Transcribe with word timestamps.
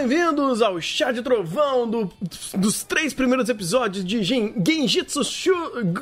Bem-vindos 0.00 0.62
ao 0.62 0.80
Chá 0.80 1.12
de 1.12 1.20
Trovão 1.20 1.86
do, 1.86 2.10
dos 2.56 2.82
três 2.82 3.12
primeiros 3.12 3.50
episódios 3.50 4.02
de 4.02 4.22
Gen, 4.24 4.54
Genjitsu 4.66 5.22
Shu, 5.22 5.52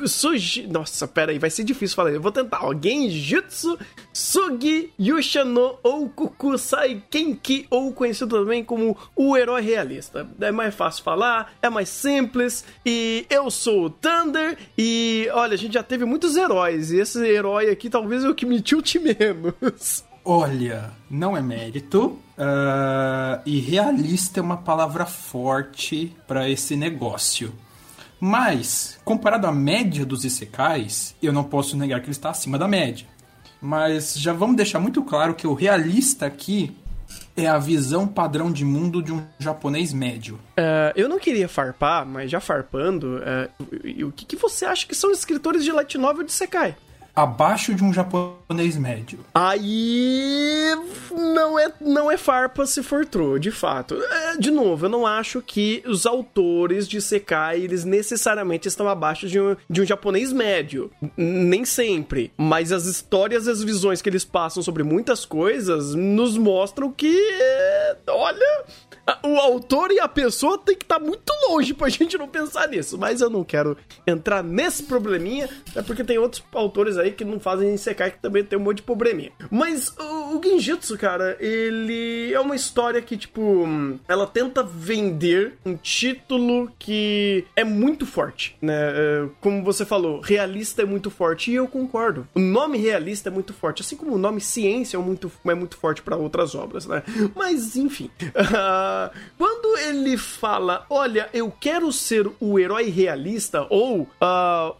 Suji. 0.07 0.67
Nossa, 0.67 1.05
pera 1.05 1.33
aí, 1.33 1.37
vai 1.37 1.49
ser 1.49 1.65
difícil 1.65 1.97
falar. 1.97 2.11
Eu 2.11 2.21
vou 2.21 2.31
tentar, 2.31 2.63
ó. 2.63 2.73
Genjitsu 2.73 3.77
Sugi 4.13 4.93
Yushano 4.97 5.77
ou 5.83 6.07
Kukusai 6.07 7.03
Kenki, 7.09 7.67
ou 7.69 7.91
conhecido 7.91 8.39
também 8.39 8.63
como 8.63 8.97
o 9.13 9.35
herói 9.35 9.63
realista. 9.63 10.25
É 10.39 10.49
mais 10.49 10.73
fácil 10.73 11.03
falar, 11.03 11.53
é 11.61 11.69
mais 11.69 11.89
simples. 11.89 12.63
E 12.85 13.25
eu 13.29 13.51
sou 13.51 13.87
o 13.87 13.89
Thunder. 13.89 14.57
E 14.77 15.27
olha, 15.33 15.55
a 15.55 15.57
gente 15.57 15.73
já 15.73 15.83
teve 15.83 16.05
muitos 16.05 16.37
heróis. 16.37 16.89
E 16.93 17.01
esse 17.01 17.19
herói 17.27 17.69
aqui 17.69 17.89
talvez 17.89 18.23
é 18.23 18.29
o 18.29 18.35
que 18.35 18.45
me 18.45 18.61
tilte 18.61 18.97
menos. 18.97 20.05
Olha, 20.31 20.91
não 21.09 21.35
é 21.35 21.41
mérito. 21.41 22.19
Uh, 22.37 23.41
e 23.47 23.59
realista 23.59 24.39
é 24.39 24.43
uma 24.43 24.57
palavra 24.57 25.03
forte 25.03 26.15
para 26.27 26.47
esse 26.47 26.75
negócio. 26.75 27.51
Mas, 28.19 28.99
comparado 29.03 29.47
à 29.47 29.51
média 29.51 30.05
dos 30.05 30.23
Isekais, 30.23 31.15
eu 31.19 31.33
não 31.33 31.43
posso 31.43 31.75
negar 31.75 31.99
que 31.99 32.05
ele 32.05 32.11
está 32.11 32.29
acima 32.29 32.59
da 32.59 32.67
média. 32.67 33.07
Mas 33.59 34.13
já 34.19 34.31
vamos 34.31 34.55
deixar 34.55 34.79
muito 34.79 35.01
claro 35.01 35.33
que 35.33 35.47
o 35.47 35.55
realista 35.55 36.27
aqui 36.27 36.77
é 37.35 37.47
a 37.47 37.57
visão 37.57 38.07
padrão 38.07 38.51
de 38.51 38.63
mundo 38.63 39.01
de 39.01 39.11
um 39.11 39.25
japonês 39.39 39.91
médio. 39.91 40.35
Uh, 40.35 40.93
eu 40.95 41.09
não 41.09 41.17
queria 41.17 41.49
farpar, 41.49 42.05
mas 42.05 42.29
já 42.29 42.39
farpando, 42.39 43.17
uh, 43.17 44.05
o 44.05 44.11
que, 44.11 44.25
que, 44.25 44.35
você 44.35 44.63
acha 44.63 44.85
que 44.85 44.93
são 44.93 45.09
escritores 45.09 45.63
de 45.63 45.71
light 45.71 45.97
novel 45.97 46.23
de 46.23 46.31
Sekai? 46.31 46.75
Abaixo 47.23 47.75
de 47.75 47.83
um 47.83 47.93
japonês 47.93 48.77
médio. 48.77 49.19
Aí 49.33 50.73
não 51.11 51.59
é 51.59 51.71
não 51.81 52.11
é 52.11 52.17
farpa 52.17 52.65
se 52.65 52.81
for 52.81 53.05
true, 53.05 53.39
de 53.39 53.51
fato. 53.51 53.95
É, 53.95 54.37
de 54.37 54.49
novo, 54.49 54.85
eu 54.85 54.89
não 54.89 55.05
acho 55.05 55.41
que 55.41 55.83
os 55.85 56.05
autores 56.05 56.87
de 56.87 57.01
Sekai 57.01 57.59
eles 57.59 57.83
necessariamente 57.83 58.67
estão 58.67 58.87
abaixo 58.87 59.27
de 59.27 59.39
um, 59.39 59.55
de 59.69 59.81
um 59.81 59.85
japonês 59.85 60.31
médio. 60.31 60.89
Nem 61.17 61.65
sempre. 61.65 62.31
Mas 62.37 62.71
as 62.71 62.85
histórias 62.85 63.47
e 63.47 63.51
as 63.51 63.63
visões 63.63 64.01
que 64.01 64.09
eles 64.09 64.23
passam 64.23 64.63
sobre 64.63 64.83
muitas 64.83 65.25
coisas 65.25 65.93
nos 65.93 66.37
mostram 66.37 66.91
que. 66.91 67.15
É, 67.41 67.97
olha 68.07 68.65
o 69.23 69.37
autor 69.37 69.91
e 69.91 69.99
a 69.99 70.07
pessoa 70.07 70.57
tem 70.57 70.75
que 70.75 70.83
estar 70.83 70.99
tá 70.99 71.03
muito 71.03 71.31
longe 71.47 71.73
pra 71.73 71.89
gente 71.89 72.17
não 72.17 72.27
pensar 72.27 72.67
nisso. 72.67 72.97
Mas 72.97 73.21
eu 73.21 73.29
não 73.29 73.43
quero 73.43 73.77
entrar 74.05 74.43
nesse 74.43 74.83
probleminha, 74.83 75.49
é 75.75 75.81
porque 75.81 76.03
tem 76.03 76.17
outros 76.17 76.43
autores 76.53 76.97
aí 76.97 77.08
que 77.11 77.25
não 77.25 77.39
fazem 77.39 77.73
Isekai 77.73 78.11
que 78.11 78.19
também 78.19 78.43
tem 78.43 78.57
um 78.57 78.61
monte 78.61 78.77
de 78.77 78.83
probleminha. 78.83 79.31
Mas 79.49 79.93
o, 79.97 80.37
o 80.37 80.41
Genjutsu, 80.43 80.97
cara, 80.97 81.37
ele 81.39 82.33
é 82.33 82.39
uma 82.39 82.55
história 82.55 83.01
que, 83.01 83.17
tipo, 83.17 83.65
ela 84.07 84.27
tenta 84.27 84.63
vender 84.63 85.53
um 85.65 85.75
título 85.75 86.71
que 86.77 87.45
é 87.55 87.63
muito 87.63 88.05
forte, 88.05 88.55
né? 88.61 88.73
É, 88.75 89.29
como 89.41 89.63
você 89.63 89.85
falou, 89.85 90.19
realista 90.21 90.81
é 90.81 90.85
muito 90.85 91.09
forte, 91.09 91.51
e 91.51 91.55
eu 91.55 91.67
concordo. 91.67 92.27
O 92.35 92.39
nome 92.39 92.77
realista 92.77 93.29
é 93.29 93.31
muito 93.31 93.53
forte, 93.53 93.81
assim 93.81 93.95
como 93.95 94.15
o 94.15 94.17
nome 94.17 94.41
ciência 94.41 94.97
é 94.97 94.99
muito, 94.99 95.31
é 95.45 95.53
muito 95.53 95.77
forte 95.77 96.01
para 96.01 96.15
outras 96.15 96.55
obras, 96.55 96.85
né? 96.85 97.03
Mas, 97.35 97.75
enfim. 97.75 98.09
Quando 99.37 99.77
ele 99.77 100.17
fala, 100.17 100.85
olha, 100.89 101.29
eu 101.33 101.51
quero 101.51 101.91
ser 101.91 102.29
o 102.39 102.59
herói 102.59 102.89
realista, 102.89 103.65
ou 103.69 104.01
uh, 104.01 104.75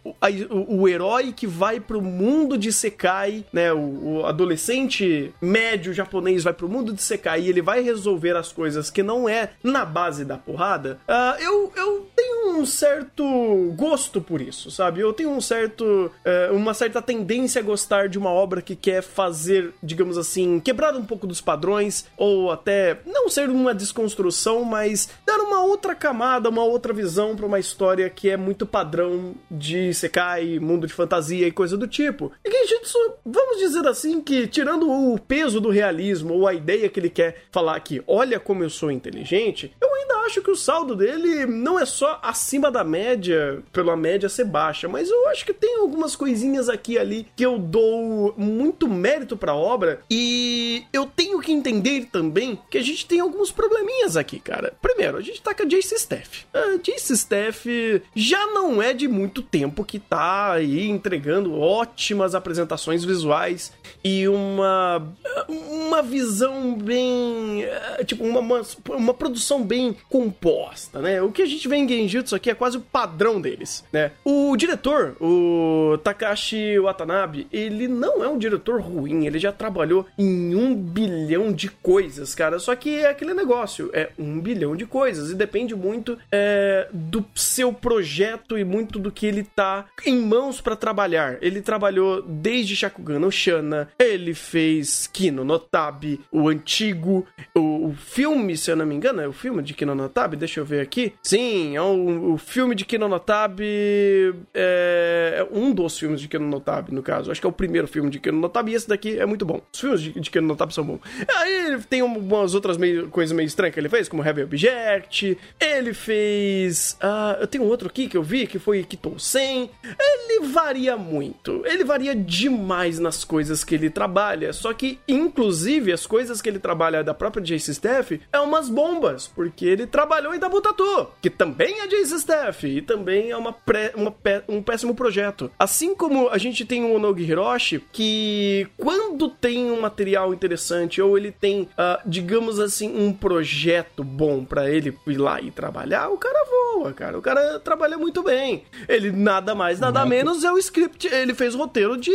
o, 0.49 0.81
o, 0.81 0.87
herói 0.87 1.33
que 1.33 1.47
vai 1.47 1.79
pro 1.79 2.01
mundo 2.01 2.18
de 2.57 2.71
Sekai, 2.73 3.45
né? 3.51 3.71
O, 3.73 4.19
o, 4.19 4.25
adolescente 4.25 5.33
médio 5.41 5.93
japonês 5.93 6.43
vai 6.43 6.53
pro 6.53 6.69
mundo 6.69 6.93
de 6.93 7.01
Sekai 7.01 7.41
e 7.41 7.49
ele 7.49 7.61
vai 7.61 7.81
resolver 7.81 8.35
as 8.35 8.51
coisas 8.51 8.89
que 8.89 9.03
não 9.03 9.27
é 9.27 9.51
na 9.63 9.85
base 9.85 10.25
da 10.25 10.37
porrada, 10.37 10.99
uh, 11.07 11.41
eu, 11.41 11.71
eu 11.75 12.07
tenho 12.15 12.57
um 12.57 12.65
certo 12.65 13.73
gosto 13.75 14.21
por 14.21 14.41
isso, 14.41 14.69
sabe? 14.71 15.01
Eu 15.01 15.13
tenho 15.13 15.29
um 15.29 15.41
certo. 15.41 15.83
Uh, 15.83 16.55
uma 16.55 16.73
certa 16.73 17.01
tendência 17.01 17.61
a 17.61 17.63
gostar 17.63 18.09
de 18.09 18.17
uma 18.17 18.29
obra 18.29 18.61
que 18.61 18.75
quer 18.75 19.01
fazer, 19.01 19.73
digamos 19.81 20.17
assim, 20.17 20.59
quebrar 20.59 20.95
um 20.95 21.05
pouco 21.05 21.25
dos 21.25 21.41
padrões, 21.41 22.05
ou 22.17 22.51
até 22.51 22.99
não 23.05 23.29
ser 23.29 23.49
uma 23.49 23.73
desconstrução 23.73 24.09
construção, 24.09 24.63
mas 24.63 25.09
dar 25.25 25.39
uma 25.39 25.61
outra 25.63 25.93
camada, 25.93 26.49
uma 26.49 26.63
outra 26.63 26.93
visão 26.93 27.35
para 27.35 27.45
uma 27.45 27.59
história 27.59 28.09
que 28.09 28.29
é 28.29 28.37
muito 28.37 28.65
padrão 28.65 29.35
de 29.49 29.93
Sekai, 29.93 30.59
mundo 30.59 30.87
de 30.87 30.93
fantasia 30.93 31.47
e 31.47 31.51
coisa 31.51 31.77
do 31.77 31.87
tipo. 31.87 32.08
E 32.43 32.51
Genjutsu, 32.51 32.97
vamos 33.25 33.57
dizer 33.59 33.87
assim, 33.87 34.21
que 34.21 34.47
tirando 34.47 34.89
o 34.89 35.19
peso 35.19 35.59
do 35.59 35.69
realismo 35.69 36.33
ou 36.33 36.47
a 36.47 36.53
ideia 36.53 36.89
que 36.89 36.99
ele 36.99 37.09
quer 37.09 37.43
falar 37.51 37.79
que 37.79 38.01
olha 38.07 38.39
como 38.39 38.63
eu 38.63 38.69
sou 38.69 38.91
inteligente, 38.91 39.75
eu 39.81 39.93
ainda 39.95 40.17
acho 40.25 40.41
que 40.41 40.51
o 40.51 40.55
saldo 40.55 40.95
dele 40.95 41.45
não 41.45 41.79
é 41.79 41.85
só 41.85 42.19
acima 42.21 42.71
da 42.71 42.83
média, 42.83 43.63
pela 43.71 43.95
média 43.95 44.29
ser 44.29 44.45
baixa, 44.45 44.87
mas 44.87 45.09
eu 45.09 45.27
acho 45.29 45.45
que 45.45 45.53
tem 45.53 45.77
algumas 45.77 46.15
coisinhas 46.15 46.69
aqui 46.69 46.97
ali 46.97 47.27
que 47.35 47.45
eu 47.45 47.57
dou 47.57 48.33
muito 48.37 48.87
mérito 48.87 49.35
para 49.37 49.51
a 49.51 49.55
obra 49.55 50.01
e 50.09 50.83
eu 50.93 51.05
tenho 51.05 51.39
que 51.39 51.51
entender 51.51 52.07
também 52.11 52.59
que 52.69 52.77
a 52.77 52.83
gente 52.83 53.05
tem 53.05 53.19
alguns 53.19 53.51
probleminhas 53.51 54.15
aqui, 54.15 54.39
cara. 54.39 54.73
Primeiro, 54.81 55.17
a 55.17 55.21
gente 55.21 55.41
tá 55.41 55.53
com 55.53 55.63
a 55.63 55.65
Jace 55.65 55.95
Staff. 55.95 56.45
A 56.53 56.77
Jace 56.77 57.13
Staff 57.13 58.01
já 58.15 58.47
não 58.47 58.81
é 58.81 58.93
de 58.93 59.07
muito 59.07 59.41
tempo 59.41 59.83
que 59.83 59.99
tá 59.99 60.53
aí 60.53 60.87
entregando 60.87 61.53
ótimas 61.89 62.35
apresentações 62.35 63.03
visuais 63.03 63.73
e 64.03 64.27
uma 64.27 65.07
uma 65.47 66.01
visão 66.01 66.75
bem 66.75 67.65
tipo 68.05 68.23
uma, 68.23 68.39
uma, 68.39 68.61
uma 68.89 69.13
produção 69.13 69.63
bem 69.63 69.95
composta, 70.09 70.99
né? 70.99 71.21
O 71.21 71.31
que 71.31 71.41
a 71.41 71.45
gente 71.45 71.67
vê 71.67 71.77
em 71.77 71.87
Genjutsu 71.87 72.35
aqui 72.35 72.49
é 72.49 72.55
quase 72.55 72.77
o 72.77 72.81
padrão 72.81 73.41
deles, 73.41 73.83
né? 73.91 74.11
O 74.23 74.55
diretor, 74.55 75.15
o 75.19 75.97
Takashi 76.03 76.79
Watanabe, 76.79 77.47
ele 77.51 77.87
não 77.87 78.23
é 78.23 78.27
um 78.27 78.37
diretor 78.37 78.81
ruim, 78.81 79.25
ele 79.25 79.39
já 79.39 79.51
trabalhou 79.51 80.05
em 80.17 80.55
um 80.55 80.75
bilhão 80.75 81.51
de 81.51 81.69
coisas, 81.69 82.35
cara. 82.35 82.59
Só 82.59 82.75
que 82.75 82.99
é 82.99 83.09
aquele 83.09 83.33
negócio, 83.33 83.89
é 83.93 84.09
um 84.17 84.39
bilhão 84.39 84.75
de 84.75 84.85
coisas 84.85 85.31
e 85.31 85.35
depende 85.35 85.75
muito 85.75 86.17
é, 86.31 86.87
do 86.93 87.25
seu 87.35 87.73
projeto 87.73 88.57
e 88.57 88.63
muito 88.63 88.99
do 88.99 89.11
que 89.11 89.25
ele 89.25 89.43
tá 89.43 89.85
em 90.05 90.19
mãos 90.19 90.61
para 90.61 90.75
trabalhar. 90.75 91.37
Ele 91.41 91.61
trabalhou 91.79 92.21
desde 92.21 92.75
Shakugan 92.75 93.19
no 93.19 93.31
Shana, 93.31 93.89
ele 93.97 94.33
fez 94.33 95.07
Kino 95.07 95.45
Notabi, 95.45 96.19
o 96.29 96.49
antigo, 96.49 97.25
o, 97.55 97.87
o, 97.87 97.93
filme, 97.93 98.57
se 98.57 98.69
eu 98.69 98.75
não 98.75 98.85
me 98.85 98.93
engano, 98.93 99.21
é 99.21 99.27
o 99.27 99.31
filme 99.31 99.63
de 99.63 99.73
Kino 99.73 99.95
Notabi, 99.95 100.35
deixa 100.35 100.59
eu 100.59 100.65
ver 100.65 100.81
aqui. 100.81 101.13
Sim, 101.23 101.77
é 101.77 101.81
o, 101.81 102.37
filme 102.37 102.75
de 102.75 102.83
Kino 102.83 103.07
Notabi, 103.07 104.35
é, 104.53 105.35
é, 105.37 105.47
um 105.51 105.71
dos 105.71 105.97
filmes 105.97 106.19
de 106.19 106.27
Kino 106.27 106.45
Notabi, 106.45 106.93
no 106.93 107.01
caso. 107.01 107.31
Acho 107.31 107.39
que 107.39 107.47
é 107.47 107.49
o 107.49 107.53
primeiro 107.53 107.87
filme 107.87 108.09
de 108.09 108.19
Kino 108.19 108.37
Notabi 108.37 108.73
e 108.73 108.75
esse 108.75 108.89
daqui 108.89 109.17
é 109.17 109.25
muito 109.25 109.45
bom. 109.45 109.61
Os 109.73 109.79
filmes 109.79 110.01
de, 110.01 110.19
de 110.19 110.29
Kino 110.29 110.47
Notabi 110.47 110.73
são 110.73 110.83
bons. 110.83 110.99
Aí 111.37 111.79
tem 111.89 112.01
umas 112.01 112.53
outras 112.53 112.75
meio, 112.75 113.07
coisas 113.07 113.33
meio 113.33 113.47
estranhas 113.47 113.73
que 113.73 113.79
ele 113.79 113.89
fez, 113.89 114.09
como 114.09 114.23
Heavy 114.23 114.43
Object. 114.43 115.37
Ele 115.59 115.93
fez. 115.93 116.97
Uh, 117.01 117.41
eu 117.41 117.47
tenho 117.47 117.63
outro 117.63 117.87
aqui 117.87 118.09
que 118.09 118.17
eu 118.17 118.23
vi, 118.23 118.45
que 118.45 118.59
foi 118.59 118.83
Kitou 118.83 119.17
100. 119.17 119.69
Ele 119.97 120.47
varia 120.47 120.97
muito. 120.97 121.63
Ele 121.69 121.83
varia 121.83 122.15
demais 122.15 122.97
nas 122.97 123.23
coisas 123.23 123.63
que 123.63 123.75
ele 123.75 123.89
trabalha. 123.89 124.51
Só 124.51 124.73
que, 124.73 124.99
inclusive, 125.07 125.93
as 125.93 126.07
coisas 126.07 126.41
que 126.41 126.49
ele 126.49 126.59
trabalha 126.59 127.03
da 127.03 127.13
própria 127.13 127.43
Jace 127.43 127.71
Staff 127.71 128.19
é 128.33 128.39
umas 128.39 128.69
bombas. 128.69 129.27
Porque 129.27 129.65
ele 129.65 129.85
trabalhou 129.85 130.33
em 130.33 130.39
Dabutatu, 130.39 131.09
que 131.21 131.29
também 131.29 131.81
é 131.81 131.87
Jace 131.87 132.15
Staff. 132.15 132.67
E 132.67 132.81
também 132.81 133.29
é 133.29 133.37
uma, 133.37 133.53
pré, 133.53 133.93
uma 133.95 134.13
um 134.47 134.63
péssimo 134.63 134.95
projeto. 134.95 135.51
Assim 135.59 135.95
como 135.95 136.29
a 136.29 136.37
gente 136.37 136.65
tem 136.65 136.83
o 136.83 136.95
Onogi 136.95 137.23
Hiroshi, 137.23 137.83
que 137.91 138.67
quando 138.75 139.29
tem 139.29 139.71
um 139.71 139.79
material 139.79 140.33
interessante, 140.33 141.01
ou 141.01 141.17
ele 141.17 141.31
tem, 141.31 141.61
uh, 141.61 142.01
digamos 142.05 142.59
assim, 142.59 142.97
um 142.97 143.13
projeto 143.13 144.03
bom 144.03 144.43
para 144.43 144.69
ele 144.69 144.97
ir 145.05 145.17
lá 145.17 145.39
e 145.39 145.51
trabalhar, 145.51 146.09
o 146.09 146.17
cara 146.17 146.45
voa, 146.45 146.93
cara. 146.93 147.17
O 147.17 147.21
cara 147.21 147.59
trabalha 147.59 147.97
muito 147.97 148.23
bem. 148.23 148.63
Ele 148.87 149.11
nada 149.11 149.53
mais, 149.53 149.79
nada 149.79 150.05
menos 150.05 150.43
é 150.43 150.51
o 150.51 150.57
script. 150.57 151.07
Ele 151.07 151.33
fez 151.33 151.53
o 151.53 151.58
roteiro 151.59 151.97
de 151.97 152.11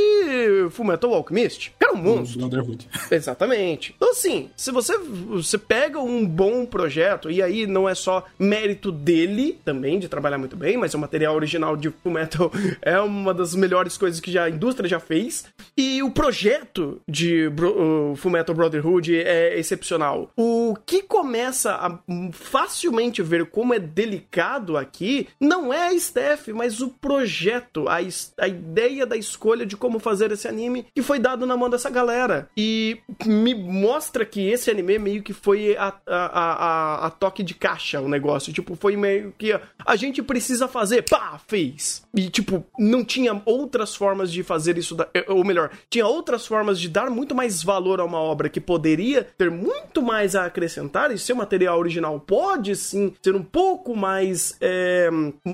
Fullmetal 0.71 1.15
Alchemist. 1.15 1.73
Cara, 1.79 1.95
um 1.95 1.97
monstro. 1.97 2.49
Exatamente. 3.11 3.95
Então, 3.97 4.11
assim, 4.11 4.51
se 4.57 4.71
você, 4.71 4.97
você 4.99 5.59
pega 5.59 6.01
um 6.01 6.27
bom 6.27 6.67
projeto, 6.67 7.31
e 7.31 7.43
aí 7.43 7.67
não 7.67 7.89
é 7.89 7.95
só 7.95 8.25
mérito 8.39 8.91
dele 8.91 9.59
também, 9.65 9.99
de 9.99 10.09
trabalhar 10.09 10.39
muito 10.39 10.57
bem, 10.57 10.77
mas 10.77 10.95
o 10.95 10.99
material 10.99 11.35
original 11.35 11.77
de 11.77 11.91
Fullmetal 11.91 12.51
é 12.83 12.99
uma 13.01 13.33
das 13.33 13.55
melhores 13.55 13.97
coisas 13.97 14.21
que 14.21 14.31
já, 14.31 14.45
a 14.45 14.51
indústria 14.51 14.89
já 14.89 15.01
fez. 15.01 15.45
E 15.77 16.03
o 16.03 16.11
projeto 16.11 17.01
de 17.09 17.49
uh, 17.49 18.17
Fullmetal 18.17 18.55
Brotherhood 18.55 19.17
é 19.17 19.59
excepcional. 19.59 20.31
O 20.37 20.77
que 20.87 21.03
começa 21.03 21.73
a 21.73 21.99
facilmente 22.33 23.23
ver 23.23 23.47
como 23.47 23.75
é 23.75 23.79
delicado 23.79 24.77
aqui, 24.77 25.29
não 25.41 25.73
é 25.73 25.89
a 25.89 25.99
Steph, 25.99 26.49
mas 26.49 26.81
o 26.81 26.89
projeto, 26.89 27.89
a, 27.89 27.99
a 28.39 28.49
ideia 28.49 29.07
da 29.07 29.17
escolha 29.35 29.67
de 29.67 29.77
como 29.77 29.99
fazer 29.99 30.33
esse 30.33 30.49
anime 30.49 30.87
que 30.95 31.03
foi 31.03 31.19
dado 31.19 31.47
na 31.47 31.57
mão 31.57 31.69
dessa 31.69 31.91
galera. 31.91 32.49
E 32.57 32.99
me 33.27 33.55
mostra 33.55 34.25
que 34.25 34.49
esse 34.49 34.71
anime 34.71 34.99
meio 34.99 35.23
que 35.23 35.33
foi 35.33 35.77
a, 35.77 35.93
a, 36.07 36.27
a, 36.27 37.07
a 37.07 37.11
toque 37.11 37.43
de 37.43 37.55
caixa 37.55 38.01
o 38.01 38.09
negócio. 38.09 38.53
Tipo, 38.53 38.77
foi 38.77 38.97
meio 38.97 39.35
que 39.37 39.59
a 39.85 39.97
gente 39.97 40.23
precisa 40.23 40.69
fazer, 40.69 41.03
pá, 41.03 41.39
fez. 41.47 42.03
E, 42.15 42.31
tipo, 42.31 42.65
não 42.79 43.05
tinha 43.05 43.41
outras 43.45 43.95
formas 43.95 44.33
de 44.33 44.43
fazer 44.43 44.79
isso, 44.79 44.95
da, 44.95 45.09
ou 45.29 45.45
melhor, 45.45 45.71
tinha 45.91 46.07
outras 46.07 46.47
formas 46.47 46.81
de 46.81 46.89
dar 46.89 47.11
muito 47.11 47.35
mais 47.35 47.63
valor 47.63 48.01
a 48.01 48.05
uma 48.05 48.19
obra 48.19 48.49
que 48.49 48.61
poderia 48.61 49.27
ter 49.37 49.51
muito 49.51 50.03
mais 50.03 50.37
a 50.37 50.47
acrescentar 50.47 51.11
e 51.11 51.19
seu 51.19 51.35
material 51.35 51.79
original 51.79 52.21
pode 52.21 52.77
sim 52.77 53.13
ser 53.23 53.35
um 53.35 53.43
pouco 53.43 53.97
mais, 53.97 54.57
é, 54.61 55.09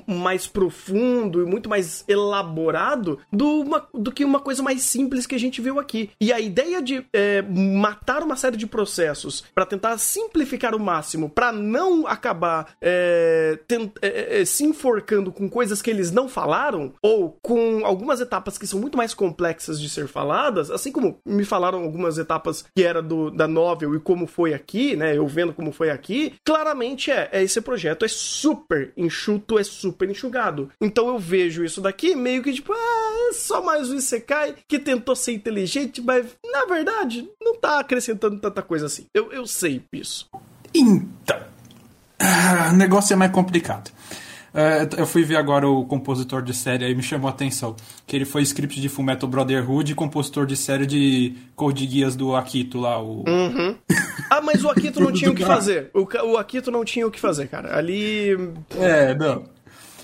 mais 0.06 0.47
profundo 0.47 1.43
e 1.43 1.47
muito 1.47 1.69
mais 1.69 2.05
elaborado 2.09 3.19
do, 3.33 3.65
do 3.93 4.12
que 4.12 4.25
uma 4.25 4.40
coisa 4.40 4.62
mais 4.62 4.82
simples 4.82 5.26
que 5.26 5.34
a 5.34 5.38
gente 5.38 5.61
viu 5.61 5.78
aqui. 5.78 6.11
E 6.20 6.32
a 6.32 6.40
ideia 6.40 6.82
de 6.82 7.05
é, 7.12 7.43
matar 7.43 8.22
uma 8.22 8.37
série 8.37 8.56
de 8.56 8.67
processos 8.67 9.44
para 9.55 9.67
tentar 9.67 9.96
simplificar 9.99 10.75
o 10.75 10.81
máximo, 10.81 11.28
para 11.28 11.52
não 11.52 12.06
acabar 12.06 12.75
é, 12.81 13.58
tent, 13.67 13.93
é, 14.00 14.40
é, 14.40 14.44
se 14.44 14.64
enforcando 14.64 15.32
com 15.32 15.49
coisas 15.49 15.82
que 15.82 15.90
eles 15.90 16.11
não 16.11 16.28
falaram, 16.28 16.93
ou 17.02 17.38
com 17.43 17.84
algumas 17.84 18.20
etapas 18.20 18.58
que 18.58 18.67
são 18.67 18.81
muito 18.81 18.96
mais 18.96 19.14
complexas 19.14 19.81
de 19.81 19.88
ser 19.88 20.08
faladas, 20.08 20.70
assim 20.70 20.93
como 20.93 21.19
me 21.25 21.44
falaram 21.44 21.82
algumas 21.82 22.19
etapas 22.19 22.64
que 22.75 22.82
era 22.82 23.02
do, 23.02 23.31
da 23.31 23.46
novel 23.46 23.94
e 23.94 24.00
como 24.00 24.26
foi 24.26 24.55
aqui, 24.55 24.96
né? 24.96 25.16
Eu 25.16 25.26
vendo 25.26 25.52
como 25.52 25.73
foi 25.73 25.90
aqui, 25.90 26.34
claramente 26.44 27.11
é, 27.11 27.28
é 27.32 27.43
esse 27.43 27.61
projeto 27.61 28.05
é 28.05 28.08
super 28.08 28.93
enxuto, 28.96 29.58
é 29.58 29.64
super 29.64 30.08
enxugado. 30.08 30.70
Então 30.81 31.08
eu 31.08 31.19
vejo 31.19 31.64
isso 31.64 31.81
daqui 31.81 32.14
meio 32.14 32.43
que 32.43 32.52
tipo, 32.52 32.73
ah, 32.73 33.28
é 33.31 33.32
só 33.32 33.60
mais 33.62 33.91
um 33.91 33.97
Isekai 33.97 34.55
que 34.67 34.79
tentou 34.79 35.15
ser 35.15 35.33
inteligente, 35.33 36.01
mas 36.01 36.27
na 36.53 36.65
verdade 36.67 37.29
não 37.41 37.57
tá 37.57 37.81
acrescentando 37.81 38.39
tanta 38.39 38.62
coisa 38.62 38.87
assim. 38.87 39.07
Eu, 39.15 39.33
eu 39.33 39.47
sei 39.47 39.83
isso. 39.93 40.29
Então, 40.75 41.41
ah, 42.19 42.71
o 42.73 42.77
negócio 42.77 43.12
é 43.12 43.17
mais 43.17 43.33
complicado. 43.33 43.91
É, 44.53 44.89
eu 44.99 45.07
fui 45.07 45.23
ver 45.25 45.37
agora 45.37 45.69
o 45.69 45.85
compositor 45.85 46.43
de 46.43 46.53
série 46.53 46.85
aí, 46.85 46.95
me 46.95 47.03
chamou 47.03 47.29
a 47.29 47.31
atenção. 47.31 47.77
Que 48.07 48.17
ele 48.17 48.25
foi 48.25 48.43
script 48.43 48.81
de 48.81 48.89
Fullmetal 48.89 49.29
Brotherhood 49.29 49.93
e 49.93 49.95
compositor 49.95 50.45
de 50.45 50.57
série 50.57 50.87
de 50.87 51.35
Code 51.55 51.87
Guias 51.87 52.17
do 52.17 52.35
Akito 52.35 52.79
lá. 52.79 53.01
O... 53.01 53.25
Uhum. 53.27 53.77
Ah, 54.33 54.41
mas 54.41 54.62
o 54.62 54.69
Akito 54.69 55.01
não 55.01 55.11
tinha 55.11 55.29
o 55.29 55.35
que 55.35 55.45
fazer. 55.45 55.91
O, 55.93 56.03
o 56.03 56.37
Akito 56.37 56.71
não 56.71 56.85
tinha 56.85 57.05
o 57.05 57.11
que 57.11 57.19
fazer, 57.19 57.49
cara. 57.49 57.77
Ali. 57.77 58.31
É, 58.79 59.12
não. 59.12 59.43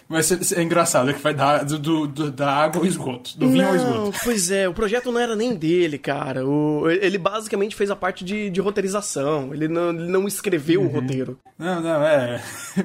Mas 0.09 0.53
é, 0.53 0.63
engraçado, 0.63 1.11
é 1.11 1.13
que 1.13 1.21
vai 1.21 1.35
dar 1.35 1.65
do, 1.65 2.07
do, 2.07 2.31
da 2.31 2.53
água 2.53 2.81
ao 2.81 2.87
esgoto, 2.87 3.37
do 3.37 3.49
vinho 3.49 3.65
não, 3.65 3.71
ao 3.71 3.77
esgoto. 3.77 4.19
Pois 4.23 4.51
é, 4.51 4.69
o 4.69 4.75
projeto 4.75 5.11
não 5.11 5.21
era 5.21 5.35
nem 5.35 5.55
dele, 5.55 5.99
cara. 5.99 6.47
O, 6.47 6.89
ele 6.89 7.19
basicamente 7.19 7.75
fez 7.75 7.91
a 7.91 7.97
parte 7.97 8.25
de, 8.25 8.49
de 8.49 8.61
roteirização. 8.61 9.53
Ele 9.53 9.67
não, 9.67 9.91
ele 9.91 10.09
não 10.09 10.29
escreveu 10.29 10.81
uhum. 10.81 10.87
o 10.87 10.91
roteiro. 10.91 11.39
Não, 11.59 11.81
não, 11.81 12.03
é. 12.05 12.43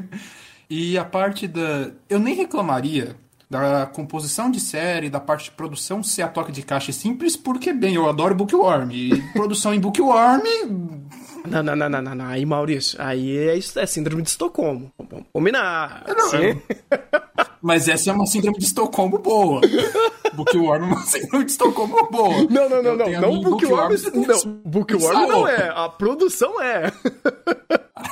E 0.74 0.98
a 0.98 1.04
parte 1.04 1.50
da. 1.50 1.92
Eu 2.10 2.18
nem 2.18 2.34
reclamaria 2.34 3.18
da 3.50 3.86
composição 3.86 4.50
de 4.50 4.62
série, 4.62 5.10
da 5.10 5.20
parte 5.20 5.46
de 5.46 5.52
produção 5.52 6.02
ser 6.02 6.22
a 6.22 6.30
toque 6.30 6.54
de 6.54 6.62
caixa 6.62 6.94
simples, 6.94 7.36
porque, 7.36 7.74
bem, 7.74 7.96
eu 7.96 8.08
adoro 8.08 8.34
Bookworm. 8.34 8.90
E 8.90 9.22
produção 9.34 9.74
em 9.74 9.80
Bookworm. 9.82 10.42
Não, 11.46 11.64
não, 11.64 11.76
não, 11.76 11.90
não, 11.90 12.02
não, 12.02 12.16
não. 12.16 12.26
Aí, 12.26 12.46
Maurício, 12.46 13.02
aí 13.02 13.38
é, 13.38 13.58
é 13.58 13.86
síndrome 13.86 14.22
de 14.22 14.30
Estocolmo. 14.30 14.92
Vamos 14.98 15.26
combinar. 15.34 16.04
Não, 16.08 16.30
Sim. 16.30 16.62
Mas 17.62 17.88
essa 17.88 18.10
é 18.10 18.14
uma 18.14 18.26
síndrome 18.26 18.58
de 18.58 18.66
Estocolmo 18.66 19.20
boa. 19.20 19.62
Bookworm 20.34 20.84
é 20.84 20.86
uma 20.86 21.02
síndrome 21.04 21.46
de 21.46 21.52
Estocolmo 21.52 22.10
boa. 22.10 22.44
Não, 22.50 22.70
não, 22.70 22.84
não, 22.84 22.98
não. 22.98 23.22
Não 23.22 23.42
Bookworm. 23.42 23.94
Não, 24.28 24.54
Bookworm 24.66 25.28
não 25.28 25.48
é. 25.48 25.70
A 25.70 25.90
produção 25.90 26.62
é. 26.62 26.92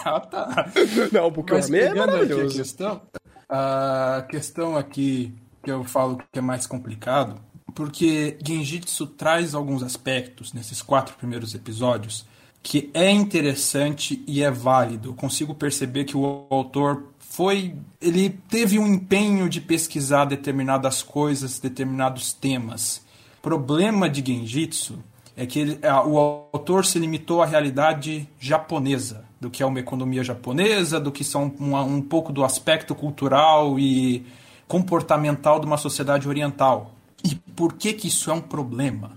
Ah, 0.06 0.20
tá. 0.20 0.72
Não, 1.12 1.32
Bookworm 1.32 1.76
é 1.76 1.94
maravilhoso. 1.94 2.56
a 2.56 2.58
questão, 2.58 3.02
a 3.50 4.26
questão 4.30 4.78
aqui 4.78 5.34
que 5.64 5.72
eu 5.72 5.84
falo 5.84 6.18
que 6.32 6.40
é 6.40 6.42
mais 6.42 6.68
complicado, 6.68 7.42
porque 7.74 8.38
Genjitsu 8.46 9.08
traz 9.08 9.56
alguns 9.56 9.84
aspectos 9.84 10.54
nesses 10.54 10.82
quatro 10.82 11.16
primeiros 11.16 11.54
episódios 11.56 12.26
que 12.62 12.90
é 12.94 13.10
interessante 13.10 14.24
e 14.28 14.44
é 14.44 14.52
válido. 14.52 15.10
Eu 15.10 15.14
consigo 15.14 15.54
perceber 15.54 16.04
que 16.06 16.18
o 16.18 16.46
autor 16.50 17.06
foi. 17.20 17.76
Ele 18.02 18.30
teve 18.50 18.78
um 18.78 18.88
empenho 18.88 19.48
de 19.48 19.62
pesquisar 19.62 20.26
determinadas 20.26 21.02
coisas, 21.02 21.60
determinados 21.60 22.34
temas. 22.34 23.02
Problema 23.42 24.10
de 24.10 24.24
Genjitsu 24.26 25.00
é 25.38 25.46
que 25.46 25.60
ele, 25.60 25.80
o 26.06 26.18
autor 26.18 26.86
se 26.86 27.00
limitou 27.00 27.42
à 27.42 27.46
realidade 27.46 28.28
japonesa, 28.40 29.24
do 29.40 29.50
que 29.50 29.64
é 29.64 29.66
uma 29.66 29.80
economia 29.80 30.22
japonesa, 30.22 31.00
do 31.00 31.14
que 31.14 31.24
são 31.24 31.54
um, 31.60 31.78
um 31.78 32.02
pouco 32.02 32.34
do 32.34 32.44
aspecto 32.44 32.94
cultural 32.94 33.80
e 33.80 34.26
comportamental 34.68 35.60
de 35.60 35.66
uma 35.66 35.78
sociedade 35.78 36.28
oriental. 36.28 36.94
E 37.24 37.36
por 37.36 37.74
que, 37.74 37.94
que 37.94 38.08
isso 38.10 38.30
é 38.30 38.34
um 38.34 38.42
problema? 38.42 39.12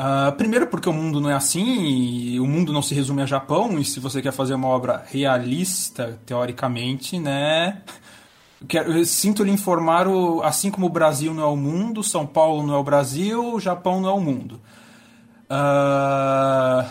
Uh, 0.00 0.32
primeiro 0.32 0.66
porque 0.66 0.88
o 0.88 0.94
mundo 0.94 1.20
não 1.20 1.28
é 1.28 1.34
assim, 1.34 1.62
e 1.62 2.40
o 2.40 2.46
mundo 2.46 2.72
não 2.72 2.80
se 2.80 2.94
resume 2.94 3.20
a 3.20 3.26
Japão, 3.26 3.78
e 3.78 3.84
se 3.84 4.00
você 4.00 4.22
quer 4.22 4.32
fazer 4.32 4.54
uma 4.54 4.66
obra 4.66 5.04
realista, 5.06 6.18
teoricamente, 6.24 7.18
né? 7.18 7.82
Quero, 8.66 9.04
sinto 9.04 9.44
lhe 9.44 9.50
informar, 9.50 10.08
o, 10.08 10.42
assim 10.42 10.70
como 10.70 10.86
o 10.86 10.88
Brasil 10.88 11.34
não 11.34 11.42
é 11.42 11.46
o 11.46 11.56
mundo, 11.56 12.02
São 12.02 12.26
Paulo 12.26 12.66
não 12.66 12.72
é 12.72 12.78
o 12.78 12.82
Brasil, 12.82 13.52
o 13.52 13.60
Japão 13.60 14.00
não 14.00 14.08
é 14.08 14.12
o 14.14 14.20
mundo. 14.22 14.58
Uh, 15.50 16.88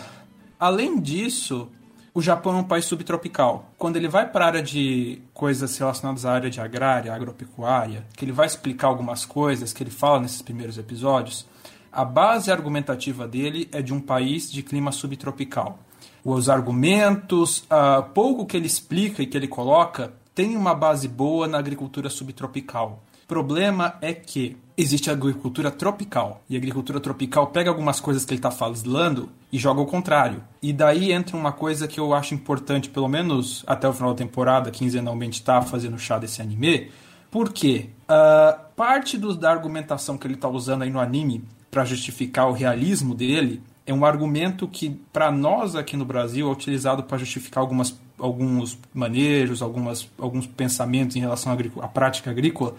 além 0.60 1.00
disso, 1.00 1.68
o 2.14 2.22
Japão 2.22 2.58
é 2.58 2.60
um 2.60 2.64
país 2.64 2.84
subtropical. 2.84 3.72
Quando 3.76 3.96
ele 3.96 4.06
vai 4.06 4.30
para 4.30 4.44
a 4.44 4.48
área 4.48 4.62
de 4.62 5.20
coisas 5.34 5.76
relacionadas 5.76 6.24
à 6.24 6.32
área 6.32 6.48
de 6.48 6.60
agrária, 6.60 7.12
agropecuária, 7.12 8.06
que 8.16 8.24
ele 8.24 8.30
vai 8.30 8.46
explicar 8.46 8.86
algumas 8.86 9.24
coisas 9.24 9.72
que 9.72 9.82
ele 9.82 9.90
fala 9.90 10.20
nesses 10.20 10.42
primeiros 10.42 10.78
episódios, 10.78 11.49
a 11.92 12.04
base 12.04 12.50
argumentativa 12.50 13.26
dele 13.26 13.68
é 13.72 13.82
de 13.82 13.92
um 13.92 14.00
país 14.00 14.50
de 14.50 14.62
clima 14.62 14.92
subtropical. 14.92 15.78
Os 16.24 16.48
argumentos, 16.48 17.64
uh, 17.64 18.02
pouco 18.14 18.46
que 18.46 18.56
ele 18.56 18.66
explica 18.66 19.22
e 19.22 19.26
que 19.26 19.36
ele 19.36 19.48
coloca, 19.48 20.12
tem 20.34 20.56
uma 20.56 20.74
base 20.74 21.08
boa 21.08 21.48
na 21.48 21.58
agricultura 21.58 22.08
subtropical. 22.08 23.02
O 23.24 23.26
problema 23.26 23.94
é 24.00 24.12
que 24.12 24.56
existe 24.76 25.08
a 25.08 25.12
agricultura 25.12 25.70
tropical. 25.70 26.42
E 26.48 26.54
a 26.54 26.58
agricultura 26.58 27.00
tropical 27.00 27.48
pega 27.48 27.70
algumas 27.70 28.00
coisas 28.00 28.24
que 28.24 28.32
ele 28.32 28.38
está 28.38 28.50
falando 28.50 29.28
e 29.52 29.58
joga 29.58 29.80
o 29.80 29.86
contrário. 29.86 30.42
E 30.62 30.72
daí 30.72 31.12
entra 31.12 31.36
uma 31.36 31.52
coisa 31.52 31.86
que 31.86 32.00
eu 32.00 32.12
acho 32.14 32.34
importante, 32.34 32.88
pelo 32.88 33.08
menos 33.08 33.62
até 33.66 33.88
o 33.88 33.92
final 33.92 34.10
da 34.10 34.18
temporada, 34.18 34.70
quinzenalmente 34.70 35.40
está 35.40 35.62
fazendo 35.62 35.98
chá 35.98 36.18
desse 36.18 36.42
anime. 36.42 36.90
Porque 37.30 37.90
uh, 38.04 38.60
parte 38.74 39.16
da 39.18 39.50
argumentação 39.50 40.18
que 40.18 40.26
ele 40.26 40.34
está 40.34 40.48
usando 40.48 40.82
aí 40.82 40.90
no 40.90 40.98
anime 40.98 41.44
para 41.70 41.84
justificar 41.84 42.48
o 42.48 42.52
realismo 42.52 43.14
dele 43.14 43.62
é 43.86 43.94
um 43.94 44.04
argumento 44.04 44.68
que, 44.68 44.90
para 45.12 45.30
nós 45.30 45.74
aqui 45.74 45.96
no 45.96 46.04
Brasil, 46.04 46.48
é 46.48 46.52
utilizado 46.52 47.02
para 47.02 47.18
justificar 47.18 47.62
algumas, 47.62 47.98
alguns 48.18 48.78
manejos, 48.94 49.62
algumas, 49.62 50.08
alguns 50.18 50.46
pensamentos 50.46 51.16
em 51.16 51.20
relação 51.20 51.52
à, 51.52 51.84
à 51.84 51.88
prática 51.88 52.30
agrícola 52.30 52.74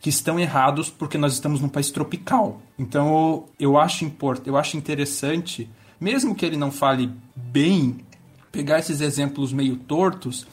que 0.00 0.08
estão 0.08 0.40
errados 0.40 0.88
porque 0.88 1.18
nós 1.18 1.34
estamos 1.34 1.60
num 1.60 1.68
país 1.68 1.90
tropical. 1.90 2.60
Então 2.78 3.44
eu 3.58 3.78
acho, 3.78 4.04
import, 4.04 4.46
eu 4.46 4.56
acho 4.56 4.76
interessante, 4.76 5.68
mesmo 6.00 6.34
que 6.34 6.44
ele 6.44 6.56
não 6.56 6.70
fale 6.70 7.10
bem, 7.36 7.98
pegar 8.50 8.78
esses 8.78 9.00
exemplos 9.00 9.52
meio 9.52 9.76
tortos 9.76 10.46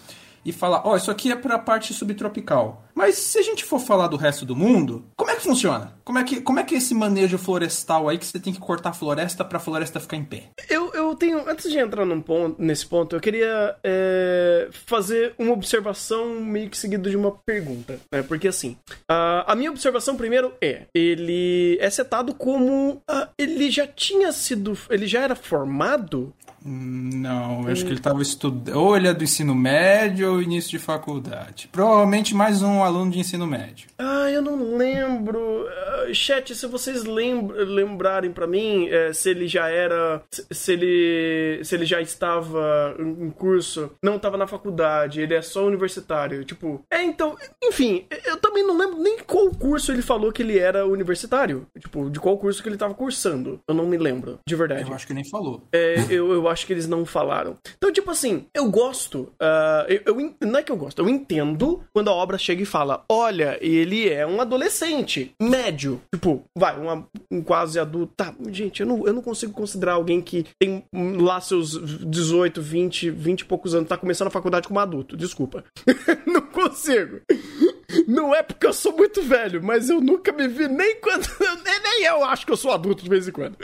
e 0.47 0.53
falar: 0.53 0.81
ó, 0.85 0.93
oh, 0.93 0.97
isso 0.97 1.11
aqui 1.11 1.29
é 1.29 1.35
para 1.35 1.55
a 1.55 1.59
parte 1.59 1.93
subtropical. 1.93 2.85
Mas 2.95 3.15
se 3.15 3.37
a 3.37 3.41
gente 3.43 3.63
for 3.63 3.79
falar 3.79 4.07
do 4.07 4.17
resto 4.17 4.45
do 4.45 4.55
mundo, 4.55 5.05
como 5.15 5.29
é 5.29 5.35
que 5.35 5.41
funciona? 5.41 5.93
Como 6.03 6.17
é 6.17 6.23
que, 6.23 6.41
como 6.41 6.59
é 6.59 6.63
que 6.63 6.73
é 6.73 6.77
esse 6.77 6.95
manejo 6.95 7.37
florestal 7.37 8.07
aí 8.07 8.17
que 8.17 8.25
você 8.25 8.39
tem 8.39 8.53
que 8.53 8.59
cortar 8.59 8.89
a 8.89 8.93
floresta 8.93 9.43
para 9.45 9.57
a 9.57 9.61
floresta 9.61 9.99
ficar 9.99 10.15
em 10.15 10.23
pé? 10.23 10.45
Eu, 10.69 10.91
eu 10.93 11.13
tenho, 11.13 11.47
antes 11.47 11.69
de 11.69 11.77
entrar 11.77 12.07
ponto, 12.21 12.59
nesse 12.59 12.85
ponto, 12.85 13.15
eu 13.15 13.19
queria 13.19 13.75
é, 13.83 14.69
fazer 14.71 15.35
uma 15.37 15.51
observação 15.51 16.39
meio 16.39 16.69
que 16.69 16.77
seguida 16.77 17.09
de 17.09 17.17
uma 17.17 17.31
pergunta, 17.45 17.99
né? 18.11 18.23
Porque 18.23 18.47
assim, 18.47 18.77
a, 19.07 19.51
a 19.51 19.55
minha 19.55 19.69
observação 19.69 20.15
primeiro 20.15 20.53
é, 20.61 20.85
ele 20.95 21.77
é 21.81 21.89
setado 21.89 22.33
como 22.33 22.93
uh, 22.93 23.27
ele 23.37 23.69
já 23.69 23.85
tinha 23.85 24.31
sido, 24.31 24.77
ele 24.89 25.05
já 25.05 25.21
era 25.21 25.35
formado 25.35 26.33
não, 26.63 27.63
eu 27.63 27.71
acho 27.71 27.83
que 27.83 27.89
ele 27.89 27.99
estava 27.99 28.21
estudando. 28.21 28.75
Ou 28.75 28.97
ele 28.97 29.07
é 29.07 29.13
do 29.13 29.23
ensino 29.23 29.55
médio 29.55 30.33
ou 30.33 30.41
início 30.41 30.71
de 30.71 30.79
faculdade. 30.79 31.69
Provavelmente 31.71 32.35
mais 32.35 32.61
um 32.61 32.83
aluno 32.83 33.11
de 33.11 33.19
ensino 33.19 33.45
médio. 33.45 33.89
Ah, 33.97 34.29
eu 34.29 34.41
não 34.41 34.75
lembro. 34.75 35.39
Uh, 35.39 36.13
chat, 36.13 36.53
se 36.53 36.67
vocês 36.67 37.03
lembr 37.03 37.55
lembrarem 37.57 38.31
para 38.31 38.47
mim 38.47 38.87
é, 38.89 39.13
se 39.13 39.29
ele 39.29 39.47
já 39.47 39.69
era. 39.69 40.21
Se, 40.51 40.73
ele 40.73 41.63
se 41.63 41.75
ele 41.75 41.85
já 41.85 42.01
estava 42.01 42.95
em 42.99 43.29
curso, 43.29 43.91
não 44.03 44.17
estava 44.17 44.37
na 44.37 44.47
faculdade, 44.47 45.21
ele 45.21 45.33
é 45.33 45.41
só 45.41 45.65
universitário. 45.65 46.43
Tipo, 46.43 46.83
é 46.91 47.03
então, 47.03 47.35
enfim, 47.63 48.05
eu 48.25 48.37
também 48.37 48.65
não 48.65 48.77
lembro 48.77 49.01
nem 49.01 49.19
qual 49.19 49.49
curso 49.51 49.91
ele 49.91 50.01
falou 50.01 50.31
que 50.31 50.41
ele 50.41 50.57
era 50.57 50.85
universitário. 50.85 51.67
Tipo, 51.79 52.09
de 52.09 52.19
qual 52.19 52.37
curso 52.37 52.61
que 52.61 52.67
ele 52.69 52.75
estava 52.75 52.93
cursando. 52.93 53.59
Eu 53.67 53.75
não 53.75 53.85
me 53.85 53.97
lembro, 53.97 54.39
de 54.45 54.55
verdade. 54.55 54.89
Eu 54.89 54.93
acho 54.93 55.07
que 55.07 55.13
nem 55.13 55.27
falou. 55.29 55.63
É, 55.71 55.95
eu, 56.09 56.33
eu 56.33 56.47
acho 56.47 56.56
que 56.65 56.73
eles 56.73 56.87
não 56.87 57.05
falaram. 57.05 57.57
Então, 57.77 57.91
tipo 57.91 58.09
assim, 58.09 58.45
eu 58.53 58.69
gosto. 58.69 59.33
Uh, 59.41 59.85
eu, 59.87 60.01
eu, 60.05 60.35
não 60.41 60.59
é 60.59 60.63
que 60.63 60.71
eu 60.71 60.77
gosto, 60.77 60.99
eu 60.99 61.09
entendo 61.09 61.83
quando 61.93 62.09
a 62.09 62.13
obra 62.13 62.37
chega 62.37 62.61
e 62.61 62.65
fala: 62.65 63.03
olha, 63.09 63.57
ele 63.61 64.09
é 64.09 64.25
um 64.25 64.41
adolescente 64.41 65.33
médio. 65.41 66.01
Tipo, 66.13 66.43
vai, 66.57 66.77
uma, 66.79 67.07
um 67.31 67.41
quase 67.41 67.79
adulto. 67.79 68.13
Tá, 68.15 68.33
gente, 68.49 68.81
eu 68.81 68.87
não, 68.87 69.05
eu 69.05 69.13
não 69.13 69.21
consigo 69.21 69.53
considerar 69.53 69.93
alguém 69.93 70.21
que 70.21 70.45
tem 70.59 70.83
lá 71.19 71.39
seus 71.41 71.71
18, 72.05 72.61
20, 72.61 73.09
20 73.11 73.41
e 73.41 73.45
poucos 73.45 73.75
anos, 73.75 73.89
tá 73.89 73.97
começando 73.97 74.27
a 74.27 74.31
faculdade 74.31 74.67
como 74.67 74.79
adulto. 74.79 75.17
Desculpa. 75.17 75.63
não 76.25 76.46
consigo. 76.57 77.21
Não 78.07 78.35
é 78.35 78.43
porque 78.43 78.65
eu 78.65 78.73
sou 78.73 78.95
muito 78.95 79.21
velho, 79.21 79.63
mas 79.63 79.89
eu 79.89 80.01
nunca 80.01 80.31
me 80.31 80.47
vi 80.47 80.67
nem 80.67 80.99
quando. 80.99 81.27
Nem 81.83 82.03
eu 82.03 82.23
acho 82.23 82.45
que 82.45 82.51
eu 82.51 82.57
sou 82.57 82.71
adulto 82.71 83.03
de 83.03 83.09
vez 83.09 83.27
em 83.27 83.31
quando. 83.31 83.57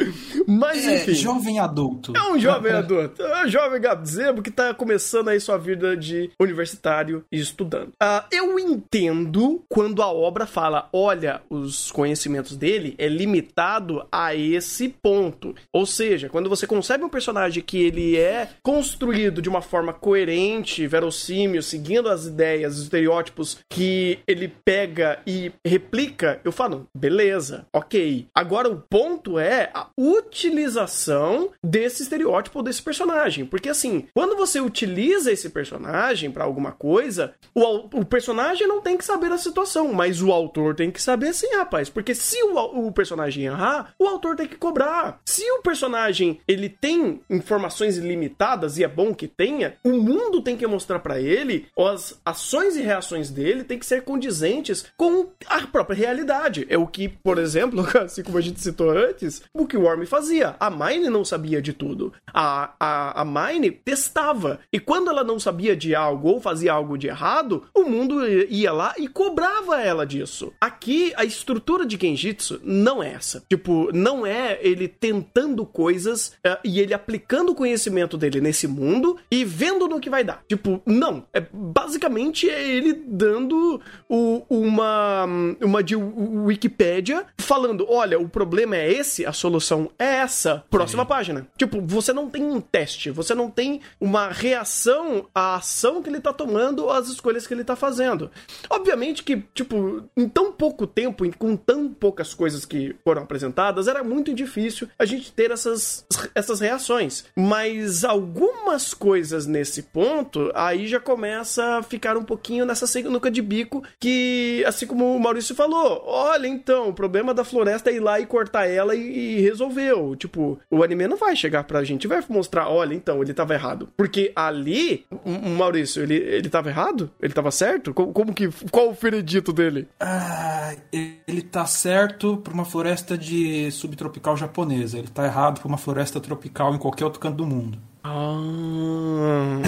Mas 0.47 0.85
é, 0.85 0.95
enfim. 0.95 1.13
Jovem 1.13 1.59
adulto. 1.59 2.13
É 2.15 2.31
um 2.31 2.39
jovem 2.39 2.71
adulto. 2.71 3.21
É 3.21 3.45
um 3.45 3.49
jovem 3.49 3.81
gabzebo 3.81 4.41
que 4.41 4.49
tá 4.49 4.73
começando 4.73 5.27
aí 5.27 5.39
sua 5.39 5.57
vida 5.57 5.95
de 5.97 6.31
universitário 6.39 7.25
e 7.31 7.39
estudando. 7.39 7.89
Uh, 7.89 8.23
eu 8.31 8.57
entendo 8.57 9.63
quando 9.67 10.01
a 10.01 10.11
obra 10.11 10.45
fala: 10.45 10.87
olha, 10.93 11.41
os 11.49 11.91
conhecimentos 11.91 12.55
dele 12.55 12.95
é 12.97 13.07
limitado 13.07 14.05
a 14.11 14.33
esse 14.33 14.89
ponto. 14.89 15.53
Ou 15.71 15.85
seja, 15.85 16.29
quando 16.29 16.49
você 16.49 16.65
concebe 16.65 17.03
um 17.03 17.09
personagem 17.09 17.61
que 17.61 17.77
ele 17.77 18.17
é 18.17 18.49
construído 18.61 19.41
de 19.41 19.49
uma 19.49 19.61
forma 19.61 19.93
coerente, 19.93 20.87
verossímil, 20.87 21.61
seguindo 21.61 22.09
as 22.09 22.25
ideias, 22.25 22.82
estereótipos 22.83 23.59
que 23.69 24.19
ele 24.27 24.47
pega 24.63 25.19
e 25.25 25.51
replica, 25.65 26.39
eu 26.43 26.51
falo, 26.51 26.87
beleza, 26.95 27.65
ok. 27.73 28.27
Agora 28.33 28.69
o 28.69 28.77
ponto 28.77 29.39
é 29.39 29.69
a 29.73 29.87
utilização 29.97 31.51
desse 31.63 32.03
estereótipo 32.03 32.61
desse 32.61 32.81
personagem. 32.81 33.45
Porque 33.45 33.69
assim, 33.69 34.07
quando 34.13 34.35
você 34.35 34.59
utiliza 34.59 35.31
esse 35.31 35.49
personagem 35.49 36.31
para 36.31 36.43
alguma 36.43 36.71
coisa, 36.71 37.33
o, 37.53 37.99
o 37.99 38.05
personagem 38.05 38.67
não 38.67 38.81
tem 38.81 38.97
que 38.97 39.05
saber 39.05 39.31
a 39.31 39.37
situação, 39.37 39.93
mas 39.93 40.21
o 40.21 40.31
autor 40.31 40.75
tem 40.75 40.91
que 40.91 41.01
saber 41.01 41.33
sim, 41.33 41.55
rapaz. 41.55 41.89
Porque 41.89 42.15
se 42.15 42.41
o, 42.43 42.87
o 42.87 42.91
personagem 42.91 43.45
errar, 43.45 43.93
o 43.99 44.07
autor 44.07 44.35
tem 44.35 44.47
que 44.47 44.55
cobrar. 44.55 45.19
Se 45.25 45.43
o 45.51 45.61
personagem 45.61 46.39
ele 46.47 46.69
tem 46.69 47.21
informações 47.29 47.97
ilimitadas 47.97 48.77
e 48.77 48.83
é 48.83 48.87
bom 48.87 49.13
que 49.13 49.27
tenha, 49.27 49.77
o 49.83 49.93
mundo 49.93 50.41
tem 50.41 50.55
que 50.55 50.67
mostrar 50.67 50.99
para 50.99 51.19
ele, 51.19 51.67
as 51.77 52.19
ações 52.25 52.72
e 52.75 52.81
reações 52.81 53.29
dele 53.29 53.63
tem 53.63 53.79
que 53.79 53.85
ser 53.85 54.03
condizentes 54.03 54.85
com 54.97 55.27
a 55.47 55.61
própria 55.67 55.95
realidade. 55.95 56.65
É 56.69 56.77
o 56.77 56.87
que, 56.87 57.07
por 57.07 57.37
exemplo, 57.37 57.85
assim 57.99 58.23
como 58.23 58.37
a 58.37 58.41
gente 58.41 58.61
citou 58.61 58.89
antes, 58.91 59.41
o 59.53 59.65
que 59.65 59.77
o 59.77 59.81
Worm 59.81 60.05
fazia. 60.05 60.55
A 60.59 60.69
Mine 60.69 61.09
não 61.09 61.25
sabia 61.25 61.61
de 61.61 61.73
tudo. 61.73 62.13
A, 62.33 62.73
a, 62.79 63.21
a 63.21 63.25
Mine 63.25 63.71
testava. 63.71 64.59
E 64.71 64.79
quando 64.79 65.09
ela 65.09 65.23
não 65.23 65.39
sabia 65.39 65.75
de 65.75 65.95
algo 65.95 66.29
ou 66.29 66.41
fazia 66.41 66.73
algo 66.73 66.97
de 66.97 67.07
errado, 67.07 67.63
o 67.73 67.83
mundo 67.83 68.27
ia 68.27 68.71
lá 68.71 68.93
e 68.97 69.07
cobrava 69.07 69.81
ela 69.81 70.05
disso. 70.05 70.53
Aqui, 70.59 71.13
a 71.15 71.23
estrutura 71.23 71.85
de 71.85 71.97
Genjitsu 71.99 72.59
não 72.63 73.01
é 73.01 73.13
essa. 73.13 73.43
Tipo, 73.49 73.91
não 73.93 74.25
é 74.25 74.59
ele 74.61 74.87
tentando 74.87 75.65
coisas 75.65 76.33
uh, 76.45 76.57
e 76.63 76.79
ele 76.79 76.93
aplicando 76.93 77.51
o 77.51 77.55
conhecimento 77.55 78.17
dele 78.17 78.41
nesse 78.41 78.67
mundo 78.67 79.17
e 79.31 79.43
vendo 79.45 79.87
no 79.87 79.99
que 79.99 80.09
vai 80.09 80.23
dar. 80.23 80.43
Tipo, 80.47 80.81
não. 80.85 81.25
É, 81.33 81.43
basicamente 81.51 82.49
é 82.53 82.67
ele 82.67 82.93
dando 82.93 83.81
o, 84.07 84.43
uma, 84.49 85.25
uma 85.61 85.83
de 85.83 85.95
Wikipédia 85.95 87.25
falando: 87.37 87.85
olha, 87.89 88.19
o 88.19 88.29
problema 88.29 88.75
é 88.75 88.91
esse, 88.91 89.25
a 89.25 89.33
solução 89.33 89.89
é 89.97 90.05
essa. 90.05 90.63
Próxima 90.69 91.03
Sim. 91.03 91.09
página. 91.09 91.47
Tipo, 91.57 91.81
você 91.81 92.13
não 92.13 92.29
tem 92.29 92.43
um 92.43 92.61
teste, 92.61 93.09
você 93.09 93.33
não 93.33 93.49
tem 93.49 93.81
uma 93.99 94.29
reação 94.29 95.27
à 95.33 95.55
ação 95.55 96.01
que 96.01 96.09
ele 96.09 96.19
tá 96.19 96.33
tomando, 96.33 96.89
às 96.89 97.07
escolhas 97.07 97.47
que 97.47 97.53
ele 97.53 97.63
tá 97.63 97.75
fazendo. 97.75 98.29
Obviamente 98.69 99.23
que, 99.23 99.43
tipo, 99.53 100.03
em 100.15 100.27
tão 100.27 100.51
pouco 100.51 100.85
tempo, 100.85 101.23
com 101.37 101.55
tão 101.55 101.89
poucas 101.89 102.33
coisas 102.33 102.65
que 102.65 102.95
foram 103.03 103.23
apresentadas, 103.23 103.87
era 103.87 104.03
muito 104.03 104.33
difícil 104.33 104.87
a 104.97 105.05
gente 105.05 105.31
ter 105.31 105.51
essas, 105.51 106.05
essas 106.35 106.59
reações. 106.59 107.25
Mas 107.35 108.03
algumas 108.03 108.93
coisas 108.93 109.45
nesse 109.45 109.83
ponto, 109.83 110.51
aí 110.53 110.87
já 110.87 110.99
começa 110.99 111.77
a 111.77 111.83
ficar 111.83 112.17
um 112.17 112.23
pouquinho 112.23 112.42
nessa 112.65 112.87
sinuca 112.87 113.29
de 113.29 113.41
bico 113.41 113.83
que, 113.99 114.63
assim 114.65 114.85
como 114.85 115.15
o 115.15 115.19
Maurício 115.19 115.55
falou, 115.55 116.03
olha 116.05 116.47
então, 116.47 116.89
o 116.89 116.93
problema 116.93 117.33
da 117.33 117.43
floresta 117.43 117.89
é 117.89 117.95
ir 117.95 117.99
lá 117.99 118.19
e 118.19 118.25
cortar 118.25 118.67
ela 118.67 118.95
e, 118.95 119.37
e 119.37 119.41
resolveu. 119.41 120.15
Tipo, 120.15 120.59
o 120.69 120.83
anime 120.83 121.07
não 121.07 121.17
vai 121.17 121.35
chegar 121.35 121.63
pra 121.63 121.83
gente, 121.83 122.07
vai 122.07 122.23
mostrar, 122.29 122.69
olha 122.69 122.93
então, 122.93 123.21
ele 123.21 123.33
tava 123.33 123.53
errado. 123.53 123.89
Porque 123.95 124.31
ali, 124.35 125.05
o 125.25 125.49
Maurício, 125.49 126.03
ele, 126.03 126.15
ele 126.15 126.49
tava 126.49 126.69
errado? 126.69 127.09
Ele 127.21 127.33
tava 127.33 127.51
certo? 127.51 127.93
Como, 127.93 128.13
como 128.13 128.33
que. 128.33 128.49
Qual 128.71 128.89
o 128.89 128.93
veredito 128.93 129.51
dele? 129.53 129.87
Ah, 129.99 130.75
ele 130.91 131.41
tá 131.41 131.65
certo 131.65 132.37
pra 132.37 132.53
uma 132.53 132.65
floresta 132.65 133.17
de 133.17 133.69
subtropical 133.71 134.35
japonesa. 134.37 134.97
Ele 134.97 135.07
tá 135.07 135.25
errado 135.25 135.59
pra 135.59 135.67
uma 135.67 135.77
floresta 135.77 136.19
tropical 136.19 136.73
em 136.73 136.77
qualquer 136.77 137.05
outro 137.05 137.19
canto 137.19 137.37
do 137.37 137.45
mundo. 137.45 137.77
Ah. 138.03 139.61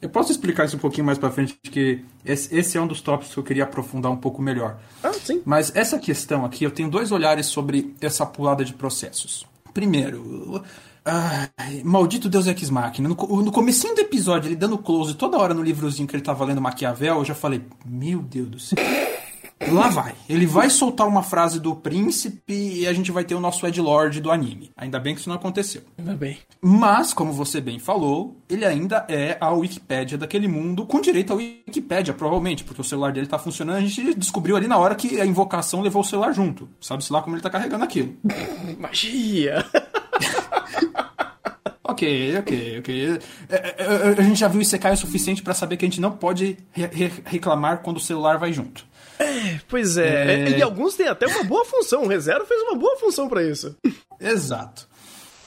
Eu 0.00 0.08
posso 0.08 0.32
explicar 0.32 0.64
isso 0.64 0.76
um 0.76 0.80
pouquinho 0.80 1.06
mais 1.06 1.18
para 1.18 1.30
frente, 1.30 1.58
que 1.62 2.04
esse, 2.24 2.76
é 2.76 2.80
um 2.80 2.86
dos 2.86 3.00
tópicos 3.00 3.32
que 3.34 3.38
eu 3.38 3.44
queria 3.44 3.64
aprofundar 3.64 4.10
um 4.10 4.16
pouco 4.16 4.40
melhor. 4.40 4.78
Ah, 5.02 5.12
sim. 5.12 5.42
Mas 5.44 5.74
essa 5.74 5.98
questão 5.98 6.44
aqui, 6.44 6.64
eu 6.64 6.70
tenho 6.70 6.90
dois 6.90 7.12
olhares 7.12 7.46
sobre 7.46 7.94
essa 8.00 8.24
pulada 8.24 8.64
de 8.64 8.74
processos. 8.74 9.46
Primeiro, 9.72 10.62
Ai, 11.04 11.82
maldito 11.84 12.30
Deus 12.30 12.46
Ex 12.46 12.70
Machina. 12.70 13.08
No, 13.08 13.14
no 13.14 13.52
comecinho 13.52 13.94
do 13.94 14.00
episódio, 14.00 14.48
ele 14.48 14.56
dando 14.56 14.78
close 14.78 15.14
toda 15.14 15.36
hora 15.36 15.52
no 15.52 15.62
livrozinho 15.62 16.08
que 16.08 16.16
ele 16.16 16.22
tava 16.22 16.44
lendo 16.46 16.62
Maquiavel, 16.62 17.18
eu 17.18 17.24
já 17.24 17.34
falei, 17.34 17.60
meu 17.84 18.20
Deus 18.20 18.48
do 18.48 18.58
céu. 18.58 18.78
Lá 19.72 19.88
vai. 19.88 20.14
Ele 20.28 20.46
vai 20.46 20.68
soltar 20.70 21.06
uma 21.06 21.22
frase 21.22 21.58
do 21.58 21.74
príncipe 21.74 22.52
e 22.52 22.86
a 22.86 22.92
gente 22.92 23.10
vai 23.10 23.24
ter 23.24 23.34
o 23.34 23.40
nosso 23.40 23.66
Ed 23.66 23.80
Lord 23.80 24.20
do 24.20 24.30
anime. 24.30 24.70
Ainda 24.76 24.98
bem 24.98 25.14
que 25.14 25.20
isso 25.20 25.28
não 25.28 25.36
aconteceu. 25.36 25.82
Ainda 25.98 26.14
bem. 26.14 26.38
Mas, 26.60 27.12
como 27.12 27.32
você 27.32 27.60
bem 27.60 27.78
falou, 27.78 28.36
ele 28.48 28.64
ainda 28.64 29.04
é 29.08 29.36
a 29.40 29.50
Wikipédia 29.50 30.18
daquele 30.18 30.48
mundo, 30.48 30.86
com 30.86 31.00
direito 31.00 31.32
à 31.32 31.36
Wikipédia, 31.36 32.14
provavelmente, 32.14 32.64
porque 32.64 32.80
o 32.80 32.84
celular 32.84 33.12
dele 33.12 33.26
tá 33.26 33.38
funcionando. 33.38 33.76
A 33.76 33.80
gente 33.80 34.14
descobriu 34.14 34.56
ali 34.56 34.66
na 34.66 34.78
hora 34.78 34.94
que 34.94 35.20
a 35.20 35.26
invocação 35.26 35.80
levou 35.80 36.02
o 36.02 36.04
celular 36.04 36.32
junto. 36.32 36.68
Sabe-se 36.80 37.12
lá 37.12 37.22
como 37.22 37.36
ele 37.36 37.42
tá 37.42 37.50
carregando 37.50 37.84
aquilo. 37.84 38.14
Magia! 38.78 39.64
Ok, 41.86 42.38
ok, 42.38 42.78
ok. 42.78 43.20
É, 43.48 43.54
é, 43.54 43.74
é, 43.78 44.08
a 44.18 44.22
gente 44.22 44.40
já 44.40 44.48
viu 44.48 44.60
isso 44.60 44.74
o 44.74 44.96
suficiente 44.96 45.42
para 45.42 45.52
saber 45.52 45.76
que 45.76 45.84
a 45.84 45.88
gente 45.88 46.00
não 46.00 46.10
pode 46.10 46.56
re 46.72 47.12
reclamar 47.24 47.82
quando 47.82 47.98
o 47.98 48.00
celular 48.00 48.38
vai 48.38 48.52
junto. 48.54 48.86
É, 49.24 49.60
pois 49.68 49.96
é. 49.96 50.44
é. 50.44 50.58
E 50.58 50.62
alguns 50.62 50.94
têm 50.94 51.08
até 51.08 51.26
uma 51.26 51.44
boa 51.44 51.64
função. 51.64 52.04
O 52.04 52.08
ReZero 52.08 52.46
fez 52.46 52.60
uma 52.62 52.76
boa 52.76 52.96
função 52.98 53.28
para 53.28 53.42
isso. 53.42 53.76
Exato. 54.20 54.88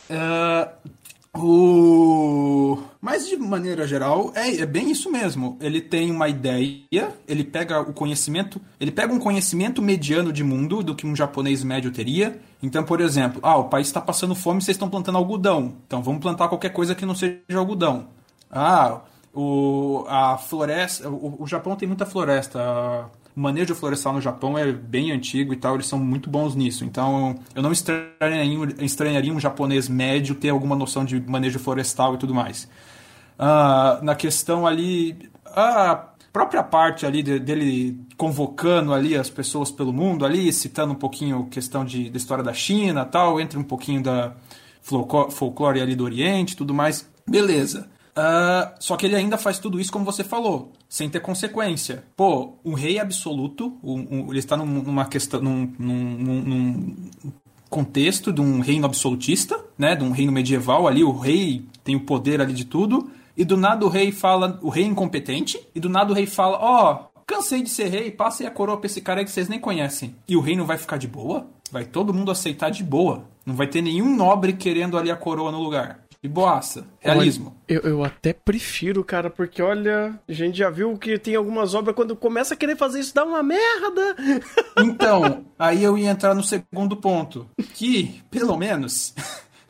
Uh, 0.10 0.91
o... 1.39 2.79
Mas 3.00 3.27
de 3.27 3.38
maneira 3.38 3.88
geral, 3.88 4.31
é, 4.34 4.57
é, 4.57 4.65
bem 4.65 4.91
isso 4.91 5.12
mesmo. 5.12 5.57
Ele 5.62 5.79
tem 5.79 6.10
uma 6.10 6.27
ideia, 6.27 7.13
ele 7.27 7.43
pega 7.43 7.79
o 7.81 7.93
conhecimento, 7.93 8.60
ele 8.79 8.91
pega 8.91 9.13
um 9.13 9.19
conhecimento 9.19 9.81
mediano 9.81 10.34
de 10.34 10.43
mundo 10.43 10.81
do 10.81 10.96
que 10.96 11.05
um 11.05 11.15
japonês 11.15 11.63
médio 11.63 11.91
teria. 11.91 12.39
Então, 12.62 12.84
por 12.84 13.00
exemplo, 13.00 13.39
ah, 13.43 13.57
o 13.57 13.65
país 13.65 13.88
está 13.88 14.01
passando 14.01 14.34
fome, 14.34 14.62
vocês 14.62 14.75
estão 14.75 14.89
plantando 14.89 15.17
algodão. 15.17 15.75
Então 15.86 16.01
vamos 16.01 16.22
plantar 16.22 16.48
qualquer 16.48 16.69
coisa 16.69 16.96
que 16.96 17.05
não 17.05 17.15
seja 17.15 17.39
algodão. 17.55 18.07
Ah, 18.50 19.01
o, 19.34 20.05
a 20.07 20.38
floresta. 20.38 21.07
O, 21.10 21.43
o 21.43 21.48
Japão 21.48 21.75
tem 21.75 21.88
muita 21.88 22.05
floresta 22.05 22.60
o 23.38 23.39
manejo 23.39 23.75
florestal 23.75 24.13
no 24.13 24.20
Japão 24.20 24.58
é 24.58 24.72
bem 24.72 25.12
antigo 25.12 25.53
e 25.53 25.56
tal, 25.56 25.75
eles 25.75 25.86
são 25.86 26.00
muito 26.00 26.27
bons 26.27 26.56
nisso. 26.56 26.84
Então, 26.84 27.38
eu 27.53 27.62
não 27.62 27.72
estranharia, 27.72 28.75
estranharia 28.79 29.32
um 29.32 29.39
japonês 29.39 29.88
médio 29.88 30.34
ter 30.34 30.50
alguma 30.50 30.75
noção 30.75 31.06
de 31.06 31.22
manejo 31.22 31.60
florestal 31.60 32.15
e 32.15 32.17
tudo 32.17 32.34
mais. 32.34 32.67
Uh, 33.38 34.03
na 34.03 34.15
questão 34.15 34.65
ali, 34.65 35.29
a 35.46 36.08
própria 36.34 36.63
parte 36.63 37.06
ali 37.06 37.22
de, 37.22 37.38
dele 37.38 38.00
convocando 38.17 38.91
ali 38.91 39.15
as 39.15 39.29
pessoas 39.29 39.70
pelo 39.70 39.94
mundo 39.94 40.25
ali, 40.25 40.51
citando 40.51 40.94
um 40.94 40.96
pouquinho 40.96 41.46
a 41.48 41.53
questão 41.53 41.86
de, 41.86 42.10
da 42.10 42.17
história 42.17 42.44
da 42.44 42.53
China 42.53 43.06
tal, 43.06 43.39
entre 43.39 43.60
um 43.60 43.63
pouquinho 43.63 44.01
da 44.01 44.34
folclore 44.82 45.79
ali 45.79 45.96
do 45.96 46.03
Oriente 46.03 46.58
tudo 46.58 46.74
mais. 46.74 47.08
Beleza. 47.29 47.88
Uh, 48.17 48.74
só 48.79 48.98
que 48.98 49.06
ele 49.06 49.15
ainda 49.15 49.38
faz 49.38 49.60
tudo 49.60 49.79
isso 49.79 49.91
como 49.91 50.03
você 50.03 50.24
falou, 50.24 50.72
sem 50.89 51.10
ter 51.10 51.20
consequência. 51.20 52.03
Pô, 52.15 52.53
um 52.63 52.74
rei 52.74 53.00
absoluto, 53.00 53.77
um, 53.84 54.08
um, 54.10 54.29
ele 54.29 54.39
está 54.39 54.56
num, 54.56 54.65
numa 54.65 55.06
questão, 55.06 55.41
num, 55.41 55.74
num, 55.77 56.41
num, 56.41 56.96
contexto 57.70 58.32
de 58.32 58.39
um 58.39 58.60
reino 58.60 58.86
absolutista, 58.86 59.60
né, 59.77 59.96
de 59.96 60.03
um 60.03 60.12
reino 60.12 60.32
medieval 60.32 60.88
ali, 60.88 61.03
o 61.03 61.12
rei 61.12 61.65
tem 61.84 61.96
o 61.96 62.01
poder 62.01 62.39
ali 62.41 62.53
de 62.53 62.65
tudo, 62.65 63.10
e 63.36 63.44
do 63.44 63.58
nada 63.58 63.86
o 63.86 63.89
rei 63.89 64.12
fala, 64.12 64.58
o 64.62 64.70
rei 64.70 64.86
incompetente, 64.86 65.60
e 65.75 65.79
do 65.79 65.89
nada 65.89 66.12
o 66.12 66.15
rei 66.15 66.25
fala, 66.25 66.58
ó, 66.60 66.94
oh, 66.94 67.22
cansei 67.27 67.62
de 67.62 67.70
ser 67.70 67.89
rei, 67.89 68.10
passei 68.10 68.48
a 68.48 68.51
coroa 68.51 68.77
pra 68.77 68.88
esse 68.88 69.01
cara 69.01 69.20
aí 69.20 69.25
que 69.25 69.32
vocês 69.32 69.50
nem 69.50 69.60
conhecem. 69.60 70.15
E 70.27 70.36
o 70.36 70.41
reino 70.41 70.65
vai 70.65 70.77
ficar 70.77 70.98
de 70.98 71.08
boa? 71.08 71.46
Vai 71.72 71.84
todo 71.84 72.13
mundo 72.13 72.32
aceitar 72.32 72.72
de 72.72 72.84
boa. 72.84 73.25
Não 73.46 73.53
vai 73.53 73.67
ter 73.67 73.82
nenhum 73.82 74.15
nobre 74.15 74.53
querendo 74.53 74.98
ali 74.98 75.12
a 75.12 75.15
coroa 75.15 75.51
no 75.51 75.62
lugar. 75.62 76.06
De 76.21 76.27
boaça. 76.27 76.88
Realismo. 77.00 77.55
Eu, 77.67 77.81
eu 77.81 78.03
até 78.03 78.33
prefiro, 78.33 79.03
cara, 79.03 79.29
porque 79.29 79.62
olha, 79.62 80.19
a 80.27 80.33
gente 80.33 80.57
já 80.57 80.69
viu 80.69 80.97
que 80.97 81.19
tem 81.19 81.36
algumas 81.36 81.75
obras 81.75 81.95
quando 81.95 82.15
começa 82.15 82.53
a 82.53 82.57
querer 82.57 82.75
fazer 82.75 83.00
isso 83.00 83.13
dá 83.13 83.24
uma 83.24 83.43
merda. 83.43 84.15
Então, 84.79 85.45
aí 85.57 85.83
eu 85.83 85.97
ia 85.97 86.12
entrar 86.12 86.36
no 86.36 86.43
segundo 86.43 86.95
ponto. 86.95 87.50
Que, 87.74 88.21
pelo 88.29 88.55
menos, 88.55 89.13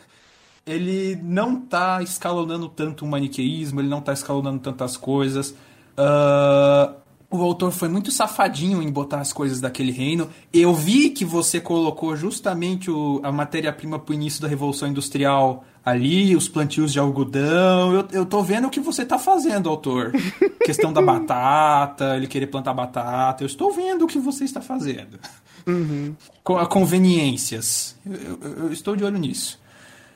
ele 0.66 1.18
não 1.24 1.62
tá 1.62 2.04
escalonando 2.04 2.68
tanto 2.68 3.06
o 3.06 3.08
maniqueísmo, 3.08 3.80
ele 3.80 3.88
não 3.88 4.02
tá 4.02 4.12
escalonando 4.12 4.60
tantas 4.60 4.98
coisas. 4.98 5.52
Uh, 5.98 6.94
o 7.30 7.42
autor 7.42 7.72
foi 7.72 7.90
muito 7.90 8.12
safadinho 8.12 8.82
em 8.82 8.90
botar 8.90 9.20
as 9.20 9.34
coisas 9.34 9.60
daquele 9.60 9.92
reino. 9.92 10.30
Eu 10.54 10.74
vi 10.74 11.10
que 11.10 11.26
você 11.26 11.60
colocou 11.60 12.16
justamente 12.16 12.90
o, 12.90 13.20
a 13.24 13.32
matéria-prima 13.32 14.00
pro 14.00 14.14
início 14.14 14.42
da 14.42 14.48
Revolução 14.48 14.88
Industrial 14.88 15.64
ali, 15.88 16.36
os 16.36 16.50
plantios 16.50 16.92
de 16.92 17.00
algodão. 17.00 17.94
Eu, 17.94 18.08
eu 18.12 18.26
tô 18.26 18.44
vendo 18.44 18.68
o 18.68 18.70
que 18.70 18.82
você 18.82 19.06
tá 19.06 19.18
fazendo, 19.18 19.70
autor. 19.70 20.12
Questão 20.66 20.92
da 20.92 21.02
batata, 21.02 22.18
ele 22.18 22.28
querer 22.28 22.48
plantar 22.48 22.74
batata. 22.74 23.42
Eu 23.42 23.48
estou 23.48 23.72
vendo 23.72 24.04
o 24.04 24.08
que 24.08 24.20
você 24.20 24.44
está 24.44 24.60
fazendo. 24.60 25.18
Uhum. 25.66 26.14
Com 26.44 26.66
conveniências. 26.66 27.98
Eu, 28.06 28.38
eu, 28.42 28.58
eu 28.66 28.72
estou 28.74 28.98
de 28.98 29.06
olho 29.06 29.18
nisso. 29.18 29.58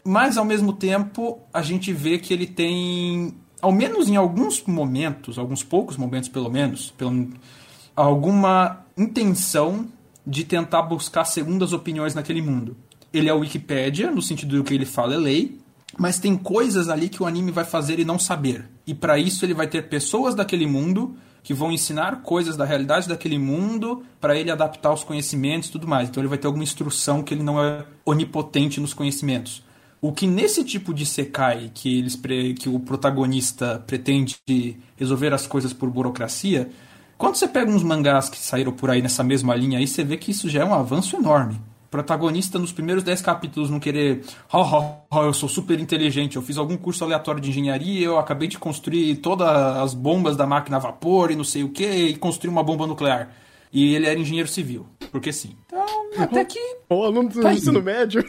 Mas, 0.03 0.37
ao 0.37 0.43
mesmo 0.43 0.73
tempo, 0.73 1.39
a 1.53 1.61
gente 1.61 1.93
vê 1.93 2.19
que 2.19 2.33
ele 2.33 2.47
tem 2.47 3.33
ao 3.61 3.71
menos 3.71 4.09
em 4.09 4.17
alguns 4.17 4.61
momentos, 4.65 5.37
alguns 5.37 5.63
poucos 5.63 5.95
momentos 5.95 6.27
pelo 6.27 6.49
menos, 6.49 6.91
pelo, 6.97 7.29
alguma 7.95 8.83
intenção 8.97 9.87
de 10.27 10.43
tentar 10.43 10.81
buscar 10.81 11.23
segundas 11.23 11.71
opiniões 11.71 12.13
naquele 12.13 12.41
mundo. 12.41 12.75
Ele 13.13 13.29
é 13.29 13.31
a 13.31 13.35
Wikipédia, 13.35 14.11
no 14.11 14.21
sentido 14.21 14.57
do 14.57 14.63
que 14.63 14.73
ele 14.73 14.85
fala 14.85 15.13
é 15.13 15.17
lei, 15.17 15.60
mas 15.97 16.19
tem 16.19 16.35
coisas 16.35 16.89
ali 16.89 17.09
que 17.09 17.21
o 17.21 17.25
anime 17.25 17.51
vai 17.51 17.65
fazer 17.65 17.99
e 17.99 18.05
não 18.05 18.17
saber. 18.17 18.69
E 18.85 18.93
para 18.93 19.17
isso 19.17 19.45
ele 19.45 19.53
vai 19.53 19.67
ter 19.67 19.89
pessoas 19.89 20.35
daquele 20.35 20.65
mundo 20.65 21.15
que 21.43 21.53
vão 21.53 21.71
ensinar 21.71 22.21
coisas 22.21 22.55
da 22.55 22.65
realidade 22.65 23.07
daquele 23.07 23.37
mundo 23.37 24.03
para 24.19 24.35
ele 24.35 24.51
adaptar 24.51 24.93
os 24.93 25.03
conhecimentos 25.03 25.69
e 25.69 25.71
tudo 25.71 25.87
mais. 25.87 26.09
Então 26.09 26.21
ele 26.21 26.29
vai 26.29 26.37
ter 26.37 26.47
alguma 26.47 26.63
instrução 26.63 27.23
que 27.23 27.33
ele 27.33 27.43
não 27.43 27.61
é 27.61 27.85
onipotente 28.05 28.79
nos 28.79 28.93
conhecimentos. 28.93 29.63
O 29.99 30.11
que 30.11 30.25
nesse 30.25 30.63
tipo 30.63 30.93
de 30.93 31.05
Sekai, 31.05 31.69
que, 31.73 31.99
eles 31.99 32.19
que 32.59 32.67
o 32.67 32.79
protagonista 32.79 33.83
pretende 33.85 34.37
resolver 34.95 35.33
as 35.33 35.45
coisas 35.45 35.73
por 35.73 35.89
burocracia, 35.91 36.69
quando 37.17 37.35
você 37.35 37.47
pega 37.47 37.69
uns 37.69 37.83
mangás 37.83 38.27
que 38.27 38.37
saíram 38.37 38.71
por 38.71 38.89
aí 38.89 38.99
nessa 38.99 39.23
mesma 39.23 39.55
linha 39.55 39.77
aí, 39.77 39.85
você 39.85 40.03
vê 40.03 40.17
que 40.17 40.31
isso 40.31 40.49
já 40.49 40.61
é 40.61 40.65
um 40.65 40.73
avanço 40.73 41.15
enorme. 41.15 41.61
Protagonista 41.91 42.57
nos 42.57 42.71
primeiros 42.71 43.03
10 43.03 43.21
capítulos 43.21 43.69
não 43.69 43.77
querer, 43.77 44.23
oh, 44.53 44.61
oh, 44.61 44.93
oh, 45.11 45.23
eu 45.23 45.33
sou 45.33 45.49
super 45.49 45.77
inteligente, 45.77 46.37
eu 46.37 46.41
fiz 46.41 46.57
algum 46.57 46.77
curso 46.77 47.03
aleatório 47.03 47.41
de 47.41 47.49
engenharia, 47.49 48.05
eu 48.05 48.17
acabei 48.17 48.47
de 48.47 48.57
construir 48.57 49.17
todas 49.17 49.49
as 49.49 49.93
bombas 49.93 50.37
da 50.37 50.47
máquina 50.47 50.77
a 50.77 50.79
vapor 50.79 51.31
e 51.31 51.35
não 51.35 51.43
sei 51.43 51.65
o 51.65 51.69
que, 51.69 51.85
e 51.85 52.15
construir 52.15 52.49
uma 52.49 52.63
bomba 52.63 52.87
nuclear. 52.87 53.33
E 53.73 53.93
ele 53.93 54.07
era 54.07 54.17
engenheiro 54.17 54.47
civil, 54.47 54.87
porque 55.11 55.33
sim. 55.33 55.57
Então, 55.67 55.85
até 56.17 56.45
que. 56.45 56.59
Ou 56.87 57.03
aluno 57.03 57.27
do 57.27 57.41
tá 57.41 57.53
ensino 57.53 57.81
médio. 57.81 58.23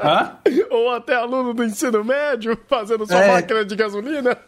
Hã? 0.00 0.38
Ou 0.70 0.92
até 0.92 1.16
aluno 1.16 1.52
do 1.52 1.64
ensino 1.64 2.04
médio 2.04 2.56
fazendo 2.68 3.06
sua 3.08 3.24
é... 3.24 3.32
máquina 3.32 3.64
de 3.64 3.74
gasolina. 3.74 4.38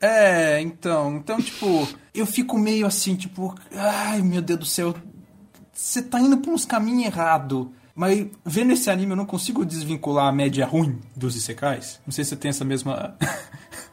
É, 0.00 0.60
então, 0.60 1.16
então, 1.16 1.40
tipo, 1.40 1.88
eu 2.14 2.26
fico 2.26 2.56
meio 2.56 2.86
assim, 2.86 3.16
tipo, 3.16 3.52
ai 3.74 4.22
meu 4.22 4.40
Deus 4.40 4.60
do 4.60 4.66
céu, 4.66 4.94
você 5.72 6.02
tá 6.02 6.20
indo 6.20 6.38
pra 6.38 6.52
uns 6.52 6.64
caminhos 6.64 7.06
errados. 7.06 7.68
Mas 7.94 8.26
vendo 8.44 8.72
esse 8.72 8.90
anime 8.90 9.12
eu 9.12 9.16
não 9.16 9.26
consigo 9.26 9.64
desvincular 9.64 10.26
a 10.26 10.32
média 10.32 10.66
ruim 10.66 10.98
dos 11.14 11.36
Isekais. 11.36 12.00
Não 12.06 12.12
sei 12.12 12.24
se 12.24 12.30
você 12.30 12.36
tem 12.36 12.48
essa 12.48 12.64
mesma 12.64 13.16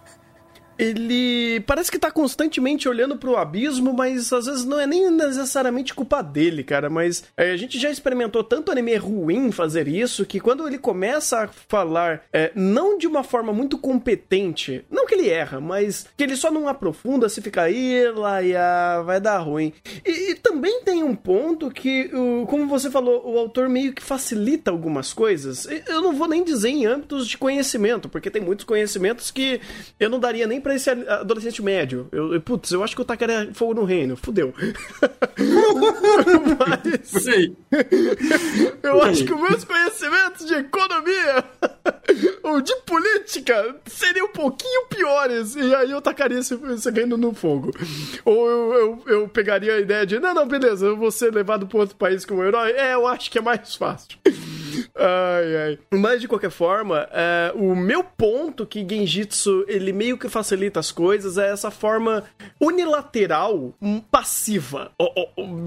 ele 0.80 1.60
parece 1.62 1.92
que 1.92 2.00
tá 2.00 2.10
constantemente 2.10 2.88
olhando 2.88 3.18
pro 3.18 3.36
abismo, 3.36 3.94
mas 3.94 4.32
às 4.32 4.46
vezes 4.46 4.64
não 4.64 4.80
é 4.80 4.88
nem 4.88 5.12
necessariamente 5.12 5.94
culpa 5.94 6.22
dele, 6.22 6.64
cara. 6.64 6.90
Mas 6.90 7.26
é, 7.36 7.52
a 7.52 7.58
gente 7.58 7.78
já 7.78 7.92
experimentou 7.92 8.44
tanto 8.44 8.72
anime 8.72 8.96
ruim 8.96 9.52
fazer 9.52 9.90
isso 9.90 10.26
que 10.26 10.40
quando 10.40 10.66
ele 10.66 10.78
começa 10.78 11.44
a 11.44 11.48
falar, 11.48 12.24
é, 12.32 12.52
não 12.56 12.98
de 12.98 13.08
uma 13.08 13.24
forma 13.24 13.52
muito 13.52 13.78
competente, 13.78 14.86
não 14.90 15.06
que 15.06 15.16
ele 15.16 15.30
erra, 15.30 15.60
mas 15.60 16.08
que 16.16 16.24
ele 16.24 16.38
só 16.38 16.50
não 16.50 16.70
aprofunda, 16.70 17.28
se 17.28 17.42
fica 17.42 17.64
aí, 17.64 18.10
lá 18.12 18.40
ah, 18.58 19.02
vai 19.02 19.20
dar 19.20 19.40
ruim. 19.40 19.74
E, 20.06 20.32
e 20.32 20.36
também 20.36 20.82
tem 20.84 21.04
um 21.04 21.16
ponto 21.16 21.70
que, 21.70 22.10
o, 22.14 22.46
como 22.48 22.68
você 22.68 22.90
falou, 22.90 23.22
o 23.26 23.38
autor 23.38 23.68
meio 23.68 23.92
que 23.92 24.02
facilita 24.02 24.72
algumas 24.72 25.12
coisas. 25.12 25.68
Eu 25.88 26.02
não 26.02 26.14
vou 26.14 26.28
nem 26.28 26.44
dizer 26.44 26.70
em 26.70 26.86
âmbitos 26.86 27.28
de 27.28 27.38
conhecimento, 27.38 28.08
porque 28.08 28.32
tem 28.32 28.42
muitos 28.42 28.64
conhecimentos 28.64 29.30
que 29.30 29.60
eu 30.00 30.10
não 30.10 30.20
daria 30.20 30.48
nem 30.48 30.62
pra 30.62 30.69
esse 30.76 30.90
adolescente 30.90 31.62
médio. 31.62 32.08
Eu, 32.12 32.40
putz, 32.42 32.72
eu 32.72 32.84
acho 32.84 32.96
que 32.96 33.02
o 33.02 33.06
Takara 33.06 33.34
é 33.34 33.54
fogo 33.54 33.74
no 33.74 33.84
reino. 33.84 34.16
Fudeu. 34.16 34.54
Mas. 36.60 37.08
Sei. 37.24 37.56
eu 38.84 39.02
acho 39.04 39.26
que 39.26 39.34
os 39.34 39.42
meus 39.42 39.64
conhecimentos 39.64 40.46
de 40.46 40.54
economia 40.56 41.44
ou 42.44 42.62
de 42.62 42.76
política 42.86 43.76
seriam 43.86 44.28
um 44.28 44.32
pouquinho 44.32 44.88
piores. 44.88 45.56
E 45.56 45.74
aí 45.76 45.92
eu 45.92 46.02
tacaria 46.02 46.40
esse, 46.40 46.54
esse 46.74 46.90
reino 46.92 47.18
no 47.18 47.34
fogo. 47.34 47.72
Ou 48.26 48.50
eu, 48.50 48.74
eu, 48.74 49.04
eu, 49.08 49.30
pegaria 49.30 49.74
a 49.74 49.80
ideia 49.80 50.06
de: 50.06 50.20
não, 50.20 50.34
não, 50.34 50.48
beleza, 50.48 50.86
eu 50.86 50.98
vou 50.98 51.12
ser 51.12 51.34
levado 51.34 51.68
para 51.68 51.80
outro 51.80 51.96
país 51.96 52.26
como 52.26 52.44
herói. 52.44 52.72
É, 52.72 52.94
eu 52.94 53.08
acho 53.08 53.30
que 53.32 53.38
é 53.38 53.42
mais 53.42 53.76
fácil. 53.76 54.18
Ai, 54.96 55.58
ai. 55.58 55.80
Mas 55.92 56.22
de 56.22 56.28
qualquer 56.28 56.52
forma, 56.52 57.08
é, 57.12 57.52
o 57.56 57.76
meu 57.76 58.04
ponto 58.04 58.66
que 58.66 58.86
Genjitsu 58.88 59.66
ele 59.68 59.92
meio 59.94 60.18
que 60.18 60.30
facilita 60.30 60.59
as 60.76 60.92
coisas 60.92 61.38
é 61.38 61.50
essa 61.50 61.72
forma 61.72 62.24
unilateral 62.60 63.74
hum, 63.82 64.02
passiva. 64.12 64.92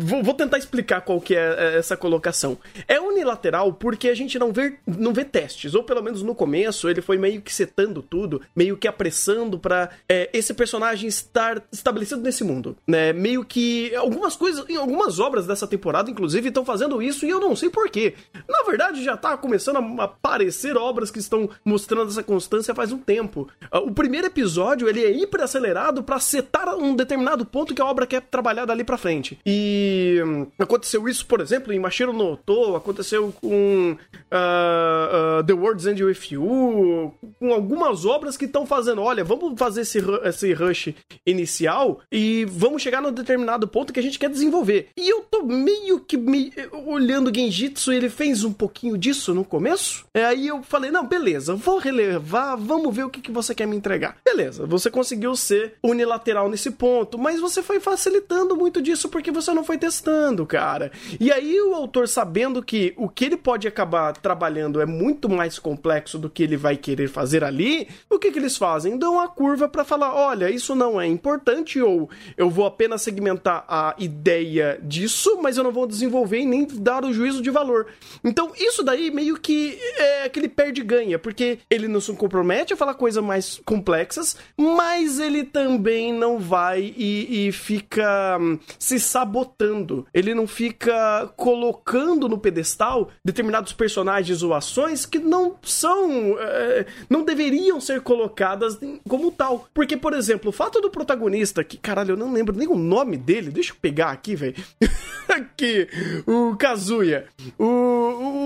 Vou, 0.00 0.22
vou, 0.22 0.34
tentar 0.34 0.58
explicar 0.58 1.00
qual 1.00 1.20
que 1.20 1.34
é, 1.34 1.54
é 1.58 1.78
essa 1.78 1.96
colocação. 1.96 2.58
É 2.86 3.00
unilateral 3.00 3.72
porque 3.72 4.08
a 4.08 4.14
gente 4.14 4.38
não 4.38 4.52
vê, 4.52 4.76
não 4.86 5.12
vê 5.12 5.24
testes, 5.24 5.74
ou 5.74 5.82
pelo 5.82 6.02
menos 6.02 6.22
no 6.22 6.34
começo 6.34 6.88
ele 6.88 7.00
foi 7.00 7.16
meio 7.18 7.40
que 7.40 7.52
setando 7.52 8.02
tudo, 8.02 8.42
meio 8.54 8.76
que 8.76 8.88
apressando 8.88 9.58
para 9.58 9.90
é, 10.08 10.28
esse 10.32 10.52
personagem 10.52 11.08
estar 11.08 11.62
estabelecido 11.72 12.20
nesse 12.20 12.44
mundo, 12.44 12.76
né? 12.86 13.12
Meio 13.12 13.44
que 13.44 13.94
algumas 13.94 14.36
coisas, 14.36 14.68
em 14.68 14.76
algumas 14.76 15.18
obras 15.18 15.46
dessa 15.46 15.66
temporada, 15.66 16.10
inclusive, 16.10 16.48
estão 16.48 16.64
fazendo 16.64 17.02
isso 17.02 17.24
e 17.24 17.30
eu 17.30 17.40
não 17.40 17.56
sei 17.56 17.70
porquê. 17.70 18.14
Na 18.48 18.62
verdade, 18.64 19.02
já 19.02 19.16
tá 19.16 19.36
começando 19.36 19.78
a 20.00 20.04
aparecer 20.04 20.76
obras 20.76 21.10
que 21.10 21.18
estão 21.18 21.48
mostrando 21.64 22.10
essa 22.10 22.22
constância 22.22 22.74
faz 22.74 22.92
um 22.92 22.98
tempo. 22.98 23.48
Ah, 23.70 23.80
o 23.80 23.92
primeiro 23.92 24.26
episódio, 24.26 24.81
ele 24.88 25.04
é 25.04 25.10
hiper 25.10 25.42
acelerado 25.42 26.02
para 26.02 26.18
setar 26.18 26.74
um 26.76 26.94
determinado 26.94 27.44
ponto 27.44 27.74
que 27.74 27.82
a 27.82 27.86
obra 27.86 28.06
quer 28.06 28.22
trabalhar 28.22 28.64
dali 28.64 28.84
para 28.84 28.96
frente. 28.96 29.38
E 29.44 30.20
hum, 30.24 30.46
aconteceu 30.58 31.08
isso, 31.08 31.26
por 31.26 31.40
exemplo, 31.40 31.72
em 31.72 31.78
Mashiro 31.78 32.12
no 32.12 32.32
Oto, 32.32 32.76
aconteceu 32.76 33.32
com 33.40 33.92
uh, 33.92 35.40
uh, 35.40 35.44
The 35.44 35.52
World's 35.52 35.86
End 35.86 36.02
With 36.02 36.18
You, 36.30 37.14
com 37.38 37.52
algumas 37.52 38.04
obras 38.04 38.36
que 38.36 38.44
estão 38.44 38.66
fazendo, 38.66 39.02
olha, 39.02 39.24
vamos 39.24 39.58
fazer 39.58 39.82
esse, 39.82 39.98
esse 40.24 40.52
rush 40.52 40.94
inicial 41.26 42.00
e 42.10 42.44
vamos 42.46 42.82
chegar 42.82 43.00
num 43.00 43.12
determinado 43.12 43.66
ponto 43.68 43.92
que 43.92 44.00
a 44.00 44.02
gente 44.02 44.18
quer 44.18 44.30
desenvolver. 44.30 44.88
E 44.96 45.08
eu 45.08 45.22
tô 45.22 45.42
meio 45.42 46.00
que 46.00 46.16
me, 46.16 46.52
olhando 46.86 47.34
Genjitsu, 47.34 47.92
ele 47.92 48.08
fez 48.08 48.44
um 48.44 48.52
pouquinho 48.52 48.96
disso 48.96 49.34
no 49.34 49.44
começo. 49.44 50.04
É, 50.14 50.24
aí 50.24 50.48
eu 50.48 50.62
falei, 50.62 50.90
não, 50.90 51.06
beleza, 51.06 51.54
vou 51.54 51.78
relevar, 51.78 52.56
vamos 52.56 52.94
ver 52.94 53.04
o 53.04 53.10
que, 53.10 53.20
que 53.20 53.30
você 53.30 53.54
quer 53.54 53.66
me 53.66 53.76
entregar. 53.76 54.16
Beleza, 54.24 54.61
você 54.66 54.90
conseguiu 54.90 55.34
ser 55.36 55.74
unilateral 55.82 56.48
nesse 56.48 56.70
ponto, 56.70 57.18
mas 57.18 57.40
você 57.40 57.62
foi 57.62 57.80
facilitando 57.80 58.56
muito 58.56 58.80
disso 58.80 59.08
porque 59.08 59.30
você 59.30 59.52
não 59.52 59.64
foi 59.64 59.78
testando, 59.78 60.46
cara. 60.46 60.90
E 61.20 61.30
aí 61.32 61.60
o 61.60 61.74
autor, 61.74 62.08
sabendo 62.08 62.62
que 62.62 62.94
o 62.96 63.08
que 63.08 63.24
ele 63.24 63.36
pode 63.36 63.66
acabar 63.66 64.12
trabalhando 64.16 64.80
é 64.80 64.86
muito 64.86 65.28
mais 65.28 65.58
complexo 65.58 66.18
do 66.18 66.30
que 66.30 66.42
ele 66.42 66.56
vai 66.56 66.76
querer 66.76 67.08
fazer 67.08 67.44
ali, 67.44 67.88
o 68.08 68.18
que, 68.18 68.30
que 68.30 68.38
eles 68.38 68.56
fazem? 68.56 68.96
Dão 68.96 69.20
a 69.20 69.28
curva 69.28 69.68
para 69.68 69.84
falar: 69.84 70.14
olha, 70.14 70.50
isso 70.50 70.74
não 70.74 71.00
é 71.00 71.06
importante, 71.06 71.80
ou 71.80 72.08
eu 72.36 72.50
vou 72.50 72.66
apenas 72.66 73.02
segmentar 73.02 73.64
a 73.68 73.94
ideia 73.98 74.78
disso, 74.82 75.38
mas 75.42 75.56
eu 75.56 75.64
não 75.64 75.72
vou 75.72 75.86
desenvolver 75.86 76.38
e 76.38 76.46
nem 76.46 76.66
dar 76.66 77.04
o 77.04 77.12
juízo 77.12 77.42
de 77.42 77.50
valor. 77.50 77.86
Então, 78.22 78.52
isso 78.56 78.82
daí 78.82 79.10
meio 79.10 79.38
que 79.38 79.78
é 79.96 80.24
aquele 80.24 80.48
perde-ganha, 80.48 81.18
porque 81.18 81.58
ele 81.70 81.88
não 81.88 82.00
se 82.00 82.12
compromete 82.12 82.72
a 82.72 82.76
falar 82.76 82.94
coisas 82.94 83.22
mais 83.22 83.60
complexas, 83.64 84.36
mas 84.56 85.18
ele 85.18 85.44
também 85.44 86.12
não 86.12 86.38
vai 86.38 86.94
e, 86.96 87.48
e 87.48 87.52
fica 87.52 88.38
hum, 88.40 88.58
se 88.78 89.00
sabotando. 89.00 90.06
Ele 90.12 90.34
não 90.34 90.46
fica 90.46 91.32
colocando 91.36 92.28
no 92.28 92.38
pedestal 92.38 92.92
tal 92.92 93.10
determinados 93.24 93.72
personagens 93.72 94.42
ou 94.42 94.52
ações 94.52 95.06
que 95.06 95.18
não 95.18 95.56
são. 95.62 96.36
É, 96.38 96.86
não 97.08 97.24
deveriam 97.24 97.80
ser 97.80 98.00
colocadas 98.00 98.78
como 99.08 99.30
tal. 99.30 99.68
Porque, 99.72 99.96
por 99.96 100.12
exemplo, 100.12 100.50
o 100.50 100.52
fato 100.52 100.80
do 100.80 100.90
protagonista, 100.90 101.64
que 101.64 101.76
caralho, 101.76 102.12
eu 102.12 102.16
não 102.16 102.32
lembro 102.32 102.56
nem 102.56 102.68
o 102.68 102.76
nome 102.76 103.16
dele, 103.16 103.50
deixa 103.50 103.72
eu 103.72 103.76
pegar 103.80 104.10
aqui, 104.10 104.34
velho. 104.34 104.56
aqui, 105.28 105.88
o 106.26 106.56
Kazuya. 106.56 107.26
O, 107.58 107.66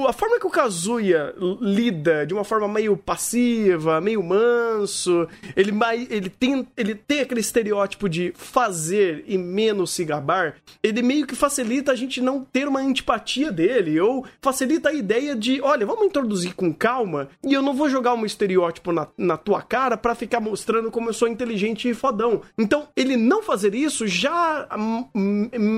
o, 0.03 0.07
a 0.07 0.13
forma 0.13 0.39
que 0.39 0.47
o 0.47 0.51
Kazuya 0.51 1.35
lida 1.61 2.27
de 2.27 2.35
uma 2.35 2.45
forma 2.45 2.69
meio 2.69 2.97
passiva, 2.97 4.01
meio 4.01 4.23
manso, 4.23 5.27
ele, 5.57 5.73
ele, 6.11 6.29
tem, 6.29 6.67
ele 6.77 6.95
tem 6.95 7.21
aquele 7.21 7.41
estereótipo 7.41 8.09
de 8.09 8.33
fazer 8.37 9.25
e 9.27 9.37
menos 9.39 9.91
se 9.91 10.05
gabar, 10.05 10.57
ele 10.83 11.03
meio 11.03 11.27
que 11.27 11.35
facilita 11.35 11.93
a 11.93 11.97
gente 11.97 12.21
não 12.21 12.45
ter 12.45 12.69
uma 12.69 12.81
antipatia 12.81 13.51
dele, 13.51 14.01
ou 14.01 14.25
facilita 14.41 14.91
a 14.91 14.93
ideia 14.95 15.35
de, 15.35 15.61
olha, 15.61 15.87
vamos 15.87 16.07
introduzir 16.07 16.55
com 16.55 16.73
calma, 16.73 17.29
e 17.45 17.53
eu 17.53 17.63
não 17.63 17.75
vou 17.75 17.89
jogar 17.89 18.15
um 18.15 18.27
estereótipo 18.27 18.93
na, 18.93 19.09
na 19.17 19.37
tua 19.37 19.63
cara 19.63 19.97
para 19.97 20.15
ficar 20.15 20.41
mostrando 20.41 20.91
como 20.91 21.09
eu 21.09 21.15
sou 21.15 21.29
inteligente 21.29 21.89
e 21.89 21.95
fodão. 21.95 22.43
Então, 22.59 22.89
ele 22.97 23.17
não 23.17 23.43
fazer 23.43 23.75
isso 23.75 24.07
já 24.07 24.69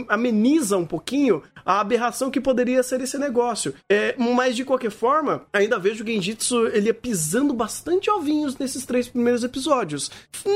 ameniza 0.09 0.77
um 0.77 0.87
pouquinho 0.87 1.43
a 1.69 1.81
aberração 1.81 2.31
que 2.31 2.41
poderia 2.41 2.83
ser 2.83 3.03
esse 3.03 3.19
negócio. 3.19 3.75
É, 3.93 4.15
mas 4.17 4.57
de 4.57 4.65
qualquer 4.65 4.91
forma, 4.91 5.43
ainda 5.53 5.79
vejo 5.79 6.03
o 6.03 6.07
Genjitsu 6.07 6.69
ele 6.69 6.89
é 6.89 6.95
pisando 6.95 7.53
bastante 7.53 8.11
ovinhos 8.11 8.57
nesses 8.57 8.87
três 8.87 9.07
primeiros 9.07 9.45
episódios. 9.45 10.11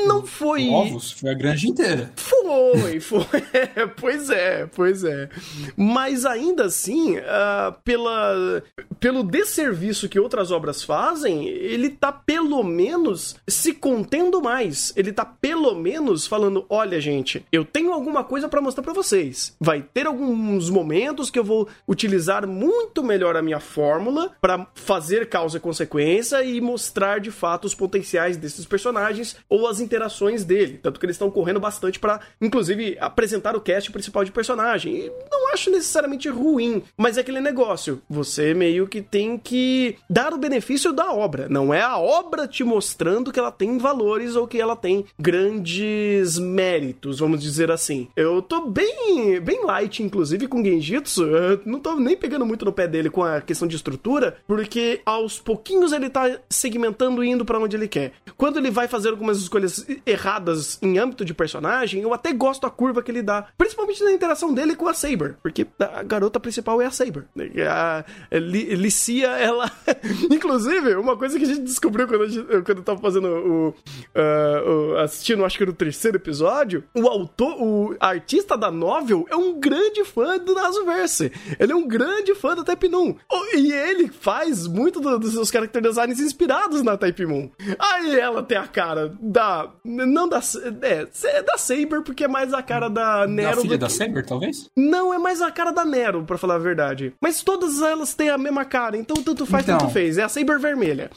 Não 0.07 0.25
foi. 0.25 0.71
Ovos? 0.71 1.13
Foi 1.13 1.29
a 1.29 1.35
grande 1.35 1.69
inteira. 1.69 2.11
Foi, 2.17 2.99
foi. 2.99 3.27
pois 4.01 4.31
é, 4.31 4.67
pois 4.75 5.05
é. 5.05 5.29
Mas 5.77 6.25
ainda 6.25 6.65
assim, 6.65 7.19
uh, 7.19 7.75
pela, 7.85 8.63
pelo 8.99 9.23
desserviço 9.23 10.09
que 10.09 10.19
outras 10.19 10.51
obras 10.51 10.83
fazem, 10.83 11.47
ele 11.47 11.91
tá 11.91 12.11
pelo 12.11 12.63
menos 12.63 13.37
se 13.47 13.75
contendo 13.75 14.41
mais. 14.41 14.95
Ele 14.97 15.13
tá 15.13 15.27
pelo 15.27 15.75
menos 15.75 16.27
falando: 16.27 16.65
olha, 16.71 16.99
gente, 17.03 17.45
eu 17.53 17.67
tenho 17.67 17.93
alguma 17.93 18.25
coisa 18.25 18.49
para 18.49 18.63
mostrar 18.63 18.83
para 18.83 18.95
vocês. 18.95 19.55
Vai 19.61 19.83
ter 19.83 20.07
alguns 20.07 20.71
momentos 20.71 21.02
que 21.31 21.39
eu 21.39 21.45
vou 21.45 21.69
utilizar 21.87 22.47
muito 22.47 23.03
melhor 23.03 23.37
a 23.37 23.43
minha 23.43 23.61
fórmula 23.61 24.31
para 24.41 24.67
fazer 24.75 25.29
causa 25.29 25.59
e 25.59 25.61
consequência 25.61 26.43
e 26.43 26.61
mostrar 26.61 27.21
de 27.21 27.31
fato 27.31 27.65
os 27.65 27.75
potenciais 27.75 28.37
desses 28.37 28.67
personagens 28.67 29.37
ou 29.49 29.67
as 29.67 29.81
interações 29.81 30.45
dele. 30.45 30.79
Tanto 30.83 30.99
que 30.99 31.07
eles 31.07 31.15
estão 31.15 31.31
correndo 31.31 31.61
bastante 31.61 31.99
para, 31.99 32.21
inclusive, 32.41 32.97
apresentar 33.01 33.57
o 33.57 33.61
cast 33.61 33.91
principal 33.91 34.25
de 34.25 34.33
personagem. 34.33 34.95
E 34.97 35.13
não 35.31 35.53
acho 35.53 35.71
necessariamente 35.71 36.29
ruim, 36.29 36.83
mas 36.97 37.17
é 37.17 37.21
aquele 37.21 37.41
negócio. 37.41 38.03
Você 38.09 38.55
meio 38.55 38.87
que 38.87 39.01
tem 39.03 39.39
que 39.39 39.97
dar 40.09 40.33
o 40.33 40.39
benefício 40.39 40.93
da 40.93 41.13
obra. 41.13 41.49
Não 41.49 41.73
é 41.73 41.83
a 41.83 41.99
obra 41.99 42.47
te 42.47 42.65
mostrando 42.65 43.33
que 43.33 43.39
ela 43.39 43.53
tem 43.53 43.79
valores 43.79 44.37
ou 44.37 44.47
que 44.47 44.61
ela 44.61 44.77
tem 44.77 45.05
grandes 45.19 46.39
méritos, 46.39 47.19
vamos 47.19 47.41
dizer 47.41 47.71
assim. 47.71 48.09
Eu 48.17 48.43
tô 48.43 48.67
bem, 48.67 49.41
bem 49.41 49.65
light, 49.65 50.03
inclusive, 50.03 50.47
com 50.47 50.63
Genjitsu. 50.93 51.25
Eu 51.25 51.61
não 51.65 51.81
tô 51.81 51.97
nem 51.97 52.17
pegando 52.17 52.45
muito 52.45 52.65
no 52.65 52.73
pé 52.73 52.87
dele 52.87 53.09
com 53.09 53.23
a 53.23 53.41
questão 53.41 53.67
de 53.67 53.77
estrutura, 53.77 54.37
porque 54.47 55.01
aos 55.07 55.39
pouquinhos 55.39 55.93
ele 55.93 56.11
tá 56.11 56.39
segmentando 56.49 57.25
e 57.25 57.31
indo 57.31 57.45
para 57.45 57.59
onde 57.59 57.77
ele 57.77 57.89
quer. 57.89 58.13
Quando 58.37 58.59
ele 58.59 58.71
vai 58.71 58.87
fazer 58.87 59.09
algumas 59.09 59.39
escolhas 59.39 59.87
erradas 60.05 60.79
em 60.83 60.99
âmbito 60.99 61.25
de 61.25 61.33
personagem, 61.33 62.03
eu 62.03 62.13
até 62.13 62.33
gosto 62.33 62.63
da 62.63 62.71
curva 62.71 63.03
que 63.03 63.11
ele 63.11 63.23
dá. 63.23 63.47
Principalmente 63.57 64.05
na 64.05 64.13
interação 64.13 64.53
dele 64.53 64.77
com 64.77 64.89
a 64.89 64.95
Saber, 64.95 65.37
porque 65.43 65.67
a 65.79 66.03
garota 66.03 66.39
principal 66.39 66.81
é 66.83 66.87
a 66.87 66.91
Saber. 66.91 67.25
A 67.69 68.05
Licia, 68.39 69.29
ela. 69.29 69.71
Inclusive, 70.31 70.95
uma 70.97 71.17
coisa 71.17 71.39
que 71.39 71.45
a 71.45 71.49
gente 71.49 71.63
descobriu 71.63 72.07
quando, 72.07 72.23
a 72.25 72.29
gente, 72.29 72.47
quando 72.47 72.79
eu 72.79 72.85
tava 72.85 73.01
fazendo 73.01 73.29
o, 73.29 73.69
uh, 73.69 74.95
o. 74.95 74.99
assistindo, 74.99 75.45
acho 75.45 75.59
que 75.59 75.67
no 75.67 75.73
terceiro 75.73 76.17
episódio, 76.17 76.85
o 76.95 77.07
autor, 77.07 77.57
o 77.61 77.97
artista 78.01 78.57
da 78.57 78.71
novel 78.71 79.27
é 79.31 79.37
um 79.37 79.59
grande 79.59 80.05
fã 80.05 80.39
do 80.39 80.55
Nasuverse. 80.83 81.33
Ele 81.59 81.73
é 81.73 81.75
um 81.75 81.87
grande 81.87 82.35
fã 82.35 82.55
da 82.55 82.65
Type 82.65 82.89
Moon. 82.89 83.15
E 83.55 83.73
ele 83.73 84.09
faz 84.09 84.67
muito 84.67 85.01
do, 85.01 85.19
dos 85.19 85.33
seus 85.33 85.49
character 85.49 85.83
designs 85.83 86.21
inspirados 86.21 86.83
na 86.83 86.97
Type 86.97 87.27
Moon. 87.27 87.51
Aí 87.79 88.19
ela 88.19 88.43
tem 88.43 88.59
a 88.59 88.67
cara 88.67 89.15
da. 89.21 89.71
Não 89.85 90.29
da. 90.29 90.41
É, 90.83 91.07
é 91.25 91.43
da 91.43 91.57
Saber, 91.57 92.03
porque 92.03 92.25
é 92.25 92.29
mais 92.29 92.53
a 92.53 92.63
cara 92.63 92.89
da 92.89 93.27
Nero. 93.27 93.57
Da 93.57 93.63
filha 93.63 93.79
da 93.79 93.87
que... 93.87 93.93
Saber, 93.93 94.25
talvez? 94.25 94.71
Não, 94.77 95.15
é 95.15 95.19
mais 95.19 95.41
a 95.41 95.51
cara 95.51 95.71
da 95.71 95.85
Nero, 95.85 96.25
pra 96.25 96.39
falar 96.39 96.57
a 96.57 96.59
verdade. 96.59 97.15
Mas 97.21 97.43
todas 97.43 97.81
elas 97.81 98.15
têm 98.15 98.31
a 98.31 98.39
mesma 98.39 98.65
cara, 98.65 98.97
então 98.97 99.17
tanto 99.23 99.47
faz, 99.47 99.65
então... 99.65 99.79
tanto 99.79 99.93
fez. 99.93 100.19
É 100.19 100.25
a 100.25 100.29
Saber 100.29 100.59
vermelha. 100.59 101.11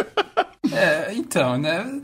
é, 0.72 1.12
então, 1.14 1.58
né? 1.58 2.00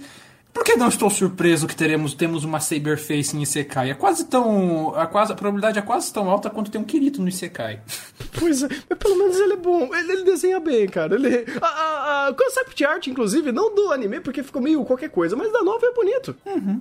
Por 0.53 0.65
que 0.65 0.77
não 0.77 0.89
estou 0.89 1.09
surpreso 1.09 1.67
que 1.67 1.77
teremos 1.77 2.13
temos 2.13 2.45
uma 2.45 2.61
Saberface 2.61 3.37
em 3.37 3.43
Isekai? 3.43 3.91
É 3.91 3.95
quase 3.95 4.25
tão. 4.27 4.95
A, 4.97 5.07
quase, 5.07 5.33
a 5.33 5.35
probabilidade 5.37 5.79
é 5.79 5.83
quase 5.83 6.13
tão 6.13 6.29
alta 6.29 6.51
quanto 6.51 6.71
tem 6.71 6.81
um 6.81 6.85
Kirito 6.85 7.23
no 7.23 7.29
Isekai. 7.29 7.81
Pois 8.39 8.63
é, 8.63 8.69
mas 8.89 8.99
pelo 8.99 9.19
menos 9.19 9.37
ele 9.39 9.55
é 9.55 9.57
bom. 9.57 9.95
Ele, 9.95 10.13
ele 10.13 10.23
desenha 10.23 10.61
bem, 10.61 10.87
cara. 10.87 11.17
Ele, 11.17 11.45
a, 11.61 11.67
a, 11.67 12.29
a, 12.29 12.35
concept 12.35 12.85
art, 12.85 13.07
inclusive, 13.09 13.51
não 13.51 13.75
do 13.75 13.93
anime, 13.93 14.21
porque 14.21 14.43
ficou 14.43 14.63
meio 14.63 14.85
qualquer 14.85 15.11
coisa, 15.11 15.35
mas 15.35 15.53
da 15.53 15.63
nova 15.63 15.85
é 15.85 15.93
bonito. 15.93 16.37
Uhum. 16.47 16.81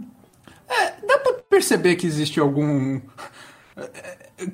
É, 0.69 0.93
dá 1.05 1.17
pra 1.17 1.33
perceber 1.49 1.95
que 1.95 2.05
existe 2.05 2.39
algum 2.39 3.01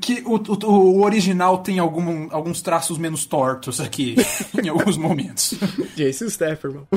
que 0.01 0.23
o, 0.25 0.35
o, 0.35 0.65
o, 0.65 1.03
original 1.03 1.59
tem 1.59 1.79
algum, 1.79 2.27
alguns 2.31 2.61
traços 2.61 2.97
menos 2.97 3.25
tortos 3.25 3.79
aqui, 3.79 4.15
em 4.63 4.69
alguns 4.69 4.97
momentos. 4.97 5.53
Jason 5.95 6.29
Statham. 6.29 6.88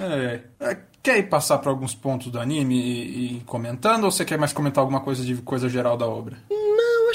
é, 0.00 0.40
é, 0.60 0.76
quer 1.02 1.18
ir 1.18 1.28
passar 1.28 1.58
para 1.58 1.70
alguns 1.70 1.94
pontos 1.94 2.30
do 2.30 2.38
anime 2.38 2.74
e, 2.74 3.36
e 3.36 3.40
comentando, 3.46 4.04
ou 4.04 4.10
você 4.10 4.24
quer 4.24 4.38
mais 4.38 4.52
comentar 4.52 4.82
alguma 4.82 5.00
coisa 5.00 5.24
de 5.24 5.36
coisa 5.36 5.68
geral 5.68 5.96
da 5.96 6.06
obra? 6.06 6.36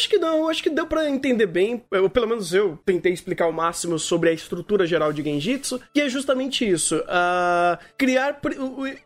Acho 0.01 0.09
que 0.09 0.17
não, 0.17 0.49
acho 0.49 0.63
que 0.63 0.69
deu 0.69 0.87
para 0.87 1.07
entender 1.07 1.45
bem, 1.45 1.83
eu, 1.91 2.09
pelo 2.09 2.27
menos 2.27 2.53
eu 2.53 2.77
tentei 2.83 3.13
explicar 3.13 3.47
o 3.47 3.53
máximo 3.53 3.99
sobre 3.99 4.29
a 4.29 4.33
estrutura 4.33 4.87
geral 4.87 5.13
de 5.13 5.21
Genjitsu, 5.21 5.79
que 5.93 6.01
é 6.01 6.09
justamente 6.09 6.67
isso, 6.67 6.97
uh, 6.97 7.77
criar 7.97 8.41
pr 8.41 8.51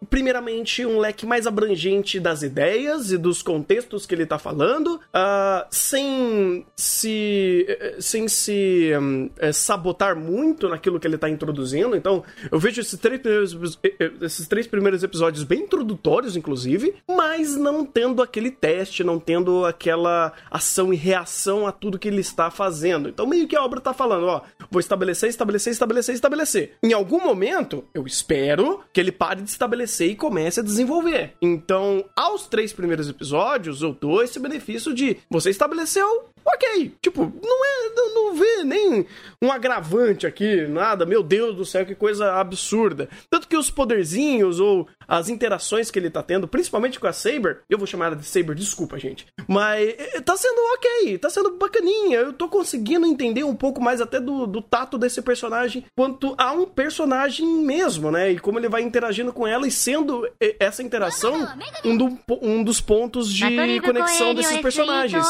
primeiramente 0.10 0.86
um 0.86 1.00
leque 1.00 1.26
mais 1.26 1.46
abrangente 1.46 2.20
das 2.20 2.44
ideias 2.44 3.12
e 3.12 3.18
dos 3.18 3.42
contextos 3.42 4.06
que 4.06 4.16
ele 4.16 4.26
tá 4.26 4.40
falando, 4.40 4.96
uh, 4.96 5.66
sem 5.70 6.66
se 6.76 7.68
sem 8.00 8.28
se 8.28 8.92
um, 9.00 9.30
é, 9.38 9.52
sabotar 9.52 10.16
muito 10.16 10.70
naquilo 10.70 11.00
que 11.00 11.08
ele 11.08 11.18
tá 11.18 11.30
introduzindo, 11.30 11.96
então 11.96 12.24
eu 12.50 12.58
vejo 12.58 12.80
esses 12.80 12.98
três 12.98 13.20
primeiros, 13.20 13.80
esses 14.22 14.48
três 14.48 14.68
primeiros 14.68 15.04
episódios 15.04 15.44
bem 15.44 15.62
introdutórios, 15.62 16.38
inclusive, 16.38 16.96
mas 17.08 17.58
não 17.58 17.86
tendo 17.86 18.22
aquele 18.22 18.52
teste, 18.52 19.04
não 19.04 19.20
tendo 19.20 19.66
aquela 19.66 20.32
ação 20.50 20.85
ação 20.86 20.94
e 20.94 20.96
reação 20.96 21.68
a 21.68 21.72
tudo 21.72 21.98
que 21.98 22.08
ele 22.08 22.22
está 22.22 22.52
fazendo. 22.52 23.10
Então, 23.10 23.26
meio 23.26 23.48
que 23.48 23.56
a 23.56 23.64
obra 23.64 23.80
está 23.80 23.94
falando, 23.94 24.28
ó, 24.28 24.42
vou 24.70 24.80
estabelecer, 24.80 25.30
estabelecer, 25.30 25.74
estabelecer, 25.74 26.16
estabelecer. 26.16 26.74
Em 26.84 26.94
algum 26.94 27.24
momento, 27.24 27.86
eu 27.94 28.06
espero 28.06 28.82
que 28.94 29.00
ele 29.00 29.12
pare 29.12 29.42
de 29.42 29.50
estabelecer 29.50 30.10
e 30.12 30.16
comece 30.16 30.60
a 30.60 30.64
desenvolver. 30.64 31.34
Então, 31.42 32.06
aos 32.16 32.48
três 32.48 32.72
primeiros 32.72 33.10
episódios, 33.10 33.82
eu 33.82 33.94
dou 33.94 34.22
esse 34.22 34.40
benefício 34.40 34.94
de 34.94 35.18
você 35.30 35.50
estabeleceu, 35.50 36.30
ok. 36.46 36.94
Tipo, 37.02 37.32
não 37.44 37.66
é. 37.66 37.76
Não, 37.96 38.14
não 38.14 38.36
vê 38.36 38.64
nem 38.64 39.06
um 39.42 39.52
agravante 39.52 40.28
aqui, 40.28 40.68
nada. 40.68 41.06
Meu 41.06 41.24
Deus 41.24 41.56
do 41.56 41.66
céu, 41.66 41.86
que 41.86 41.96
coisa 41.96 42.34
absurda. 42.34 43.10
Tanto 43.30 43.48
que 43.48 43.58
os 43.58 43.70
poderzinhos 43.70 44.60
ou 44.60 44.88
as 45.08 45.30
interações 45.30 45.92
que 45.92 46.00
ele 46.00 46.10
tá 46.10 46.24
tendo, 46.24 46.48
principalmente 46.48 47.00
com 47.00 47.08
a 47.08 47.14
Saber, 47.14 47.60
eu 47.70 47.78
vou 47.78 47.88
chamar 47.88 48.08
ela 48.08 48.16
de 48.16 48.26
Saber, 48.26 48.56
desculpa, 48.56 48.98
gente. 48.98 49.28
Mas 49.48 49.96
eh, 49.98 50.22
tá 50.22 50.36
sendo 50.36 50.60
ok, 50.74 51.18
tá 51.18 51.30
sendo 51.30 51.58
bacaninha. 51.58 52.18
Eu 52.18 52.34
tô 52.34 52.50
conseguindo 52.50 53.06
entender 53.06 53.44
um 53.44 53.56
pouco 53.56 53.82
mais 53.82 54.02
até 54.02 54.20
do, 54.20 54.46
do 54.46 54.62
tato 54.62 54.98
desse 54.98 55.22
personagem 55.22 55.86
quanto 55.96 56.36
a 56.38 56.52
um 56.52 56.66
personagem 56.66 57.46
mesmo, 57.46 58.12
né? 58.12 58.32
E 58.32 58.40
como 58.40 58.60
ele 58.60 58.70
vai 58.70 58.82
interagindo 58.82 59.32
com 59.32 59.48
ela 59.48 59.68
e 59.68 59.72
sendo 59.72 60.28
eh, 60.40 60.56
essa 60.60 60.84
interação 60.84 61.48
um, 61.84 61.96
do, 61.96 62.20
um 62.42 62.64
dos 62.64 62.82
pontos 62.82 63.32
de 63.32 63.80
conexão 63.82 64.34
desses 64.34 64.60
personagens. 64.60 65.26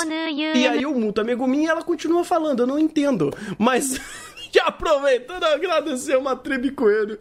E 0.55 0.67
aí 0.67 0.85
o 1.05 1.07
Muta 1.07 1.23
Megumin 1.23 1.65
ela 1.67 1.83
continua 1.83 2.23
falando, 2.23 2.61
eu 2.61 2.67
não 2.67 2.79
entendo. 2.79 3.31
Mas. 3.57 3.99
Já 4.51 4.63
aproveitando, 4.67 5.43
agradecer 5.43 6.17
uma 6.17 6.35
tribo 6.35 6.71
coelho 6.73 7.17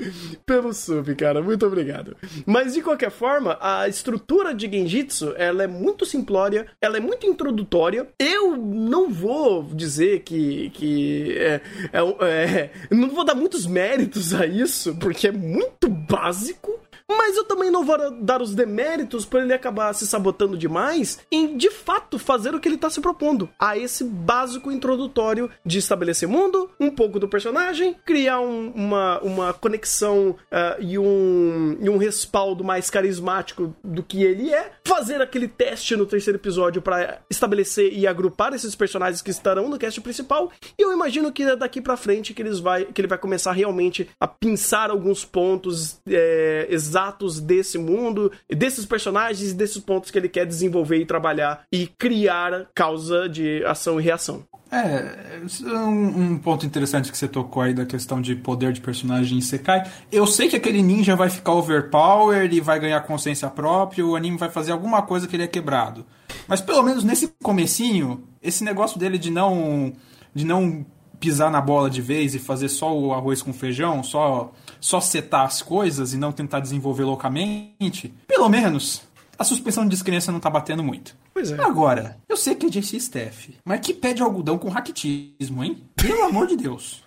pelo 0.47 0.73
sub, 0.73 1.15
cara. 1.17 1.43
Muito 1.43 1.67
obrigado. 1.67 2.17
Mas 2.47 2.75
de 2.75 2.83
qualquer 2.83 3.11
forma, 3.11 3.59
a 3.61 3.89
estrutura 3.89 4.55
de 4.55 4.71
Genjitsu, 4.71 5.35
ela 5.37 5.65
é 5.65 5.67
muito 5.67 6.07
simplória, 6.07 6.67
ela 6.81 6.97
é 6.97 7.01
muito 7.01 7.27
introdutória. 7.27 8.09
Eu 8.19 8.57
não 8.57 9.11
vou 9.11 9.65
dizer 9.65 10.21
que. 10.21 10.71
que 10.71 11.37
é, 11.37 11.61
é, 11.93 12.01
é, 12.27 12.71
não 12.91 13.09
vou 13.09 13.25
dar 13.25 13.35
muitos 13.35 13.67
méritos 13.67 14.33
a 14.33 14.47
isso, 14.47 14.95
porque 14.97 15.29
é 15.29 15.33
muito 15.33 15.89
básico 15.89 16.81
mas 17.11 17.37
eu 17.37 17.45
também 17.45 17.71
não 17.71 17.85
vou 17.85 17.97
dar 18.21 18.41
os 18.41 18.55
deméritos 18.55 19.25
por 19.25 19.41
ele 19.41 19.53
acabar 19.53 19.93
se 19.95 20.07
sabotando 20.07 20.57
demais 20.57 21.19
em 21.31 21.57
de 21.57 21.71
fato 21.71 22.19
fazer 22.19 22.55
o 22.55 22.61
que 22.61 22.69
ele 22.69 22.79
tá 22.79 22.89
se 22.89 23.01
propondo. 23.01 23.49
A 23.59 23.77
esse 23.77 24.05
básico 24.05 24.73
introdutório 24.73 25.51
de 25.65 25.79
estabelecer 25.79 26.29
mundo, 26.29 26.71
um 26.81 26.91
pouco 26.91 27.19
do 27.19 27.29
personagem, 27.29 27.97
criar 28.05 28.41
um, 28.41 28.71
uma, 28.71 29.21
uma 29.21 29.53
conexão 29.53 30.31
uh, 30.31 30.81
e, 30.81 30.99
um, 30.99 31.77
e 31.81 31.89
um 31.89 31.97
respaldo 31.97 32.65
mais 32.65 32.89
carismático 32.91 33.75
do 33.83 34.03
que 34.03 34.23
ele 34.23 34.53
é, 34.53 34.73
fazer 34.87 35.21
aquele 35.21 35.49
teste 35.49 35.97
no 35.97 36.07
terceiro 36.07 36.39
episódio 36.39 36.81
para 36.81 37.21
estabelecer 37.31 37.93
e 37.93 38.07
agrupar 38.07 38.55
esses 38.55 38.75
personagens 38.75 39.21
que 39.21 39.31
estarão 39.31 39.69
no 39.69 39.79
cast 39.79 40.01
principal. 40.01 40.51
E 40.79 40.83
eu 40.83 40.93
imagino 40.93 41.33
que 41.33 41.43
é 41.43 41.57
daqui 41.57 41.81
para 41.81 41.97
frente 41.97 42.33
que, 42.33 42.43
eles 42.43 42.59
vai, 42.59 42.87
que 42.87 43.01
ele 43.01 43.09
vai 43.09 43.19
começar 43.19 43.53
realmente 43.53 44.09
a 44.19 44.27
pensar 44.27 44.91
alguns 44.91 45.25
pontos 45.25 45.99
é, 46.09 46.67
exatos 46.95 47.41
desse 47.41 47.77
mundo, 47.77 48.31
desses 48.49 48.87
personagens 48.87 49.51
e 49.51 49.55
desses 49.55 49.79
pontos 49.79 50.11
que 50.11 50.19
ele 50.19 50.29
quer 50.29 50.47
desenvolver 50.47 50.99
e 50.99 51.05
trabalhar 51.05 51.65
e 51.73 51.87
criar 51.87 52.67
causa 52.75 53.29
de 53.29 53.65
ação 53.65 54.01
e 54.01 54.05
reação. 54.05 54.45
É, 54.71 55.41
um, 55.67 56.33
um, 56.33 56.39
ponto 56.39 56.67
interessante 56.67 57.11
que 57.11 57.17
você 57.17 57.29
tocou 57.29 57.63
aí 57.63 57.73
da 57.73 57.85
questão 57.85 58.21
de 58.21 58.35
poder 58.35 58.73
de 58.73 58.81
personagem 58.81 59.39
em 59.39 59.41
Sekai. 59.41 59.89
Eu 60.11 60.27
sei 60.27 60.49
que 60.49 60.57
aquele 60.57 60.83
ninja 60.83 61.15
vai 61.15 61.31
ficar 61.31 61.53
overpower 61.53 62.53
e 62.53 62.61
vai 62.61 62.81
ganhar 62.81 63.01
consciência 63.03 63.49
própria, 63.49 64.05
o 64.05 64.17
anime 64.17 64.37
vai 64.37 64.51
fazer 64.51 64.73
alguma 64.73 65.03
coisa 65.03 65.29
que 65.29 65.37
ele 65.37 65.45
é 65.45 65.49
quebrado. 65.49 66.05
Mas 66.49 66.61
pelo 66.61 66.83
menos 66.83 67.05
nesse 67.05 67.33
comecinho, 67.43 68.25
esse 68.43 68.65
negócio 68.65 68.99
dele 68.99 69.19
de 69.19 69.31
não 69.31 69.93
de 70.35 70.45
não 70.45 70.85
pisar 71.21 71.51
na 71.51 71.61
bola 71.61 71.89
de 71.89 72.03
vez 72.03 72.35
e 72.35 72.39
fazer 72.39 72.69
só 72.69 72.97
o 72.97 73.15
arroz 73.15 73.41
com 73.41 73.53
feijão, 73.53 74.03
só 74.03 74.53
só 74.85 75.01
setar 75.01 75.47
as 75.47 75.63
coisas 75.63 76.13
e 76.13 76.19
não 76.19 76.31
tentar 76.31 76.61
desenvolver 76.61 77.05
loucamente, 77.05 78.13
pelo 78.29 78.51
menos 78.51 79.01
a 79.39 79.43
suspensão 79.43 79.85
de 79.85 79.89
descrença 79.89 80.31
não 80.31 80.39
tá 80.39 80.51
batendo 80.51 80.85
muito. 80.85 81.17
Pois 81.33 81.51
é. 81.51 81.59
Agora, 81.59 82.19
eu 82.29 82.37
sei 82.37 82.55
que 82.55 82.67
é 82.67 82.69
JC 82.69 82.99
Staff, 82.99 83.57
mas 83.65 83.81
que 83.81 83.95
pede 83.95 84.21
algodão 84.21 84.59
com 84.59 84.69
raquitismo, 84.69 85.65
hein? 85.65 85.83
Pelo 85.97 86.25
amor 86.29 86.47
de 86.47 86.59
Deus. 86.59 87.03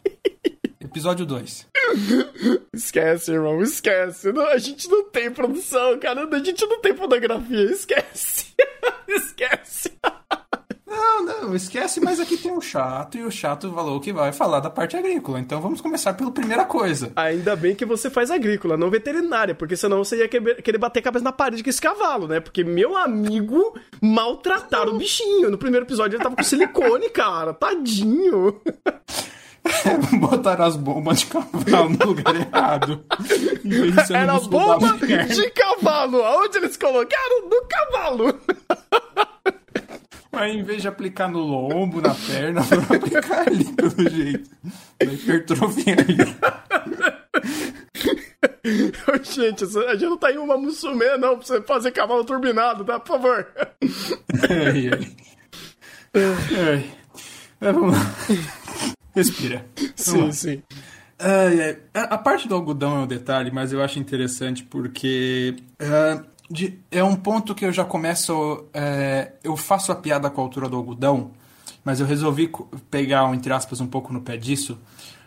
Episódio 0.82 1.24
2. 1.24 1.68
Esquece, 2.74 3.32
irmão, 3.32 3.62
esquece. 3.62 4.32
Não, 4.32 4.48
a 4.48 4.58
gente 4.58 4.90
não 4.90 5.12
tem 5.12 5.30
produção, 5.30 6.00
cara. 6.00 6.28
A 6.28 6.44
gente 6.44 6.66
não 6.66 6.82
tem 6.82 6.96
fotografia. 6.96 7.64
Esquece. 7.72 8.56
esquece. 9.08 9.92
Não, 10.98 11.24
não, 11.24 11.56
esquece, 11.56 12.00
mas 12.00 12.20
aqui 12.20 12.36
tem 12.36 12.52
um 12.52 12.60
chato 12.60 13.20
e 13.20 13.24
o 13.24 13.30
chato 13.30 13.72
falou 13.72 14.00
que 14.00 14.12
vai 14.12 14.32
falar 14.32 14.60
da 14.60 14.70
parte 14.70 14.98
agrícola. 14.98 15.40
Então 15.40 15.62
vamos 15.62 15.80
começar 15.80 16.14
pela 16.14 16.32
primeira 16.32 16.66
coisa. 16.66 17.12
Ainda 17.16 17.56
bem 17.56 17.76
que 17.76 17.86
você 17.86 18.10
faz 18.10 18.32
agrícola, 18.32 18.76
não 18.76 18.90
veterinária, 18.90 19.54
porque 19.54 19.78
senão 19.78 20.04
você 20.04 20.18
ia 20.18 20.28
querer 20.28 20.78
bater 20.80 21.00
a 21.00 21.04
cabeça 21.04 21.24
na 21.24 21.32
parede 21.32 21.64
com 21.64 21.70
esse 21.70 21.80
cavalo, 21.80 22.28
né? 22.28 22.40
Porque 22.40 22.64
meu 22.64 22.98
amigo 22.98 23.76
maltrataram 24.02 24.94
o 24.94 24.98
bichinho. 24.98 25.52
No 25.52 25.58
primeiro 25.58 25.86
episódio 25.86 26.16
ele 26.16 26.24
tava 26.24 26.36
com 26.36 26.44
silicone, 26.44 27.10
cara. 27.10 27.54
Tadinho. 27.54 28.60
Botaram 30.20 30.66
as 30.66 30.76
bombas 30.76 31.20
de 31.20 31.26
cavalo 31.28 31.90
no 31.90 32.06
lugar 32.08 32.36
errado. 32.36 33.06
Era 34.10 34.40
bomba 34.40 34.98
de 34.98 35.52
cavalo. 35.52 36.24
Aonde 36.24 36.58
eles 36.58 36.76
colocaram? 36.76 37.50
No 37.50 37.62
cavalo. 37.68 38.40
Mas 40.38 40.54
em 40.54 40.62
vez 40.62 40.84
de 40.84 40.88
aplicar 40.88 41.28
no 41.28 41.40
lombo, 41.40 42.00
na 42.00 42.14
perna, 42.14 42.62
vou 42.62 42.96
aplicar 42.96 43.48
ali, 43.48 43.66
pelo 43.74 44.08
jeito. 44.08 44.48
Da 45.00 45.12
hipertrofia 45.12 45.96
Gente, 49.24 49.64
a 49.64 49.94
gente 49.94 50.06
não 50.06 50.18
tá 50.18 50.32
em 50.32 50.38
uma 50.38 50.56
muçulmana, 50.56 51.18
não, 51.18 51.38
pra 51.38 51.48
você 51.48 51.60
fazer 51.64 51.90
cavalo 51.90 52.24
turbinado, 52.24 52.86
tá? 52.86 53.00
Por 53.00 53.08
favor. 53.08 53.48
Ai, 54.48 54.92
ai. 54.94 55.16
ai. 56.14 56.86
É, 57.60 57.72
vamos 57.72 57.98
lá. 57.98 58.00
Respira. 59.16 59.66
Vamos 59.76 59.94
sim, 59.96 60.22
lá. 60.22 60.32
sim. 60.32 60.64
A 61.96 62.18
parte 62.20 62.48
do 62.48 62.54
algodão 62.54 62.98
é 62.98 63.00
um 63.00 63.08
detalhe, 63.08 63.50
mas 63.50 63.74
eu 63.74 63.82
acho 63.82 63.98
interessante 63.98 64.64
porque. 64.64 65.56
Uh, 65.82 66.24
de, 66.50 66.80
é 66.92 67.04
um 67.04 67.16
ponto 67.16 67.54
que 67.54 67.66
eu 67.66 67.72
já 67.72 67.84
começo. 67.84 68.66
É, 68.74 69.34
eu 69.44 69.56
faço 69.58 69.92
a 69.92 69.96
piada 69.96 70.30
com 70.30 70.42
a 70.42 70.44
altura 70.44 70.70
do 70.70 70.78
algodão, 70.78 71.32
mas 71.84 72.00
eu 72.00 72.06
resolvi 72.06 72.52
pegar, 72.90 73.34
entre 73.34 73.52
aspas, 73.54 73.82
um 73.82 73.88
pouco 73.88 74.14
no 74.14 74.22
pé 74.22 74.38
disso, 74.38 74.78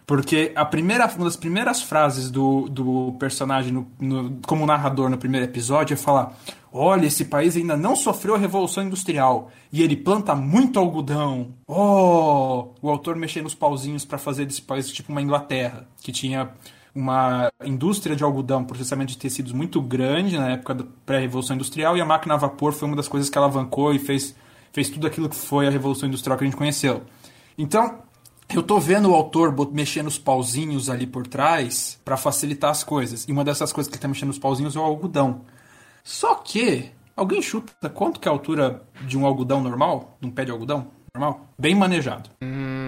porque 0.06 0.50
a 0.56 0.64
primeira, 0.64 1.06
uma 1.06 1.24
das 1.24 1.36
primeiras 1.36 1.82
frases 1.82 2.30
do, 2.30 2.68
do 2.68 3.14
personagem 3.18 3.72
no, 3.72 3.86
no, 4.00 4.40
como 4.46 4.66
narrador 4.66 5.08
no 5.08 5.16
primeiro 5.16 5.46
episódio 5.46 5.94
é 5.94 5.96
falar: 5.96 6.36
Olha, 6.72 7.06
esse 7.06 7.26
país 7.26 7.56
ainda 7.56 7.76
não 7.76 7.94
sofreu 7.94 8.34
a 8.34 8.38
Revolução 8.38 8.84
Industrial 8.84 9.50
e 9.72 9.82
ele 9.82 9.96
planta 9.96 10.34
muito 10.34 10.78
algodão. 10.78 11.54
Oh! 11.66 12.70
O 12.82 12.90
autor 12.90 13.14
mexendo 13.14 13.46
os 13.46 13.54
pauzinhos 13.54 14.04
para 14.04 14.18
fazer 14.18 14.46
desse 14.46 14.62
país 14.62 14.90
tipo 14.90 15.12
uma 15.12 15.22
Inglaterra, 15.22 15.86
que 16.00 16.10
tinha 16.10 16.50
uma 16.94 17.50
indústria 17.64 18.16
de 18.16 18.24
algodão, 18.24 18.64
processamento 18.64 19.12
de 19.12 19.18
tecidos 19.18 19.52
muito 19.52 19.80
grande 19.80 20.36
na 20.36 20.50
época 20.50 20.74
da 20.74 20.84
pré-revolução 21.06 21.54
industrial 21.54 21.96
e 21.96 22.00
a 22.00 22.04
máquina 22.04 22.34
a 22.34 22.36
vapor 22.36 22.72
foi 22.72 22.88
uma 22.88 22.96
das 22.96 23.08
coisas 23.08 23.30
que 23.30 23.38
alavancou 23.38 23.94
e 23.94 23.98
fez, 23.98 24.34
fez 24.72 24.88
tudo 24.88 25.06
aquilo 25.06 25.28
que 25.28 25.36
foi 25.36 25.66
a 25.66 25.70
revolução 25.70 26.08
industrial 26.08 26.36
que 26.36 26.44
a 26.44 26.46
gente 26.46 26.56
conheceu. 26.56 27.02
Então, 27.56 27.98
eu 28.52 28.62
tô 28.62 28.80
vendo 28.80 29.10
o 29.10 29.14
autor 29.14 29.54
mexendo 29.72 30.08
os 30.08 30.18
pauzinhos 30.18 30.90
ali 30.90 31.06
por 31.06 31.26
trás 31.26 32.00
para 32.04 32.16
facilitar 32.16 32.70
as 32.70 32.82
coisas. 32.82 33.24
E 33.28 33.32
uma 33.32 33.44
dessas 33.44 33.72
coisas 33.72 33.88
que 33.88 33.94
ele 33.94 34.02
tá 34.02 34.08
mexendo 34.08 34.30
os 34.30 34.38
pauzinhos 34.38 34.74
é 34.74 34.78
o 34.78 34.82
algodão. 34.82 35.42
Só 36.02 36.34
que, 36.34 36.90
alguém 37.14 37.40
chuta 37.40 37.88
quanto 37.88 38.18
que 38.18 38.26
é 38.26 38.30
a 38.30 38.34
altura 38.34 38.82
de 39.06 39.16
um 39.16 39.24
algodão 39.24 39.62
normal? 39.62 40.16
De 40.20 40.26
um 40.26 40.30
pé 40.30 40.44
de 40.44 40.50
algodão 40.50 40.88
normal? 41.14 41.46
Bem 41.58 41.74
manejado. 41.74 42.30
Hum 42.42 42.80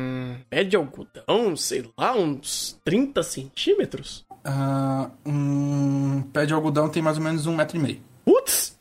pé 0.52 0.64
de 0.64 0.76
algodão, 0.76 1.56
sei 1.56 1.82
lá, 1.96 2.14
uns 2.14 2.78
30 2.84 3.22
centímetros? 3.22 4.24
Uh, 4.46 5.10
um 5.24 6.22
pé 6.32 6.44
de 6.44 6.52
algodão 6.52 6.90
tem 6.90 7.02
mais 7.02 7.16
ou 7.16 7.24
menos 7.24 7.46
um 7.46 7.56
metro 7.56 7.78
e 7.78 7.80
meio. 7.80 8.00
Putz! 8.24 8.78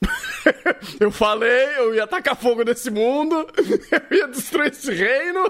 eu 0.99 1.11
falei, 1.11 1.77
eu 1.77 1.95
ia 1.95 2.05
tacar 2.05 2.35
fogo 2.35 2.63
nesse 2.63 2.91
mundo, 2.91 3.47
eu 4.09 4.17
ia 4.17 4.27
destruir 4.27 4.71
esse 4.71 4.93
reino. 4.93 5.49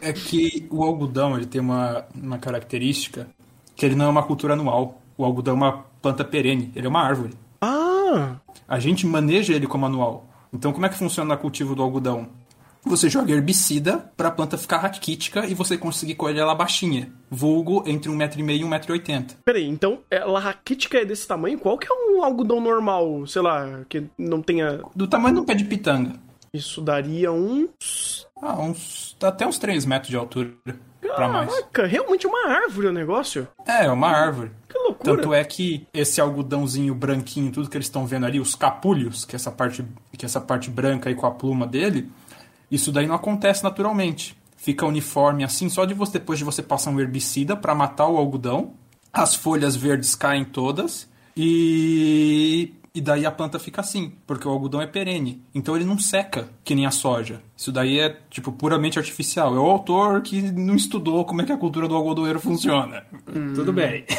é 0.00 0.12
que 0.12 0.66
o 0.70 0.84
algodão 0.84 1.36
ele 1.36 1.46
tem 1.46 1.60
uma, 1.60 2.04
uma 2.14 2.38
característica 2.38 3.26
que 3.74 3.84
ele 3.84 3.96
não 3.96 4.06
é 4.06 4.08
uma 4.08 4.22
cultura 4.22 4.54
anual. 4.54 5.02
O 5.16 5.24
algodão 5.24 5.54
é 5.54 5.56
uma 5.56 5.84
planta 6.00 6.24
perene, 6.24 6.70
ele 6.76 6.86
é 6.86 6.88
uma 6.88 7.02
árvore. 7.02 7.34
Ah! 7.60 8.36
A 8.68 8.78
gente 8.78 9.06
maneja 9.06 9.52
ele 9.52 9.66
como 9.66 9.86
anual. 9.86 10.31
Então, 10.52 10.72
como 10.72 10.86
é 10.86 10.88
que 10.88 10.98
funciona 10.98 11.34
o 11.34 11.38
cultivo 11.38 11.74
do 11.74 11.82
algodão? 11.82 12.28
você 12.84 13.08
joga 13.08 13.32
herbicida 13.32 14.10
para 14.16 14.28
a 14.28 14.30
planta 14.30 14.58
ficar 14.58 14.78
raquítica 14.78 15.46
e 15.46 15.54
você 15.54 15.78
conseguir 15.78 16.16
colher 16.16 16.40
ela 16.40 16.54
baixinha. 16.54 17.12
Vulgo 17.30 17.84
entre 17.86 18.10
1,5m 18.10 18.56
e 18.56 18.64
1,80m. 18.64 19.36
Peraí, 19.44 19.68
então 19.68 20.00
ela 20.10 20.40
raquítica 20.40 20.98
é 20.98 21.04
desse 21.04 21.26
tamanho? 21.26 21.58
Qual 21.58 21.78
que 21.78 21.86
é 21.90 21.94
um 21.94 22.22
algodão 22.22 22.60
normal, 22.60 23.26
sei 23.26 23.42
lá, 23.42 23.82
que 23.88 24.04
não 24.18 24.42
tenha... 24.42 24.80
Do 24.94 25.06
tamanho 25.06 25.36
do 25.36 25.44
pé 25.44 25.54
de 25.54 25.64
pitanga. 25.64 26.14
Isso 26.52 26.80
daria 26.82 27.32
uns... 27.32 28.26
Ah, 28.40 28.60
uns... 28.60 29.16
até 29.22 29.46
uns 29.46 29.58
3 29.58 29.86
metros 29.86 30.10
de 30.10 30.16
altura. 30.16 30.52
Pra 31.00 31.28
mais. 31.28 31.50
Caraca, 31.50 31.86
realmente 31.86 32.26
uma 32.26 32.48
árvore 32.48 32.88
o 32.88 32.92
negócio? 32.92 33.46
É, 33.66 33.86
é 33.86 33.90
uma 33.90 34.08
árvore. 34.08 34.50
Loucura. 34.92 35.16
Tanto 35.16 35.34
é 35.34 35.44
que 35.44 35.86
esse 35.92 36.20
algodãozinho 36.20 36.94
branquinho, 36.94 37.50
tudo 37.50 37.68
que 37.68 37.76
eles 37.76 37.86
estão 37.86 38.06
vendo 38.06 38.26
ali, 38.26 38.38
os 38.38 38.54
capulhos, 38.54 39.24
que 39.24 39.34
é 39.34 39.36
essa 39.36 39.50
parte, 39.50 39.84
que 40.16 40.24
é 40.24 40.26
essa 40.26 40.40
parte 40.40 40.70
branca 40.70 41.08
aí 41.08 41.14
com 41.14 41.26
a 41.26 41.30
pluma 41.30 41.66
dele, 41.66 42.10
isso 42.70 42.92
daí 42.92 43.06
não 43.06 43.14
acontece 43.14 43.62
naturalmente. 43.62 44.36
Fica 44.56 44.86
uniforme 44.86 45.44
assim 45.44 45.68
só 45.68 45.84
de 45.84 45.94
você 45.94 46.12
depois 46.12 46.38
de 46.38 46.44
você 46.44 46.62
passar 46.62 46.90
um 46.90 47.00
herbicida 47.00 47.56
para 47.56 47.74
matar 47.74 48.06
o 48.06 48.16
algodão. 48.16 48.74
As 49.12 49.34
folhas 49.34 49.74
verdes 49.74 50.14
caem 50.14 50.44
todas 50.44 51.08
e 51.36 52.72
e 52.94 53.00
daí 53.00 53.24
a 53.24 53.30
planta 53.30 53.58
fica 53.58 53.80
assim, 53.80 54.12
porque 54.26 54.46
o 54.46 54.50
algodão 54.50 54.80
é 54.80 54.86
perene. 54.86 55.42
Então 55.54 55.74
ele 55.74 55.84
não 55.84 55.98
seca, 55.98 56.48
que 56.62 56.74
nem 56.74 56.84
a 56.84 56.90
soja. 56.90 57.42
Isso 57.62 57.70
daí 57.70 58.00
é, 58.00 58.16
tipo, 58.28 58.50
puramente 58.50 58.98
artificial. 58.98 59.54
É 59.54 59.58
o 59.58 59.70
autor 59.70 60.20
que 60.20 60.42
não 60.42 60.74
estudou 60.74 61.24
como 61.24 61.42
é 61.42 61.44
que 61.44 61.52
a 61.52 61.56
cultura 61.56 61.86
do 61.86 61.94
algodoeiro 61.94 62.40
funciona. 62.40 63.04
Hum. 63.32 63.52
Tudo 63.54 63.72
bem. 63.72 64.04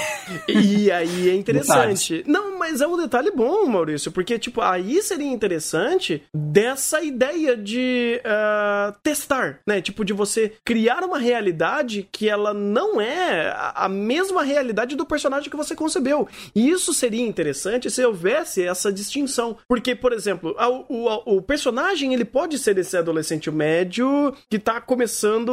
E 0.48 0.90
aí 0.90 1.30
é 1.30 1.36
interessante. 1.36 2.24
não, 2.26 2.58
mas 2.58 2.80
é 2.80 2.88
um 2.88 2.96
detalhe 2.96 3.30
bom, 3.30 3.66
Maurício, 3.66 4.10
porque, 4.10 4.40
tipo, 4.40 4.62
aí 4.62 5.02
seria 5.02 5.30
interessante 5.30 6.24
dessa 6.34 7.04
ideia 7.04 7.58
de 7.58 8.22
uh, 8.24 8.96
testar, 9.04 9.60
né? 9.68 9.82
Tipo, 9.82 10.06
de 10.06 10.14
você 10.14 10.54
criar 10.64 11.04
uma 11.04 11.18
realidade 11.18 12.08
que 12.10 12.30
ela 12.30 12.54
não 12.54 13.02
é 13.02 13.54
a 13.76 13.90
mesma 13.90 14.44
realidade 14.44 14.96
do 14.96 15.06
personagem 15.06 15.50
que 15.50 15.58
você 15.58 15.76
concebeu. 15.76 16.26
E 16.56 16.70
isso 16.70 16.94
seria 16.94 17.28
interessante 17.28 17.92
se 17.92 18.06
houvesse 18.06 18.64
essa 18.64 18.94
distinção. 18.94 19.58
Porque, 19.68 19.94
por 19.94 20.14
exemplo, 20.14 20.56
o, 20.88 21.06
o, 21.06 21.38
o 21.38 21.42
personagem 21.42 22.14
ele 22.14 22.24
pode 22.24 22.58
ser 22.58 22.78
esse 22.78 22.96
adolescente 22.96 23.33
Oriente 23.34 23.52
Médio 23.52 24.34
que 24.50 24.60
tá 24.60 24.80
começando 24.80 25.52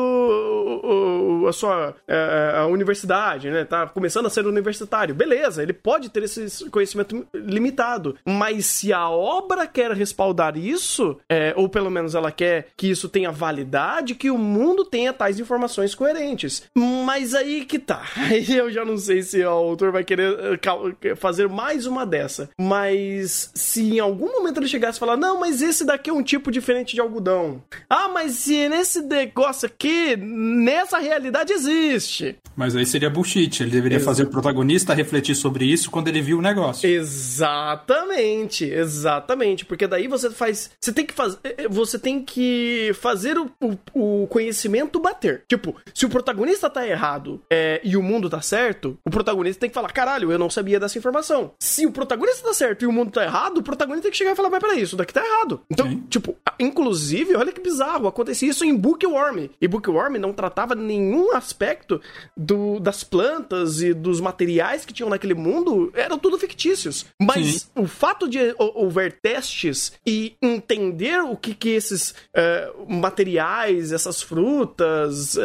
a 1.49 1.53
sua 1.53 1.95
a, 2.07 2.61
a 2.61 2.67
universidade, 2.67 3.51
né? 3.51 3.65
Tá 3.65 3.87
começando 3.87 4.27
a 4.27 4.31
ser 4.31 4.47
universitário. 4.47 5.15
Beleza, 5.15 5.63
ele 5.63 5.73
pode 5.73 6.11
ter 6.11 6.23
esse 6.23 6.69
conhecimento 6.71 7.27
limitado, 7.35 8.17
mas 8.25 8.67
se 8.67 8.93
a 8.93 9.09
obra 9.09 9.67
quer 9.67 9.93
respaldar 9.93 10.57
isso, 10.57 11.19
é, 11.29 11.53
ou 11.57 11.69
pelo 11.69 11.91
menos 11.91 12.15
ela 12.15 12.31
quer 12.31 12.69
que 12.77 12.91
isso 12.91 13.09
tenha 13.09 13.31
validade, 13.31 14.15
que 14.15 14.31
o 14.31 14.39
mundo 14.39 14.85
tenha 14.85 15.13
tais 15.13 15.41
informações 15.41 15.95
coerentes. 15.95 16.63
Mas 16.75 17.35
aí 17.35 17.65
que 17.65 17.79
tá. 17.79 18.03
Aí 18.31 18.57
eu 18.57 18.71
já 18.71 18.85
não 18.85 18.97
sei 18.97 19.23
se 19.23 19.43
o 19.43 19.49
autor 19.49 19.91
vai 19.91 20.05
querer 20.05 20.61
eh, 21.03 21.15
fazer 21.17 21.49
mais 21.49 21.87
uma 21.87 22.07
dessa. 22.07 22.49
Mas 22.59 23.51
se 23.55 23.95
em 23.95 23.99
algum 23.99 24.31
momento 24.33 24.59
ele 24.59 24.69
chegasse 24.69 24.99
e 24.99 25.01
falar, 25.01 25.17
não, 25.17 25.41
mas 25.41 25.63
esse 25.63 25.85
daqui 25.85 26.11
é 26.11 26.13
um 26.13 26.23
tipo 26.23 26.51
diferente 26.51 26.95
de 26.95 27.01
algodão. 27.01 27.60
Ah, 27.89 28.09
mas 28.09 28.33
se 28.33 28.69
nesse 28.69 29.03
negócio 29.03 29.67
aqui, 29.67 30.17
nessa 30.17 30.99
realidade 30.99 31.53
existe. 31.53 32.37
Mas 32.57 32.77
aí 32.77 32.85
seria 32.85 33.11
bullshit. 33.11 33.63
Ele 33.63 33.71
deveria 33.71 33.99
Ex 33.99 34.05
fazer 34.05 34.25
o 34.25 34.31
protagonista 34.31 34.95
refletir 34.95 35.35
sobre 35.35 35.65
isso 35.65 35.91
quando 35.91 36.09
ele 36.09 36.21
viu 36.21 36.39
o 36.39 36.43
negócio. 36.43 36.89
Exatamente, 36.89 38.65
exatamente. 38.65 39.65
Porque 39.65 39.87
daí 39.87 40.07
você 40.09 40.31
faz. 40.31 40.71
Você 40.81 40.93
tem 40.93 41.07
que 41.07 41.15
fazer. 41.15 41.39
Eh, 41.45 41.55
eh, 41.59 41.69
você 41.69 41.99
tem 41.99 42.23
que 42.23 42.93
fazer 42.95 43.39
o, 43.39 43.51
o, 43.61 44.23
o 44.23 44.27
conhecimento 44.27 45.01
bater. 45.01 45.45
Tipo, 45.49 45.77
se 45.95 46.07
o 46.07 46.09
protagonista 46.09 46.69
tá 46.69 46.87
errado 46.87 47.41
é, 47.51 47.81
e 47.83 47.97
o 47.97 48.03
mundo 48.03 48.29
tá 48.29 48.41
certo, 48.43 48.99
o 49.05 49.11
protagonista 49.11 49.61
tem 49.61 49.71
que 49.71 49.75
falar: 49.75 49.93
caralho, 49.93 50.31
eu 50.31 50.39
não 50.39 50.51
sabia 50.51 50.79
dessa 50.79 50.99
informação. 50.99 51.53
Se 51.61 51.87
o 51.87 51.93
protagonista 51.93 52.47
tá 52.47 52.55
certo 52.55 52.83
e 52.83 52.87
o 52.87 52.93
mundo 52.93 53.11
tá 53.11 53.25
errado, 53.25 53.59
o 53.59 53.63
protagonista 53.63 54.05
tem 54.05 54.11
que 54.11 54.19
chegar 54.19 54.33
e 54.33 54.37
falar: 54.37 54.51
mas 54.51 54.61
peraí, 54.61 54.83
isso 54.83 54.97
daqui 54.97 55.13
tá 55.13 55.25
errado. 55.25 55.63
Então, 55.71 55.89
Sim. 55.89 56.05
tipo, 56.09 56.37
inclusive, 56.59 57.35
olha 57.37 57.50
que 57.53 57.61
bizarro, 57.61 58.07
acontecia 58.07 58.51
isso 58.51 58.65
em 58.65 58.75
Bookworm. 58.75 59.49
E 59.61 59.69
Bookworm 59.69 60.17
não 60.19 60.33
tratava 60.33 60.75
nenhum 60.75 61.35
aspecto 61.35 62.01
do, 62.37 62.79
das 62.81 63.03
plantas 63.03 63.83
e 63.83 63.93
dos 63.93 64.21
materiais 64.21 64.85
que 64.85 64.93
tinham 64.93 65.11
naquele 65.11 65.35
mundo, 65.35 65.91
eram 65.95 66.19
tudo 66.19 66.39
fictícios. 66.39 67.07
Mas 67.21 67.47
Sim. 67.47 67.83
o 67.83 67.87
fato 67.87 68.29
de 68.29 68.55
houver 68.59 69.13
testes 69.13 69.93
e 70.07 70.37
entender 70.41 71.21
o 71.23 71.37
que, 71.37 71.55
que 71.55 71.71
esses 71.71 72.11
uh, 72.11 72.93
materiais, 72.93 73.93
essas 73.93 74.23
frutas, 74.23 75.37
uh, 75.37 75.41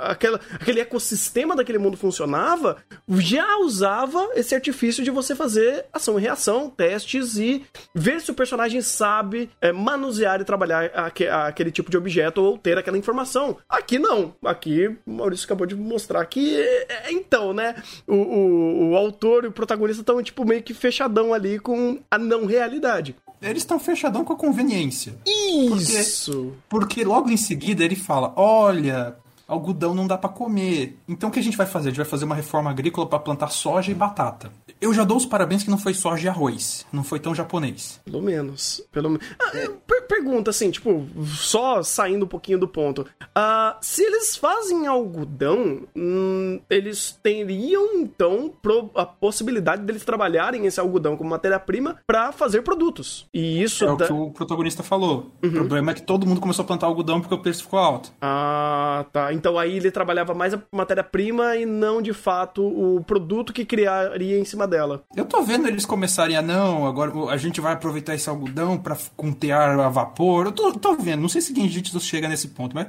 aquela, 0.00 0.40
aquele 0.52 0.80
ecossistema 0.80 1.56
daquele 1.56 1.78
mundo 1.78 1.96
funcionava, 1.96 2.76
já 3.18 3.58
usava 3.58 4.30
esse 4.34 4.54
artifício 4.54 5.04
de 5.04 5.10
você 5.10 5.34
fazer 5.34 5.86
ação 5.92 6.18
e 6.18 6.22
reação, 6.22 6.70
testes 6.70 7.36
e 7.36 7.64
ver 7.94 8.20
se 8.20 8.30
o 8.30 8.34
personagem 8.34 8.80
sabe 8.80 9.50
é, 9.60 9.72
manusear 9.72 10.40
e 10.40 10.44
trabalhar 10.44 10.86
aquele 10.94 11.23
tipo 11.70 11.90
de 11.90 11.96
objeto 11.96 12.42
ou 12.42 12.58
ter 12.58 12.78
aquela 12.78 12.98
informação. 12.98 13.56
Aqui 13.68 13.98
não. 13.98 14.34
Aqui, 14.44 14.88
o 15.06 15.12
Maurício 15.12 15.44
acabou 15.44 15.66
de 15.66 15.74
mostrar 15.74 16.24
que, 16.26 16.56
é, 16.56 16.86
é, 16.88 17.12
então, 17.12 17.52
né? 17.52 17.74
O, 18.06 18.14
o, 18.14 18.90
o 18.90 18.96
autor 18.96 19.44
e 19.44 19.48
o 19.48 19.52
protagonista 19.52 20.02
estão, 20.02 20.22
tipo, 20.22 20.44
meio 20.44 20.62
que 20.62 20.74
fechadão 20.74 21.32
ali 21.32 21.58
com 21.58 21.98
a 22.10 22.18
não 22.18 22.46
realidade. 22.46 23.16
Eles 23.42 23.62
estão 23.62 23.78
fechadão 23.78 24.24
com 24.24 24.32
a 24.32 24.36
conveniência. 24.36 25.14
Isso! 25.26 26.54
Porque, 26.68 27.00
porque 27.00 27.04
logo 27.04 27.30
em 27.30 27.36
seguida 27.36 27.84
ele 27.84 27.96
fala: 27.96 28.32
olha, 28.36 29.16
algodão 29.46 29.94
não 29.94 30.06
dá 30.06 30.16
para 30.16 30.30
comer. 30.30 30.98
Então 31.08 31.28
o 31.28 31.32
que 31.32 31.38
a 31.38 31.42
gente 31.42 31.56
vai 31.56 31.66
fazer? 31.66 31.88
A 31.88 31.90
gente 31.90 31.98
vai 31.98 32.06
fazer 32.06 32.24
uma 32.24 32.34
reforma 32.34 32.70
agrícola 32.70 33.06
para 33.06 33.18
plantar 33.18 33.48
soja 33.48 33.90
e 33.90 33.94
batata. 33.94 34.50
Eu 34.80 34.92
já 34.92 35.04
dou 35.04 35.16
os 35.16 35.26
parabéns 35.26 35.62
que 35.62 35.70
não 35.70 35.78
foi 35.78 35.94
soja 35.94 36.26
e 36.26 36.28
arroz. 36.28 36.86
Não 36.92 37.04
foi 37.04 37.18
tão 37.18 37.34
japonês. 37.34 38.00
Pelo 38.04 38.22
menos. 38.22 38.82
Pelo 38.90 39.10
menos. 39.10 39.26
Ah, 39.40 39.50
per 39.86 40.04
pergunta 40.06 40.50
assim, 40.50 40.70
tipo, 40.70 41.06
só 41.24 41.82
saindo 41.82 42.24
um 42.24 42.28
pouquinho 42.28 42.58
do 42.58 42.68
ponto. 42.68 43.02
Uh, 43.36 43.76
se 43.80 44.02
eles 44.02 44.36
fazem 44.36 44.86
algodão, 44.86 45.82
hum, 45.96 46.60
eles 46.70 47.18
teriam 47.22 47.94
então 47.96 48.52
a 48.94 49.04
possibilidade 49.04 49.82
deles 49.82 50.04
trabalharem 50.04 50.66
esse 50.66 50.78
algodão 50.78 51.16
como 51.16 51.30
matéria-prima 51.30 51.98
para 52.06 52.32
fazer 52.32 52.62
produtos. 52.62 53.26
E 53.34 53.62
isso. 53.62 53.84
É 53.84 53.92
o 53.92 53.96
que 53.96 54.12
o 54.12 54.30
protagonista 54.30 54.82
falou. 54.82 55.32
Uhum. 55.42 55.50
O 55.50 55.54
problema 55.54 55.90
é 55.90 55.94
que 55.94 56.02
todo 56.02 56.26
mundo 56.26 56.40
começou 56.40 56.62
a 56.62 56.66
plantar 56.66 56.86
algodão 56.86 57.20
porque 57.20 57.34
o 57.34 57.38
preço 57.38 57.64
ficou 57.64 57.78
alto. 57.78 58.12
Ah, 58.20 59.04
tá. 59.12 59.32
Então 59.34 59.58
aí 59.58 59.76
ele 59.76 59.90
trabalhava 59.90 60.32
mais 60.32 60.54
a 60.54 60.62
matéria-prima 60.72 61.56
e 61.56 61.66
não 61.66 62.00
de 62.00 62.12
fato 62.12 62.62
o 62.64 63.02
produto 63.04 63.52
que 63.52 63.64
criaria 63.64 64.38
em 64.38 64.44
cima 64.44 64.66
dela. 64.66 65.02
Eu 65.14 65.24
tô 65.24 65.42
vendo 65.42 65.68
eles 65.68 65.84
começarem 65.84 66.36
a 66.36 66.42
não, 66.42 66.86
agora 66.86 67.12
a 67.30 67.36
gente 67.36 67.60
vai 67.60 67.72
aproveitar 67.72 68.14
esse 68.14 68.28
algodão 68.28 68.78
para 68.78 68.96
contear 69.16 69.78
a 69.78 69.88
vapor. 69.88 70.46
Eu 70.46 70.52
tô, 70.52 70.72
tô 70.72 70.96
vendo, 70.96 71.20
não 71.20 71.28
sei 71.28 71.40
se 71.40 71.54
Genjitsu 71.54 72.00
chega 72.00 72.28
nesse 72.28 72.48
ponto, 72.48 72.74
mas 72.74 72.86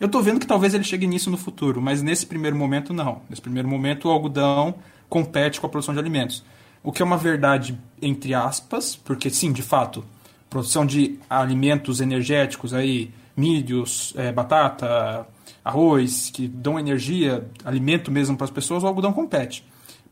eu 0.00 0.08
tô 0.08 0.22
vendo 0.22 0.38
que 0.38 0.46
talvez 0.46 0.74
ele 0.74 0.84
chegue 0.84 1.06
nisso 1.06 1.30
no 1.30 1.36
futuro, 1.36 1.82
mas 1.82 2.02
nesse 2.02 2.24
primeiro 2.24 2.56
momento 2.56 2.94
não. 2.94 3.20
Nesse 3.28 3.42
primeiro 3.42 3.68
momento 3.68 4.08
o 4.08 4.10
algodão 4.10 4.76
compete 5.08 5.60
com 5.60 5.66
a 5.66 5.70
produção 5.70 5.92
de 5.92 6.00
alimentos. 6.00 6.44
O 6.82 6.92
que 6.92 7.02
é 7.02 7.04
uma 7.04 7.16
verdade 7.16 7.78
entre 8.00 8.32
aspas, 8.34 8.94
porque 8.94 9.28
sim, 9.28 9.52
de 9.52 9.62
fato, 9.62 10.04
produção 10.48 10.86
de 10.86 11.18
alimentos 11.28 12.00
energéticos 12.00 12.72
aí, 12.72 13.10
milhos, 13.36 14.12
é, 14.16 14.32
batata, 14.32 15.26
arroz, 15.68 16.30
que 16.30 16.48
dão 16.48 16.78
energia, 16.78 17.46
alimento 17.64 18.10
mesmo 18.10 18.36
para 18.36 18.46
as 18.46 18.50
pessoas, 18.50 18.82
o 18.82 18.86
algodão 18.86 19.12
compete. 19.12 19.64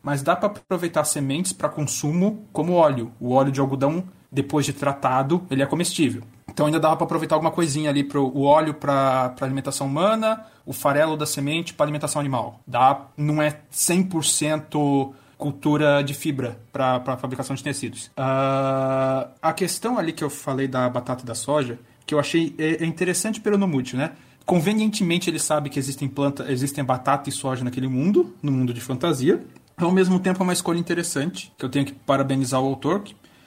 Mas 0.03 0.21
dá 0.21 0.35
para 0.35 0.47
aproveitar 0.47 1.03
sementes 1.03 1.51
para 1.51 1.67
consumo 1.67 2.45
como 2.53 2.73
óleo. 2.73 3.11
O 3.19 3.31
óleo 3.31 3.51
de 3.51 3.59
algodão, 3.59 4.03
depois 4.31 4.65
de 4.65 4.73
tratado, 4.73 5.45
ele 5.49 5.63
é 5.63 5.65
comestível. 5.65 6.21
Então 6.47 6.67
ainda 6.67 6.79
dava 6.79 6.95
para 6.95 7.05
aproveitar 7.05 7.35
alguma 7.35 7.51
coisinha 7.51 7.89
ali 7.89 8.03
para 8.03 8.19
o 8.19 8.43
óleo 8.43 8.73
para 8.73 9.35
alimentação 9.41 9.87
humana, 9.87 10.45
o 10.65 10.73
farelo 10.73 11.17
da 11.17 11.25
semente 11.25 11.73
para 11.73 11.85
alimentação 11.85 12.19
animal. 12.19 12.61
Dá, 12.65 13.07
não 13.17 13.41
é 13.41 13.59
100% 13.71 15.13
cultura 15.37 16.01
de 16.03 16.13
fibra 16.13 16.57
para 16.71 17.17
fabricação 17.17 17.55
de 17.55 17.63
tecidos. 17.63 18.07
Uh, 18.07 19.29
a 19.41 19.53
questão 19.55 19.97
ali 19.97 20.13
que 20.13 20.23
eu 20.23 20.29
falei 20.29 20.67
da 20.67 20.89
batata 20.89 21.23
e 21.23 21.25
da 21.25 21.35
soja, 21.35 21.79
que 22.05 22.13
eu 22.13 22.19
achei 22.19 22.55
é, 22.57 22.83
é 22.83 22.85
interessante 22.85 23.39
pelo 23.39 23.57
Nomútil, 23.57 23.99
né? 23.99 24.13
Convenientemente 24.47 25.29
ele 25.29 25.39
sabe 25.39 25.69
que 25.69 25.77
existem 25.77 26.07
planta, 26.07 26.49
existem 26.49 26.81
batata 26.81 27.27
e 27.27 27.33
soja 27.33 27.65
naquele 27.65 27.89
mundo, 27.89 28.33
no 28.41 28.49
mundo 28.49 28.73
de 28.73 28.79
fantasia. 28.79 29.45
Ao 29.75 29.91
mesmo 29.91 30.21
tempo 30.21 30.41
é 30.41 30.43
uma 30.43 30.53
escolha 30.53 30.79
interessante, 30.79 31.51
que 31.57 31.65
eu 31.65 31.69
tenho 31.69 31.85
que 31.85 31.91
parabenizar 31.91 32.61
o 32.61 32.65
autor. 32.65 33.03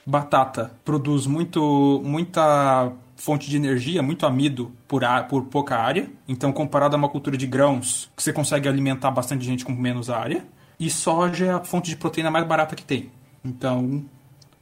Batata 0.07 0.73
produz 0.85 1.27
muito, 1.27 2.03
muita 2.05 2.93
fonte 3.17 3.49
de 3.49 3.57
energia, 3.57 4.03
muito 4.03 4.27
amido 4.27 4.73
por, 4.87 5.03
por 5.27 5.45
pouca 5.45 5.79
área. 5.79 6.11
Então, 6.29 6.53
comparado 6.53 6.95
a 6.97 6.99
uma 6.99 7.09
cultura 7.09 7.35
de 7.35 7.47
grãos, 7.47 8.11
que 8.15 8.23
você 8.23 8.31
consegue 8.31 8.69
alimentar 8.69 9.11
bastante 9.11 9.43
gente 9.43 9.65
com 9.65 9.73
menos 9.73 10.11
área. 10.11 10.45
E 10.79 10.91
soja 10.91 11.47
é 11.47 11.51
a 11.51 11.65
fonte 11.65 11.89
de 11.89 11.97
proteína 11.97 12.31
mais 12.31 12.47
barata 12.47 12.77
que 12.77 12.85
tem. 12.85 13.11
Então, 13.43 14.05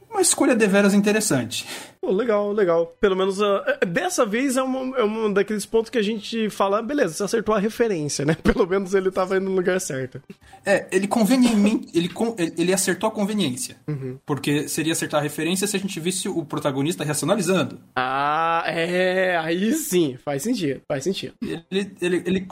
uma 0.09 0.21
escolha 0.21 0.55
deveras 0.55 0.93
interessante. 0.93 1.65
Oh, 2.01 2.11
legal, 2.11 2.51
legal. 2.51 2.95
Pelo 2.99 3.15
menos 3.15 3.39
uh, 3.39 3.61
dessa 3.87 4.25
vez 4.25 4.57
é 4.57 4.63
um, 4.63 4.95
é 4.95 5.03
um 5.03 5.31
daqueles 5.31 5.65
pontos 5.65 5.89
que 5.89 5.97
a 5.97 6.01
gente 6.01 6.49
fala, 6.49 6.81
beleza, 6.81 7.13
você 7.13 7.23
acertou 7.23 7.53
a 7.53 7.59
referência, 7.59 8.25
né? 8.25 8.35
Pelo 8.41 8.65
menos 8.67 8.93
ele 8.93 9.09
estava 9.09 9.37
indo 9.37 9.49
no 9.49 9.55
lugar 9.55 9.79
certo. 9.79 10.21
É, 10.65 10.87
ele 10.91 11.07
convenientemente. 11.07 11.89
ele, 11.95 12.09
ele 12.57 12.73
acertou 12.73 13.07
a 13.07 13.11
conveniência. 13.11 13.77
Uhum. 13.87 14.17
Porque 14.25 14.67
seria 14.67 14.93
acertar 14.93 15.19
a 15.19 15.23
referência 15.23 15.67
se 15.67 15.75
a 15.75 15.79
gente 15.79 15.99
visse 15.99 16.27
o 16.27 16.43
protagonista 16.43 17.03
racionalizando. 17.03 17.79
Ah, 17.95 18.63
é. 18.65 19.37
Aí 19.37 19.73
sim, 19.73 20.17
faz 20.23 20.41
sentido. 20.41 20.81
Faz 20.87 21.03
sentido. 21.03 21.33
Ele, 21.41 21.91
ele, 22.01 22.23
ele, 22.25 22.47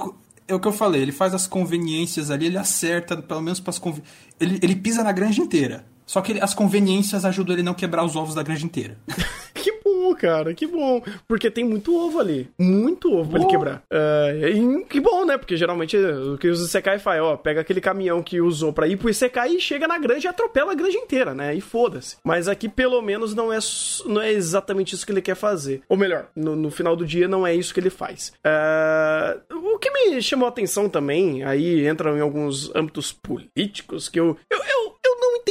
é 0.48 0.54
o 0.54 0.60
que 0.60 0.68
eu 0.68 0.72
falei, 0.72 1.02
ele 1.02 1.12
faz 1.12 1.34
as 1.34 1.48
conveniências 1.48 2.32
ali, 2.32 2.46
ele 2.46 2.58
acerta, 2.58 3.18
pelo 3.18 3.42
menos 3.42 3.60
para 3.60 3.72
as 3.72 3.80
conven... 3.80 4.04
ele, 4.40 4.60
ele 4.62 4.76
pisa 4.76 5.04
na 5.04 5.12
granja 5.12 5.42
inteira. 5.42 5.86
Só 6.08 6.22
que 6.22 6.32
ele, 6.32 6.42
as 6.42 6.54
conveniências 6.54 7.26
ajudam 7.26 7.54
ele 7.54 7.62
a 7.62 7.66
não 7.66 7.74
quebrar 7.74 8.04
os 8.06 8.16
ovos 8.16 8.34
da 8.34 8.42
granja 8.42 8.66
inteira. 8.66 8.98
que 9.54 9.74
bom, 9.84 10.16
cara, 10.16 10.54
que 10.54 10.66
bom. 10.66 11.04
Porque 11.28 11.52
tem 11.52 11.66
muito 11.66 11.94
ovo 11.94 12.20
ali. 12.20 12.50
Muito 12.58 13.14
ovo 13.14 13.30
pra 13.30 13.40
ele 13.42 13.50
quebrar. 13.50 13.84
Uh, 13.92 14.80
e 14.80 14.86
que 14.86 15.02
bom, 15.02 15.26
né? 15.26 15.38
Porque 15.38 15.58
geralmente 15.58 15.98
o 15.98 16.38
que 16.38 16.48
os 16.48 16.62
Isekai 16.62 16.98
faz, 16.98 17.22
ó, 17.22 17.36
pega 17.36 17.60
aquele 17.60 17.82
caminhão 17.82 18.24
que 18.24 18.40
usou 18.40 18.72
pra 18.72 18.88
ir 18.88 18.96
pro 18.96 19.10
Isekai 19.10 19.50
e 19.50 19.60
chega 19.60 19.86
na 19.86 20.00
granja 20.00 20.28
e 20.28 20.30
atropela 20.30 20.72
a 20.72 20.76
granja 20.76 20.98
inteira, 20.98 21.34
né? 21.34 21.54
E 21.54 21.60
foda-se. 21.60 22.16
Mas 22.24 22.48
aqui, 22.48 22.70
pelo 22.70 23.02
menos, 23.02 23.36
não 23.36 23.52
é, 23.52 23.60
não 24.06 24.22
é 24.22 24.32
exatamente 24.32 24.96
isso 24.96 25.06
que 25.06 25.12
ele 25.12 25.22
quer 25.22 25.36
fazer. 25.36 25.82
Ou 25.90 25.98
melhor, 25.98 26.28
no, 26.34 26.56
no 26.56 26.72
final 26.72 26.96
do 26.96 27.06
dia, 27.06 27.28
não 27.28 27.46
é 27.46 27.54
isso 27.54 27.74
que 27.74 27.82
ele 27.82 27.90
faz. 27.90 28.32
Uh, 28.46 29.58
o 29.74 29.78
que 29.78 29.92
me 29.92 30.22
chamou 30.22 30.46
a 30.46 30.50
atenção 30.50 30.88
também, 30.88 31.44
aí 31.44 31.86
entram 31.88 32.18
em 32.18 32.22
alguns 32.22 32.74
âmbitos 32.74 33.12
políticos 33.12 34.08
que 34.08 34.20
eu, 34.20 34.38
eu, 34.50 34.60
eu 34.60 34.77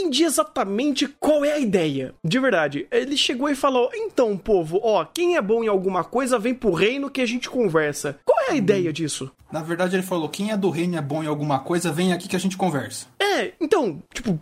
entendi 0.06 0.24
exatamente 0.24 1.08
qual 1.20 1.44
é 1.44 1.52
a 1.52 1.58
ideia. 1.58 2.14
De 2.24 2.38
verdade. 2.38 2.86
Ele 2.90 3.16
chegou 3.16 3.48
e 3.48 3.54
falou: 3.54 3.90
então, 3.92 4.36
povo, 4.36 4.80
ó, 4.82 5.04
quem 5.04 5.36
é 5.36 5.42
bom 5.42 5.62
em 5.62 5.68
alguma 5.68 6.04
coisa 6.04 6.38
vem 6.38 6.54
pro 6.54 6.72
reino 6.72 7.10
que 7.10 7.20
a 7.20 7.26
gente 7.26 7.50
conversa. 7.50 8.18
Qual 8.24 8.38
é 8.48 8.52
a 8.52 8.56
ideia 8.56 8.92
disso? 8.92 9.30
Na 9.50 9.62
verdade, 9.62 9.96
ele 9.96 10.02
falou: 10.02 10.28
quem 10.28 10.50
é 10.50 10.56
do 10.56 10.70
reino 10.70 10.96
é 10.96 11.02
bom 11.02 11.22
em 11.22 11.26
alguma 11.26 11.58
coisa, 11.58 11.92
vem 11.92 12.12
aqui 12.12 12.28
que 12.28 12.36
a 12.36 12.40
gente 12.40 12.56
conversa. 12.56 13.06
É, 13.20 13.52
então, 13.60 14.02
tipo. 14.12 14.40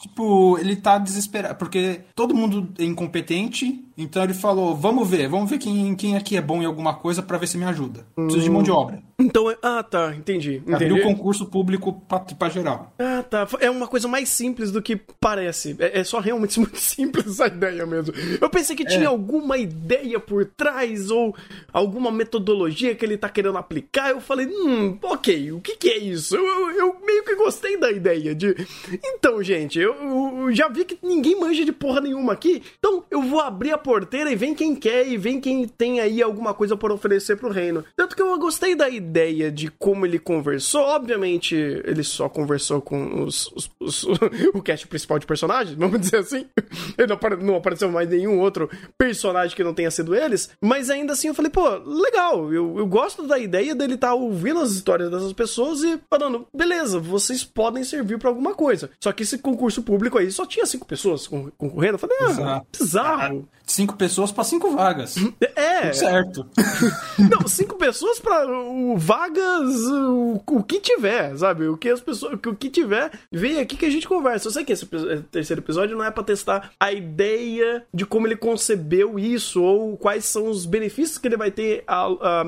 Tipo, 0.00 0.56
ele 0.58 0.76
tá 0.76 0.96
desesperado, 0.96 1.56
porque 1.56 2.00
todo 2.14 2.34
mundo 2.34 2.72
é 2.78 2.84
incompetente, 2.84 3.84
Então 4.02 4.22
ele 4.22 4.34
falou: 4.34 4.74
vamos 4.76 5.08
ver, 5.08 5.28
vamos 5.28 5.50
ver 5.50 5.58
quem, 5.58 5.94
quem 5.94 6.16
aqui 6.16 6.36
é 6.36 6.40
bom 6.40 6.62
em 6.62 6.66
alguma 6.66 6.94
coisa 6.94 7.22
para 7.22 7.38
ver 7.38 7.46
se 7.46 7.58
me 7.58 7.64
ajuda. 7.64 8.06
Preciso 8.14 8.40
de 8.44 8.50
mão 8.50 8.62
de 8.62 8.70
obra. 8.70 9.02
Então, 9.18 9.50
é- 9.50 9.58
ah, 9.62 9.82
tá, 9.82 10.14
entendi. 10.16 10.62
Abriu 10.66 10.96
entendi. 10.96 11.00
o 11.00 11.02
concurso 11.14 11.44
público 11.46 11.92
pra, 12.08 12.20
pra 12.20 12.48
geral. 12.48 12.92
Ah, 12.98 13.22
tá. 13.22 13.46
É 13.60 13.70
uma 13.70 13.86
coisa 13.86 14.08
mais 14.08 14.28
simples 14.30 14.70
do 14.72 14.80
que 14.80 14.96
parece. 15.20 15.76
É, 15.78 16.00
é 16.00 16.04
só 16.04 16.18
realmente 16.20 16.58
muito 16.60 16.78
simples 16.78 17.26
essa 17.26 17.46
ideia 17.46 17.84
mesmo. 17.86 18.14
Eu 18.40 18.48
pensei 18.48 18.74
que 18.74 18.84
tinha 18.86 19.08
alguma 19.08 19.58
ideia 19.58 20.18
por 20.18 20.46
trás 20.46 21.10
ou 21.10 21.34
alguma 21.72 22.10
metodologia 22.10 22.94
que 22.94 23.04
ele 23.04 23.16
tá 23.18 23.28
querendo 23.28 23.58
aplicar. 23.58 24.10
Eu 24.10 24.20
falei, 24.20 24.46
hum, 24.46 24.96
ok, 25.02 25.52
o 25.52 25.60
que, 25.60 25.76
que 25.76 25.88
é 25.90 25.98
isso? 25.98 26.34
Eu, 26.34 26.44
eu- 26.46 26.70
eu 26.80 26.96
meio 27.04 27.22
que 27.24 27.34
gostei 27.36 27.76
da 27.78 27.90
ideia 27.90 28.34
de. 28.34 28.56
Então, 29.04 29.42
gente, 29.42 29.78
eu, 29.78 29.94
eu 29.94 30.52
já 30.54 30.68
vi 30.68 30.84
que 30.84 30.98
ninguém 31.02 31.38
manja 31.38 31.64
de 31.64 31.72
porra 31.72 32.00
nenhuma 32.00 32.32
aqui. 32.32 32.62
Então 32.78 33.04
eu 33.10 33.22
vou 33.22 33.40
abrir 33.40 33.72
a 33.72 33.78
porteira 33.90 34.30
e 34.30 34.36
vem 34.36 34.54
quem 34.54 34.76
quer 34.76 35.04
e 35.08 35.16
vem 35.16 35.40
quem 35.40 35.66
tem 35.66 35.98
aí 36.00 36.22
alguma 36.22 36.54
coisa 36.54 36.76
para 36.76 36.94
oferecer 36.94 37.36
pro 37.36 37.50
reino. 37.50 37.84
Tanto 37.96 38.14
que 38.14 38.22
eu 38.22 38.38
gostei 38.38 38.76
da 38.76 38.88
ideia 38.88 39.50
de 39.50 39.68
como 39.68 40.06
ele 40.06 40.18
conversou. 40.18 40.82
Obviamente, 40.82 41.56
ele 41.56 42.04
só 42.04 42.28
conversou 42.28 42.80
com 42.80 43.24
os, 43.24 43.50
os- 43.52 43.70
os- 43.80 44.04
o 44.54 44.62
cast 44.62 44.86
principal 44.86 45.18
de 45.18 45.26
personagens, 45.26 45.76
vamos 45.76 45.98
dizer 46.00 46.18
assim. 46.18 46.46
Ele 46.96 47.08
não, 47.08 47.18
não 47.46 47.56
apareceu 47.56 47.90
mais 47.90 48.08
nenhum 48.08 48.38
outro 48.40 48.68
personagem 48.96 49.56
que 49.56 49.64
não 49.64 49.74
tenha 49.74 49.90
sido 49.90 50.14
eles. 50.14 50.50
Mas 50.60 50.88
ainda 50.90 51.12
assim 51.14 51.28
eu 51.28 51.34
falei, 51.34 51.50
pô, 51.50 51.68
legal. 51.84 52.52
Eu, 52.52 52.78
eu 52.78 52.86
gosto 52.86 53.26
da 53.26 53.38
ideia 53.38 53.74
dele 53.74 53.94
estar 53.94 54.14
ouvindo 54.14 54.60
as 54.60 54.72
histórias 54.72 55.10
dessas 55.10 55.32
pessoas 55.32 55.82
e 55.82 55.98
falando, 56.08 56.46
beleza, 56.54 56.98
vocês 57.00 57.42
podem 57.42 57.82
servir 57.82 58.18
pra 58.18 58.28
alguma 58.28 58.54
coisa. 58.54 58.90
Só 59.02 59.10
que 59.12 59.22
esse 59.22 59.38
concurso 59.38 59.82
público 59.82 60.18
aí 60.18 60.30
só 60.30 60.44
tinha 60.46 60.66
cinco 60.66 60.86
pessoas 60.86 61.26
con- 61.26 61.50
concorrendo. 61.58 61.94
Eu 61.94 61.98
falei, 61.98 62.16
ah, 62.20 62.30
Exato. 62.30 62.66
bizarro. 62.78 63.48
Cinco 63.70 63.94
pessoas 63.96 64.32
pra 64.32 64.42
cinco 64.42 64.70
vagas. 64.72 65.14
É, 65.54 65.92
Certo. 65.92 66.44
não, 67.30 67.46
cinco 67.46 67.76
pessoas 67.76 68.18
pra 68.18 68.44
o, 68.46 68.96
vagas, 68.98 69.76
o, 69.86 70.42
o 70.44 70.62
que 70.64 70.80
tiver, 70.80 71.36
sabe? 71.38 71.68
O 71.68 71.76
que 71.76 71.88
as 71.88 72.00
pessoas, 72.00 72.32
o 72.34 72.54
que 72.54 72.68
tiver, 72.68 73.12
vem 73.30 73.60
aqui 73.60 73.76
que 73.76 73.86
a 73.86 73.90
gente 73.90 74.08
conversa. 74.08 74.48
Eu 74.48 74.52
sei 74.52 74.64
que 74.64 74.72
esse 74.72 74.84
epi- 74.84 75.22
terceiro 75.30 75.62
episódio 75.62 75.96
não 75.96 76.04
é 76.04 76.10
pra 76.10 76.24
testar 76.24 76.72
a 76.80 76.92
ideia 76.92 77.84
de 77.94 78.04
como 78.04 78.26
ele 78.26 78.34
concebeu 78.36 79.18
isso 79.20 79.62
ou 79.62 79.96
quais 79.96 80.24
são 80.24 80.48
os 80.48 80.66
benefícios 80.66 81.16
que 81.18 81.28
ele 81.28 81.36
vai 81.36 81.52
ter 81.52 81.84
a, 81.86 82.06
a- 82.06 82.44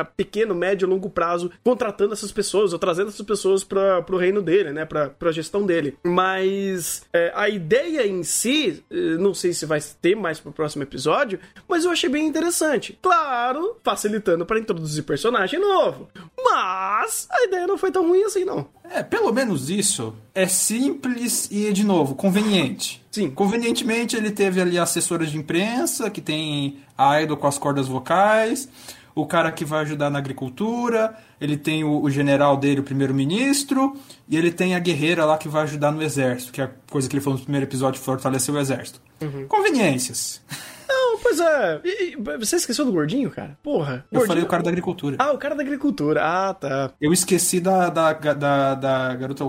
a 0.00 0.04
pequeno, 0.04 0.52
médio, 0.54 0.88
longo 0.88 1.08
prazo 1.08 1.48
contratando 1.62 2.12
essas 2.12 2.32
pessoas 2.32 2.72
ou 2.72 2.78
trazendo 2.78 3.08
essas 3.08 3.24
pessoas 3.24 3.62
para 3.62 4.02
pro 4.02 4.16
reino 4.16 4.42
dele, 4.42 4.72
né? 4.72 4.84
Pra, 4.84 5.10
pra 5.10 5.30
gestão 5.30 5.64
dele. 5.64 5.96
Mas 6.04 7.02
é, 7.12 7.30
a 7.36 7.48
ideia 7.48 8.06
em 8.06 8.22
si, 8.24 8.82
eh, 8.90 9.16
não 9.18 9.32
sei 9.32 9.52
se 9.52 9.64
vai 9.64 9.80
ter 10.02 10.16
mais 10.16 10.40
próximo 10.56 10.82
episódio, 10.82 11.38
mas 11.68 11.84
eu 11.84 11.90
achei 11.90 12.08
bem 12.08 12.26
interessante. 12.26 12.98
Claro, 13.00 13.76
facilitando 13.84 14.46
para 14.46 14.58
introduzir 14.58 15.04
personagem 15.04 15.60
novo. 15.60 16.08
Mas 16.42 17.28
a 17.30 17.44
ideia 17.44 17.66
não 17.66 17.78
foi 17.78 17.92
tão 17.92 18.08
ruim 18.08 18.24
assim, 18.24 18.44
não. 18.44 18.66
É, 18.90 19.02
pelo 19.02 19.32
menos 19.32 19.68
isso 19.68 20.14
é 20.34 20.48
simples 20.48 21.48
e, 21.50 21.72
de 21.72 21.84
novo, 21.84 22.14
conveniente. 22.14 23.04
Sim. 23.10 23.30
Convenientemente, 23.30 24.16
ele 24.16 24.30
teve 24.30 24.60
ali 24.60 24.78
a 24.78 24.82
assessora 24.82 25.26
de 25.26 25.36
imprensa, 25.36 26.10
que 26.10 26.20
tem 26.20 26.80
a 26.96 27.20
idol 27.20 27.36
com 27.36 27.46
as 27.46 27.58
cordas 27.58 27.86
vocais, 27.86 28.68
o 29.16 29.24
cara 29.24 29.50
que 29.50 29.64
vai 29.64 29.80
ajudar 29.80 30.10
na 30.10 30.18
agricultura, 30.18 31.16
ele 31.40 31.56
tem 31.56 31.82
o, 31.82 32.02
o 32.02 32.10
general 32.10 32.54
dele, 32.54 32.80
o 32.80 32.84
primeiro-ministro, 32.84 33.96
e 34.28 34.36
ele 34.36 34.52
tem 34.52 34.74
a 34.74 34.78
guerreira 34.78 35.24
lá 35.24 35.38
que 35.38 35.48
vai 35.48 35.62
ajudar 35.62 35.90
no 35.90 36.02
exército, 36.02 36.52
que 36.52 36.60
é 36.60 36.64
a 36.64 36.70
coisa 36.90 37.08
que 37.08 37.16
ele 37.16 37.22
falou 37.22 37.38
no 37.38 37.42
primeiro 37.42 37.64
episódio, 37.64 37.98
fortalecer 37.98 38.54
o 38.54 38.58
exército. 38.58 39.00
Conveniências. 39.48 40.42
Não, 40.88 41.18
pois 41.18 41.40
é. 41.40 41.80
E- 41.84 42.12
e- 42.12 42.16
você 42.38 42.56
esqueceu 42.56 42.84
do 42.84 42.92
gordinho, 42.92 43.30
cara? 43.30 43.56
Porra. 43.62 44.04
Eu 44.10 44.18
Gordinho- 44.18 44.26
falei 44.26 44.42
o 44.44 44.46
cara 44.46 44.62
da 44.62 44.70
agricultura. 44.70 45.16
Ah, 45.18 45.32
o 45.32 45.38
cara 45.38 45.54
da 45.54 45.62
agricultura. 45.62 46.20
Ah, 46.22 46.54
tá. 46.54 46.90
Eu 47.00 47.12
esqueci 47.12 47.60
da, 47.60 47.88
da, 47.88 48.12
da, 48.12 48.74
da, 48.74 49.14
garota, 49.14 49.44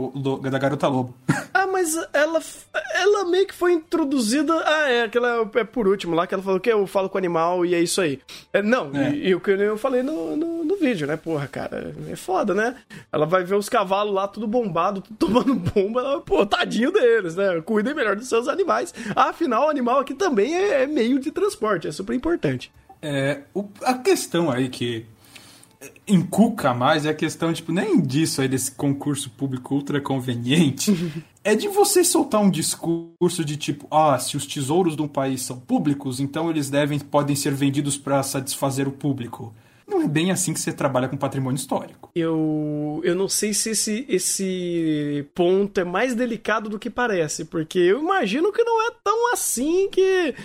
da 0.49 0.59
garota 0.59 0.88
lobo. 0.88 1.13
Ah, 1.57 1.65
mas 1.65 1.95
ela, 2.13 2.39
ela 2.93 3.25
meio 3.25 3.47
que 3.47 3.53
foi 3.53 3.73
introduzida. 3.73 4.53
Ah, 4.63 4.89
é, 4.91 5.03
aquela 5.05 5.49
é 5.55 5.63
por 5.63 5.88
último 5.88 6.15
lá, 6.15 6.27
que 6.27 6.33
ela 6.35 6.43
falou 6.43 6.59
que 6.59 6.71
eu 6.71 6.85
falo 6.85 7.09
com 7.09 7.17
animal 7.17 7.65
e 7.65 7.73
é 7.73 7.79
isso 7.79 7.99
aí. 7.99 8.19
É, 8.53 8.61
não, 8.61 8.91
É. 8.95 9.09
E, 9.09 9.29
e 9.29 9.35
o 9.35 9.39
que 9.39 9.49
eu 9.49 9.75
falei 9.75 10.03
no, 10.03 10.38
no, 10.38 10.63
no 10.63 10.75
vídeo, 10.75 11.07
né? 11.07 11.17
Porra, 11.17 11.47
cara, 11.47 11.95
é 12.11 12.15
foda, 12.15 12.53
né? 12.53 12.75
Ela 13.11 13.25
vai 13.25 13.43
ver 13.43 13.55
os 13.55 13.67
cavalos 13.69 14.13
lá, 14.13 14.27
tudo 14.27 14.45
bombado, 14.45 15.01
tudo 15.01 15.17
tomando 15.17 15.55
bomba. 15.73 15.99
Ela, 16.01 16.21
pô, 16.21 16.45
tadinho 16.45 16.91
deles, 16.91 17.35
né? 17.35 17.59
Cuidem 17.65 17.95
melhor 17.95 18.15
dos 18.15 18.29
seus 18.29 18.47
animais. 18.47 18.93
Afinal, 19.15 19.65
o 19.65 19.69
animal 19.69 19.99
aqui 19.99 20.13
também 20.13 20.55
é, 20.55 20.83
é 20.83 20.88
meio 20.88 21.19
de 21.28 21.34
transporte, 21.34 21.88
é 21.88 21.91
super 21.91 22.13
importante. 22.13 22.71
É, 23.01 23.41
o- 23.53 23.65
a 23.84 23.93
questão 23.93 24.49
aí 24.49 24.69
que 24.69 25.05
encuca 26.07 26.73
mais 26.73 27.05
é 27.05 27.09
a 27.09 27.13
questão, 27.13 27.53
tipo, 27.53 27.71
nem 27.71 28.01
disso 28.01 28.41
aí 28.41 28.47
desse 28.47 28.71
concurso 28.71 29.30
público 29.30 29.75
ultra 29.75 30.01
conveniente. 30.01 30.91
é 31.43 31.55
de 31.55 31.67
você 31.67 32.03
soltar 32.03 32.41
um 32.41 32.49
discurso 32.49 33.45
de 33.45 33.57
tipo, 33.57 33.88
ah, 33.91 34.17
se 34.17 34.36
os 34.36 34.45
tesouros 34.45 34.95
de 34.95 35.01
um 35.01 35.07
país 35.07 35.41
são 35.43 35.59
públicos, 35.59 36.19
então 36.19 36.49
eles 36.49 36.69
devem, 36.69 36.99
podem 36.99 37.36
ser 37.36 37.53
vendidos 37.53 37.97
para 37.97 38.23
satisfazer 38.23 38.88
o 38.88 38.91
público. 38.91 39.53
Não 39.89 40.01
é 40.01 40.07
bem 40.07 40.31
assim 40.31 40.53
que 40.53 40.59
você 40.59 40.73
trabalha 40.73 41.07
com 41.07 41.15
patrimônio 41.15 41.55
histórico. 41.57 42.09
Eu, 42.13 42.99
eu 43.05 43.15
não 43.15 43.29
sei 43.29 43.53
se 43.53 43.69
esse, 43.69 44.05
esse 44.09 45.25
ponto 45.33 45.79
é 45.79 45.83
mais 45.85 46.13
delicado 46.13 46.69
do 46.69 46.77
que 46.77 46.89
parece, 46.89 47.45
porque 47.45 47.79
eu 47.79 47.99
imagino 48.01 48.51
que 48.51 48.63
não 48.63 48.81
é 48.85 48.91
tão 49.01 49.31
assim 49.31 49.88
que 49.89 50.35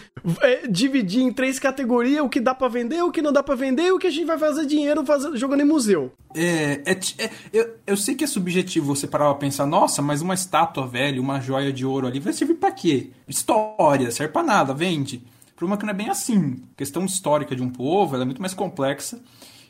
é, 0.42 0.66
dividir 0.68 1.22
em 1.22 1.32
três 1.32 1.58
categorias 1.58 2.24
o 2.24 2.28
que 2.28 2.40
dá 2.40 2.54
pra 2.54 2.68
vender, 2.68 3.02
o 3.02 3.10
que 3.10 3.20
não 3.20 3.32
dá 3.32 3.42
pra 3.42 3.56
vender 3.56 3.86
e 3.88 3.92
o 3.92 3.98
que 3.98 4.06
a 4.06 4.10
gente 4.10 4.26
vai 4.26 4.38
fazer 4.38 4.64
dinheiro 4.64 5.04
fazendo, 5.04 5.36
jogando 5.36 5.62
em 5.62 5.66
museu. 5.66 6.12
É, 6.36 6.80
é 6.86 6.92
é- 7.18 7.30
eu, 7.52 7.74
eu 7.86 7.96
sei 7.96 8.14
que 8.14 8.22
é 8.24 8.28
subjetivo 8.28 8.94
você 8.94 9.06
parar 9.08 9.24
pra 9.26 9.34
pensar, 9.34 9.66
nossa, 9.66 10.00
mas 10.00 10.22
uma 10.22 10.34
estátua 10.34 10.86
velha, 10.86 11.20
uma 11.20 11.40
joia 11.40 11.72
de 11.72 11.84
ouro 11.84 12.06
ali, 12.06 12.20
vai 12.20 12.32
servir 12.32 12.54
pra 12.54 12.70
quê? 12.70 13.10
História, 13.26 14.10
serve 14.12 14.32
pra 14.32 14.42
nada, 14.44 14.72
vende. 14.72 15.22
O 15.52 15.56
problema 15.56 15.76
é 15.76 15.78
que 15.78 15.86
não 15.86 15.92
é 15.92 15.96
bem 15.96 16.08
assim. 16.08 16.62
A 16.72 16.76
questão 16.76 17.04
histórica 17.04 17.54
de 17.54 17.62
um 17.62 17.70
povo 17.70 18.14
ela 18.14 18.24
é 18.24 18.26
muito 18.26 18.40
mais 18.40 18.54
complexa 18.54 19.20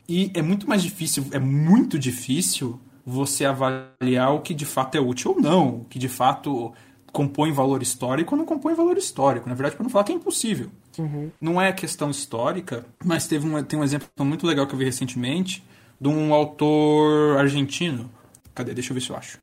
e 0.07 0.31
é 0.33 0.41
muito 0.41 0.67
mais 0.67 0.81
difícil, 0.81 1.25
é 1.31 1.39
muito 1.39 1.97
difícil 1.99 2.79
você 3.05 3.45
avaliar 3.45 4.33
o 4.33 4.41
que 4.41 4.53
de 4.53 4.65
fato 4.65 4.95
é 4.95 5.01
útil 5.01 5.31
ou 5.31 5.41
não, 5.41 5.77
o 5.77 5.85
que 5.85 5.99
de 5.99 6.07
fato 6.07 6.73
compõe 7.11 7.51
valor 7.51 7.83
histórico 7.83 8.33
ou 8.33 8.39
não 8.39 8.45
compõe 8.45 8.73
valor 8.73 8.97
histórico. 8.97 9.47
Na 9.47 9.53
verdade, 9.55 9.75
para 9.75 9.83
não 9.83 9.89
falar 9.89 10.03
que 10.03 10.11
é 10.11 10.15
impossível. 10.15 10.69
Não 11.39 11.61
é 11.61 11.71
questão 11.71 12.09
histórica, 12.09 12.85
mas 13.03 13.27
teve 13.27 13.47
um, 13.47 13.63
tem 13.63 13.79
um 13.79 13.83
exemplo 13.83 14.07
muito 14.19 14.47
legal 14.47 14.65
que 14.65 14.73
eu 14.73 14.79
vi 14.79 14.85
recentemente 14.85 15.63
de 16.01 16.07
um 16.09 16.33
autor 16.33 17.37
argentino. 17.37 18.09
Cadê? 18.55 18.73
Deixa 18.73 18.91
eu 18.91 18.95
ver 18.95 19.01
se 19.01 19.09
eu 19.09 19.15
acho. 19.15 19.37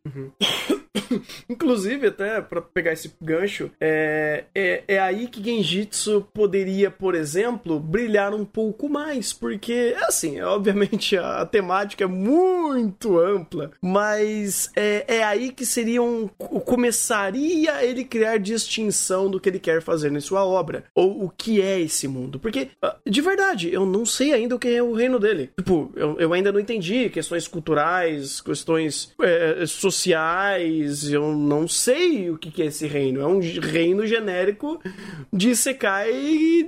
Inclusive, 1.49 2.09
até 2.09 2.41
pra 2.41 2.61
pegar 2.61 2.93
esse 2.93 3.13
gancho, 3.21 3.71
é, 3.81 4.45
é, 4.55 4.85
é 4.89 4.99
aí 4.99 5.27
que 5.29 5.43
Genjitsu 5.43 6.27
poderia, 6.33 6.91
por 6.91 7.15
exemplo, 7.15 7.79
brilhar 7.79 8.35
um 8.35 8.45
pouco 8.45 8.89
mais, 8.89 9.33
porque, 9.33 9.95
assim, 10.03 10.41
obviamente 10.41 11.17
a, 11.17 11.47
temática 11.47 12.05
é 12.05 12.07
muito 12.07 13.19
ampla, 13.19 13.71
mas 13.81 14.71
é, 14.77 15.05
é 15.07 15.25
aí 15.25 15.53
que 15.53 15.65
seria 15.65 16.03
um. 16.03 16.29
começaria 16.29 17.85
ele 17.85 18.05
criar 18.05 18.39
distinção 18.39 19.31
do 19.31 19.41
que 19.41 19.49
ele 19.49 19.59
quer 19.59 19.83
fazer 19.83 20.13
em 20.13 20.21
sua 20.21 20.45
obra, 20.45 20.85
ou 20.95 21.25
o 21.25 21.31
que 21.31 21.61
é 21.61 21.81
esse 21.81 22.09
mundo, 22.09 22.39
porque, 22.39 22.69
ah, 22.83 22.97
de 23.07 23.21
verdade, 23.21 23.73
eu 23.73 23.87
não 23.87 24.05
sei 24.05 24.33
ainda 24.33 24.57
o 24.57 24.59
que 24.59 24.69
é 24.69 24.83
o 24.83 24.93
reino 24.93 25.19
dele. 25.19 25.51
Tipo, 25.57 25.93
eu, 25.95 26.19
eu 26.19 26.33
ainda 26.33 26.53
não 26.53 26.61
entendi 26.61 27.09
questões 27.11 27.47
culturais, 27.47 28.41
questões 28.41 29.13
é, 29.21 29.65
sociais, 29.67 30.80
eu 31.11 31.35
não 31.35 31.67
sei 31.69 32.31
o 32.31 32.37
que 32.39 32.51
que 32.51 32.63
é 32.63 32.67
esse 32.67 32.87
reino. 32.87 33.21
É 33.21 33.27
um 33.27 33.41
reino 33.41 34.07
genérico 34.07 34.81
de 35.33 35.55
Sekai 35.57 36.13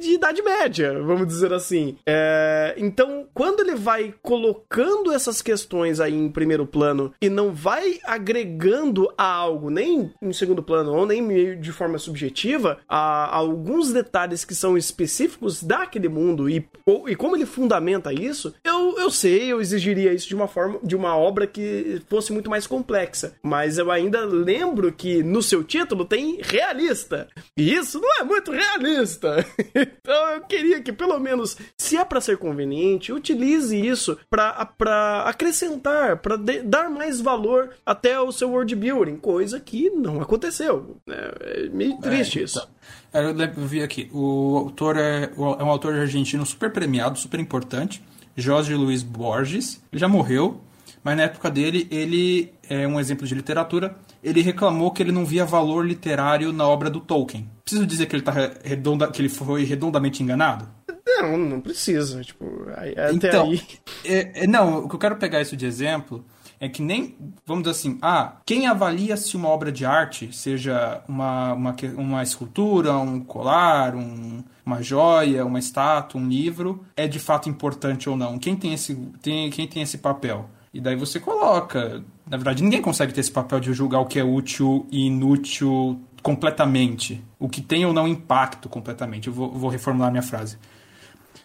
de 0.01 0.15
Idade 0.15 0.43
Média, 0.43 1.01
vamos 1.03 1.27
dizer 1.27 1.53
assim. 1.53 1.97
É, 2.07 2.75
então, 2.77 3.27
quando 3.35 3.61
ele 3.61 3.75
vai 3.75 4.15
colocando 4.23 5.13
essas 5.13 5.41
questões 5.43 6.01
aí 6.01 6.15
em 6.15 6.29
primeiro 6.31 6.67
plano 6.67 7.13
e 7.21 7.29
não 7.29 7.53
vai 7.53 7.99
agregando 8.05 9.13
a 9.17 9.25
algo, 9.25 9.71
nem 9.71 10.11
em 10.21 10.33
segundo 10.33 10.63
plano, 10.63 10.93
ou 10.95 11.07
nem 11.07 11.23
meio 11.23 11.57
de 11.57 11.73
forma 11.73 11.99
subjetiva, 11.99 12.79
a, 12.89 13.25
a 13.27 13.37
alguns 13.37 13.93
detalhes 13.93 14.45
que 14.45 14.55
são 14.55 14.77
específicos 14.77 15.63
daquele 15.63 16.09
mundo 16.09 16.49
e, 16.49 16.67
ou- 16.87 17.09
e 17.09 17.15
como 17.17 17.37
ele 17.37 17.47
fundamenta 17.47 18.13
isso, 18.13 18.55
eu, 18.65 18.99
eu 18.99 19.11
sei, 19.11 19.53
eu 19.53 19.61
exigiria 19.61 20.13
isso 20.13 20.29
de 20.29 20.35
uma 20.35 20.49
forma, 20.49 20.79
de 20.83 20.97
uma 20.97 21.17
obra 21.17 21.47
que 21.47 22.01
fosse 22.09 22.33
muito 22.33 22.49
mais 22.51 22.67
complexa. 22.67 23.35
Mas 23.43 23.79
eu 23.79 23.91
ainda 23.91 24.02
lembro 24.11 24.93
que 24.93 25.23
no 25.23 25.43
seu 25.43 25.63
título 25.63 26.05
tem 26.05 26.39
realista. 26.43 27.29
E 27.57 27.75
isso 27.75 28.01
não 28.01 28.21
é 28.21 28.25
muito 28.25 28.51
realista. 28.53 29.45
então 29.75 30.31
eu 30.31 30.41
queria 30.43 30.81
que, 30.81 30.93
pelo 30.93 31.19
menos, 31.19 31.57
se 31.77 31.97
é 31.97 32.05
para 32.05 32.21
ser 32.21 32.39
conveniente, 32.39 33.13
utilize 33.13 33.77
isso 33.77 34.19
para 34.29 35.25
acrescentar, 35.27 36.19
para 36.19 36.37
dar 36.37 36.91
mais 36.91 37.21
valor 37.21 37.71
até 37.85 38.15
ao 38.15 38.33
seu 38.33 38.51
world 38.51 38.75
building, 38.75 39.17
coisa 39.17 39.61
que 39.61 39.91
não 39.91 40.21
aconteceu. 40.21 40.97
É, 41.09 41.65
é 41.65 41.69
meio 41.69 41.99
triste 41.99 42.41
é, 42.41 42.43
isso. 42.43 42.59
Então. 42.59 42.73
Eu 43.15 43.67
vi 43.67 43.83
aqui, 43.83 44.09
o 44.13 44.57
autor 44.57 44.97
é, 44.97 45.25
é 45.25 45.41
um 45.41 45.69
autor 45.69 45.95
argentino 45.95 46.47
super 46.47 46.73
premiado, 46.73 47.19
super 47.19 47.39
importante, 47.39 48.03
Jorge 48.37 48.75
Luiz 48.75 49.03
Borges. 49.03 49.83
Ele 49.93 50.01
já 50.01 50.09
morreu, 50.09 50.61
mas 51.03 51.17
na 51.17 51.25
época 51.25 51.51
dele, 51.51 51.87
ele 51.91 52.53
é 52.69 52.87
um 52.87 53.01
exemplo 53.01 53.27
de 53.27 53.35
literatura. 53.35 53.97
Ele 54.23 54.41
reclamou 54.41 54.91
que 54.91 55.03
ele 55.03 55.13
não 55.13 55.25
via 55.25 55.45
valor 55.45 55.85
literário 55.85 56.53
na 56.53 56.67
obra 56.67 56.89
do 56.89 57.01
Tolkien. 57.01 57.49
Preciso 57.65 57.87
dizer 57.87 58.07
que 58.07 58.15
ele, 58.15 58.23
tá 58.23 58.33
redonda, 58.63 59.09
que 59.09 59.21
ele 59.21 59.29
foi 59.29 59.65
redondamente 59.65 60.23
enganado? 60.23 60.69
Não, 61.07 61.37
não 61.37 61.61
precisa. 61.61 62.23
Tipo, 62.23 62.45
até 62.71 63.13
então, 63.13 63.51
aí. 63.51 63.63
É, 64.05 64.45
é, 64.45 64.47
não, 64.47 64.85
o 64.85 64.89
que 64.89 64.95
eu 64.95 64.99
quero 64.99 65.17
pegar 65.17 65.41
isso 65.41 65.57
de 65.57 65.67
exemplo 65.67 66.25
é 66.61 66.69
que 66.69 66.81
nem, 66.81 67.17
vamos 67.45 67.65
dizer 67.65 67.73
assim, 67.73 67.99
ah, 68.01 68.37
quem 68.47 68.69
avalia 68.69 69.17
se 69.17 69.37
uma 69.37 69.49
obra 69.49 69.73
de 69.73 69.85
arte, 69.85 70.31
seja 70.33 71.03
uma, 71.09 71.55
uma, 71.55 71.77
uma 71.97 72.23
escultura, 72.23 72.97
um 72.97 73.19
colar, 73.19 73.97
um, 73.97 74.45
uma 74.65 74.81
joia, 74.81 75.45
uma 75.45 75.59
estátua, 75.59 76.21
um 76.21 76.29
livro, 76.29 76.85
é 76.97 77.09
de 77.09 77.19
fato 77.19 77.49
importante 77.49 78.09
ou 78.09 78.17
não? 78.17 78.39
Quem 78.39 78.55
tem 78.55 78.73
esse, 78.73 78.95
tem, 79.21 79.51
quem 79.51 79.67
tem 79.67 79.83
esse 79.83 79.99
papel? 79.99 80.49
E 80.73 80.81
daí 80.81 80.97
você 80.97 81.21
coloca. 81.21 82.03
Na 82.29 82.37
verdade, 82.37 82.63
ninguém 82.63 82.81
consegue 82.81 83.13
ter 83.13 83.21
esse 83.21 83.31
papel 83.31 83.61
de 83.61 83.73
julgar 83.73 84.01
o 84.01 84.07
que 84.07 84.19
é 84.19 84.25
útil 84.25 84.87
e 84.91 85.07
inútil 85.07 86.01
completamente. 86.23 87.23
O 87.39 87.49
que 87.49 87.61
tem 87.61 87.85
ou 87.85 87.93
não 87.93 88.09
impacto 88.09 88.69
completamente. 88.69 89.29
Eu 89.29 89.35
vou, 89.35 89.51
vou 89.53 89.69
reformular 89.69 90.11
minha 90.11 90.23
frase. 90.23 90.57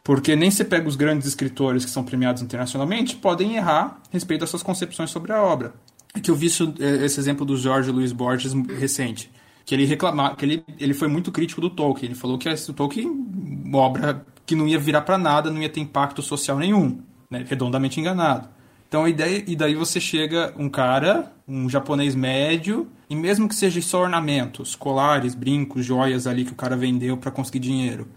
Porque 0.04 0.36
nem 0.38 0.50
se 0.50 0.64
pega 0.64 0.88
os 0.88 0.96
grandes 0.96 1.28
escritores 1.28 1.84
que 1.84 1.92
são 1.92 2.04
premiados 2.04 2.42
internacionalmente 2.42 3.18
podem 3.18 3.58
errar 3.58 4.02
respeito 4.10 4.42
das 4.42 4.50
suas 4.50 4.64
concepções 4.64 5.10
sobre 5.10 5.34
a 5.34 5.44
obra. 5.44 5.74
É 6.14 6.22
que 6.22 6.32
eu 6.32 6.36
vi 6.36 6.46
isso, 6.46 6.74
é, 6.80 7.06
esse 7.06 7.20
exemplo 7.20 7.46
do 7.46 7.58
Jorge 7.58 7.92
Luiz 7.92 8.14
Borges 8.14 8.54
recente, 8.80 9.30
que 9.66 9.76
ele 9.76 9.84
reclamar, 9.84 10.38
que 10.38 10.46
ele, 10.46 10.64
ele 10.80 10.94
foi 10.94 11.10
muito 11.10 11.30
crítico 11.30 11.60
do 11.60 11.70
Tolkien. 11.70 12.12
Ele 12.12 12.18
falou 12.18 12.38
que 12.38 12.48
o 12.48 12.74
Tolkien, 12.74 13.28
obra 13.74 14.26
que 14.46 14.56
não 14.56 14.66
ia 14.66 14.80
virar 14.80 15.02
para 15.02 15.18
nada, 15.18 15.52
não 15.52 15.62
ia 15.62 15.68
ter 15.68 15.82
impacto 15.82 16.22
social 16.22 16.58
nenhum, 16.58 17.02
né? 17.30 17.46
redondamente 17.46 18.00
enganado. 18.00 18.48
Então 18.88 19.04
a 19.04 19.10
ideia, 19.10 19.44
e 19.46 19.56
daí 19.56 19.76
você 19.76 20.00
chega 20.00 20.54
um 20.58 20.70
cara, 20.70 21.32
um 21.48 21.70
japonês 21.70 22.16
médio, 22.16 22.88
e 23.10 23.16
mesmo 23.16 23.48
que 23.48 23.56
seja 23.56 23.82
só 23.82 24.02
ornamentos, 24.02 24.76
colares, 24.76 25.36
brincos, 25.36 25.86
joias 25.86 26.26
ali 26.26 26.46
que 26.46 26.54
o 26.54 26.56
cara 26.56 26.76
vendeu 26.76 27.18
para 27.18 27.32
conseguir 27.32 27.60
dinheiro, 27.60 28.08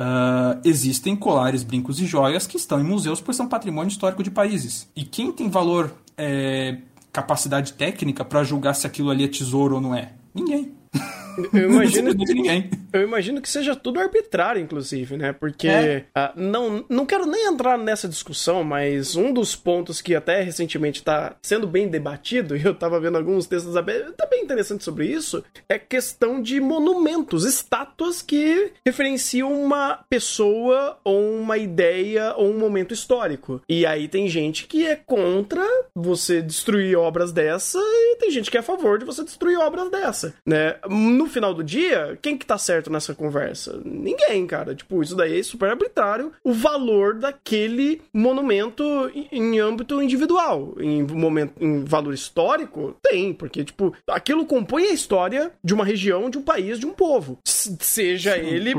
Uh, 0.00 0.56
existem 0.64 1.14
colares, 1.14 1.62
brincos 1.62 2.00
e 2.00 2.06
joias 2.06 2.46
que 2.46 2.56
estão 2.56 2.80
em 2.80 2.82
museus, 2.82 3.20
pois 3.20 3.36
são 3.36 3.46
patrimônio 3.46 3.90
histórico 3.90 4.22
de 4.22 4.30
países. 4.30 4.88
E 4.96 5.04
quem 5.04 5.30
tem 5.30 5.50
valor, 5.50 5.92
é, 6.16 6.78
capacidade 7.12 7.74
técnica 7.74 8.24
para 8.24 8.42
julgar 8.42 8.74
se 8.74 8.86
aquilo 8.86 9.10
ali 9.10 9.24
é 9.24 9.28
tesouro 9.28 9.74
ou 9.74 9.80
não 9.80 9.94
é? 9.94 10.12
Ninguém. 10.34 10.72
Eu 11.52 11.70
imagino, 11.70 12.14
que, 12.14 12.70
eu 12.92 13.02
imagino 13.02 13.40
que 13.40 13.48
seja 13.48 13.74
tudo 13.74 14.00
arbitrário, 14.00 14.60
inclusive, 14.60 15.16
né? 15.16 15.32
Porque 15.32 15.68
é. 15.68 16.04
uh, 16.16 16.32
não, 16.34 16.84
não 16.88 17.06
quero 17.06 17.26
nem 17.26 17.46
entrar 17.46 17.78
nessa 17.78 18.08
discussão, 18.08 18.64
mas 18.64 19.16
um 19.16 19.32
dos 19.32 19.54
pontos 19.54 20.00
que 20.00 20.14
até 20.14 20.42
recentemente 20.42 21.00
está 21.00 21.36
sendo 21.42 21.66
bem 21.66 21.88
debatido, 21.88 22.56
e 22.56 22.64
eu 22.64 22.72
estava 22.72 23.00
vendo 23.00 23.16
alguns 23.16 23.46
textos 23.46 23.74
tá 23.74 24.26
bem 24.26 24.42
interessantes 24.42 24.84
sobre 24.84 25.06
isso, 25.06 25.44
é 25.68 25.78
questão 25.78 26.42
de 26.42 26.60
monumentos, 26.60 27.44
estátuas 27.44 28.22
que 28.22 28.72
referenciam 28.84 29.52
uma 29.52 30.04
pessoa 30.08 30.98
ou 31.04 31.40
uma 31.40 31.56
ideia 31.58 32.34
ou 32.36 32.50
um 32.50 32.58
momento 32.58 32.94
histórico. 32.94 33.62
E 33.68 33.86
aí 33.86 34.08
tem 34.08 34.28
gente 34.28 34.66
que 34.66 34.86
é 34.86 34.96
contra 34.96 35.64
você 35.94 36.42
destruir 36.42 36.96
obras 36.96 37.32
dessa 37.32 37.78
e 37.78 38.16
tem 38.16 38.30
gente 38.30 38.50
que 38.50 38.56
é 38.56 38.60
a 38.60 38.64
favor 38.64 38.98
de 38.98 39.04
você 39.04 39.24
destruir 39.24 39.58
obras 39.58 39.90
dessa, 39.90 40.34
né? 40.46 40.76
No 41.20 41.26
final 41.26 41.52
do 41.52 41.62
dia, 41.62 42.18
quem 42.22 42.36
que 42.36 42.46
tá 42.46 42.56
certo 42.56 42.90
nessa 42.90 43.14
conversa? 43.14 43.78
Ninguém, 43.84 44.46
cara. 44.46 44.74
Tipo, 44.74 45.02
isso 45.02 45.14
daí 45.14 45.38
é 45.38 45.42
super 45.42 45.68
arbitrário. 45.68 46.32
O 46.42 46.52
valor 46.52 47.14
daquele 47.14 48.00
monumento 48.12 48.82
em 49.30 49.60
âmbito 49.60 50.02
individual. 50.02 50.74
Em 50.80 51.02
momento, 51.02 51.52
em 51.60 51.84
valor 51.84 52.14
histórico, 52.14 52.96
tem, 53.02 53.34
porque, 53.34 53.62
tipo, 53.62 53.94
aquilo 54.08 54.46
compõe 54.46 54.84
a 54.84 54.94
história 54.94 55.52
de 55.62 55.74
uma 55.74 55.84
região, 55.84 56.30
de 56.30 56.38
um 56.38 56.42
país, 56.42 56.78
de 56.78 56.86
um 56.86 56.92
povo. 56.92 57.38
Seja 57.44 58.38
ele 58.38 58.74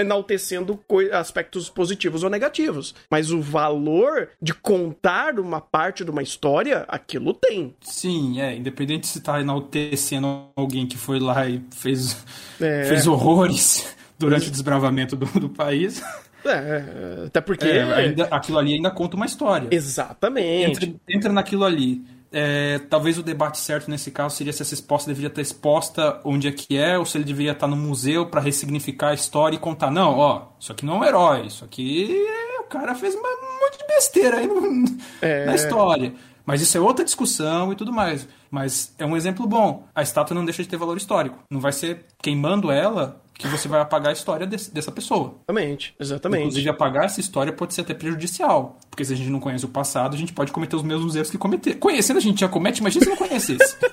enaltecendo 0.00 0.80
aspectos 1.12 1.68
positivos 1.68 2.22
ou 2.22 2.30
negativos. 2.30 2.94
Mas 3.10 3.30
o 3.30 3.42
valor 3.42 4.30
de 4.40 4.54
contar 4.54 5.38
uma 5.38 5.60
parte 5.60 6.02
de 6.02 6.10
uma 6.10 6.22
história, 6.22 6.86
aquilo 6.88 7.34
tem. 7.34 7.74
Sim, 7.82 8.40
é. 8.40 8.56
Independente 8.56 9.06
se 9.06 9.20
tá 9.20 9.38
enaltecendo 9.38 10.46
alguém 10.56 10.86
que 10.86 10.96
foi 10.96 11.20
lá 11.20 11.46
e 11.46 11.57
fez, 11.70 12.24
é. 12.60 12.84
fez 12.84 13.06
horrores 13.06 13.94
durante 14.18 14.48
o 14.48 14.50
desbravamento 14.50 15.16
do, 15.16 15.26
do 15.38 15.48
país. 15.48 16.02
É, 16.44 17.26
até 17.26 17.40
porque. 17.40 17.66
É, 17.66 17.82
ainda, 17.82 18.24
aquilo 18.30 18.58
ali 18.58 18.74
ainda 18.74 18.90
conta 18.90 19.16
uma 19.16 19.26
história. 19.26 19.68
Exatamente. 19.70 20.84
Entra, 20.84 21.00
entra 21.08 21.32
naquilo 21.32 21.64
ali. 21.64 22.02
É, 22.30 22.78
talvez 22.90 23.16
o 23.16 23.22
debate 23.22 23.58
certo 23.58 23.90
nesse 23.90 24.10
caso 24.10 24.36
seria 24.36 24.52
se 24.52 24.60
essa 24.60 24.74
exposta 24.74 25.08
deveria 25.08 25.28
estar 25.28 25.40
exposta 25.40 26.20
onde 26.24 26.46
é 26.46 26.52
que 26.52 26.76
é, 26.76 26.98
ou 26.98 27.06
se 27.06 27.16
ele 27.16 27.24
deveria 27.24 27.52
estar 27.52 27.66
no 27.66 27.76
museu 27.76 28.26
para 28.26 28.40
ressignificar 28.40 29.08
a 29.08 29.14
história 29.14 29.56
e 29.56 29.58
contar, 29.58 29.90
não, 29.90 30.18
ó, 30.18 30.48
isso 30.60 30.70
aqui 30.70 30.84
não 30.84 30.96
é 30.96 30.98
um 30.98 31.04
herói, 31.04 31.46
isso 31.46 31.64
aqui 31.64 32.14
o 32.60 32.64
cara 32.64 32.94
fez 32.94 33.14
um 33.14 33.18
monte 33.18 33.78
de 33.78 33.86
besteira 33.86 34.36
aí 34.36 34.46
no, 34.46 34.84
é... 35.22 35.46
na 35.46 35.54
história. 35.54 36.12
Mas 36.48 36.62
isso 36.62 36.78
é 36.78 36.80
outra 36.80 37.04
discussão 37.04 37.70
e 37.74 37.76
tudo 37.76 37.92
mais. 37.92 38.26
Mas 38.50 38.94
é 38.98 39.04
um 39.04 39.14
exemplo 39.14 39.46
bom. 39.46 39.86
A 39.94 40.00
estátua 40.00 40.34
não 40.34 40.46
deixa 40.46 40.62
de 40.62 40.68
ter 40.70 40.78
valor 40.78 40.96
histórico. 40.96 41.38
Não 41.50 41.60
vai 41.60 41.72
ser 41.72 42.06
queimando 42.22 42.70
ela 42.70 43.20
que 43.34 43.46
você 43.46 43.68
vai 43.68 43.82
apagar 43.82 44.08
a 44.08 44.12
história 44.14 44.46
desse, 44.46 44.72
dessa 44.72 44.90
pessoa. 44.90 45.34
Exatamente, 45.46 45.94
exatamente. 46.00 46.40
Inclusive, 46.44 46.70
apagar 46.70 47.04
essa 47.04 47.20
história 47.20 47.52
pode 47.52 47.74
ser 47.74 47.82
até 47.82 47.92
prejudicial. 47.92 48.78
Porque 48.88 49.04
se 49.04 49.12
a 49.12 49.16
gente 49.16 49.28
não 49.28 49.40
conhece 49.40 49.66
o 49.66 49.68
passado, 49.68 50.14
a 50.14 50.18
gente 50.18 50.32
pode 50.32 50.50
cometer 50.50 50.74
os 50.74 50.82
mesmos 50.82 51.14
erros 51.14 51.30
que 51.30 51.36
cometer. 51.36 51.74
Conhecendo 51.74 52.16
a 52.16 52.20
gente 52.20 52.40
já 52.40 52.48
comete, 52.48 52.80
imagina 52.80 53.04
se 53.04 53.10
não 53.10 53.16
conhecesse. 53.18 53.76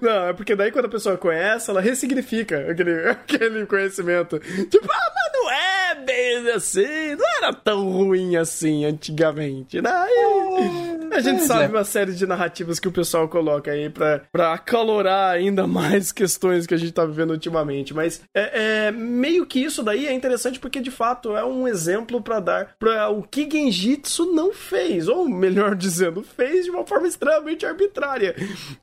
Não, 0.00 0.28
é 0.28 0.32
porque 0.32 0.54
daí 0.54 0.70
quando 0.70 0.84
a 0.84 0.90
pessoa 0.90 1.16
conhece, 1.16 1.70
ela 1.70 1.80
ressignifica 1.80 2.70
aquele, 2.70 3.08
aquele 3.08 3.66
conhecimento. 3.66 4.38
Tipo, 4.38 4.86
ah, 4.90 5.12
bem 6.02 6.50
assim, 6.50 7.14
não 7.16 7.36
era 7.38 7.52
tão 7.52 7.90
ruim 7.90 8.36
assim 8.36 8.84
antigamente, 8.84 9.80
né? 9.80 9.90
A 11.12 11.20
gente 11.20 11.42
sabe 11.42 11.64
é. 11.64 11.68
uma 11.68 11.84
série 11.84 12.12
de 12.12 12.26
narrativas 12.26 12.78
que 12.78 12.88
o 12.88 12.92
pessoal 12.92 13.28
coloca 13.28 13.70
aí 13.70 13.88
pra, 13.90 14.22
pra 14.30 14.52
acalorar 14.54 15.34
ainda 15.34 15.66
mais 15.66 16.10
questões 16.12 16.66
que 16.66 16.74
a 16.74 16.76
gente 16.76 16.92
tá 16.92 17.04
vivendo 17.04 17.30
ultimamente. 17.30 17.94
Mas 17.94 18.22
é, 18.34 18.86
é 18.86 18.92
meio 18.92 19.46
que 19.46 19.60
isso 19.60 19.82
daí 19.82 20.06
é 20.06 20.12
interessante 20.12 20.58
porque 20.58 20.80
de 20.80 20.90
fato 20.90 21.36
é 21.36 21.44
um 21.44 21.66
exemplo 21.68 22.20
para 22.20 22.40
dar 22.40 22.74
para 22.78 23.08
o 23.10 23.22
que 23.22 23.48
Genjitsu 23.50 24.32
não 24.32 24.52
fez, 24.52 25.08
ou 25.08 25.28
melhor 25.28 25.74
dizendo, 25.74 26.22
fez 26.22 26.64
de 26.64 26.70
uma 26.70 26.86
forma 26.86 27.06
extremamente 27.06 27.66
arbitrária. 27.66 28.34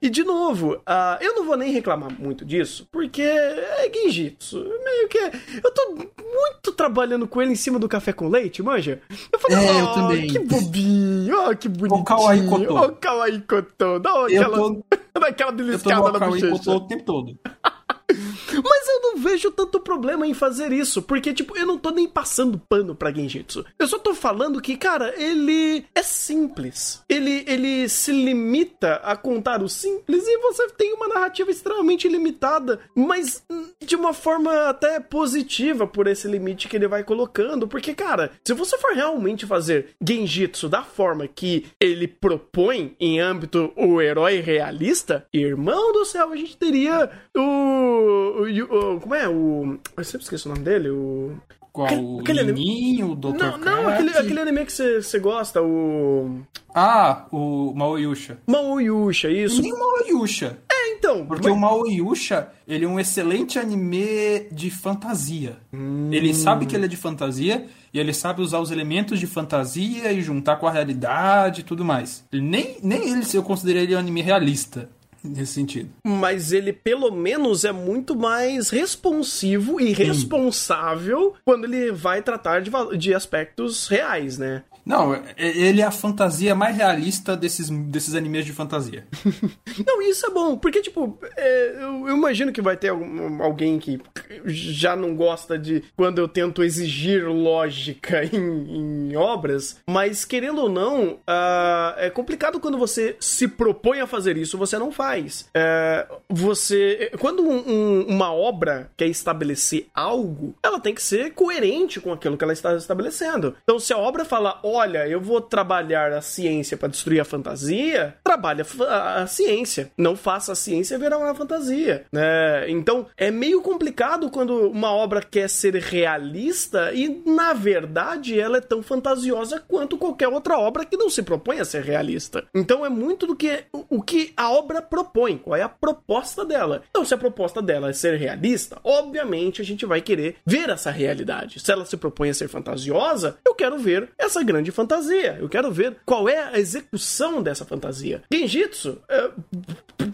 E 0.02 0.10
de 0.10 0.24
novo, 0.24 0.76
uh, 0.76 1.22
eu 1.22 1.36
não 1.36 1.46
vou 1.46 1.58
nem 1.58 1.72
reclamar 1.72 2.12
muito 2.20 2.46
disso, 2.46 2.88
porque 2.92 3.22
é 3.22 3.90
Genjitsu. 3.94 4.64
Meio 4.84 5.08
que. 5.08 5.18
Eu 5.64 5.72
tô 5.72 5.96
muito 5.96 6.72
trabalhando 6.76 7.28
com 7.28 7.42
ele 7.42 7.52
em 7.52 7.56
cima 7.56 7.80
do 7.80 7.90
café 7.90 8.14
com 8.14 8.28
leite, 8.28 8.62
manja? 8.62 9.02
Eu 9.32 9.40
falei, 9.40 9.58
é, 9.58 9.72
oh, 9.72 9.80
eu 9.80 9.94
também. 9.94 10.28
que 10.28 10.40
bobinho, 10.40 11.36
oh, 11.50 11.56
que 11.56 11.68
bonitinho. 11.68 12.04
Kawaii 12.20 12.48
Koto. 12.48 12.76
Oh, 12.76 12.90
Kawaii 13.00 13.42
Koto. 13.42 14.00
Dá 14.00 14.26
aquela, 14.26 14.58
tô... 14.58 14.86
aquela 15.22 15.52
delicada 15.52 16.12
na 16.12 16.28
bochecha. 16.28 16.72
o 16.72 16.88
tempo 16.88 17.06
todo. 17.06 17.40
Mas 18.64 18.88
eu 18.88 19.02
não 19.02 19.18
vejo 19.18 19.52
tanto 19.52 19.80
problema 19.80 20.26
em 20.26 20.34
fazer 20.34 20.72
isso, 20.72 21.02
porque, 21.02 21.34
tipo, 21.34 21.58
eu 21.58 21.66
não 21.66 21.78
tô 21.78 21.92
nem 21.92 22.08
passando 22.08 22.60
pano 22.60 22.96
pra 22.96 23.12
Genjitsu. 23.12 23.66
Eu 23.78 23.88
só 23.88 24.00
tô 24.00 24.14
falando 24.14 24.62
que, 24.62 24.76
cara, 24.76 25.14
ele 25.18 25.86
é 25.94 26.02
simples. 26.02 27.04
Ele, 27.08 27.44
ele 27.48 27.88
se 27.88 28.12
limita 28.12 28.96
a 28.96 29.16
contar 29.16 29.62
o 29.62 29.70
simples 29.70 30.24
e 30.28 30.38
você 30.40 30.70
tem 30.70 30.94
uma 30.94 31.08
narrativa 31.08 31.52
extremamente 31.52 32.08
limitada, 32.08 32.80
mas 32.96 33.44
de 33.84 33.96
uma 33.96 34.14
forma 34.14 34.70
até 34.70 35.00
positiva 35.00 35.86
por 35.86 36.08
esse 36.08 36.28
limite 36.28 36.68
que 36.68 36.76
ele 36.76 36.88
vai 36.88 37.04
colocando. 37.04 37.68
Porque, 37.68 37.94
cara, 37.94 38.32
se 38.44 38.54
você 38.54 38.78
for 38.78 38.94
realmente 38.94 39.46
fazer 39.46 39.96
Genjitsu 40.06 40.68
da 40.68 40.84
forma 40.84 41.28
que 41.28 41.68
ele 41.80 42.08
propõe 42.08 42.96
em 43.00 43.20
âmbito 43.20 43.72
o 43.76 44.02
herói 44.02 44.40
realista, 44.40 45.26
irmão 45.34 45.94
do 45.94 46.06
céu, 46.06 46.32
a 46.32 46.36
gente 46.36 46.58
teria 46.58 47.10
o 47.36 47.99
o, 48.00 48.96
o, 48.96 49.00
como 49.00 49.16
é? 49.16 49.28
O. 49.28 49.78
Eu 49.98 50.04
sempre 50.04 50.24
esqueço 50.24 50.50
o 50.50 50.52
nome 50.54 50.64
dele. 50.64 50.90
O. 50.90 51.34
Qual? 51.72 51.86
Aquele- 51.88 52.20
aquele 52.22 52.40
o 52.40 52.42
anime- 52.44 53.04
o 53.04 53.16
Dr. 53.16 53.38
Não, 53.38 53.58
não, 53.60 53.88
aquele, 53.90 54.10
aquele 54.18 54.40
anime 54.40 54.66
que 54.66 54.72
você 54.72 55.20
gosta, 55.20 55.62
o. 55.62 56.40
Ah, 56.74 57.28
o 57.32 57.74
Maoyusha. 57.76 58.40
Maoyusha, 58.48 59.30
isso. 59.30 59.62
Nem 59.62 59.72
o 59.74 59.78
Maoyusha. 59.80 60.58
É, 60.72 60.94
então. 60.96 61.26
Porque 61.28 61.48
mas- 61.48 61.56
o 61.56 61.60
Maoyusha, 61.60 62.48
ele 62.68 62.86
é 62.86 62.88
um 62.88 63.00
excelente 63.00 63.60
anime 63.60 64.48
de 64.52 64.72
fantasia. 64.72 65.58
Hum. 65.72 66.10
Ele 66.12 66.34
sabe 66.34 66.66
que 66.66 66.76
ele 66.76 66.86
é 66.86 66.88
de 66.88 66.98
fantasia 66.98 67.68
e 67.94 68.00
ele 68.00 68.14
sabe 68.14 68.42
usar 68.42 68.60
os 68.60 68.72
elementos 68.72 69.20
de 69.20 69.28
fantasia 69.28 70.12
e 70.12 70.22
juntar 70.22 70.56
com 70.58 70.68
a 70.68 70.72
realidade 70.72 71.62
e 71.62 71.64
tudo 71.64 71.86
mais. 71.86 72.24
Ele 72.34 72.42
nem, 72.42 72.78
nem 72.82 73.12
ele, 73.12 73.24
eu 73.34 73.44
considerei 73.44 73.84
ele 73.84 73.96
um 73.96 74.00
anime 74.00 74.22
realista 74.22 74.90
nesse 75.24 75.54
sentido. 75.54 75.90
Mas 76.04 76.52
ele, 76.52 76.72
pelo 76.72 77.12
menos, 77.12 77.66
é 77.66 77.72
muito 77.72 78.16
mais 78.16 78.70
responsivo 78.70 79.80
e 79.80 79.92
responsável 79.92 81.34
quando 81.46 81.66
ele 81.66 81.92
vai 81.92 82.22
tratar 82.22 82.62
de, 82.62 82.72
de 82.98 83.14
aspectos 83.14 83.88
reais, 83.88 84.38
né? 84.38 84.64
Não, 84.90 85.16
ele 85.38 85.82
é 85.82 85.86
a 85.86 85.92
fantasia 85.92 86.56
mais 86.56 86.76
realista 86.76 87.38
desses, 87.38 87.70
desses 87.70 88.16
animes 88.16 88.44
de 88.44 88.52
fantasia. 88.52 89.06
Não, 89.86 90.02
isso 90.02 90.26
é 90.26 90.30
bom, 90.32 90.58
porque, 90.58 90.82
tipo, 90.82 91.18
é, 91.38 91.76
eu, 91.84 92.08
eu 92.08 92.18
imagino 92.18 92.52
que 92.52 92.60
vai 92.62 92.76
ter 92.76 92.90
algum- 92.90 93.42
alguém 93.44 93.78
que 93.78 94.02
já 94.46 94.96
não 94.96 95.16
gosta 95.16 95.58
de 95.60 95.84
quando 95.96 96.18
eu 96.20 96.28
tento 96.28 96.64
exigir 96.64 97.28
lógica 97.28 98.24
em, 98.36 99.10
em 99.12 99.16
obras, 99.16 99.78
mas 99.88 100.26
querendo 100.26 100.62
ou 100.62 100.70
não, 100.70 101.20
ah, 101.28 101.94
é 101.98 102.10
complicado 102.10 102.60
quando 102.60 102.78
você 102.78 103.16
se 103.20 103.48
propõe 103.48 104.00
a 104.02 104.08
fazer 104.08 104.38
isso, 104.38 104.58
você 104.58 104.78
não 104.80 104.92
faz. 104.92 105.48
É, 105.54 106.08
você. 106.28 107.12
Quando 107.20 107.44
um- 107.44 107.64
um- 107.70 108.06
uma 108.08 108.34
obra 108.34 108.90
quer 108.98 109.08
estabelecer 109.08 109.88
algo, 109.94 110.56
ela 110.64 110.80
tem 110.80 110.96
que 110.96 111.02
ser 111.04 111.32
coerente 111.34 112.00
com 112.00 112.12
aquilo 112.12 112.38
que 112.38 112.44
ela 112.44 112.54
está 112.54 112.76
estabelecendo. 112.76 113.56
Então, 113.64 113.78
se 113.80 113.94
a 113.94 113.98
obra 113.98 114.26
fala, 114.26 114.60
olha, 114.80 115.08
eu 115.08 115.20
vou 115.20 115.42
trabalhar 115.42 116.14
a 116.14 116.22
ciência 116.22 116.78
para 116.78 116.88
destruir 116.88 117.20
a 117.20 117.26
fantasia, 117.26 118.16
trabalha 118.24 118.66
a, 118.88 119.28
ciência. 119.28 119.92
Não 119.98 120.16
faça 120.16 120.54
a 120.54 120.56
ciência 120.56 120.98
virar 120.98 121.18
uma 121.18 121.36
fantasia. 121.36 122.06
Né? 122.12 122.70
Então, 122.70 123.08
é 123.18 123.30
meio 123.30 123.62
complicado 123.62 124.30
quando 124.30 124.70
uma 124.70 124.92
obra 124.92 125.22
quer 125.22 125.50
ser 125.50 125.76
realista 125.76 126.92
e, 126.94 127.22
na 127.26 127.54
verdade, 127.54 128.40
ela 128.40 128.58
é 128.58 128.62
tão 128.62 128.82
fantasiosa 128.82 129.62
quanto 129.68 129.98
qualquer 129.98 130.30
outra 130.30 130.58
obra 130.58 130.86
que 130.86 130.98
não 130.98 131.10
se 131.10 131.22
propõe 131.22 131.60
a 131.60 131.66
ser 131.66 131.84
realista. 131.84 132.46
Então, 132.56 132.86
é 132.86 132.90
muito 132.90 133.28
do 133.28 133.36
que 133.36 133.66
o 133.72 134.02
que 134.02 134.34
a 134.38 134.50
obra 134.52 134.82
propõe, 134.82 135.38
qual 135.38 135.58
é 135.58 135.62
a 135.62 135.70
proposta 135.70 136.46
dela. 136.46 136.84
Então, 136.90 137.04
se 137.04 137.14
a 137.14 137.18
proposta 137.18 137.62
dela 137.62 137.90
é 137.90 137.94
ser 137.94 138.18
realista, 138.18 138.78
obviamente 138.84 139.62
a 139.62 139.66
gente 139.66 139.86
vai 139.86 140.02
querer 140.02 140.38
ver 140.46 140.70
essa 140.70 140.90
realidade. 140.90 141.60
Se 141.60 141.72
ela 141.72 141.86
se 141.86 141.98
propõe 141.98 142.30
a 142.30 142.34
ser 142.34 142.48
fantasiosa, 142.48 143.38
eu 143.46 143.54
quero 143.54 143.78
ver 143.78 144.10
essa 144.18 144.42
grande 144.44 144.59
fantasia. 144.72 145.38
Eu 145.40 145.48
quero 145.50 145.72
ver 145.72 145.98
qual 146.06 146.28
é 146.30 146.44
a 146.54 146.60
execução 146.60 147.42
dessa 147.42 147.66
fantasia. 147.66 148.22
Genjitsu, 148.32 148.98
é, 149.08 149.30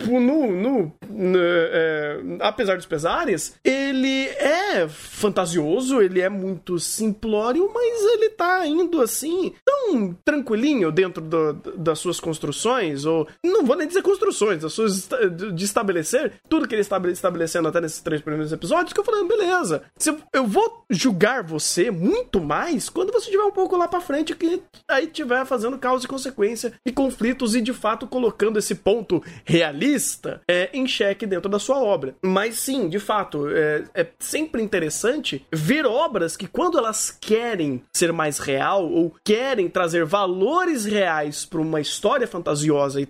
no, 0.10 0.52
no- 0.52 0.94
no- 1.10 1.38
é, 1.40 2.20
apesar 2.42 2.76
dos 2.78 2.86
pesares, 2.86 3.56
ele 3.64 4.26
é 4.28 4.88
fantasioso, 4.88 6.02
ele 6.02 6.22
é 6.22 6.30
muito 6.30 6.78
simplório, 6.80 7.70
mas 7.74 8.04
ele 8.14 8.30
tá 8.32 8.66
indo 8.66 9.02
assim, 9.02 9.54
tão 9.64 10.16
tranquilinho 10.26 10.92
dentro 10.92 11.22
do- 11.24 11.54
das 11.76 12.00
suas 12.00 12.20
construções, 12.20 13.06
ou 13.06 13.28
não 13.44 13.64
vou 13.66 13.76
nem 13.76 13.88
dizer 13.88 14.02
construções, 14.02 14.62
das 14.62 14.74
suas 14.74 15.08
de 15.54 15.64
estabelecer 15.66 16.34
tudo 16.50 16.68
que 16.68 16.76
ele 16.76 16.82
está 16.82 17.00
estabelecendo 17.10 17.68
até 17.68 17.82
nesses 17.82 18.02
três 18.02 18.22
primeiros 18.22 18.52
episódios, 18.52 18.94
que 18.94 19.00
eu 19.00 19.04
falei, 19.04 19.24
beleza. 19.28 19.84
Se 19.98 20.10
eu- 20.34 20.46
vou 20.46 20.86
julgar 20.90 21.44
você 21.44 21.90
muito 21.90 22.40
mais 22.42 22.90
quando 22.90 23.12
você 23.12 23.26
estiver 23.26 23.44
um 23.44 23.52
pouco 23.52 23.76
lá 23.76 23.88
pra 23.88 24.00
frente, 24.02 24.35
que 24.36 24.62
aí 24.88 25.08
tiver 25.08 25.46
fazendo 25.46 25.78
causa 25.78 26.06
e 26.06 26.08
consequência 26.08 26.74
e 26.86 26.92
conflitos 26.92 27.56
e 27.56 27.62
de 27.62 27.74
fato 27.74 28.08
colocando 28.08 28.60
esse 28.60 28.76
ponto 28.76 29.24
realista 29.44 30.42
é, 30.48 30.70
em 30.74 30.88
xeque 30.88 31.26
dentro 31.26 31.50
da 31.50 31.60
sua 31.60 31.78
obra. 31.78 32.16
Mas 32.24 32.56
sim, 32.56 32.90
de 32.90 33.00
fato, 33.00 33.48
é, 33.50 33.84
é 33.94 34.08
sempre 34.20 34.62
interessante 34.62 35.46
ver 35.52 35.86
obras 35.86 36.36
que 36.38 36.48
quando 36.48 36.78
elas 36.78 37.12
querem 37.12 37.82
ser 37.96 38.12
mais 38.12 38.38
real 38.40 38.90
ou 38.90 39.14
querem 39.24 39.70
trazer 39.70 40.06
valores 40.06 40.86
reais 40.86 41.46
para 41.46 41.62
uma 41.62 41.82
história 41.82 42.28
fantasiosa 42.28 43.02
e, 43.02 43.08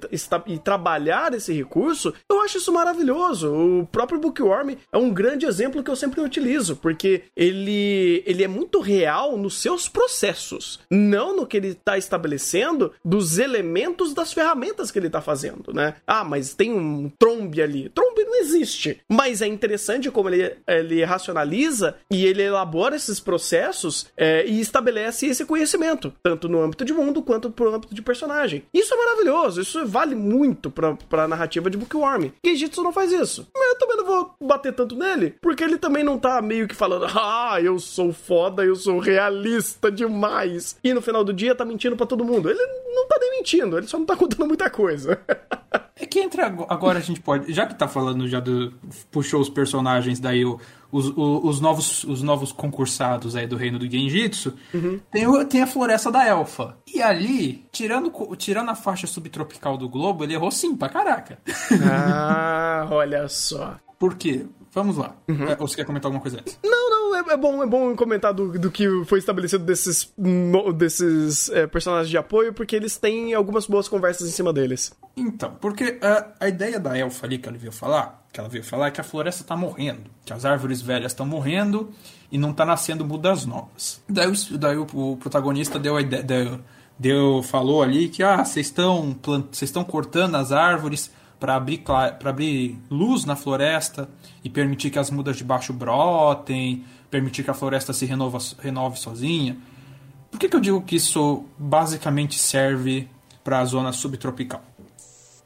e 0.47 0.57
trabalhar 0.57 1.33
esse 1.33 1.53
recurso, 1.53 2.13
eu 2.29 2.41
acho 2.41 2.57
isso 2.57 2.71
maravilhoso. 2.71 3.53
O 3.53 3.87
próprio 3.87 4.19
Bookworm 4.19 4.75
é 4.91 4.97
um 4.97 5.13
grande 5.13 5.45
exemplo 5.45 5.83
que 5.83 5.91
eu 5.91 5.95
sempre 5.95 6.21
utilizo, 6.21 6.75
porque 6.75 7.23
ele, 7.35 8.23
ele 8.25 8.43
é 8.43 8.47
muito 8.47 8.79
real 8.79 9.37
nos 9.37 9.61
seus 9.61 9.87
processos, 9.87 10.79
não 10.89 11.14
no 11.15 11.45
que 11.45 11.57
ele 11.57 11.69
está 11.69 11.97
estabelecendo 11.97 12.91
dos 13.03 13.37
elementos 13.37 14.13
das 14.13 14.33
ferramentas 14.33 14.91
que 14.91 14.99
ele 14.99 15.07
está 15.07 15.21
fazendo, 15.21 15.73
né? 15.73 15.95
Ah, 16.05 16.23
mas 16.23 16.53
tem 16.53 16.73
um 16.73 17.09
trombe 17.17 17.61
ali. 17.61 17.89
Trombe 17.89 18.23
não 18.23 18.35
existe. 18.39 19.01
Mas 19.09 19.41
é 19.41 19.47
interessante 19.47 20.09
como 20.11 20.29
ele, 20.29 20.55
ele 20.67 21.03
racionaliza 21.03 21.95
e 22.11 22.25
ele 22.25 22.43
elabora 22.43 22.95
esses 22.95 23.19
processos 23.19 24.07
é, 24.17 24.45
e 24.45 24.59
estabelece 24.59 25.25
esse 25.27 25.45
conhecimento, 25.45 26.13
tanto 26.23 26.49
no 26.49 26.61
âmbito 26.61 26.85
de 26.85 26.93
mundo 26.93 27.21
quanto 27.21 27.49
pro 27.49 27.73
âmbito 27.73 27.93
de 27.93 28.01
personagem. 28.01 28.63
Isso 28.73 28.93
é 28.93 28.97
maravilhoso, 28.97 29.61
isso 29.61 29.85
vale 29.85 30.15
muito 30.15 30.69
pra, 30.69 30.95
pra 31.09 31.27
narrativa 31.27 31.69
de 31.69 31.77
Bookworm. 31.77 32.31
Genjitsu 32.43 32.83
não 32.83 32.93
faz 32.93 33.11
isso. 33.11 33.47
Mas 33.55 33.69
eu 33.69 33.77
também 33.77 33.97
não 33.97 34.05
vou 34.05 34.35
bater 34.41 34.73
tanto 34.73 34.95
nele, 34.95 35.35
porque 35.41 35.63
ele 35.63 35.77
também 35.77 36.03
não 36.03 36.17
tá 36.17 36.41
meio 36.41 36.67
que 36.67 36.75
falando, 36.75 37.05
ah, 37.05 37.59
eu 37.61 37.79
sou 37.79 38.13
foda, 38.13 38.63
eu 38.63 38.75
sou 38.75 38.99
realista 38.99 39.91
demais. 39.91 40.77
E 40.83 40.93
no 40.93 41.01
final 41.05 41.23
do 41.23 41.31
dia 41.33 41.55
tá 41.55 41.63
mentindo 41.63 41.95
pra 41.95 42.05
todo 42.05 42.25
mundo. 42.25 42.49
Ele 42.49 42.59
não 42.93 43.07
tá 43.07 43.17
nem 43.19 43.31
mentindo, 43.37 43.77
ele 43.77 43.87
só 43.87 43.97
não 43.97 44.05
tá 44.05 44.15
contando 44.17 44.47
muita 44.47 44.69
coisa. 44.69 45.19
É 45.97 46.05
que 46.05 46.19
entre 46.19 46.41
ago- 46.41 46.65
agora 46.67 46.99
a 46.99 47.01
gente 47.01 47.21
pode, 47.21 47.53
já 47.53 47.65
que 47.65 47.75
tá 47.75 47.87
falando 47.87 48.27
já 48.27 48.39
do 48.41 48.73
puxou 49.11 49.39
os 49.39 49.49
personagens 49.49 50.19
daí 50.19 50.43
o- 50.43 50.59
os, 50.91 51.07
o- 51.09 51.41
os 51.47 51.61
novos 51.61 52.03
os 52.03 52.21
novos 52.21 52.51
concursados 52.51 53.35
aí 53.35 53.47
do 53.47 53.55
reino 53.55 53.79
do 53.79 53.89
Genjitsu, 53.89 54.53
tem, 55.11 55.25
o- 55.27 55.45
tem 55.45 55.61
a 55.61 55.67
floresta 55.67 56.11
da 56.11 56.25
elfa. 56.25 56.77
E 56.93 57.01
ali, 57.01 57.65
tirando 57.71 58.11
tirando 58.35 58.69
a 58.71 58.75
faixa 58.75 59.07
subtropical 59.07 59.77
do 59.77 59.87
globo, 59.87 60.23
ele 60.23 60.33
errou 60.33 60.51
sim 60.51 60.75
pra 60.75 60.89
caraca. 60.89 61.37
ah, 61.89 62.87
olha 62.91 63.27
só. 63.27 63.75
Por 63.97 64.15
quê? 64.15 64.45
Vamos 64.75 64.97
lá. 64.97 65.15
É, 65.27 65.55
ou 65.59 65.67
você 65.67 65.77
quer 65.77 65.85
comentar 65.85 66.09
alguma 66.09 66.21
coisa 66.21 66.37
antes? 66.39 66.59
Não, 66.63 66.89
não, 66.89 67.15
é, 67.15 67.33
é 67.33 67.37
bom, 67.37 67.63
é 67.63 67.65
bom 67.65 67.95
comentar 67.95 68.33
do, 68.33 68.59
do 68.59 68.69
que 68.69 68.85
foi 69.05 69.17
estabelecido 69.19 69.63
desses, 69.63 70.11
no- 70.17 70.71
desses 70.73 71.49
é, 71.49 71.65
personagens 71.65 72.09
de 72.09 72.17
apoio, 72.17 72.51
porque 72.53 72.75
eles 72.75 72.97
têm 72.97 73.33
algumas 73.33 73.65
boas 73.67 73.87
conversas 73.87 74.27
em 74.27 74.31
cima 74.31 74.51
deles. 74.51 74.93
Então, 75.15 75.55
porque 75.61 75.97
a, 76.01 76.27
a 76.41 76.47
ideia 76.49 76.77
da 76.79 76.97
elfa 76.97 77.25
ali 77.25 77.37
que 77.37 77.47
ela 77.47 77.57
veio 77.57 77.71
falar, 77.71 78.25
que 78.33 78.39
ela 78.39 78.49
veio 78.49 78.63
falar 78.65 78.87
é 78.87 78.91
que 78.91 78.99
a 78.99 79.03
floresta 79.03 79.45
tá 79.45 79.55
morrendo, 79.55 80.01
que 80.25 80.33
as 80.33 80.43
árvores 80.43 80.81
velhas 80.81 81.13
estão 81.13 81.25
morrendo 81.25 81.89
e 82.29 82.37
não 82.37 82.51
tá 82.51 82.65
nascendo 82.65 83.05
mudas 83.05 83.45
novas. 83.45 84.01
Daí, 84.09 84.27
o- 84.29 84.57
daí 84.57 84.77
o, 84.77 84.85
o 84.93 85.15
protagonista 85.17 85.79
deu 85.79 85.95
a 85.95 86.01
ideia, 86.01 86.21
deu, 86.21 86.59
deu- 86.99 87.41
falou 87.43 87.81
ali 87.81 88.09
que 88.09 88.21
ah, 88.21 88.43
vocês 88.43 88.65
estão 88.67 89.13
plant- 89.13 89.53
vocês 89.55 89.69
estão 89.69 89.85
cortando 89.85 90.35
as 90.35 90.51
árvores 90.51 91.09
para 91.39 91.55
abrir 91.55 91.83
abrir 92.23 92.79
luz 92.89 93.25
na 93.25 93.35
floresta 93.35 94.09
e 94.43 94.49
permitir 94.49 94.89
que 94.89 94.99
as 94.99 95.09
mudas 95.11 95.37
de 95.37 95.43
baixo 95.43 95.73
brotem, 95.73 96.83
permitir 97.09 97.43
que 97.43 97.51
a 97.51 97.53
floresta 97.53 97.93
se 97.93 98.05
renova, 98.05 98.37
renove 98.59 98.97
sozinha. 98.97 99.57
Por 100.31 100.39
que, 100.39 100.49
que 100.49 100.55
eu 100.55 100.59
digo 100.59 100.81
que 100.81 100.95
isso 100.95 101.45
basicamente 101.57 102.37
serve 102.39 103.07
para 103.43 103.59
a 103.59 103.65
zona 103.65 103.91
subtropical? 103.93 104.61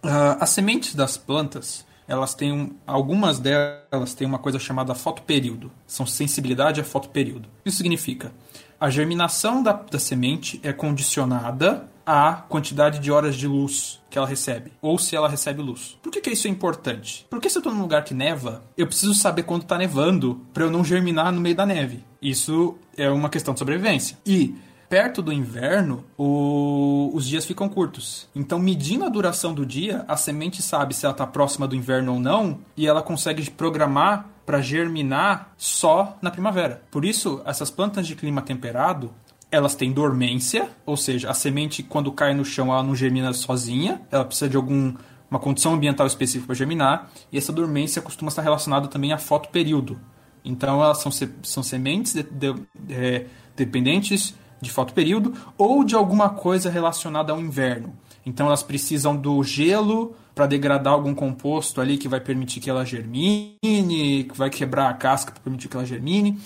Ah, 0.01 0.37
as 0.39 0.49
sementes 0.51 0.95
das 0.95 1.17
plantas, 1.17 1.85
elas 2.07 2.33
têm 2.33 2.51
um- 2.51 2.71
algumas 2.87 3.39
delas 3.39 4.13
têm 4.15 4.25
uma 4.25 4.39
coisa 4.39 4.57
chamada 4.57 4.95
fotoperíodo. 4.95 5.71
São 5.85 6.05
sensibilidade 6.05 6.79
a 6.81 6.83
fotoperíodo. 6.83 7.49
Isso 7.65 7.77
significa 7.77 8.31
a 8.79 8.89
germinação 8.89 9.61
da, 9.61 9.73
da 9.73 9.99
semente 9.99 10.59
é 10.63 10.71
condicionada 10.71 11.88
à 12.11 12.33
quantidade 12.33 12.97
de 12.97 13.11
horas 13.11 13.35
de 13.35 13.47
luz 13.47 13.99
que 14.09 14.17
ela 14.17 14.25
recebe, 14.27 14.71
ou 14.81 14.97
se 14.97 15.15
ela 15.15 15.29
recebe 15.29 15.61
luz. 15.61 15.95
Por 16.01 16.11
que, 16.11 16.19
que 16.21 16.31
isso 16.31 16.47
é 16.47 16.49
importante? 16.49 17.27
Porque 17.29 17.49
se 17.49 17.57
eu 17.57 17.59
estou 17.59 17.71
num 17.73 17.81
lugar 17.81 18.03
que 18.03 18.15
neva, 18.15 18.63
eu 18.75 18.87
preciso 18.87 19.13
saber 19.13 19.43
quando 19.43 19.61
está 19.61 19.77
nevando 19.77 20.41
para 20.51 20.63
eu 20.63 20.71
não 20.71 20.83
germinar 20.83 21.31
no 21.31 21.39
meio 21.39 21.55
da 21.55 21.67
neve. 21.67 22.03
Isso 22.19 22.75
é 22.97 23.09
uma 23.11 23.29
questão 23.29 23.53
de 23.53 23.59
sobrevivência. 23.59 24.17
E 24.25 24.55
perto 24.89 25.21
do 25.21 25.31
inverno, 25.31 26.03
o- 26.17 27.11
os 27.13 27.27
dias 27.27 27.45
ficam 27.45 27.69
curtos. 27.69 28.27
Então, 28.35 28.57
medindo 28.57 29.05
a 29.05 29.09
duração 29.09 29.53
do 29.53 29.63
dia, 29.63 30.03
a 30.07 30.17
semente 30.17 30.63
sabe 30.63 30.95
se 30.95 31.05
ela 31.05 31.13
está 31.13 31.27
próxima 31.27 31.67
do 31.67 31.75
inverno 31.75 32.13
ou 32.13 32.19
não, 32.19 32.57
e 32.75 32.87
ela 32.87 33.03
consegue 33.03 33.47
programar 33.51 34.25
para 34.47 34.61
germinar 34.61 35.53
só 35.57 36.17
na 36.23 36.31
primavera. 36.31 36.81
Por 36.89 37.05
isso, 37.05 37.39
essas 37.45 37.69
plantas 37.69 38.07
de 38.07 38.15
clima 38.15 38.41
temperado, 38.41 39.13
elas 39.51 39.75
têm 39.75 39.91
dormência, 39.91 40.69
ou 40.85 40.95
seja, 40.95 41.29
a 41.29 41.33
semente 41.33 41.81
quando 41.81 42.11
cai 42.11 42.33
no 42.33 42.45
chão 42.45 42.71
ela 42.71 42.83
não 42.83 42.95
germina 42.95 43.33
sozinha, 43.33 44.01
ela 44.11 44.25
precisa 44.25 44.49
de 44.49 44.55
algum 44.55 44.93
uma 45.29 45.39
condição 45.39 45.73
ambiental 45.73 46.07
específica 46.07 46.47
para 46.47 46.55
germinar, 46.55 47.09
e 47.31 47.37
essa 47.37 47.53
dormência 47.53 48.01
costuma 48.01 48.29
estar 48.29 48.41
relacionada 48.41 48.87
também 48.87 49.13
a 49.13 49.17
fotoperíodo, 49.17 49.99
Então 50.43 50.83
elas 50.83 50.99
são, 50.99 51.11
se, 51.11 51.29
são 51.43 51.61
sementes 51.61 52.13
de, 52.13 52.23
de, 52.23 52.55
é, 52.89 53.25
dependentes 53.55 54.33
de 54.61 54.71
fotoperíodo 54.71 55.33
ou 55.57 55.83
de 55.83 55.95
alguma 55.95 56.29
coisa 56.29 56.69
relacionada 56.69 57.31
ao 57.31 57.39
inverno. 57.39 57.95
Então 58.25 58.47
elas 58.47 58.63
precisam 58.63 59.15
do 59.15 59.43
gelo 59.43 60.15
para 60.33 60.47
degradar 60.47 60.93
algum 60.93 61.13
composto 61.13 61.79
ali 61.79 61.97
que 61.97 62.07
vai 62.07 62.19
permitir 62.19 62.59
que 62.59 62.69
ela 62.69 62.85
germine, 62.85 63.57
que 63.61 64.37
vai 64.37 64.49
quebrar 64.49 64.89
a 64.89 64.93
casca 64.93 65.31
para 65.31 65.41
permitir 65.41 65.67
que 65.67 65.75
ela 65.77 65.85
germine. 65.85 66.37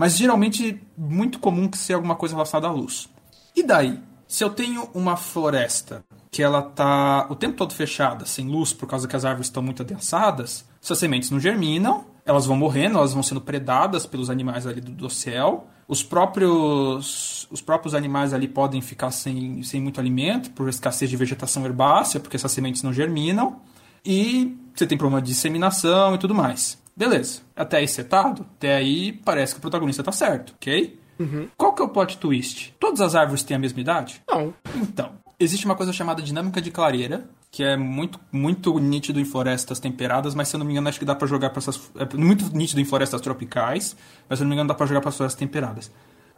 Mas 0.00 0.16
geralmente 0.16 0.80
muito 0.96 1.38
comum 1.38 1.68
que 1.68 1.76
seja 1.76 1.96
alguma 1.96 2.16
coisa 2.16 2.34
relacionada 2.34 2.68
à 2.68 2.70
luz. 2.72 3.06
E 3.54 3.62
daí? 3.62 4.00
Se 4.26 4.42
eu 4.42 4.48
tenho 4.48 4.88
uma 4.94 5.14
floresta 5.14 6.02
que 6.30 6.42
ela 6.42 6.62
tá 6.62 7.26
o 7.28 7.34
tempo 7.34 7.54
todo 7.54 7.74
fechada, 7.74 8.24
sem 8.24 8.48
luz, 8.48 8.72
por 8.72 8.88
causa 8.88 9.06
que 9.06 9.14
as 9.14 9.26
árvores 9.26 9.48
estão 9.48 9.62
muito 9.62 9.82
adensadas, 9.82 10.64
essas 10.82 10.98
sementes 10.98 11.30
não 11.30 11.38
germinam, 11.38 12.06
elas 12.24 12.46
vão 12.46 12.56
morrendo, 12.56 12.96
elas 12.96 13.12
vão 13.12 13.22
sendo 13.22 13.42
predadas 13.42 14.06
pelos 14.06 14.30
animais 14.30 14.66
ali 14.66 14.80
do, 14.80 14.90
do 14.90 15.10
céu. 15.10 15.66
Os 15.86 16.02
próprios, 16.02 17.46
os 17.50 17.60
próprios 17.60 17.94
animais 17.94 18.32
ali 18.32 18.48
podem 18.48 18.80
ficar 18.80 19.10
sem, 19.10 19.62
sem 19.62 19.82
muito 19.82 20.00
alimento, 20.00 20.50
por 20.52 20.66
escassez 20.70 21.10
de 21.10 21.16
vegetação 21.18 21.66
herbácea, 21.66 22.20
porque 22.20 22.36
essas 22.36 22.52
sementes 22.52 22.82
não 22.82 22.90
germinam. 22.90 23.60
E 24.02 24.56
você 24.74 24.86
tem 24.86 24.96
problema 24.96 25.20
de 25.20 25.28
disseminação 25.28 26.14
e 26.14 26.18
tudo 26.18 26.34
mais. 26.34 26.79
Beleza. 27.00 27.40
Até 27.56 27.78
aí 27.78 27.88
setado? 27.88 28.44
Até 28.58 28.76
aí 28.76 29.10
parece 29.10 29.54
que 29.54 29.58
o 29.58 29.62
protagonista 29.62 30.02
tá 30.02 30.12
certo, 30.12 30.52
ok? 30.54 31.00
Uhum. 31.18 31.48
Qual 31.56 31.72
que 31.72 31.80
é 31.80 31.84
o 31.86 31.88
plot 31.88 32.18
twist? 32.18 32.74
Todas 32.78 33.00
as 33.00 33.14
árvores 33.14 33.42
têm 33.42 33.56
a 33.56 33.58
mesma 33.58 33.80
idade? 33.80 34.20
Não. 34.28 34.52
Então, 34.76 35.12
existe 35.38 35.64
uma 35.64 35.74
coisa 35.74 35.94
chamada 35.94 36.20
dinâmica 36.20 36.60
de 36.60 36.70
clareira, 36.70 37.24
que 37.50 37.64
é 37.64 37.74
muito, 37.74 38.20
muito 38.30 38.78
nítido 38.78 39.18
em 39.18 39.24
florestas 39.24 39.80
temperadas, 39.80 40.34
mas 40.34 40.48
se 40.48 40.56
eu 40.56 40.58
não 40.58 40.66
me 40.66 40.72
engano, 40.72 40.90
acho 40.90 40.98
que 40.98 41.06
dá 41.06 41.14
para 41.14 41.26
jogar 41.26 41.48
para 41.48 41.60
essas. 41.60 41.90
É 41.96 42.16
muito 42.18 42.54
nítido 42.54 42.82
em 42.82 42.84
florestas 42.84 43.22
tropicais, 43.22 43.96
mas 44.28 44.38
se 44.38 44.42
eu 44.42 44.44
não 44.44 44.50
me 44.50 44.56
engano, 44.56 44.68
dá 44.68 44.74
para 44.74 44.84
jogar 44.84 45.00
para 45.00 45.10
florestas 45.10 45.38
temperadas. 45.40 45.90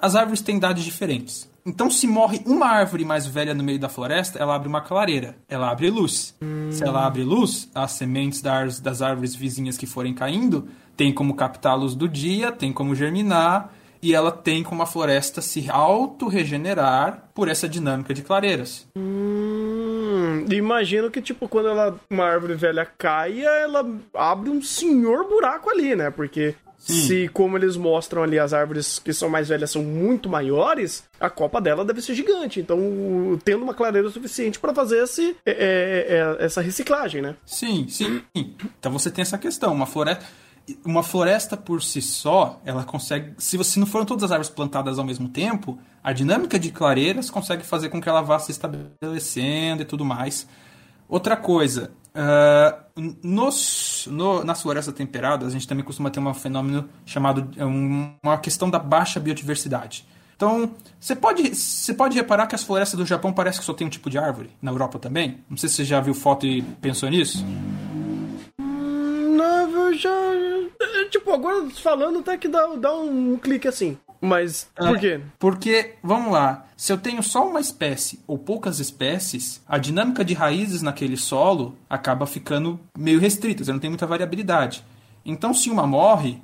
As 0.03 0.17
árvores 0.17 0.41
têm 0.41 0.57
idades 0.57 0.83
diferentes. 0.83 1.49
Então, 1.65 1.89
se 1.89 2.09
morre 2.09 2.43
uma 2.45 2.67
árvore 2.67 3.05
mais 3.05 3.25
velha 3.25 3.55
no 3.55 3.63
meio 3.63 3.79
da 3.79 3.89
floresta, 3.89 4.37
ela 4.37 4.57
abre 4.57 4.69
uma 4.69 4.81
clareira, 4.81 5.37
ela 5.49 5.71
abre 5.71 5.89
luz. 5.91 6.35
Se 6.73 6.83
ela 6.83 7.07
abre 7.07 7.23
luz, 7.23 7.71
as 7.73 7.93
sementes 7.93 8.43
das 8.81 9.01
árvores 9.01 9.33
vizinhas 9.33 9.79
que 9.79 9.87
forem 9.87 10.13
caindo 10.13 10.67
tem 10.97 11.13
como 11.13 11.35
captar 11.35 11.73
a 11.73 11.77
luz 11.77 11.95
do 11.95 12.09
dia, 12.09 12.51
tem 12.51 12.73
como 12.73 12.97
germinar 12.97 13.73
e 14.03 14.13
ela 14.13 14.33
tem 14.33 14.65
como 14.65 14.83
a 14.83 14.87
floresta 14.87 15.41
se 15.41 15.71
auto-regenerar 15.71 17.31
por 17.33 17.47
essa 17.47 17.69
dinâmica 17.69 18.13
de 18.13 18.23
clareiras. 18.23 18.89
Hum, 18.99 20.45
imagino 20.51 21.11
que, 21.11 21.23
tipo, 21.23 21.49
quando 21.49 21.69
ela, 21.69 21.97
uma 22.11 22.25
árvore 22.25 22.55
velha 22.55 22.85
caia, 22.85 23.49
ela 23.49 23.89
abre 24.15 24.51
um 24.51 24.61
senhor 24.61 25.29
buraco 25.29 25.71
ali, 25.71 25.95
né? 25.95 26.11
Porque 26.11 26.57
Sim. 26.83 27.07
se, 27.07 27.29
como 27.29 27.57
eles 27.57 27.77
mostram 27.77 28.25
ali, 28.25 28.41
as 28.41 28.53
árvores 28.53 28.99
que 28.99 29.13
são 29.13 29.31
mais 29.31 29.49
velhas 29.49 29.71
são 29.71 29.85
muito 29.85 30.29
maiores, 30.29 31.05
a 31.21 31.31
copa 31.31 31.61
dela 31.61 31.85
deve 31.85 32.03
ser 32.03 32.13
gigante. 32.13 32.59
Então, 32.59 32.77
tendo 33.45 33.63
uma 33.63 33.73
clareira 33.73 34.11
suficiente 34.11 34.59
para 34.59 34.75
fazer 34.75 35.05
esse, 35.05 35.37
é, 35.47 35.53
é, 35.53 36.41
é, 36.41 36.45
essa 36.45 36.61
reciclagem, 36.61 37.23
né? 37.23 37.37
Sim, 37.47 37.87
sim. 37.89 38.23
Então 38.35 38.91
você 38.91 39.13
tem 39.13 39.23
essa 39.23 39.39
questão. 39.39 39.73
Uma 39.73 39.87
floresta 39.87 40.25
uma 40.85 41.03
floresta 41.03 41.57
por 41.57 41.83
si 41.83 42.01
só, 42.01 42.61
ela 42.65 42.85
consegue. 42.85 43.35
Se, 43.39 43.57
você, 43.57 43.73
se 43.73 43.81
não 43.81 43.87
foram 43.87 44.07
todas 44.07 44.25
as 44.25 44.33
árvores 44.33 44.51
plantadas 44.51 44.99
ao 44.99 45.05
mesmo 45.05 45.29
tempo, 45.29 45.79
a 46.03 46.13
dinâmica 46.13 46.59
de 46.59 46.71
clareiras 46.71 47.31
consegue 47.31 47.65
fazer 47.65 47.89
com 47.89 48.01
que 48.01 48.09
ela 48.09 48.23
vá 48.23 48.39
se 48.39 48.53
estabelecendo 48.53 49.83
e 49.83 49.85
tudo 49.85 50.05
mais. 50.05 50.47
Outra 51.09 51.37
coisa, 51.37 51.91
uh, 52.15 53.03
nos, 53.23 54.09
no, 54.11 54.45
nas 54.45 54.63
florestas 54.63 54.95
temperadas, 54.95 55.49
a 55.49 55.51
gente 55.51 55.67
também 55.67 55.85
costuma 55.85 56.11
ter 56.11 56.21
um 56.21 56.35
fenômeno 56.35 56.89
chamado. 57.05 57.51
É 57.57 57.65
uma 57.65 58.39
questão 58.39 58.71
da 58.71 58.79
baixa 58.79 59.21
biodiversidade. 59.21 60.07
Então, 60.37 60.73
você 60.99 61.15
pode, 61.15 61.55
você 61.55 61.95
pode 61.95 62.17
reparar 62.17 62.47
que 62.47 62.55
as 62.55 62.65
florestas 62.65 62.99
do 62.99 63.07
Japão 63.07 63.33
parece 63.33 63.61
que 63.61 63.65
só 63.65 63.73
tem 63.73 63.87
um 63.87 63.91
tipo 63.91 64.11
de 64.11 64.19
árvore. 64.19 64.51
Na 64.61 64.71
Europa 64.73 64.99
também. 64.99 65.39
Não 65.49 65.57
sei 65.57 65.69
se 65.69 65.77
você 65.77 65.85
já 65.85 66.01
viu 66.01 66.15
foto 66.15 66.47
e 66.47 66.63
pensou 66.81 67.09
nisso. 67.09 67.45
Não, 68.59 69.71
eu 69.71 69.95
já 69.95 70.11
tipo, 71.13 71.31
agora 71.33 71.69
falando 71.71 72.21
até 72.21 72.37
que 72.37 72.49
dá, 72.49 72.67
dá 72.77 72.95
um 72.95 73.37
clique 73.37 73.69
assim. 73.69 73.97
Mas 74.25 74.71
por 74.77 74.97
é, 74.97 75.01
quê? 75.01 75.21
Porque, 75.37 75.95
vamos 76.01 76.33
lá, 76.33 76.67
se 76.77 76.93
eu 76.93 76.97
tenho 76.97 77.21
só 77.25 77.45
uma 77.45 77.59
espécie 77.59 78.21
ou 78.25 78.39
poucas 78.39 78.79
espécies, 78.79 79.61
a 79.67 79.79
dinâmica 79.79 80.25
de 80.25 80.33
raízes 80.33 80.81
naquele 80.81 81.17
solo 81.17 81.77
acaba 81.91 82.25
ficando 82.25 82.79
meio 82.97 83.19
restrita, 83.19 83.65
você 83.65 83.73
não 83.73 83.81
tem 83.81 83.91
muita 83.91 84.07
variabilidade. 84.07 84.85
Então, 85.27 85.53
se 85.53 85.69
uma 85.71 85.89
morre, 85.89 86.41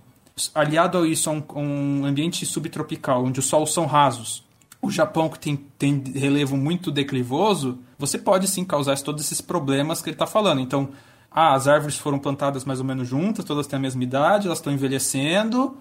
aliado 0.52 0.98
a 0.98 1.06
isso 1.06 1.30
a 1.30 1.32
um, 1.32 1.44
um 1.54 2.04
ambiente 2.04 2.44
subtropical, 2.44 3.24
onde 3.24 3.38
os 3.38 3.46
solos 3.46 3.72
são 3.72 3.86
rasos, 3.86 4.44
o 4.82 4.90
Japão 4.90 5.28
que 5.28 5.38
tem, 5.38 5.56
tem 5.78 6.02
relevo 6.16 6.56
muito 6.56 6.90
declivoso, 6.90 7.78
você 7.96 8.18
pode 8.18 8.48
sim 8.48 8.64
causar 8.64 8.98
todos 8.98 9.24
esses 9.24 9.40
problemas 9.40 10.02
que 10.02 10.08
ele 10.08 10.16
está 10.16 10.26
falando. 10.26 10.60
Então, 10.60 10.90
ah, 11.30 11.54
as 11.54 11.68
árvores 11.68 11.96
foram 11.96 12.18
plantadas 12.18 12.64
mais 12.64 12.80
ou 12.80 12.84
menos 12.84 13.06
juntas, 13.06 13.44
todas 13.44 13.68
têm 13.68 13.76
a 13.76 13.80
mesma 13.80 14.02
idade, 14.02 14.46
elas 14.46 14.58
estão 14.58 14.72
envelhecendo, 14.72 15.78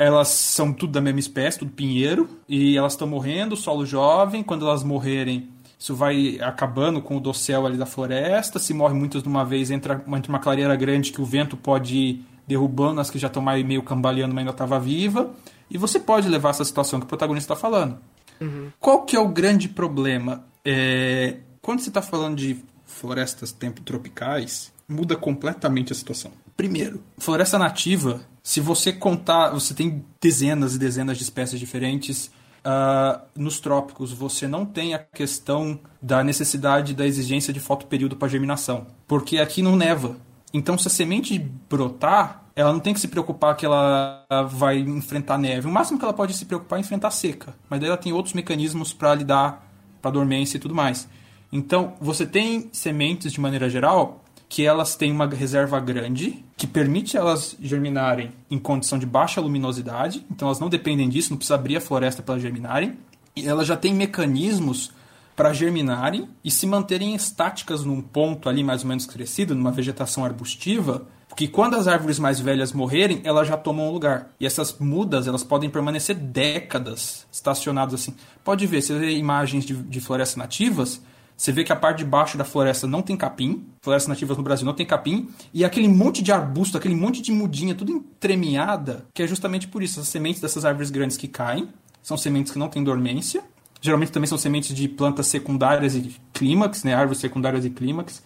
elas 0.00 0.28
são 0.28 0.72
tudo 0.72 0.92
da 0.92 1.00
mesma 1.02 1.20
espécie, 1.20 1.58
tudo 1.58 1.72
pinheiro, 1.72 2.26
e 2.48 2.74
elas 2.74 2.94
estão 2.94 3.06
morrendo, 3.06 3.54
solo 3.54 3.84
jovem, 3.84 4.42
quando 4.42 4.66
elas 4.66 4.82
morrerem, 4.82 5.50
isso 5.78 5.94
vai 5.94 6.38
acabando 6.40 7.02
com 7.02 7.18
o 7.18 7.20
dossel 7.20 7.66
ali 7.66 7.76
da 7.76 7.84
floresta, 7.84 8.58
se 8.58 8.72
morre 8.72 8.94
muitas 8.94 9.22
de 9.22 9.28
uma 9.28 9.44
vez, 9.44 9.70
entra, 9.70 10.02
entra 10.16 10.32
uma 10.32 10.38
clareira 10.38 10.74
grande 10.74 11.12
que 11.12 11.20
o 11.20 11.24
vento 11.26 11.54
pode 11.54 11.96
ir 11.96 12.24
derrubando 12.48 12.98
as 12.98 13.10
que 13.10 13.18
já 13.18 13.26
estão 13.26 13.42
meio 13.42 13.82
cambaleando, 13.82 14.34
mas 14.34 14.40
ainda 14.40 14.52
estava 14.52 14.80
viva, 14.80 15.34
e 15.70 15.76
você 15.76 16.00
pode 16.00 16.30
levar 16.30 16.48
essa 16.48 16.64
situação 16.64 16.98
que 16.98 17.04
o 17.04 17.08
protagonista 17.08 17.52
está 17.52 17.60
falando. 17.60 17.98
Uhum. 18.40 18.70
Qual 18.80 19.02
que 19.04 19.14
é 19.14 19.20
o 19.20 19.28
grande 19.28 19.68
problema? 19.68 20.46
É, 20.64 21.36
quando 21.60 21.80
você 21.80 21.90
está 21.90 22.00
falando 22.00 22.36
de 22.36 22.56
florestas 22.86 23.52
tempo 23.52 23.82
tropicais, 23.82 24.72
muda 24.88 25.14
completamente 25.14 25.92
a 25.92 25.94
situação. 25.94 26.32
Primeiro, 26.60 27.02
floresta 27.16 27.58
nativa, 27.58 28.20
se 28.42 28.60
você 28.60 28.92
contar, 28.92 29.48
você 29.48 29.72
tem 29.72 30.04
dezenas 30.20 30.74
e 30.74 30.78
dezenas 30.78 31.16
de 31.16 31.22
espécies 31.22 31.58
diferentes. 31.58 32.30
Uh, 32.62 33.18
nos 33.34 33.58
trópicos, 33.58 34.12
você 34.12 34.46
não 34.46 34.66
tem 34.66 34.92
a 34.92 34.98
questão 34.98 35.80
da 36.02 36.22
necessidade 36.22 36.92
da 36.92 37.06
exigência 37.06 37.50
de 37.50 37.58
fotoperíodo 37.58 38.14
para 38.14 38.28
germinação, 38.28 38.88
porque 39.06 39.38
aqui 39.38 39.62
não 39.62 39.74
neva. 39.74 40.18
Então, 40.52 40.76
se 40.76 40.86
a 40.86 40.90
semente 40.90 41.38
brotar, 41.38 42.44
ela 42.54 42.74
não 42.74 42.80
tem 42.80 42.92
que 42.92 43.00
se 43.00 43.08
preocupar 43.08 43.56
que 43.56 43.64
ela 43.64 44.26
vai 44.50 44.80
enfrentar 44.80 45.38
neve. 45.38 45.66
O 45.66 45.72
máximo 45.72 45.98
que 45.98 46.04
ela 46.04 46.12
pode 46.12 46.34
se 46.34 46.44
preocupar 46.44 46.78
é 46.78 46.80
enfrentar 46.80 47.10
seca, 47.10 47.54
mas 47.70 47.80
daí 47.80 47.88
ela 47.88 47.96
tem 47.96 48.12
outros 48.12 48.34
mecanismos 48.34 48.92
para 48.92 49.14
lidar 49.14 49.66
para 50.02 50.10
dormência 50.10 50.58
e 50.58 50.60
tudo 50.60 50.74
mais. 50.74 51.08
Então, 51.50 51.94
você 51.98 52.26
tem 52.26 52.68
sementes 52.70 53.32
de 53.32 53.40
maneira 53.40 53.70
geral 53.70 54.19
que 54.50 54.66
elas 54.66 54.96
têm 54.96 55.12
uma 55.12 55.28
reserva 55.28 55.78
grande, 55.78 56.44
que 56.56 56.66
permite 56.66 57.16
elas 57.16 57.56
germinarem 57.62 58.32
em 58.50 58.58
condição 58.58 58.98
de 58.98 59.06
baixa 59.06 59.40
luminosidade, 59.40 60.26
então 60.28 60.48
elas 60.48 60.58
não 60.58 60.68
dependem 60.68 61.08
disso, 61.08 61.30
não 61.30 61.36
precisa 61.36 61.54
abrir 61.54 61.76
a 61.76 61.80
floresta 61.80 62.20
para 62.20 62.36
germinarem. 62.40 62.98
E 63.36 63.46
elas 63.46 63.68
já 63.68 63.76
têm 63.76 63.94
mecanismos 63.94 64.90
para 65.36 65.52
germinarem 65.52 66.28
e 66.44 66.50
se 66.50 66.66
manterem 66.66 67.14
estáticas 67.14 67.84
num 67.84 68.02
ponto 68.02 68.48
ali 68.48 68.64
mais 68.64 68.82
ou 68.82 68.88
menos 68.88 69.06
crescido, 69.06 69.54
numa 69.54 69.70
vegetação 69.70 70.24
arbustiva, 70.24 71.06
porque 71.28 71.46
quando 71.46 71.76
as 71.76 71.86
árvores 71.86 72.18
mais 72.18 72.40
velhas 72.40 72.72
morrerem, 72.72 73.20
elas 73.22 73.46
já 73.46 73.56
tomam 73.56 73.88
o 73.88 73.92
lugar. 73.92 74.30
E 74.40 74.44
essas 74.44 74.76
mudas, 74.80 75.28
elas 75.28 75.44
podem 75.44 75.70
permanecer 75.70 76.16
décadas 76.16 77.24
estacionadas 77.30 77.94
assim. 77.94 78.16
Pode 78.42 78.66
ver, 78.66 78.82
você 78.82 78.98
vê 78.98 79.12
imagens 79.12 79.64
de, 79.64 79.74
de 79.74 80.00
florestas 80.00 80.36
nativas, 80.36 81.00
você 81.40 81.52
vê 81.52 81.64
que 81.64 81.72
a 81.72 81.76
parte 81.76 82.00
de 82.00 82.04
baixo 82.04 82.36
da 82.36 82.44
floresta 82.44 82.86
não 82.86 83.00
tem 83.00 83.16
capim, 83.16 83.64
florestas 83.80 84.08
nativas 84.08 84.36
no 84.36 84.42
Brasil 84.42 84.66
não 84.66 84.74
tem 84.74 84.84
capim, 84.84 85.30
e 85.54 85.64
aquele 85.64 85.88
monte 85.88 86.22
de 86.22 86.30
arbusto, 86.30 86.76
aquele 86.76 86.94
monte 86.94 87.22
de 87.22 87.32
mudinha, 87.32 87.74
tudo 87.74 87.92
entremeada, 87.92 89.06
que 89.14 89.22
é 89.22 89.26
justamente 89.26 89.66
por 89.66 89.82
isso, 89.82 90.00
as 90.00 90.08
sementes 90.08 90.42
dessas 90.42 90.66
árvores 90.66 90.90
grandes 90.90 91.16
que 91.16 91.26
caem, 91.26 91.70
são 92.02 92.18
sementes 92.18 92.52
que 92.52 92.58
não 92.58 92.68
têm 92.68 92.84
dormência, 92.84 93.42
geralmente 93.80 94.12
também 94.12 94.26
são 94.26 94.36
sementes 94.36 94.76
de 94.76 94.86
plantas 94.86 95.28
secundárias 95.28 95.94
e 95.96 96.14
clímax, 96.34 96.84
né, 96.84 96.92
árvores 96.92 97.22
secundárias 97.22 97.64
e 97.64 97.70
clímax, 97.70 98.22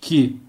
que 0.00 0.40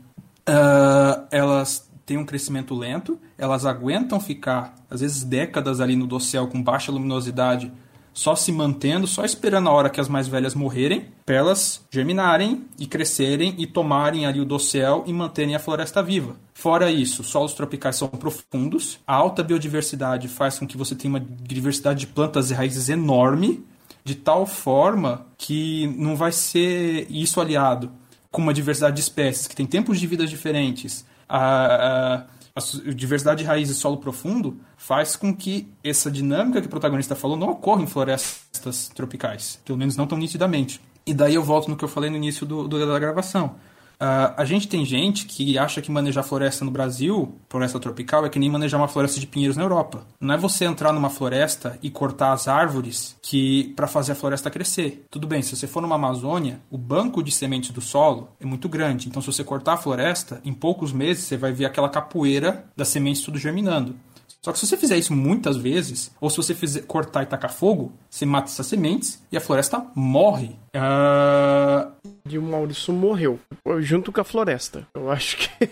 uh, 0.47 1.28
elas 1.30 1.89
têm 2.05 2.16
um 2.16 2.26
crescimento 2.26 2.74
lento, 2.74 3.20
elas 3.38 3.66
aguentam 3.66 4.18
ficar, 4.18 4.76
às 4.89 5.01
vezes, 5.01 5.26
décadas 5.26 5.82
ali 5.82 5.97
no 5.97 6.08
dossel 6.08 6.47
com 6.47 6.64
baixa 6.64 6.89
luminosidade, 6.89 7.70
só 8.18 8.36
se 8.36 8.51
mantendo, 8.51 9.05
só 9.05 9.24
esperando 9.24 9.70
a 9.70 9.72
hora 9.72 9.91
que 9.91 10.01
as 10.01 10.09
mais 10.09 10.28
velhas 10.28 10.55
morrerem, 10.55 11.05
para 11.24 11.36
elas 11.36 11.86
germinarem 11.91 12.65
e 12.80 12.88
crescerem 12.88 13.53
e 13.59 13.68
tomarem 13.68 14.26
ali 14.26 14.39
o 14.39 14.45
dossel 14.45 15.03
e 15.05 15.13
manterem 15.13 15.53
a 15.53 15.59
floresta 15.59 16.01
viva. 16.01 16.36
Fora 16.51 16.89
isso, 16.89 17.24
solos 17.24 17.53
tropicais 17.53 17.95
são 17.95 18.07
profundos, 18.07 18.97
a 19.05 19.13
alta 19.13 19.43
biodiversidade 19.43 20.28
faz 20.28 20.57
com 20.57 20.65
que 20.65 20.76
você 20.76 20.95
tenha 20.95 21.13
uma 21.13 21.20
diversidade 21.20 21.99
de 21.99 22.07
plantas 22.07 22.49
e 22.49 22.55
raízes 22.55 22.89
enorme, 22.89 23.63
de 24.03 24.15
tal 24.15 24.47
forma 24.47 25.28
que 25.38 25.86
não 25.95 26.15
vai 26.15 26.32
ser 26.32 27.05
isso 27.11 27.39
aliado 27.39 27.91
com 28.32 28.41
uma 28.41 28.53
diversidade 28.53 28.95
de 28.95 29.01
espécies 29.03 29.45
que 29.45 29.55
tem 29.55 29.68
tempos 29.68 29.99
de 29.99 30.07
vida 30.07 30.26
diferentes, 30.26 31.05
a, 31.30 32.15
a 32.15 32.26
a 32.58 32.91
diversidade 32.91 33.43
de 33.43 33.47
raízes 33.47 33.78
solo 33.78 33.97
profundo 33.97 34.60
faz 34.76 35.16
com 35.16 35.36
que 35.36 35.72
essa 35.84 36.10
dinâmica 36.10 36.60
que 36.60 36.66
o 36.66 36.70
protagonista 36.70 37.16
falou 37.16 37.38
não 37.38 37.51
ocorra 37.51 37.84
em 37.84 37.88
florestas 37.88 38.89
tropicais, 38.89 39.62
pelo 39.64 39.78
menos 39.78 39.95
não 39.95 40.08
tão 40.08 40.18
nitidamente. 40.18 40.82
E 41.05 41.14
daí 41.14 41.36
eu 41.36 41.43
volto 41.43 41.70
no 41.70 41.78
que 41.78 41.84
eu 41.86 41.88
falei 41.88 42.10
no 42.10 42.16
início 42.16 42.47
do, 42.47 42.68
do 42.68 42.86
da 42.86 42.99
gravação. 42.99 43.55
Uh, 44.00 44.30
a 44.38 44.45
gente 44.45 44.68
tem 44.68 44.86
gente 44.86 45.26
que 45.26 45.58
acha 45.58 45.82
que 45.82 45.91
manejar 45.91 46.22
floresta 46.24 46.64
no 46.64 46.70
Brasil, 46.70 47.36
floresta 47.50 47.80
tropical, 47.80 48.26
é 48.26 48.30
que 48.30 48.38
nem 48.38 48.50
manejar 48.50 48.78
uma 48.78 48.88
floresta 48.88 49.20
de 49.20 49.26
pinheiros 49.26 49.58
na 49.58 49.64
Europa. 49.64 50.06
Não 50.20 50.36
é 50.36 50.38
você 50.38 50.66
entrar 50.66 50.93
numa 50.93 51.10
floresta 51.10 51.80
e 51.82 51.89
cortar 51.89 52.32
as 52.32 52.48
árvores 52.48 53.16
que 53.22 53.74
para 53.76 53.88
fazer 53.88 54.12
a 54.12 54.16
floresta 54.16 54.52
crescer. 54.52 55.06
Tudo 55.10 55.26
bem, 55.26 55.41
se 55.41 55.56
você 55.56 55.66
for 55.66 55.82
numa 55.82 55.95
Amazônia, 55.95 56.62
o 56.70 56.78
banco 56.78 57.24
de 57.24 57.32
sementes 57.32 57.72
do 57.72 57.82
solo 57.82 58.30
é 58.39 58.45
muito 58.45 58.70
grande. 58.70 59.08
Então, 59.08 59.22
se 59.22 59.28
você 59.28 59.43
cortar 59.43 59.74
a 59.74 59.78
floresta, 59.78 60.39
em 60.45 60.54
poucos 60.54 60.93
meses 60.93 61.24
você 61.24 61.36
vai 61.36 61.52
ver 61.52 61.66
aquela 61.66 61.89
capoeira 61.89 62.66
das 62.76 62.89
sementes 62.89 63.24
tudo 63.24 63.39
germinando. 63.39 63.95
Só 64.41 64.54
que 64.54 64.60
se 64.60 64.68
você 64.68 64.78
fizer 64.78 64.98
isso 64.98 65.14
muitas 65.14 65.58
vezes, 65.58 66.12
ou 66.22 66.30
se 66.30 66.38
você 66.38 66.56
fizer 66.56 66.82
cortar 66.84 67.24
e 67.24 67.26
tacar 67.26 67.52
fogo, 67.52 67.91
você 68.10 68.26
mata 68.26 68.50
essas 68.50 68.68
sementes 68.68 69.22
e 69.32 69.36
a 69.36 69.41
floresta 69.41 69.86
morre. 69.93 70.56
Uh... 70.74 71.91
E 72.30 72.38
o 72.38 72.42
Maurício 72.42 72.94
morreu, 72.94 73.40
junto 73.80 74.12
com 74.12 74.20
a 74.22 74.24
floresta. 74.24 74.88
Eu 74.94 75.10
acho 75.10 75.38
que 75.38 75.70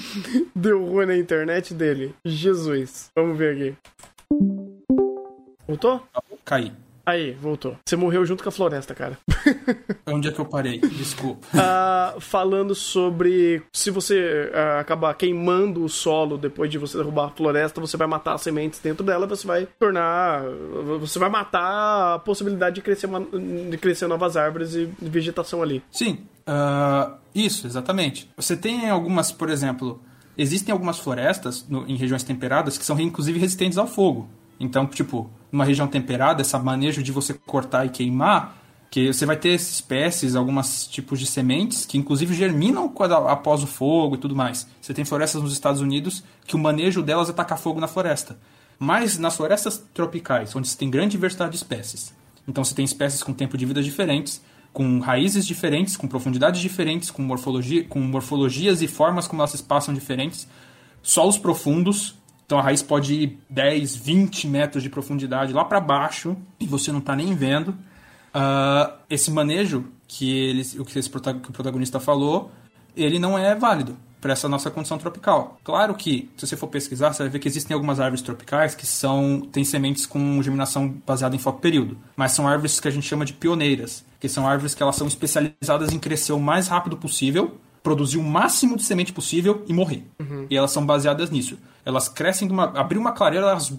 deu 0.56 0.84
ruim 0.84 1.06
na 1.06 1.16
internet 1.16 1.74
dele. 1.74 2.14
Jesus. 2.24 3.10
Vamos 3.14 3.36
ver 3.36 3.54
aqui. 3.54 3.76
Voltou? 5.66 6.02
Caí. 6.44 6.72
Aí, 7.08 7.32
voltou. 7.32 7.74
Você 7.86 7.96
morreu 7.96 8.26
junto 8.26 8.42
com 8.42 8.50
a 8.50 8.52
floresta, 8.52 8.94
cara. 8.94 9.18
Onde 10.06 10.28
é 10.28 10.30
que 10.30 10.38
eu 10.38 10.44
parei? 10.44 10.78
Desculpa. 10.78 11.46
Uh, 11.54 12.20
falando 12.20 12.74
sobre 12.74 13.62
se 13.72 13.90
você 13.90 14.52
uh, 14.52 14.80
acabar 14.80 15.14
queimando 15.14 15.82
o 15.82 15.88
solo 15.88 16.36
depois 16.36 16.70
de 16.70 16.76
você 16.76 16.98
derrubar 16.98 17.28
a 17.28 17.30
floresta, 17.30 17.80
você 17.80 17.96
vai 17.96 18.06
matar 18.06 18.34
as 18.34 18.42
sementes 18.42 18.78
dentro 18.78 19.02
dela, 19.02 19.26
você 19.26 19.46
vai 19.46 19.66
tornar. 19.80 20.42
Você 21.00 21.18
vai 21.18 21.30
matar 21.30 22.16
a 22.16 22.18
possibilidade 22.18 22.74
de 22.74 22.82
crescer, 22.82 23.06
uma, 23.06 23.22
de 23.22 23.78
crescer 23.78 24.06
novas 24.06 24.36
árvores 24.36 24.74
e 24.74 24.84
vegetação 25.00 25.62
ali. 25.62 25.82
Sim, 25.90 26.26
uh, 26.46 27.16
isso, 27.34 27.66
exatamente. 27.66 28.30
Você 28.36 28.54
tem 28.54 28.90
algumas, 28.90 29.32
por 29.32 29.48
exemplo, 29.48 29.98
existem 30.36 30.74
algumas 30.74 30.98
florestas 30.98 31.66
no, 31.70 31.86
em 31.88 31.96
regiões 31.96 32.22
temperadas 32.22 32.76
que 32.76 32.84
são 32.84 33.00
inclusive 33.00 33.38
resistentes 33.38 33.78
ao 33.78 33.86
fogo. 33.86 34.28
Então, 34.60 34.86
tipo, 34.86 35.30
numa 35.52 35.64
região 35.64 35.86
temperada, 35.86 36.42
esse 36.42 36.56
manejo 36.58 37.02
de 37.02 37.12
você 37.12 37.34
cortar 37.34 37.86
e 37.86 37.90
queimar, 37.90 38.56
que 38.90 39.12
você 39.12 39.26
vai 39.26 39.36
ter 39.36 39.54
espécies, 39.54 40.34
alguns 40.34 40.86
tipos 40.86 41.20
de 41.20 41.26
sementes 41.26 41.84
que 41.84 41.98
inclusive 41.98 42.34
germinam 42.34 42.92
após 43.28 43.62
o 43.62 43.66
fogo 43.66 44.14
e 44.14 44.18
tudo 44.18 44.34
mais. 44.34 44.66
Você 44.80 44.94
tem 44.94 45.04
florestas 45.04 45.42
nos 45.42 45.52
Estados 45.52 45.80
Unidos 45.80 46.24
que 46.46 46.56
o 46.56 46.58
manejo 46.58 47.02
delas 47.02 47.28
é 47.28 47.32
tacar 47.32 47.58
fogo 47.58 47.80
na 47.80 47.86
floresta. 47.86 48.38
Mas 48.78 49.18
nas 49.18 49.36
florestas 49.36 49.84
tropicais, 49.92 50.54
onde 50.54 50.68
você 50.68 50.78
tem 50.78 50.88
grande 50.88 51.12
diversidade 51.12 51.50
de 51.50 51.56
espécies, 51.56 52.14
então 52.46 52.64
você 52.64 52.74
tem 52.74 52.84
espécies 52.84 53.22
com 53.22 53.34
tempo 53.34 53.58
de 53.58 53.66
vida 53.66 53.82
diferentes, 53.82 54.40
com 54.72 55.00
raízes 55.00 55.46
diferentes, 55.46 55.96
com 55.96 56.06
profundidades 56.06 56.60
diferentes, 56.60 57.10
com, 57.10 57.20
morfologia, 57.22 57.84
com 57.84 57.98
morfologias 58.00 58.80
e 58.80 58.86
formas 58.86 59.26
como 59.26 59.42
elas 59.42 59.50
se 59.50 59.62
passam 59.62 59.92
diferentes, 59.92 60.48
solos 61.02 61.36
profundos, 61.36 62.14
então 62.48 62.58
a 62.58 62.62
raiz 62.62 62.82
pode 62.82 63.12
ir 63.12 63.38
10, 63.50 63.94
20 63.96 64.48
metros 64.48 64.82
de 64.82 64.88
profundidade 64.88 65.52
lá 65.52 65.66
para 65.66 65.78
baixo 65.78 66.34
e 66.58 66.64
você 66.64 66.90
não 66.90 66.98
está 66.98 67.14
nem 67.14 67.34
vendo. 67.34 67.72
Uh, 67.72 68.90
esse 69.10 69.30
manejo 69.30 69.84
que, 70.06 70.58
o 70.78 70.84
que, 70.86 70.98
esse, 70.98 71.10
que 71.10 71.50
o 71.50 71.52
protagonista 71.52 72.00
falou, 72.00 72.50
ele 72.96 73.18
não 73.18 73.38
é 73.38 73.54
válido 73.54 73.98
para 74.18 74.32
essa 74.32 74.48
nossa 74.48 74.70
condição 74.70 74.96
tropical. 74.96 75.58
Claro 75.62 75.94
que, 75.94 76.30
se 76.38 76.46
você 76.46 76.56
for 76.56 76.68
pesquisar, 76.68 77.12
você 77.12 77.24
vai 77.24 77.28
ver 77.28 77.38
que 77.38 77.48
existem 77.48 77.74
algumas 77.74 78.00
árvores 78.00 78.22
tropicais 78.22 78.74
que 78.74 78.86
são 78.86 79.46
têm 79.52 79.62
sementes 79.62 80.06
com 80.06 80.42
germinação 80.42 80.88
baseada 81.06 81.36
em 81.36 81.38
foco 81.38 81.60
período, 81.60 81.98
mas 82.16 82.32
são 82.32 82.48
árvores 82.48 82.80
que 82.80 82.88
a 82.88 82.90
gente 82.90 83.06
chama 83.06 83.26
de 83.26 83.34
pioneiras, 83.34 84.06
que 84.18 84.26
são 84.26 84.48
árvores 84.48 84.74
que 84.74 84.82
elas 84.82 84.96
são 84.96 85.06
especializadas 85.06 85.92
em 85.92 85.98
crescer 85.98 86.32
o 86.32 86.40
mais 86.40 86.66
rápido 86.66 86.96
possível 86.96 87.58
produzir 87.82 88.18
o 88.18 88.22
máximo 88.22 88.76
de 88.76 88.82
semente 88.82 89.12
possível 89.12 89.64
e 89.66 89.72
morrer. 89.72 90.04
Uhum. 90.18 90.46
E 90.50 90.56
elas 90.56 90.70
são 90.70 90.84
baseadas 90.84 91.30
nisso. 91.30 91.58
Elas 91.84 92.08
crescem 92.08 92.46
de 92.46 92.52
uma. 92.52 92.64
Abrir 92.78 92.98
uma 92.98 93.12
clareira, 93.12 93.46
elas 93.46 93.72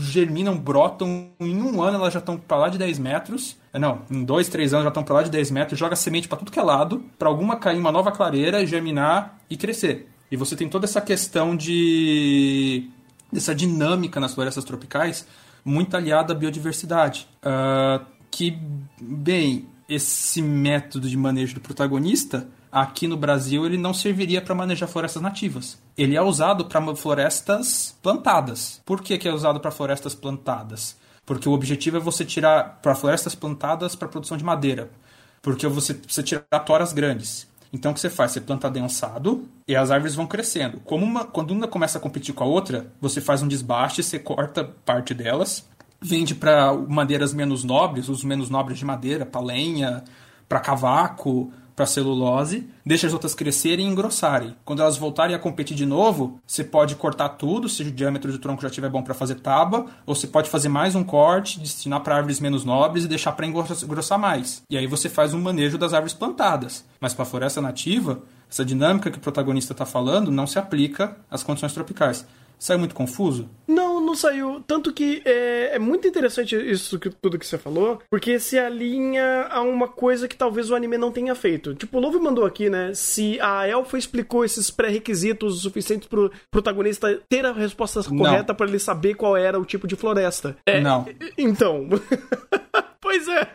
germinam, 0.00 0.56
brotam. 0.56 1.30
Em 1.40 1.60
um 1.60 1.82
ano 1.82 1.98
elas 1.98 2.12
já 2.12 2.20
estão 2.20 2.36
para 2.36 2.56
lá 2.56 2.68
de 2.68 2.78
10 2.78 2.98
metros. 2.98 3.56
É, 3.72 3.78
não, 3.78 4.02
em 4.10 4.24
dois, 4.24 4.48
três 4.48 4.72
anos 4.72 4.84
já 4.84 4.88
estão 4.88 5.02
para 5.02 5.16
lá 5.16 5.22
de 5.22 5.30
10 5.30 5.50
metros. 5.50 5.78
Joga 5.78 5.96
semente 5.96 6.28
para 6.28 6.38
tudo 6.38 6.52
que 6.52 6.58
é 6.58 6.62
lado. 6.62 7.02
para 7.18 7.28
alguma 7.28 7.56
cair 7.56 7.78
uma 7.78 7.90
nova 7.90 8.12
clareira, 8.12 8.64
germinar 8.66 9.38
e 9.50 9.56
crescer. 9.56 10.08
E 10.30 10.36
você 10.36 10.54
tem 10.54 10.68
toda 10.68 10.84
essa 10.84 11.00
questão 11.00 11.56
de. 11.56 12.88
dessa 13.32 13.54
dinâmica 13.54 14.20
nas 14.20 14.34
florestas 14.34 14.64
tropicais, 14.64 15.26
muito 15.64 15.96
aliada 15.96 16.32
à 16.32 16.36
biodiversidade. 16.36 17.26
Uh, 17.42 18.04
que, 18.30 18.56
bem, 19.00 19.66
esse 19.88 20.42
método 20.42 21.08
de 21.08 21.16
manejo 21.16 21.54
do 21.54 21.60
protagonista 21.60 22.46
aqui 22.70 23.06
no 23.06 23.16
Brasil 23.16 23.64
ele 23.66 23.76
não 23.76 23.94
serviria 23.94 24.40
para 24.40 24.54
manejar 24.54 24.86
florestas 24.86 25.22
nativas. 25.22 25.78
Ele 25.96 26.16
é 26.16 26.22
usado 26.22 26.66
para 26.66 26.94
florestas 26.94 27.96
plantadas. 28.02 28.80
Por 28.84 29.02
que, 29.02 29.18
que 29.18 29.28
é 29.28 29.32
usado 29.32 29.60
para 29.60 29.70
florestas 29.70 30.14
plantadas? 30.14 30.96
Porque 31.24 31.48
o 31.48 31.52
objetivo 31.52 31.98
é 31.98 32.00
você 32.00 32.24
tirar 32.24 32.78
para 32.80 32.94
florestas 32.94 33.34
plantadas 33.34 33.94
para 33.94 34.08
produção 34.08 34.36
de 34.36 34.44
madeira. 34.44 34.90
Porque 35.42 35.66
você 35.66 35.94
precisa 35.94 36.22
tirar 36.22 36.60
toras 36.60 36.92
grandes. 36.92 37.46
Então 37.72 37.92
o 37.92 37.94
que 37.94 38.00
você 38.00 38.08
faz? 38.08 38.32
Você 38.32 38.40
planta 38.40 38.66
adensado 38.66 39.46
e 39.66 39.76
as 39.76 39.90
árvores 39.90 40.14
vão 40.14 40.26
crescendo. 40.26 40.80
Como 40.80 41.04
uma, 41.04 41.24
quando 41.24 41.50
uma 41.50 41.68
começa 41.68 41.98
a 41.98 42.00
competir 42.00 42.34
com 42.34 42.44
a 42.44 42.46
outra, 42.46 42.86
você 43.00 43.20
faz 43.20 43.42
um 43.42 43.48
desbaste, 43.48 44.02
você 44.02 44.18
corta 44.18 44.64
parte 44.84 45.12
delas, 45.12 45.68
vende 46.00 46.34
para 46.34 46.72
madeiras 46.72 47.34
menos 47.34 47.64
nobres, 47.64 48.08
os 48.08 48.24
menos 48.24 48.48
nobres 48.48 48.78
de 48.78 48.84
madeira, 48.84 49.26
para 49.26 49.40
lenha, 49.40 50.02
para 50.48 50.60
cavaco, 50.60 51.52
para 51.78 51.86
celulose, 51.86 52.68
deixa 52.84 53.06
as 53.06 53.12
outras 53.12 53.36
crescerem 53.36 53.86
e 53.86 53.88
engrossarem. 53.88 54.56
Quando 54.64 54.82
elas 54.82 54.96
voltarem 54.96 55.36
a 55.36 55.38
competir 55.38 55.76
de 55.76 55.86
novo, 55.86 56.40
você 56.44 56.64
pode 56.64 56.96
cortar 56.96 57.28
tudo, 57.28 57.68
se 57.68 57.84
o 57.84 57.92
diâmetro 57.92 58.32
do 58.32 58.38
tronco 58.40 58.60
já 58.60 58.66
estiver 58.66 58.90
bom 58.90 59.00
para 59.00 59.14
fazer 59.14 59.36
tábua, 59.36 59.86
ou 60.04 60.12
você 60.12 60.26
pode 60.26 60.50
fazer 60.50 60.68
mais 60.68 60.96
um 60.96 61.04
corte, 61.04 61.60
destinar 61.60 62.00
para 62.00 62.16
árvores 62.16 62.40
menos 62.40 62.64
nobres 62.64 63.04
e 63.04 63.08
deixar 63.08 63.30
para 63.30 63.46
engrossar 63.46 64.18
mais. 64.18 64.60
E 64.68 64.76
aí 64.76 64.88
você 64.88 65.08
faz 65.08 65.32
um 65.32 65.40
manejo 65.40 65.78
das 65.78 65.94
árvores 65.94 66.14
plantadas. 66.14 66.84
Mas 67.00 67.14
para 67.14 67.22
a 67.22 67.26
floresta 67.26 67.60
nativa, 67.62 68.22
essa 68.50 68.64
dinâmica 68.64 69.08
que 69.08 69.18
o 69.18 69.20
protagonista 69.20 69.72
está 69.72 69.86
falando 69.86 70.32
não 70.32 70.48
se 70.48 70.58
aplica 70.58 71.16
às 71.30 71.44
condições 71.44 71.72
tropicais. 71.72 72.26
Saiu 72.58 72.78
muito 72.78 72.94
confuso? 72.94 73.48
Não, 73.66 74.00
não 74.00 74.14
saiu. 74.14 74.62
Tanto 74.66 74.92
que 74.92 75.22
é, 75.24 75.76
é 75.76 75.78
muito 75.78 76.08
interessante 76.08 76.56
isso 76.56 76.98
que, 76.98 77.08
tudo 77.08 77.38
que 77.38 77.46
você 77.46 77.56
falou, 77.56 78.00
porque 78.10 78.40
se 78.40 78.58
alinha 78.58 79.46
a 79.50 79.60
uma 79.60 79.86
coisa 79.86 80.26
que 80.26 80.36
talvez 80.36 80.70
o 80.70 80.74
anime 80.74 80.98
não 80.98 81.12
tenha 81.12 81.34
feito. 81.34 81.74
Tipo, 81.74 81.98
o 81.98 82.00
Love 82.00 82.18
mandou 82.18 82.44
aqui, 82.44 82.68
né? 82.68 82.92
Se 82.94 83.38
a 83.40 83.68
Elfa 83.68 83.96
explicou 83.96 84.44
esses 84.44 84.70
pré-requisitos 84.70 85.62
suficientes 85.62 86.08
pro 86.08 86.32
protagonista 86.50 87.20
ter 87.28 87.46
a 87.46 87.52
resposta 87.52 88.00
não. 88.10 88.18
correta 88.18 88.52
para 88.52 88.66
ele 88.66 88.78
saber 88.78 89.14
qual 89.14 89.36
era 89.36 89.58
o 89.58 89.64
tipo 89.64 89.86
de 89.86 89.94
floresta. 89.94 90.56
É, 90.66 90.80
não. 90.80 91.06
Então. 91.36 91.88
pois 93.00 93.28
é. 93.28 93.48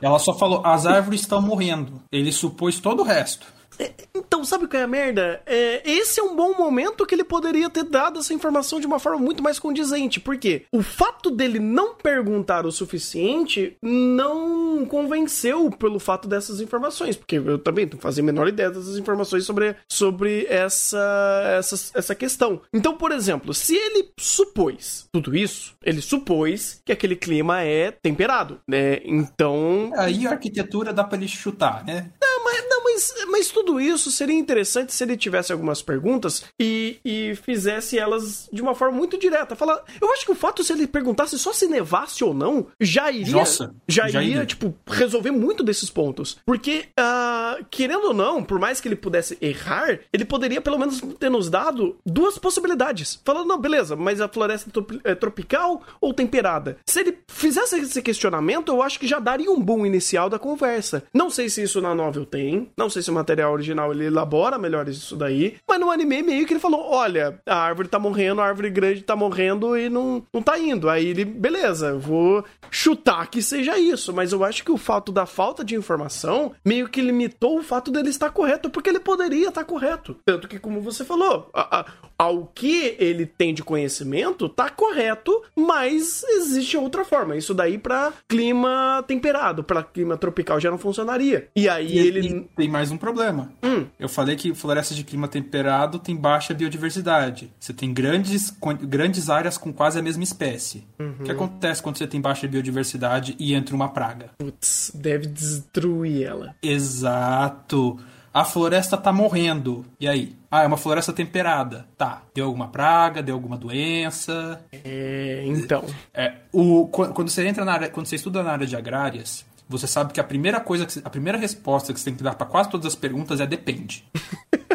Ela 0.00 0.18
só 0.18 0.32
falou: 0.34 0.64
as 0.64 0.86
árvores 0.86 1.22
estão 1.22 1.40
morrendo. 1.40 2.00
Ele 2.12 2.30
supôs 2.30 2.78
todo 2.78 3.00
o 3.00 3.04
resto. 3.04 3.57
É, 3.78 3.92
então, 4.14 4.44
sabe 4.44 4.66
qual 4.66 4.80
é 4.80 4.84
a 4.84 4.88
merda? 4.88 5.40
É, 5.46 5.88
esse 5.88 6.20
é 6.20 6.22
um 6.22 6.34
bom 6.34 6.56
momento 6.56 7.06
que 7.06 7.14
ele 7.14 7.24
poderia 7.24 7.70
ter 7.70 7.84
dado 7.84 8.18
essa 8.18 8.34
informação 8.34 8.80
de 8.80 8.86
uma 8.86 8.98
forma 8.98 9.18
muito 9.18 9.42
mais 9.42 9.58
condizente. 9.58 10.20
Por 10.20 10.36
quê? 10.36 10.64
O 10.72 10.82
fato 10.82 11.30
dele 11.30 11.58
não 11.58 11.94
perguntar 11.94 12.66
o 12.66 12.72
suficiente 12.72 13.76
não 13.82 14.84
convenceu 14.86 15.70
pelo 15.70 15.98
fato 15.98 16.28
dessas 16.28 16.60
informações. 16.60 17.16
Porque 17.16 17.36
eu 17.36 17.58
também 17.58 17.88
não 17.90 17.98
fazia 17.98 18.22
a 18.22 18.26
menor 18.26 18.48
ideia 18.48 18.70
dessas 18.70 18.98
informações 18.98 19.44
sobre, 19.44 19.76
sobre 19.90 20.46
essa, 20.48 21.56
essa, 21.58 21.98
essa 21.98 22.14
questão. 22.14 22.60
Então, 22.72 22.96
por 22.96 23.12
exemplo, 23.12 23.54
se 23.54 23.76
ele 23.76 24.10
supôs 24.18 25.06
tudo 25.12 25.36
isso, 25.36 25.74
ele 25.82 26.00
supôs 26.00 26.80
que 26.84 26.92
aquele 26.92 27.16
clima 27.16 27.62
é 27.62 27.90
temperado, 27.90 28.60
né? 28.68 29.00
Então. 29.04 29.90
Aí 29.96 30.26
a 30.26 30.30
arquitetura 30.30 30.92
dá 30.92 31.04
pra 31.04 31.16
ele 31.16 31.28
chutar, 31.28 31.84
né? 31.84 32.10
Não, 32.20 32.44
mas, 32.44 32.64
não, 32.68 32.84
mas, 32.84 33.14
mas 33.30 33.48
tudo 33.50 33.67
tudo 33.68 33.78
isso, 33.78 34.10
seria 34.10 34.34
interessante 34.34 34.94
se 34.94 35.04
ele 35.04 35.14
tivesse 35.14 35.52
algumas 35.52 35.82
perguntas 35.82 36.42
e, 36.58 36.96
e 37.04 37.34
fizesse 37.34 37.98
elas 37.98 38.48
de 38.50 38.62
uma 38.62 38.74
forma 38.74 38.96
muito 38.96 39.18
direta. 39.18 39.54
Falar, 39.54 39.84
eu 40.00 40.10
acho 40.10 40.24
que 40.24 40.32
o 40.32 40.34
fato 40.34 40.64
se 40.64 40.72
ele 40.72 40.86
perguntasse 40.86 41.38
só 41.38 41.52
se 41.52 41.66
nevasse 41.66 42.24
ou 42.24 42.32
não, 42.32 42.68
já 42.80 43.10
iria, 43.10 43.34
Nossa, 43.34 43.74
já, 43.86 44.08
já 44.08 44.22
iria, 44.22 44.36
iria, 44.36 44.46
tipo, 44.46 44.74
resolver 44.86 45.32
muito 45.32 45.62
desses 45.62 45.90
pontos. 45.90 46.38
Porque, 46.46 46.86
uh, 46.98 47.62
querendo 47.70 48.06
ou 48.06 48.14
não, 48.14 48.42
por 48.42 48.58
mais 48.58 48.80
que 48.80 48.88
ele 48.88 48.96
pudesse 48.96 49.36
errar, 49.38 50.00
ele 50.10 50.24
poderia 50.24 50.62
pelo 50.62 50.78
menos 50.78 51.02
ter 51.18 51.28
nos 51.28 51.50
dado 51.50 51.98
duas 52.06 52.38
possibilidades. 52.38 53.20
Falando, 53.22 53.48
não, 53.48 53.60
beleza, 53.60 53.94
mas 53.94 54.18
a 54.18 54.28
floresta 54.28 54.70
é 55.04 55.14
tropical 55.14 55.82
ou 56.00 56.14
temperada? 56.14 56.78
Se 56.88 57.00
ele 57.00 57.18
fizesse 57.28 57.78
esse 57.78 58.00
questionamento, 58.00 58.72
eu 58.72 58.82
acho 58.82 58.98
que 58.98 59.06
já 59.06 59.18
daria 59.18 59.50
um 59.50 59.60
boom 59.60 59.84
inicial 59.84 60.30
da 60.30 60.38
conversa. 60.38 61.02
Não 61.12 61.28
sei 61.28 61.50
se 61.50 61.62
isso 61.62 61.82
na 61.82 61.94
novel 61.94 62.24
tem. 62.24 62.70
Não 62.74 62.88
sei 62.88 63.02
se 63.02 63.10
o 63.10 63.14
material 63.14 63.57
original 63.58 63.92
ele 63.92 64.06
elabora 64.06 64.58
melhor 64.58 64.88
isso 64.88 65.16
daí. 65.16 65.56
Mas 65.68 65.80
no 65.80 65.90
anime 65.90 66.22
meio 66.22 66.46
que 66.46 66.52
ele 66.52 66.60
falou: 66.60 66.90
olha, 66.90 67.40
a 67.46 67.56
árvore 67.56 67.88
tá 67.88 67.98
morrendo, 67.98 68.40
a 68.40 68.46
árvore 68.46 68.70
grande 68.70 69.02
tá 69.02 69.14
morrendo 69.14 69.76
e 69.76 69.88
não, 69.88 70.22
não 70.32 70.42
tá 70.42 70.58
indo. 70.58 70.88
Aí 70.88 71.08
ele, 71.08 71.24
beleza, 71.24 71.88
eu 71.88 72.00
vou 72.00 72.44
chutar 72.70 73.26
que 73.28 73.42
seja 73.42 73.78
isso. 73.78 74.12
Mas 74.12 74.32
eu 74.32 74.44
acho 74.44 74.64
que 74.64 74.72
o 74.72 74.76
fato 74.76 75.12
da 75.12 75.26
falta 75.26 75.64
de 75.64 75.74
informação 75.74 76.52
meio 76.64 76.88
que 76.88 77.00
limitou 77.00 77.58
o 77.58 77.62
fato 77.62 77.90
dele 77.90 78.08
estar 78.08 78.30
correto, 78.30 78.70
porque 78.70 78.90
ele 78.90 79.00
poderia 79.00 79.48
estar 79.48 79.64
correto. 79.64 80.16
Tanto 80.24 80.48
que, 80.48 80.58
como 80.58 80.80
você 80.80 81.04
falou, 81.04 81.50
a, 81.54 81.80
a, 81.80 81.86
ao 82.18 82.46
que 82.46 82.96
ele 82.98 83.26
tem 83.26 83.54
de 83.54 83.62
conhecimento, 83.62 84.48
tá 84.48 84.68
correto, 84.68 85.42
mas 85.54 86.22
existe 86.24 86.76
outra 86.76 87.04
forma. 87.04 87.36
Isso 87.36 87.54
daí 87.54 87.78
para 87.78 88.12
clima 88.28 89.04
temperado, 89.06 89.62
para 89.62 89.82
clima 89.82 90.16
tropical 90.16 90.60
já 90.60 90.70
não 90.70 90.78
funcionaria. 90.78 91.48
E 91.54 91.68
aí 91.68 91.96
e 91.96 91.98
ele. 91.98 92.48
Tem 92.56 92.68
mais 92.68 92.90
um 92.90 92.96
problema. 92.96 93.47
Hum. 93.62 93.86
Eu 93.98 94.08
falei 94.08 94.36
que 94.36 94.54
florestas 94.54 94.96
de 94.96 95.04
clima 95.04 95.28
temperado 95.28 95.98
tem 95.98 96.16
baixa 96.16 96.54
biodiversidade. 96.54 97.52
Você 97.58 97.72
tem 97.72 97.92
grandes, 97.92 98.56
grandes 98.82 99.30
áreas 99.30 99.58
com 99.58 99.72
quase 99.72 99.98
a 99.98 100.02
mesma 100.02 100.22
espécie. 100.22 100.86
Uhum. 100.98 101.14
O 101.20 101.24
que 101.24 101.30
acontece 101.30 101.82
quando 101.82 101.98
você 101.98 102.06
tem 102.06 102.20
baixa 102.20 102.46
biodiversidade 102.46 103.36
e 103.38 103.54
entra 103.54 103.74
uma 103.74 103.88
praga? 103.88 104.30
Putz, 104.38 104.92
deve 104.94 105.26
destruir 105.26 106.24
ela. 106.24 106.54
Exato. 106.62 107.98
A 108.32 108.44
floresta 108.44 108.96
tá 108.96 109.12
morrendo. 109.12 109.84
E 109.98 110.06
aí? 110.06 110.36
Ah, 110.50 110.62
é 110.62 110.66
uma 110.66 110.76
floresta 110.76 111.12
temperada. 111.12 111.86
Tá. 111.96 112.22
Deu 112.34 112.46
alguma 112.46 112.68
praga, 112.68 113.22
deu 113.22 113.34
alguma 113.34 113.56
doença. 113.56 114.60
É, 114.72 115.42
então. 115.46 115.84
É, 116.14 116.34
o, 116.52 116.86
quando 116.86 117.28
você 117.28 117.46
entra 117.46 117.64
na 117.64 117.72
área, 117.72 117.88
quando 117.88 118.06
você 118.06 118.16
estuda 118.16 118.42
na 118.42 118.52
área 118.52 118.66
de 118.66 118.76
agrárias, 118.76 119.44
você 119.68 119.86
sabe 119.86 120.12
que 120.12 120.20
a 120.20 120.24
primeira 120.24 120.60
coisa, 120.60 120.86
que, 120.86 121.00
a 121.04 121.10
primeira 121.10 121.38
resposta 121.38 121.92
que 121.92 122.00
você 122.00 122.06
tem 122.06 122.14
que 122.14 122.22
dar 122.22 122.34
para 122.34 122.46
quase 122.46 122.70
todas 122.70 122.86
as 122.86 122.94
perguntas 122.94 123.40
é 123.40 123.46
depende. 123.46 124.04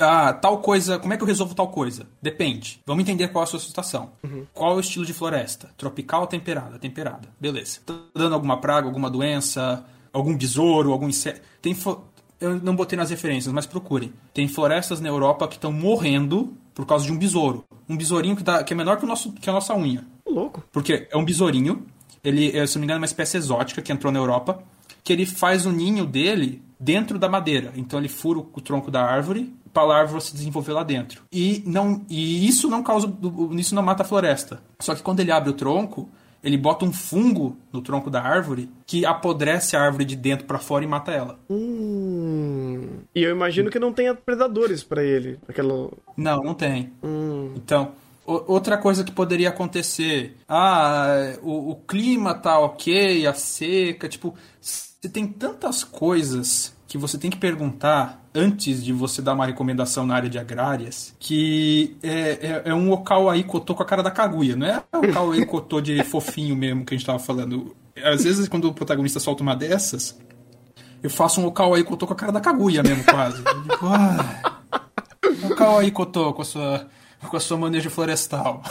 ah, 0.00 0.32
tal 0.32 0.58
coisa, 0.58 0.98
como 0.98 1.12
é 1.12 1.16
que 1.16 1.22
eu 1.22 1.26
resolvo 1.26 1.54
tal 1.54 1.68
coisa? 1.68 2.06
Depende. 2.20 2.80
Vamos 2.86 3.02
entender 3.02 3.28
qual 3.28 3.44
é 3.44 3.46
a 3.46 3.50
sua 3.50 3.60
situação. 3.60 4.12
Uhum. 4.22 4.46
Qual 4.52 4.72
é 4.72 4.76
o 4.76 4.80
estilo 4.80 5.06
de 5.06 5.12
floresta? 5.12 5.70
Tropical 5.76 6.22
ou 6.22 6.26
temperada? 6.26 6.78
Temperada. 6.78 7.28
Beleza. 7.40 7.80
Tá 7.84 7.94
dando 8.14 8.34
alguma 8.34 8.60
praga, 8.60 8.86
alguma 8.86 9.10
doença, 9.10 9.84
algum 10.12 10.36
besouro, 10.36 10.92
algum 10.92 11.08
inseto? 11.08 11.40
Tem 11.62 11.74
eu 12.40 12.60
não 12.60 12.76
botei 12.76 12.96
nas 12.96 13.10
referências, 13.10 13.52
mas 13.52 13.66
procurem. 13.66 14.12
Tem 14.32 14.46
florestas 14.46 15.00
na 15.00 15.08
Europa 15.08 15.48
que 15.48 15.56
estão 15.56 15.72
morrendo 15.72 16.54
por 16.72 16.86
causa 16.86 17.04
de 17.04 17.12
um 17.12 17.18
besouro. 17.18 17.64
Um 17.88 17.96
besourinho 17.96 18.36
que, 18.36 18.42
dá, 18.42 18.62
que 18.62 18.72
é 18.72 18.76
menor 18.76 18.98
que, 18.98 19.04
o 19.04 19.08
nosso, 19.08 19.32
que 19.32 19.50
a 19.50 19.52
nossa 19.52 19.74
unha. 19.74 20.04
Louco. 20.24 20.62
Porque 20.72 21.08
é 21.10 21.16
um 21.16 21.24
besourinho. 21.24 21.86
Ele, 22.28 22.66
se 22.66 22.76
não 22.76 22.80
me 22.80 22.86
engano, 22.86 22.98
é 22.98 23.02
uma 23.02 23.06
espécie 23.06 23.36
exótica 23.36 23.82
que 23.82 23.92
entrou 23.92 24.12
na 24.12 24.18
Europa. 24.18 24.62
Que 25.02 25.12
ele 25.12 25.24
faz 25.24 25.64
o 25.64 25.72
ninho 25.72 26.04
dele 26.04 26.62
dentro 26.78 27.18
da 27.18 27.28
madeira. 27.28 27.72
Então 27.76 27.98
ele 27.98 28.08
fura 28.08 28.40
o 28.40 28.60
tronco 28.60 28.90
da 28.90 29.02
árvore 29.02 29.52
para 29.72 29.92
a 29.92 29.98
árvore 29.98 30.22
se 30.22 30.34
desenvolver 30.34 30.72
lá 30.72 30.82
dentro. 30.82 31.22
E, 31.32 31.62
não, 31.66 32.04
e 32.08 32.46
isso 32.46 32.68
não 32.68 32.82
causa. 32.82 33.12
Isso 33.52 33.74
não 33.74 33.82
mata 33.82 34.02
a 34.02 34.06
floresta. 34.06 34.60
Só 34.80 34.94
que 34.94 35.02
quando 35.02 35.20
ele 35.20 35.32
abre 35.32 35.50
o 35.50 35.54
tronco, 35.54 36.08
ele 36.42 36.56
bota 36.56 36.84
um 36.84 36.92
fungo 36.92 37.56
no 37.72 37.82
tronco 37.82 38.10
da 38.10 38.22
árvore 38.22 38.70
que 38.86 39.04
apodrece 39.04 39.76
a 39.76 39.82
árvore 39.82 40.04
de 40.04 40.16
dentro 40.16 40.46
para 40.46 40.58
fora 40.58 40.84
e 40.84 40.88
mata 40.88 41.10
ela. 41.10 41.38
Hum. 41.50 43.00
E 43.14 43.22
eu 43.22 43.30
imagino 43.30 43.70
que 43.70 43.78
não 43.78 43.92
tenha 43.92 44.14
predadores 44.14 44.82
para 44.82 45.02
ele. 45.02 45.38
Aquela... 45.48 45.90
Não, 46.16 46.42
não 46.42 46.54
tem. 46.54 46.92
Hum. 47.02 47.52
Então, 47.56 47.92
outra 48.28 48.76
coisa 48.76 49.02
que 49.02 49.12
poderia 49.12 49.48
acontecer. 49.48 50.36
Ah, 50.48 51.34
o, 51.42 51.70
o 51.70 51.76
clima 51.76 52.34
tá 52.34 52.58
ok, 52.58 53.26
a 53.26 53.32
seca. 53.32 54.08
Tipo, 54.08 54.34
você 54.60 55.08
tem 55.08 55.26
tantas 55.26 55.82
coisas 55.82 56.76
que 56.86 56.98
você 56.98 57.18
tem 57.18 57.30
que 57.30 57.36
perguntar 57.36 58.24
antes 58.34 58.82
de 58.82 58.92
você 58.92 59.20
dar 59.20 59.34
uma 59.34 59.46
recomendação 59.46 60.06
na 60.06 60.14
área 60.14 60.30
de 60.30 60.38
agrárias, 60.38 61.14
que 61.18 61.96
é, 62.02 62.62
é, 62.62 62.62
é 62.66 62.74
um 62.74 62.90
Okawai 62.92 63.42
Kotô 63.42 63.74
com 63.74 63.82
a 63.82 63.86
cara 63.86 64.02
da 64.02 64.10
Kaguya, 64.10 64.56
não 64.56 64.66
é 64.66 64.82
o 64.92 64.98
Okawai 65.10 65.44
Kotô 65.44 65.80
de 65.80 66.02
fofinho 66.04 66.56
mesmo 66.56 66.84
que 66.84 66.94
a 66.94 66.96
gente 66.96 67.06
tava 67.06 67.18
falando. 67.18 67.74
Às 68.02 68.24
vezes, 68.24 68.48
quando 68.48 68.68
o 68.68 68.74
protagonista 68.74 69.20
solta 69.20 69.42
uma 69.42 69.56
dessas, 69.56 70.18
eu 71.02 71.10
faço 71.10 71.40
um 71.40 71.46
Okawai 71.46 71.82
Kotô 71.84 72.06
com 72.06 72.12
a 72.12 72.16
cara 72.16 72.32
da 72.32 72.40
Kaguya 72.40 72.82
mesmo, 72.82 73.04
quase. 73.04 73.42
Eu 73.44 73.62
digo, 73.62 73.76
ah, 73.82 74.62
Okawai 75.50 75.90
Kotô 75.90 76.32
com 76.32 76.42
a 76.42 76.44
sua 76.44 76.86
com 77.26 77.36
a 77.36 77.40
sua 77.40 77.56
manejo 77.56 77.90
florestal. 77.90 78.62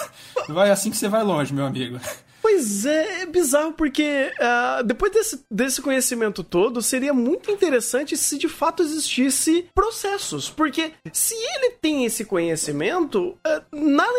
Vai 0.47 0.69
assim 0.69 0.89
que 0.89 0.97
você 0.97 1.07
vai 1.07 1.23
longe, 1.23 1.53
meu 1.53 1.65
amigo. 1.65 1.99
Pois 2.49 2.85
é, 2.85 3.23
é 3.23 3.25
bizarro 3.25 3.73
porque 3.73 4.31
uh, 4.39 4.81
depois 4.81 5.11
desse, 5.11 5.43
desse 5.51 5.81
conhecimento 5.81 6.45
todo, 6.45 6.81
seria 6.81 7.13
muito 7.13 7.51
interessante 7.51 8.15
se 8.15 8.37
de 8.37 8.47
fato 8.47 8.81
existisse 8.81 9.67
processos. 9.75 10.49
Porque 10.49 10.93
se 11.11 11.35
ele 11.35 11.71
tem 11.81 12.05
esse 12.05 12.23
conhecimento, 12.23 13.37
uh, 13.45 13.75
nada 13.75 14.13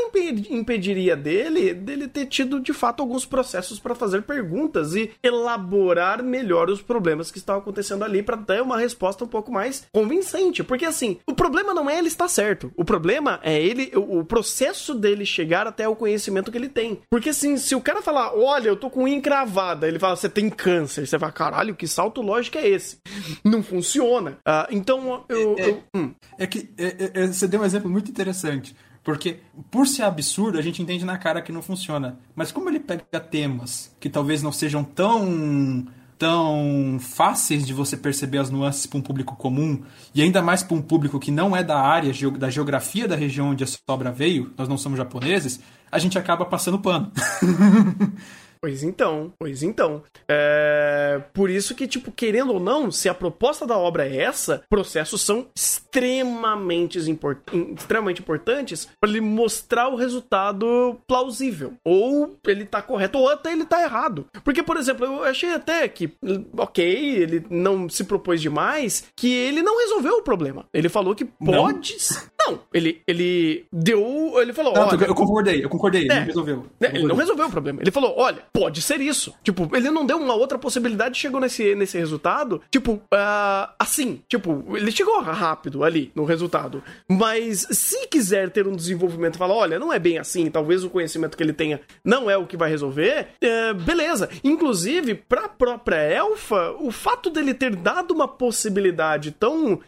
impediria 0.50 1.16
dele 1.16 1.72
dele 1.72 2.06
ter 2.06 2.26
tido 2.26 2.60
de 2.60 2.74
fato 2.74 3.02
alguns 3.02 3.24
processos 3.24 3.80
para 3.80 3.94
fazer 3.94 4.20
perguntas 4.20 4.94
e 4.94 5.10
elaborar 5.22 6.22
melhor 6.22 6.68
os 6.68 6.82
problemas 6.82 7.30
que 7.30 7.38
estão 7.38 7.56
acontecendo 7.56 8.04
ali 8.04 8.22
para 8.22 8.36
ter 8.36 8.60
uma 8.60 8.76
resposta 8.76 9.24
um 9.24 9.28
pouco 9.28 9.50
mais 9.50 9.86
convincente. 9.90 10.62
Porque 10.62 10.84
assim, 10.84 11.18
o 11.26 11.32
problema 11.32 11.72
não 11.72 11.88
é 11.88 11.98
ele 11.98 12.08
estar 12.08 12.28
certo, 12.28 12.70
o 12.76 12.84
problema 12.84 13.40
é 13.42 13.58
ele, 13.58 13.90
o, 13.94 14.18
o 14.18 14.24
processo 14.24 14.94
dele 14.94 15.24
chegar 15.24 15.66
até 15.66 15.88
o 15.88 15.96
conhecimento 15.96 16.52
que 16.52 16.58
ele 16.58 16.68
tem. 16.68 17.00
Porque 17.10 17.30
assim, 17.30 17.56
se 17.56 17.74
o 17.74 17.80
cara 17.80 18.02
falar 18.02 18.17
olha, 18.34 18.68
eu 18.68 18.76
tô 18.76 18.90
com 18.90 19.04
unha 19.04 19.16
encravada. 19.16 19.86
Ele 19.86 19.98
fala, 19.98 20.16
você 20.16 20.28
tem 20.28 20.50
câncer. 20.50 21.06
Você 21.06 21.18
fala, 21.18 21.32
caralho, 21.32 21.74
que 21.74 21.86
salto 21.86 22.20
lógico 22.20 22.58
é 22.58 22.68
esse? 22.68 22.98
Não 23.44 23.62
funciona. 23.62 24.32
Uh, 24.46 24.66
então, 24.70 25.24
eu. 25.28 25.56
É, 25.58 25.68
eu, 25.70 25.82
hum. 25.94 26.14
é 26.38 26.46
que 26.46 26.70
é, 26.76 26.86
é, 26.86 27.10
é, 27.22 27.26
você 27.26 27.46
deu 27.46 27.60
um 27.60 27.64
exemplo 27.64 27.90
muito 27.90 28.10
interessante. 28.10 28.74
Porque, 29.02 29.38
por 29.70 29.86
ser 29.86 30.02
absurdo, 30.02 30.58
a 30.58 30.62
gente 30.62 30.82
entende 30.82 31.04
na 31.04 31.16
cara 31.16 31.40
que 31.40 31.52
não 31.52 31.62
funciona. 31.62 32.18
Mas 32.34 32.52
como 32.52 32.68
ele 32.68 32.80
pega 32.80 33.20
temas 33.20 33.94
que 33.98 34.10
talvez 34.10 34.42
não 34.42 34.52
sejam 34.52 34.84
tão 34.84 35.86
tão 36.18 36.98
fáceis 37.00 37.64
de 37.64 37.72
você 37.72 37.96
perceber 37.96 38.38
as 38.38 38.50
nuances 38.50 38.86
para 38.86 38.98
um 38.98 39.02
público 39.02 39.36
comum 39.36 39.80
e 40.14 40.20
ainda 40.20 40.42
mais 40.42 40.62
para 40.62 40.76
um 40.76 40.82
público 40.82 41.20
que 41.20 41.30
não 41.30 41.56
é 41.56 41.62
da 41.62 41.78
área 41.78 42.12
da 42.36 42.50
geografia 42.50 43.06
da 43.06 43.14
região 43.14 43.50
onde 43.50 43.62
a 43.62 43.66
obra 43.86 44.10
veio, 44.10 44.52
nós 44.58 44.68
não 44.68 44.76
somos 44.76 44.98
japoneses, 44.98 45.60
a 45.90 45.98
gente 45.98 46.18
acaba 46.18 46.44
passando 46.44 46.78
pano. 46.78 47.10
Pois 48.60 48.82
então, 48.82 49.32
pois 49.38 49.62
então. 49.62 50.02
É... 50.28 51.20
Por 51.32 51.50
isso 51.50 51.74
que, 51.74 51.86
tipo, 51.86 52.10
querendo 52.12 52.54
ou 52.54 52.60
não, 52.60 52.90
se 52.90 53.08
a 53.08 53.14
proposta 53.14 53.66
da 53.66 53.76
obra 53.76 54.06
é 54.06 54.16
essa, 54.16 54.62
processos 54.68 55.20
são 55.20 55.46
extremamente, 55.54 56.98
import... 57.10 57.38
extremamente 57.76 58.20
importantes 58.20 58.88
para 59.00 59.10
ele 59.10 59.20
mostrar 59.20 59.88
o 59.88 59.96
resultado 59.96 60.96
plausível. 61.06 61.74
Ou 61.84 62.36
ele 62.46 62.64
tá 62.64 62.82
correto, 62.82 63.18
ou 63.18 63.28
até 63.28 63.52
ele 63.52 63.64
tá 63.64 63.82
errado. 63.82 64.26
Porque, 64.44 64.62
por 64.62 64.76
exemplo, 64.76 65.06
eu 65.06 65.24
achei 65.24 65.52
até 65.52 65.86
que, 65.88 66.12
ok, 66.56 66.84
ele 66.84 67.44
não 67.50 67.88
se 67.88 68.04
propôs 68.04 68.40
demais, 68.40 69.04
que 69.16 69.32
ele 69.32 69.62
não 69.62 69.78
resolveu 69.78 70.14
o 70.14 70.22
problema. 70.22 70.66
Ele 70.72 70.88
falou 70.88 71.14
que 71.14 71.24
pode. 71.24 71.96
Não, 72.38 72.52
não 72.52 72.60
ele, 72.72 73.02
ele 73.06 73.66
deu. 73.72 74.34
Ele 74.40 74.52
falou. 74.52 74.74
Não, 74.74 74.88
olha, 74.88 75.04
eu 75.04 75.14
concordei, 75.14 75.64
eu 75.64 75.68
concordei, 75.68 76.02
é, 76.02 76.04
ele 76.04 76.14
não 76.14 76.24
resolveu. 76.24 76.66
É, 76.80 76.86
ele 76.86 77.06
não 77.06 77.16
resolveu 77.16 77.46
o 77.46 77.50
problema. 77.50 77.80
Ele 77.80 77.90
falou: 77.90 78.14
olha, 78.16 78.42
pode 78.52 78.82
ser 78.82 79.00
isso. 79.00 79.34
Tipo, 79.42 79.68
ele 79.74 79.90
não 79.90 80.04
deu 80.04 80.18
uma 80.18 80.34
outra 80.34 80.58
possibilidade 80.58 81.16
e 81.16 81.20
chegou 81.20 81.40
nesse, 81.40 81.74
nesse 81.74 81.98
resultado, 81.98 82.60
tipo, 82.70 82.92
uh, 82.92 83.72
assim. 83.78 84.22
Tipo, 84.28 84.64
ele 84.76 84.90
chegou 84.90 85.20
rápido 85.20 85.84
ali 85.84 86.10
no 86.14 86.24
resultado. 86.24 86.82
Mas 87.08 87.66
se 87.70 88.06
quiser 88.08 88.50
ter 88.50 88.66
um 88.66 88.76
desenvolvimento 88.76 89.34
e 89.36 89.38
falar, 89.38 89.54
olha, 89.54 89.78
não 89.78 89.92
é 89.92 89.98
bem 89.98 90.18
assim, 90.18 90.50
talvez 90.50 90.84
o 90.84 90.90
conhecimento 90.90 91.36
que 91.36 91.42
ele 91.42 91.52
tenha 91.52 91.80
não 92.04 92.30
é 92.30 92.36
o 92.36 92.46
que 92.46 92.56
vai 92.56 92.70
resolver, 92.70 93.28
uh, 93.42 93.74
beleza. 93.74 94.28
Inclusive, 94.42 95.14
pra 95.14 95.48
própria 95.48 95.96
Elfa, 95.96 96.72
o 96.80 96.90
fato 96.90 97.30
dele 97.30 97.54
ter 97.54 97.74
dado 97.74 98.12
uma 98.12 98.28
possibilidade 98.28 99.32
tão 99.32 99.74
uh, 99.74 99.80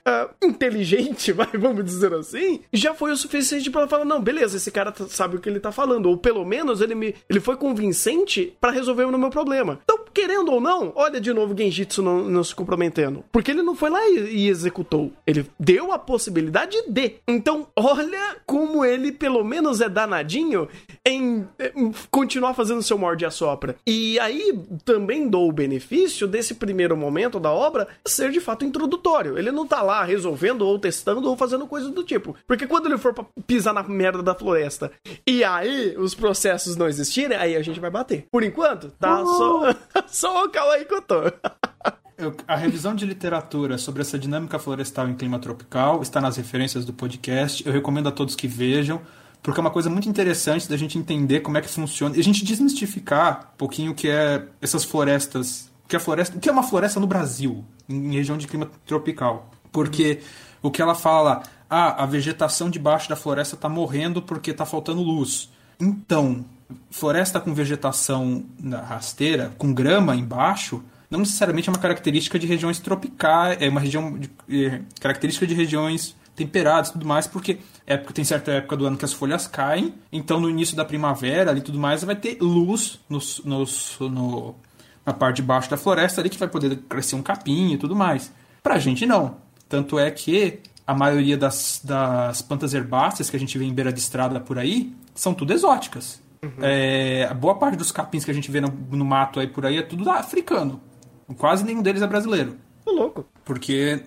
inteligente, 0.42 1.32
vamos 1.58 1.84
dizer 1.84 2.12
assim, 2.14 2.60
já 2.72 2.94
foi 2.94 3.12
o 3.12 3.16
suficiente 3.16 3.70
para 3.70 3.82
ela 3.82 3.90
falar, 3.90 4.04
não, 4.04 4.20
beleza, 4.20 4.56
esse 4.56 4.70
cara 4.70 4.92
sabe 5.08 5.36
o 5.36 5.40
que 5.40 5.48
ele 5.48 5.60
tá 5.60 5.72
falando. 5.72 6.06
Ou 6.06 6.16
pelo 6.16 6.44
menos 6.44 6.80
ele, 6.80 6.94
me, 6.94 7.14
ele 7.28 7.40
foi 7.40 7.56
convincente 7.56 8.49
para 8.60 8.70
resolver 8.70 9.04
o 9.04 9.18
meu 9.18 9.30
problema. 9.30 9.78
Então, 9.82 9.99
querendo 10.12 10.52
ou 10.52 10.60
não, 10.60 10.92
olha 10.94 11.20
de 11.20 11.32
novo 11.32 11.54
o 11.54 11.56
Genjitsu 11.56 12.02
não, 12.02 12.24
não 12.24 12.44
se 12.44 12.54
comprometendo. 12.54 13.24
Porque 13.32 13.50
ele 13.50 13.62
não 13.62 13.74
foi 13.74 13.90
lá 13.90 14.00
e, 14.08 14.44
e, 14.44 14.48
executou. 14.48 15.12
Ele 15.26 15.46
deu 15.58 15.92
a 15.92 15.98
possibilidade 15.98 16.76
de. 16.88 17.14
Então, 17.26 17.66
olha 17.76 18.36
como 18.46 18.84
ele, 18.84 19.12
pelo 19.12 19.44
menos, 19.44 19.80
é 19.80 19.88
danadinho 19.88 20.68
em, 21.06 21.46
em 21.76 21.92
continuar 22.10 22.54
fazendo 22.54 22.82
seu 22.82 22.98
morde 22.98 23.24
a 23.24 23.30
sopra. 23.30 23.76
E 23.86 24.18
aí 24.20 24.58
também 24.84 25.28
dou 25.28 25.48
o 25.48 25.52
benefício 25.52 26.26
desse 26.26 26.54
primeiro 26.54 26.96
momento 26.96 27.40
da 27.40 27.50
obra 27.50 27.88
ser 28.06 28.30
de 28.30 28.40
fato 28.40 28.64
introdutório. 28.64 29.38
Ele 29.38 29.50
não 29.50 29.66
tá 29.66 29.82
lá 29.82 30.04
resolvendo 30.04 30.62
ou 30.62 30.78
testando 30.78 31.28
ou 31.28 31.36
fazendo 31.36 31.66
coisa 31.66 31.90
do 31.90 32.04
tipo. 32.04 32.36
Porque 32.46 32.66
quando 32.66 32.86
ele 32.86 32.98
for 32.98 33.14
pra 33.14 33.24
pisar 33.46 33.72
na 33.72 33.82
merda 33.82 34.22
da 34.22 34.34
floresta 34.34 34.90
e 35.26 35.42
aí 35.44 35.96
os 35.96 36.14
processos 36.14 36.76
não 36.76 36.88
existirem, 36.88 37.36
aí 37.36 37.56
a 37.56 37.62
gente 37.62 37.80
vai 37.80 37.90
bater. 37.90 38.26
Por 38.30 38.42
enquanto, 38.42 38.90
tá 38.98 39.22
uh! 39.22 39.26
só, 39.26 39.74
só 40.08 40.44
o 40.44 40.50
eu- 42.18 42.36
a 42.46 42.56
revisão 42.56 42.94
de 42.94 43.06
literatura 43.06 43.78
sobre 43.78 44.02
essa 44.02 44.18
dinâmica 44.18 44.58
florestal 44.58 45.08
em 45.08 45.14
clima 45.14 45.38
tropical 45.38 46.02
está 46.02 46.20
nas 46.20 46.36
referências 46.36 46.84
do 46.84 46.92
podcast. 46.92 47.66
Eu 47.66 47.72
recomendo 47.72 48.08
a 48.08 48.12
todos 48.12 48.36
que 48.36 48.46
vejam, 48.46 49.00
porque 49.42 49.58
é 49.58 49.62
uma 49.62 49.70
coisa 49.70 49.88
muito 49.88 50.08
interessante 50.08 50.68
da 50.68 50.76
gente 50.76 50.98
entender 50.98 51.40
como 51.40 51.56
é 51.56 51.60
que 51.62 51.68
funciona 51.68 52.16
e 52.16 52.20
a 52.20 52.24
gente 52.24 52.44
desmistificar 52.44 53.50
um 53.54 53.56
pouquinho 53.56 53.92
o 53.92 53.94
que 53.94 54.08
é 54.08 54.46
essas 54.60 54.84
florestas, 54.84 55.70
o 55.84 55.88
que 55.88 55.96
é 55.96 55.98
floresta, 55.98 56.36
o 56.36 56.40
que 56.40 56.48
é 56.48 56.52
uma 56.52 56.62
floresta 56.62 57.00
no 57.00 57.06
Brasil, 57.06 57.64
em 57.88 58.12
região 58.12 58.36
de 58.36 58.46
clima 58.46 58.68
tropical. 58.86 59.50
Porque 59.72 60.20
o 60.62 60.70
que 60.70 60.82
ela 60.82 60.94
fala, 60.94 61.42
ah, 61.70 62.02
a 62.02 62.06
vegetação 62.06 62.68
debaixo 62.68 63.08
da 63.08 63.16
floresta 63.16 63.54
está 63.54 63.68
morrendo 63.68 64.20
porque 64.20 64.50
está 64.50 64.66
faltando 64.66 65.02
luz. 65.02 65.50
Então, 65.80 66.44
floresta 66.90 67.40
com 67.40 67.54
vegetação 67.54 68.44
rasteira, 68.88 69.52
com 69.58 69.72
grama 69.72 70.14
embaixo, 70.16 70.82
não 71.10 71.20
necessariamente 71.20 71.68
é 71.68 71.72
uma 71.72 71.78
característica 71.78 72.38
de 72.38 72.46
regiões 72.46 72.78
tropicais, 72.78 73.58
é 73.60 73.68
uma 73.68 73.80
região 73.80 74.18
de, 74.18 74.30
é, 74.48 74.80
característica 75.00 75.46
de 75.46 75.54
regiões 75.54 76.16
temperadas 76.36 76.90
e 76.90 76.92
tudo 76.92 77.06
mais, 77.06 77.26
porque 77.26 77.58
é 77.86 77.96
porque 77.96 78.14
tem 78.14 78.24
certa 78.24 78.52
época 78.52 78.76
do 78.76 78.86
ano 78.86 78.96
que 78.96 79.04
as 79.04 79.12
folhas 79.12 79.46
caem, 79.46 79.94
então 80.12 80.38
no 80.40 80.48
início 80.48 80.76
da 80.76 80.84
primavera 80.84 81.50
ali 81.50 81.60
tudo 81.60 81.78
mais 81.78 82.04
vai 82.04 82.14
ter 82.14 82.38
luz 82.40 83.00
nos, 83.08 83.42
nos, 83.44 83.96
no, 83.98 84.54
na 85.04 85.12
parte 85.12 85.36
de 85.36 85.42
baixo 85.42 85.68
da 85.68 85.76
floresta 85.76 86.20
ali 86.20 86.30
que 86.30 86.38
vai 86.38 86.48
poder 86.48 86.76
crescer 86.88 87.16
um 87.16 87.22
capim 87.22 87.72
e 87.72 87.76
tudo 87.76 87.96
mais. 87.96 88.32
Pra 88.62 88.78
gente 88.78 89.04
não. 89.04 89.36
Tanto 89.68 89.98
é 89.98 90.10
que 90.10 90.60
a 90.86 90.94
maioria 90.94 91.36
das, 91.36 91.80
das 91.84 92.42
plantas 92.42 92.74
herbáceas 92.74 93.30
que 93.30 93.36
a 93.36 93.40
gente 93.40 93.56
vê 93.58 93.64
em 93.64 93.72
beira 93.72 93.92
de 93.92 94.00
estrada 94.00 94.40
por 94.40 94.58
aí 94.58 94.92
são 95.14 95.34
tudo 95.34 95.52
exóticas. 95.52 96.20
É, 96.60 97.26
a 97.30 97.34
boa 97.34 97.54
parte 97.56 97.76
dos 97.76 97.92
capins 97.92 98.24
que 98.24 98.30
a 98.30 98.34
gente 98.34 98.50
vê 98.50 98.60
no, 98.60 98.68
no 98.68 99.04
mato 99.04 99.40
aí 99.40 99.46
por 99.46 99.66
aí 99.66 99.78
é 99.78 99.82
tudo 99.82 100.08
africano. 100.10 100.80
Quase 101.36 101.64
nenhum 101.64 101.82
deles 101.82 102.02
é 102.02 102.06
brasileiro. 102.06 102.56
Tô 102.84 102.92
louco. 102.92 103.26
Porque 103.44 104.02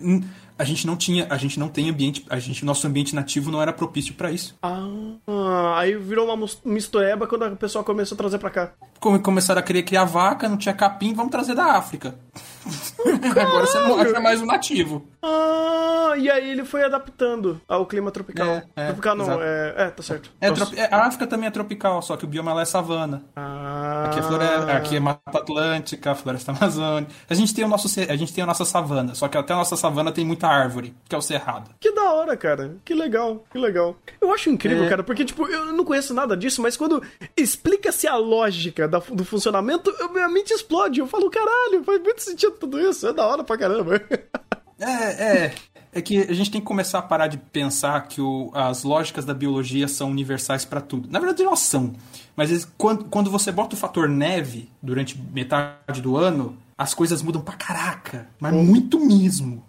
a 0.57 0.63
gente 0.63 0.86
não 0.86 0.95
tinha, 0.95 1.27
a 1.29 1.38
gente 1.38 1.59
não 1.59 1.67
tem 1.67 1.89
ambiente, 1.89 2.25
a 2.29 2.39
gente, 2.39 2.65
nosso 2.65 2.86
ambiente 2.86 3.15
nativo 3.15 3.51
não 3.51 3.61
era 3.61 3.71
propício 3.71 4.13
para 4.13 4.31
isso. 4.31 4.55
Ah, 4.61 5.75
aí 5.77 5.95
virou 5.95 6.31
uma 6.31 6.47
mistureba 6.65 7.27
quando 7.27 7.45
a 7.45 7.51
pessoa 7.51 7.84
começou 7.84 8.15
a 8.15 8.17
trazer 8.17 8.39
pra 8.39 8.49
cá. 8.49 8.73
Como 8.99 9.19
começaram 9.19 9.59
a 9.59 9.63
querer 9.63 9.84
criar 9.84 10.05
vaca, 10.05 10.47
não 10.49 10.57
tinha 10.57 10.73
capim, 10.73 11.13
vamos 11.13 11.31
trazer 11.31 11.55
da 11.55 11.73
África. 11.73 12.15
Agora 13.41 13.66
você 13.66 13.80
não 13.80 13.99
acha 13.99 14.20
mais 14.20 14.41
um 14.41 14.45
nativo. 14.45 15.05
Ah, 15.22 16.14
e 16.18 16.30
aí 16.30 16.49
ele 16.51 16.66
foi 16.66 16.84
adaptando 16.84 17.59
ao 17.68 17.86
clima 17.86 18.11
tropical. 18.11 18.45
É, 18.47 18.64
é, 18.76 18.86
tropical 18.88 19.16
não, 19.16 19.41
é, 19.41 19.74
é, 19.78 19.89
tá 19.89 20.03
certo. 20.03 20.30
É, 20.39 20.47
é, 20.47 20.93
a 20.93 21.05
África 21.05 21.26
também 21.28 21.47
é 21.47 21.51
tropical, 21.51 22.01
só 22.01 22.16
que 22.18 22.26
o 22.26 22.28
bioma 22.28 22.61
é 22.61 22.66
savana. 22.66 23.24
Ah, 23.36 24.05
Aqui 24.07 24.20
é, 24.20 24.22
floresta, 24.24 24.72
aqui 24.74 24.95
é 24.97 24.99
Mata 24.99 25.22
Atlântica, 25.39 26.14
Floresta 26.16 26.51
Amazônica. 26.51 27.11
A 27.30 27.34
gente 27.34 27.53
tem 27.53 27.64
o 27.64 27.68
nosso, 27.68 27.88
a 27.99 28.16
gente 28.16 28.34
tem 28.34 28.43
a 28.43 28.47
nossa 28.47 28.66
savana, 28.66 29.16
só 29.16 29.28
que 29.28 29.38
até 29.38 29.53
a 29.53 29.57
nossa 29.57 29.76
savana 29.78 30.11
tem 30.11 30.26
muita 30.26 30.47
árvore, 30.47 30.93
que 31.07 31.16
é 31.16 31.18
o 31.18 31.22
cerrado. 31.22 31.72
Que 31.80 31.91
da 31.93 32.11
hora, 32.14 32.36
cara. 32.36 32.76
Que 32.84 32.93
legal, 32.93 33.43
que 33.51 33.57
legal. 33.57 33.95
Eu 34.22 34.32
acho 34.34 34.49
incrível, 34.49 34.86
É. 34.86 34.89
cara, 34.89 35.03
porque, 35.03 35.24
tipo, 35.26 35.47
eu 35.47 35.66
não 35.74 35.86
conheço 35.86 36.14
nada 36.14 36.36
disso, 36.36 36.61
mas 36.61 36.76
quando 36.78 37.01
explica-se 37.36 38.07
a 38.07 38.16
lógica 38.16 38.88
do 38.88 39.24
funcionamento, 39.26 39.89
eu- 39.99 40.09
minha 40.14 40.30
mente 40.30 40.51
explode. 40.53 40.99
Eu 40.99 41.07
falo, 41.07 41.30
caralho, 41.30 41.84
faz 41.84 42.01
muito 42.01 42.22
sentido 42.22 42.53
tudo 42.60 42.80
isso. 42.80 43.08
É 43.08 43.14
da 43.14 43.26
hora 43.26 43.43
pra 43.43 43.58
caramba. 43.58 44.01
É, 44.80 45.45
é. 45.45 45.54
É 45.95 46.01
que 46.01 46.18
a 46.22 46.34
gente 46.34 46.49
tem 46.49 46.60
que 46.60 46.66
começar 46.66 46.97
a 46.97 47.01
parar 47.04 47.28
de 47.28 47.38
pensar 47.38 48.08
que 48.08 48.20
o- 48.20 48.49
as 48.54 48.84
lógicas 48.84 49.24
da 49.26 49.34
biologia 49.34 49.88
são 49.88 50.10
universais 50.10 50.66
para 50.66 50.82
tudo. 50.82 51.08
Na 51.12 51.20
verdade, 51.20 51.43
elas 51.43 51.60
são. 51.60 51.93
Mas 52.36 52.68
quando, 52.78 53.06
quando 53.06 53.30
você 53.30 53.51
bota 53.51 53.76
o 53.76 53.78
fator 53.78 54.10
neve 54.10 54.70
durante 54.82 55.16
metade 55.32 56.01
do 56.01 56.18
ano, 56.18 56.58
as 56.76 56.95
coisas 56.95 57.22
mudam 57.22 57.41
pra 57.43 57.54
caraca. 57.56 58.28
Mas 58.39 58.54
muito 58.54 58.99
mesmo. 58.99 59.64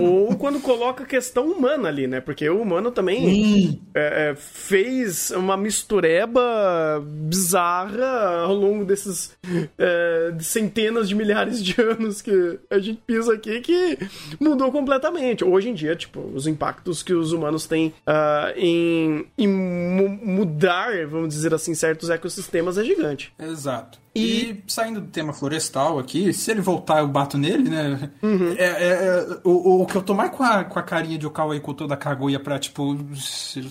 Ou 0.00 0.36
quando 0.36 0.60
coloca 0.60 1.04
a 1.04 1.06
questão 1.06 1.46
humana 1.50 1.88
ali, 1.88 2.06
né? 2.06 2.20
Porque 2.20 2.48
o 2.48 2.60
humano 2.60 2.90
também 2.90 3.80
é, 3.94 4.30
é, 4.30 4.34
fez 4.36 5.30
uma 5.32 5.56
mistureba 5.56 7.02
bizarra 7.04 8.40
ao 8.44 8.54
longo 8.54 8.84
desses 8.84 9.32
é, 9.78 10.32
centenas 10.40 11.08
de 11.08 11.14
milhares 11.14 11.62
de 11.62 11.80
anos 11.80 12.22
que 12.22 12.58
a 12.70 12.78
gente 12.78 13.00
pisa 13.06 13.34
aqui 13.34 13.60
que 13.60 13.98
mudou 14.40 14.70
completamente. 14.70 15.44
Hoje 15.44 15.68
em 15.70 15.74
dia, 15.74 15.96
tipo, 15.96 16.20
os 16.34 16.46
impactos 16.46 17.02
que 17.02 17.12
os 17.12 17.32
humanos 17.32 17.66
têm 17.66 17.92
ah, 18.06 18.52
em, 18.56 19.26
em 19.36 19.48
mu- 19.48 20.18
mudar, 20.22 21.06
vamos 21.06 21.28
dizer 21.30 21.52
assim, 21.54 21.74
certos 21.74 22.10
ecossistemas 22.10 22.78
é 22.78 22.84
gigante. 22.84 23.32
Exato. 23.38 23.98
E, 24.16 24.62
saindo 24.68 25.00
do 25.00 25.08
tema 25.08 25.32
florestal 25.32 25.98
aqui, 25.98 26.32
se 26.32 26.48
ele 26.48 26.60
voltar, 26.60 27.00
eu 27.00 27.08
bato 27.08 27.36
nele, 27.36 27.68
né? 27.68 28.10
É, 28.56 28.64
é- 28.64 28.88
é- 28.88 29.38
o, 29.42 29.63
o 29.64 29.86
que 29.86 29.96
eu 29.96 30.02
tô 30.02 30.14
mais 30.14 30.30
com 30.30 30.42
a, 30.42 30.64
com 30.64 30.78
a 30.78 30.82
carinha 30.82 31.18
de 31.18 31.26
Okawai 31.26 31.58
com 31.60 31.72
toda 31.72 31.94
a 31.94 31.96
cagoia 31.96 32.38
pra, 32.38 32.58
tipo, 32.58 32.96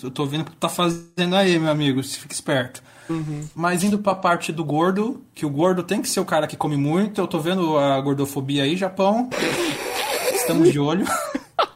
eu 0.03 0.11
tô 0.11 0.25
vendo 0.25 0.41
o 0.41 0.45
que 0.45 0.51
tu 0.51 0.57
tá 0.57 0.69
fazendo 0.69 1.35
aí, 1.35 1.57
meu 1.59 1.71
amigo, 1.71 2.03
se 2.03 2.17
fica 2.19 2.33
esperto. 2.33 2.81
Mas 3.53 3.83
indo 3.83 3.99
pra 3.99 4.15
parte 4.15 4.51
do 4.51 4.63
gordo, 4.63 5.21
que 5.35 5.45
o 5.45 5.49
gordo 5.49 5.83
tem 5.83 6.01
que 6.01 6.09
ser 6.09 6.19
o 6.19 6.25
cara 6.25 6.47
que 6.47 6.57
come 6.57 6.77
muito, 6.77 7.21
eu 7.21 7.27
tô 7.27 7.39
vendo 7.39 7.77
a 7.77 7.99
gordofobia 8.01 8.63
aí, 8.63 8.75
Japão. 8.75 9.29
Estamos 10.33 10.71
de 10.71 10.79
olho. 10.79 11.05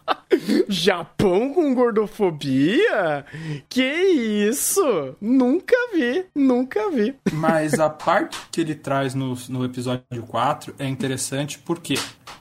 Japão 0.67 1.53
com 1.53 1.73
gordofobia? 1.73 3.25
Que 3.69 3.83
isso? 3.83 5.15
Nunca 5.21 5.75
vi, 5.93 6.25
nunca 6.35 6.89
vi. 6.89 7.15
Mas 7.31 7.79
a 7.79 7.89
parte 7.89 8.37
que 8.51 8.61
ele 8.61 8.75
traz 8.75 9.13
no, 9.13 9.35
no 9.49 9.65
episódio 9.65 10.23
4 10.27 10.75
é 10.79 10.87
interessante 10.87 11.59
porque 11.59 11.95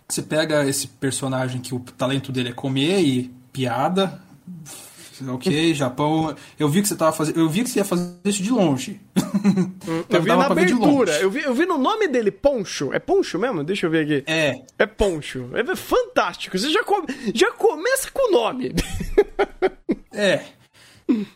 você 0.08 0.22
pega 0.22 0.66
esse 0.68 0.86
personagem 0.86 1.60
que 1.60 1.74
o 1.74 1.80
talento 1.80 2.30
dele 2.32 2.50
é 2.50 2.52
comer 2.52 3.00
e 3.00 3.30
piada. 3.52 4.20
Ok, 5.28 5.74
Japão. 5.74 6.34
Eu 6.58 6.68
vi 6.68 6.82
que 6.82 6.88
você 6.88 6.96
tava 6.96 7.12
fazendo. 7.12 7.38
Eu 7.40 7.48
vi 7.48 7.62
que 7.64 7.70
você 7.70 7.78
ia 7.80 7.84
fazer 7.84 8.12
isso 8.24 8.42
de 8.42 8.50
longe. 8.50 9.00
Eu 10.10 10.22
vi 10.22 10.28
na 10.28 10.46
abertura, 10.46 11.12
eu 11.20 11.30
vi, 11.30 11.42
eu 11.42 11.54
vi 11.54 11.66
no 11.66 11.78
nome 11.78 12.08
dele, 12.08 12.30
Poncho. 12.30 12.92
É 12.92 12.98
Poncho 12.98 13.38
mesmo? 13.38 13.62
Deixa 13.62 13.86
eu 13.86 13.90
ver 13.90 14.04
aqui. 14.04 14.24
É. 14.26 14.54
É 14.78 14.86
Poncho. 14.86 15.50
É 15.54 15.76
fantástico. 15.76 16.58
Você 16.58 16.70
já, 16.70 16.82
come- 16.84 17.06
já 17.34 17.52
começa 17.52 18.10
com 18.10 18.28
o 18.28 18.32
nome. 18.32 18.72
É. 20.12 20.40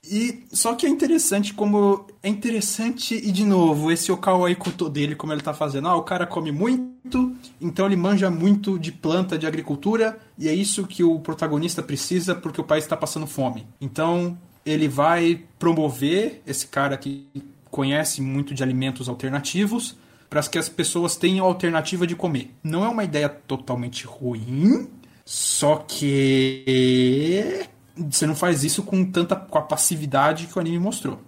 E 0.05 0.45
só 0.53 0.75
que 0.75 0.85
é 0.85 0.89
interessante 0.89 1.55
como 1.55 2.07
é 2.23 2.29
interessante 2.29 3.15
e 3.15 3.31
de 3.31 3.45
novo 3.45 3.93
esse 3.93 4.11
Okawai 4.11 4.55
Koto 4.57 4.89
dele 4.89 5.15
como 5.15 5.33
ele 5.33 5.43
tá 5.43 5.55
fazendo. 5.55 5.89
Ah, 5.89 5.97
o 5.97 6.03
cara 6.03 6.27
come 6.27 6.51
muito, 6.51 7.37
então 7.61 7.87
ele 7.87 7.97
manja 7.97 8.31
muito 8.31 8.79
de 8.79 8.91
planta, 8.91 9.39
de 9.39 9.47
agricultura 9.47 10.19
e 10.37 10.49
é 10.49 10.55
isso 10.55 10.87
que 10.87 11.05
o 11.05 11.21
protagonista 11.21 11.83
precisa 11.83 12.35
porque 12.35 12.61
o 12.61 12.65
país 12.65 12.85
está 12.85 12.97
passando 12.97 13.27
fome. 13.27 13.67
Então 13.81 14.37
ele 14.67 14.89
vai 14.89 15.45
promover 15.59 16.43
esse 16.47 16.67
cara 16.67 16.97
que 16.97 17.27
conhece 17.71 18.21
muito 18.21 18.53
de 18.53 18.63
alimentos 18.63 19.09
alternativos 19.09 19.97
para 20.29 20.43
que 20.43 20.59
as 20.59 20.69
pessoas 20.69 21.17
tenham 21.17 21.47
alternativa 21.47 22.07
de 22.07 22.15
comer. 22.15 22.55
Não 22.63 22.85
é 22.85 22.89
uma 22.89 23.05
ideia 23.05 23.29
totalmente 23.29 24.07
ruim, 24.07 24.89
só 25.25 25.77
que 25.77 27.69
você 28.09 28.27
não 28.27 28.35
faz 28.35 28.65
isso 28.65 28.83
com 28.83 29.05
tanta 29.05 29.37
com 29.37 29.59
a 29.59 29.63
passividade 29.63 30.47
que 30.47 30.57
o 30.57 30.61
anime 30.61 30.79
mostrou. 30.79 31.21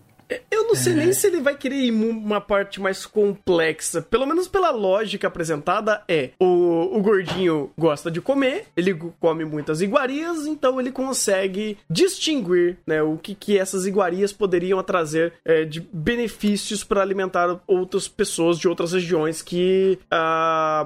Eu 0.50 0.64
não 0.68 0.74
sei 0.74 0.94
nem 0.94 1.12
se 1.12 1.26
ele 1.26 1.40
vai 1.40 1.56
querer 1.56 1.76
ir 1.76 1.90
uma 1.90 2.40
parte 2.40 2.80
mais 2.80 3.06
complexa. 3.06 4.02
Pelo 4.02 4.26
menos 4.26 4.48
pela 4.48 4.70
lógica 4.70 5.28
apresentada, 5.28 6.02
é. 6.08 6.30
O, 6.38 6.96
o 6.96 7.00
gordinho 7.00 7.70
gosta 7.78 8.10
de 8.10 8.20
comer, 8.20 8.66
ele 8.76 8.94
come 9.20 9.44
muitas 9.44 9.80
iguarias, 9.80 10.46
então 10.46 10.80
ele 10.80 10.90
consegue 10.90 11.78
distinguir 11.90 12.78
né, 12.86 13.02
o 13.02 13.16
que, 13.16 13.34
que 13.34 13.58
essas 13.58 13.86
iguarias 13.86 14.32
poderiam 14.32 14.82
trazer 14.82 15.32
é, 15.44 15.64
de 15.64 15.80
benefícios 15.92 16.84
para 16.84 17.02
alimentar 17.02 17.60
outras 17.66 18.08
pessoas 18.08 18.58
de 18.58 18.68
outras 18.68 18.92
regiões 18.92 19.42
que 19.42 19.98
ah, 20.10 20.84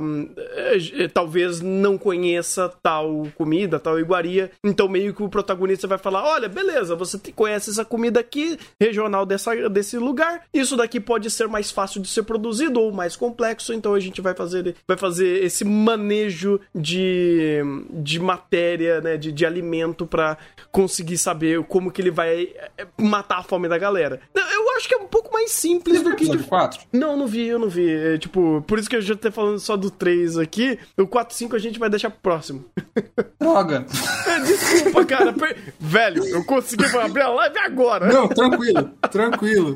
é, 0.54 1.04
é, 1.04 1.08
talvez 1.08 1.60
não 1.60 1.98
conheça 1.98 2.72
tal 2.82 3.26
comida, 3.36 3.78
tal 3.78 3.98
iguaria. 3.98 4.50
Então 4.64 4.88
meio 4.88 5.14
que 5.14 5.22
o 5.22 5.28
protagonista 5.28 5.86
vai 5.86 5.98
falar: 5.98 6.24
olha, 6.24 6.48
beleza, 6.48 6.94
você 6.94 7.18
conhece 7.34 7.70
essa 7.70 7.84
comida 7.84 8.20
aqui, 8.20 8.58
regional 8.80 9.26
dessa, 9.26 9.35
desse 9.70 9.98
lugar. 9.98 10.42
Isso 10.52 10.76
daqui 10.76 11.00
pode 11.00 11.30
ser 11.30 11.48
mais 11.48 11.70
fácil 11.70 12.00
de 12.00 12.08
ser 12.08 12.22
produzido 12.22 12.80
ou 12.80 12.92
mais 12.92 13.16
complexo, 13.16 13.72
então 13.72 13.94
a 13.94 14.00
gente 14.00 14.20
vai 14.20 14.34
fazer, 14.34 14.74
vai 14.86 14.96
fazer 14.96 15.44
esse 15.44 15.64
manejo 15.64 16.60
de, 16.74 17.60
de 17.90 18.18
matéria, 18.20 19.00
né, 19.00 19.16
de, 19.16 19.32
de 19.32 19.46
alimento 19.46 20.06
para 20.06 20.36
conseguir 20.70 21.18
saber 21.18 21.62
como 21.64 21.90
que 21.90 22.00
ele 22.02 22.10
vai 22.10 22.48
é, 22.78 22.86
matar 22.98 23.38
a 23.38 23.42
fome 23.42 23.68
da 23.68 23.78
galera. 23.78 24.20
Eu 24.34 24.65
eu 24.76 24.78
acho 24.78 24.88
que 24.88 24.94
é 24.94 24.98
um 24.98 25.06
pouco 25.06 25.32
mais 25.32 25.50
simples 25.50 26.02
do 26.02 26.14
que. 26.14 26.24
Episódio 26.24 26.46
4? 26.46 26.80
Não, 26.92 27.16
não 27.16 27.26
vi, 27.26 27.46
eu 27.46 27.58
não 27.58 27.68
vi. 27.68 27.90
É, 27.90 28.18
tipo, 28.18 28.62
por 28.66 28.78
isso 28.78 28.88
que 28.88 28.96
eu 28.96 29.00
já 29.00 29.16
tô 29.16 29.32
falando 29.32 29.58
só 29.58 29.76
do 29.76 29.90
3 29.90 30.38
aqui. 30.38 30.78
O 30.98 31.06
4 31.06 31.34
e 31.34 31.38
5 31.38 31.56
a 31.56 31.58
gente 31.58 31.78
vai 31.78 31.88
deixar 31.88 32.10
pro 32.10 32.20
próximo. 32.20 32.64
Droga. 33.40 33.86
É, 34.26 34.40
desculpa, 34.40 35.04
cara. 35.04 35.34
Velho, 35.80 36.24
eu 36.26 36.44
consegui 36.44 36.84
abrir 36.84 37.22
a 37.22 37.28
live 37.28 37.58
agora. 37.58 38.06
Não, 38.12 38.28
tranquilo, 38.28 38.90
tranquilo. 39.10 39.74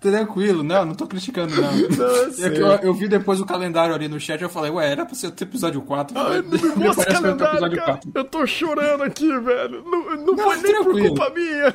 Tranquilo, 0.00 0.62
não, 0.62 0.84
não 0.84 0.94
tô 0.94 1.06
criticando, 1.06 1.54
não. 1.56 1.62
não 1.72 2.06
é 2.44 2.58
eu, 2.58 2.88
eu, 2.88 2.94
vi 2.94 3.08
depois 3.08 3.40
o 3.40 3.46
calendário 3.46 3.94
ali 3.94 4.06
no 4.06 4.20
chat 4.20 4.38
e 4.38 4.44
eu 4.44 4.50
falei, 4.50 4.70
ué, 4.70 4.92
era 4.92 5.06
pra 5.06 5.14
ser 5.14 5.28
o 5.28 5.34
episódio 5.40 5.80
4. 5.80 6.18
Ai, 6.18 6.42
me 6.42 6.84
mostra 6.84 7.06
calendário, 7.06 7.54
episódio 7.54 7.78
cara. 7.78 7.92
4. 7.92 8.12
Eu 8.14 8.24
tô 8.24 8.46
chorando 8.46 9.02
aqui, 9.02 9.26
velho. 9.26 9.82
Não, 9.82 10.16
não, 10.16 10.26
não 10.26 10.36
foi 10.36 10.56
nem 10.58 10.84
por 10.84 11.00
culpa 11.00 11.30
minha. 11.30 11.74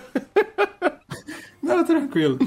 Não, 1.62 1.84
tranquilo. 1.84 2.40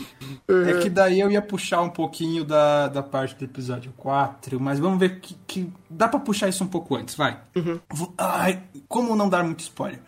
Uhum. 0.49 0.69
É 0.69 0.81
que 0.81 0.91
daí 0.91 1.21
eu 1.21 1.31
ia 1.31 1.43
puxar 1.43 1.83
um 1.83 1.91
pouquinho 1.91 2.45
da, 2.45 2.89
da 2.89 3.03
parte 3.03 3.35
do 3.37 3.45
episódio 3.45 3.93
4, 3.97 4.59
mas 4.61 4.79
vamos 4.79 4.99
ver 4.99 5.21
que, 5.21 5.35
que 5.47 5.73
dá 5.89 6.09
para 6.09 6.21
puxar 6.21 6.49
isso 6.49 6.65
um 6.65 6.69
pouco 6.69 6.97
antes, 6.97 7.15
vai. 7.15 7.39
Uhum. 7.55 7.81
Ai, 8.17 8.63
como 8.89 9.15
não 9.15 9.29
dar 9.29 9.45
muito 9.45 9.61
spoiler? 9.61 10.01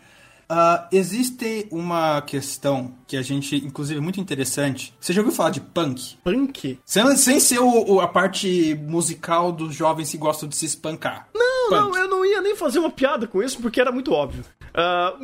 Uh, 0.49 0.87
existe 0.91 1.67
uma 1.71 2.21
questão 2.21 2.93
que 3.07 3.17
a 3.17 3.21
gente, 3.21 3.55
inclusive, 3.55 3.99
é 3.99 4.01
muito 4.01 4.19
interessante. 4.19 4.93
Você 4.99 5.13
já 5.13 5.21
ouviu 5.21 5.35
falar 5.35 5.49
de 5.49 5.61
punk? 5.61 6.17
Punk? 6.23 6.79
Sem, 6.85 7.17
sem 7.17 7.39
ser 7.39 7.59
o, 7.59 7.93
o, 7.93 8.01
a 8.01 8.07
parte 8.07 8.75
musical 8.75 9.51
dos 9.51 9.73
jovens 9.73 10.11
que 10.11 10.17
gostam 10.17 10.47
de 10.47 10.55
se 10.55 10.65
espancar. 10.65 11.27
Não, 11.33 11.69
punk. 11.69 11.81
não, 11.81 11.97
eu 11.97 12.09
não 12.09 12.25
ia 12.25 12.41
nem 12.41 12.55
fazer 12.55 12.79
uma 12.79 12.91
piada 12.91 13.27
com 13.27 13.41
isso 13.41 13.59
porque 13.59 13.81
era 13.81 13.91
muito 13.91 14.11
óbvio. 14.11 14.45
Uh, 14.75 15.23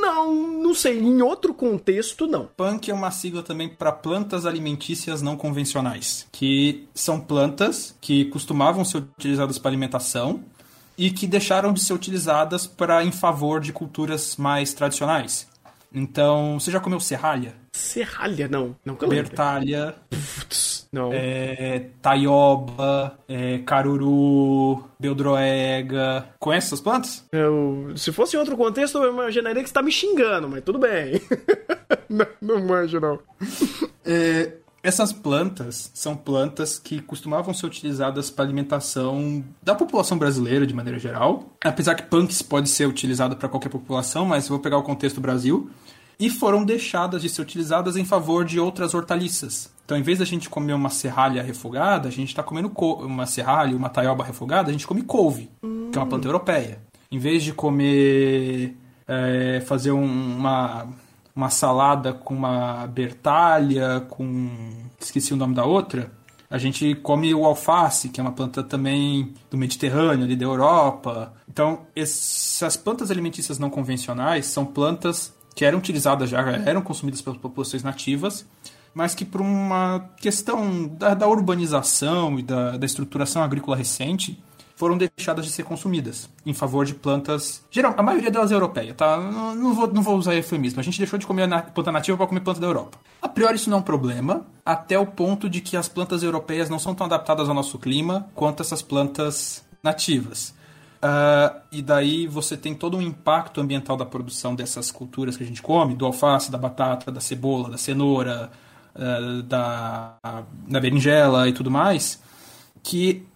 não, 0.00 0.32
não 0.62 0.74
sei. 0.74 0.98
Em 0.98 1.20
outro 1.20 1.52
contexto, 1.52 2.26
não. 2.26 2.48
Punk 2.56 2.90
é 2.90 2.94
uma 2.94 3.10
sigla 3.10 3.42
também 3.42 3.68
para 3.68 3.92
plantas 3.92 4.46
alimentícias 4.46 5.20
não 5.20 5.36
convencionais, 5.36 6.26
que 6.32 6.86
são 6.94 7.20
plantas 7.20 7.96
que 8.00 8.26
costumavam 8.26 8.84
ser 8.84 8.98
utilizadas 8.98 9.58
para 9.58 9.70
alimentação 9.70 10.44
e 10.98 11.10
que 11.12 11.26
deixaram 11.28 11.72
de 11.72 11.80
ser 11.82 11.92
utilizadas 11.92 12.66
para 12.66 13.04
em 13.04 13.12
favor 13.12 13.60
de 13.60 13.72
culturas 13.72 14.36
mais 14.36 14.74
tradicionais. 14.74 15.46
Então, 15.94 16.58
você 16.58 16.70
já 16.70 16.80
comeu 16.80 17.00
serralha? 17.00 17.54
Serralha, 17.72 18.48
não. 18.48 18.76
Não 18.84 18.94
Bertalha. 18.94 19.94
Putz, 20.10 20.86
não. 20.92 21.10
É, 21.12 21.86
taioba, 22.02 23.18
é, 23.28 23.58
caruru, 23.58 24.84
beldroega. 24.98 26.26
Conhece 26.38 26.66
essas 26.66 26.80
plantas? 26.80 27.24
Eu, 27.32 27.92
se 27.96 28.12
fosse 28.12 28.36
em 28.36 28.38
outro 28.38 28.56
contexto, 28.56 28.98
eu 28.98 29.12
imaginaria 29.12 29.62
que 29.62 29.68
você 29.68 29.74
tá 29.74 29.82
me 29.82 29.92
xingando, 29.92 30.48
mas 30.48 30.62
tudo 30.62 30.78
bem. 30.78 31.20
não, 32.10 32.26
não 32.42 32.66
manjo, 32.66 33.00
não. 33.00 33.18
É, 34.04 34.52
essas 34.82 35.12
plantas 35.12 35.90
são 35.92 36.16
plantas 36.16 36.78
que 36.78 37.00
costumavam 37.00 37.52
ser 37.52 37.66
utilizadas 37.66 38.30
para 38.30 38.44
alimentação 38.44 39.44
da 39.62 39.74
população 39.74 40.16
brasileira 40.16 40.66
de 40.66 40.74
maneira 40.74 40.98
geral. 40.98 41.52
Apesar 41.64 41.94
que 41.94 42.04
punks 42.04 42.42
pode 42.42 42.68
ser 42.68 42.86
utilizado 42.86 43.36
para 43.36 43.48
qualquer 43.48 43.68
população, 43.68 44.24
mas 44.24 44.48
vou 44.48 44.58
pegar 44.58 44.78
o 44.78 44.82
contexto 44.82 45.20
Brasil. 45.20 45.70
E 46.20 46.30
foram 46.30 46.64
deixadas 46.64 47.22
de 47.22 47.28
ser 47.28 47.42
utilizadas 47.42 47.96
em 47.96 48.04
favor 48.04 48.44
de 48.44 48.58
outras 48.58 48.92
hortaliças. 48.92 49.70
Então, 49.84 49.96
em 49.96 50.02
vez 50.02 50.18
da 50.18 50.24
gente 50.24 50.50
comer 50.50 50.74
uma 50.74 50.90
serralha 50.90 51.42
refogada, 51.42 52.08
a 52.08 52.10
gente 52.10 52.28
está 52.28 52.42
comendo 52.42 52.72
uma 53.00 53.24
serralha, 53.24 53.76
uma 53.76 53.88
taioba 53.88 54.24
refogada, 54.24 54.68
a 54.68 54.72
gente 54.72 54.86
come 54.86 55.02
couve, 55.02 55.48
hum. 55.62 55.90
que 55.90 55.98
é 55.98 56.00
uma 56.00 56.08
planta 56.08 56.26
europeia. 56.26 56.80
Em 57.10 57.18
vez 57.18 57.42
de 57.42 57.52
comer, 57.52 58.76
é, 59.06 59.62
fazer 59.64 59.92
um, 59.92 60.36
uma 60.36 60.88
uma 61.38 61.50
salada 61.50 62.12
com 62.12 62.34
uma 62.34 62.84
bertalha, 62.88 64.00
com. 64.08 64.50
esqueci 65.00 65.32
o 65.32 65.36
nome 65.36 65.54
da 65.54 65.64
outra. 65.64 66.10
A 66.50 66.58
gente 66.58 66.96
come 66.96 67.32
o 67.32 67.44
alface, 67.44 68.08
que 68.08 68.18
é 68.18 68.22
uma 68.22 68.32
planta 68.32 68.60
também 68.60 69.34
do 69.48 69.56
Mediterrâneo, 69.56 70.24
ali 70.24 70.34
da 70.34 70.44
Europa. 70.44 71.32
Então, 71.48 71.82
essas 71.94 72.76
plantas 72.76 73.08
alimentícias 73.12 73.56
não 73.56 73.70
convencionais 73.70 74.46
são 74.46 74.66
plantas 74.66 75.32
que 75.54 75.64
eram 75.64 75.78
utilizadas 75.78 76.28
já, 76.28 76.40
eram 76.40 76.82
consumidas 76.82 77.22
pelas 77.22 77.38
populações 77.38 77.84
nativas, 77.84 78.44
mas 78.92 79.14
que 79.14 79.24
por 79.24 79.40
uma 79.40 80.10
questão 80.16 80.88
da, 80.88 81.14
da 81.14 81.28
urbanização 81.28 82.36
e 82.36 82.42
da, 82.42 82.76
da 82.76 82.86
estruturação 82.86 83.44
agrícola 83.44 83.76
recente, 83.76 84.42
foram 84.78 84.96
deixadas 84.96 85.44
de 85.44 85.50
ser 85.50 85.64
consumidas 85.64 86.30
em 86.46 86.54
favor 86.54 86.86
de 86.86 86.94
plantas. 86.94 87.64
Geral, 87.68 87.94
a 87.98 88.02
maioria 88.02 88.30
delas 88.30 88.52
é 88.52 88.54
europeia, 88.54 88.94
tá? 88.94 89.16
Não, 89.16 89.52
não, 89.52 89.74
vou, 89.74 89.92
não 89.92 90.02
vou 90.02 90.16
usar 90.16 90.36
eufemismo. 90.36 90.78
A 90.78 90.84
gente 90.84 90.98
deixou 90.98 91.18
de 91.18 91.26
comer 91.26 91.48
na, 91.48 91.60
planta 91.60 91.90
nativa 91.90 92.16
para 92.16 92.28
comer 92.28 92.42
planta 92.42 92.60
da 92.60 92.68
Europa. 92.68 92.96
A 93.20 93.28
priori, 93.28 93.56
isso 93.56 93.68
não 93.68 93.78
é 93.78 93.80
um 93.80 93.82
problema, 93.82 94.46
até 94.64 94.96
o 94.96 95.04
ponto 95.04 95.50
de 95.50 95.60
que 95.60 95.76
as 95.76 95.88
plantas 95.88 96.22
europeias 96.22 96.70
não 96.70 96.78
são 96.78 96.94
tão 96.94 97.06
adaptadas 97.06 97.48
ao 97.48 97.54
nosso 97.56 97.76
clima 97.76 98.28
quanto 98.36 98.62
essas 98.62 98.80
plantas 98.80 99.64
nativas. 99.82 100.54
Uh, 100.98 101.58
e 101.72 101.82
daí 101.82 102.28
você 102.28 102.56
tem 102.56 102.72
todo 102.72 102.96
um 102.96 103.02
impacto 103.02 103.60
ambiental 103.60 103.96
da 103.96 104.06
produção 104.06 104.54
dessas 104.54 104.92
culturas 104.92 105.36
que 105.36 105.42
a 105.42 105.46
gente 105.46 105.60
come, 105.60 105.96
do 105.96 106.06
alface, 106.06 106.52
da 106.52 106.58
batata, 106.58 107.10
da 107.10 107.20
cebola, 107.20 107.70
da 107.70 107.78
cenoura, 107.78 108.48
uh, 108.94 109.42
da, 109.42 110.14
da 110.68 110.80
berinjela 110.80 111.48
e 111.48 111.52
tudo 111.52 111.68
mais, 111.68 112.22
que 112.80 113.26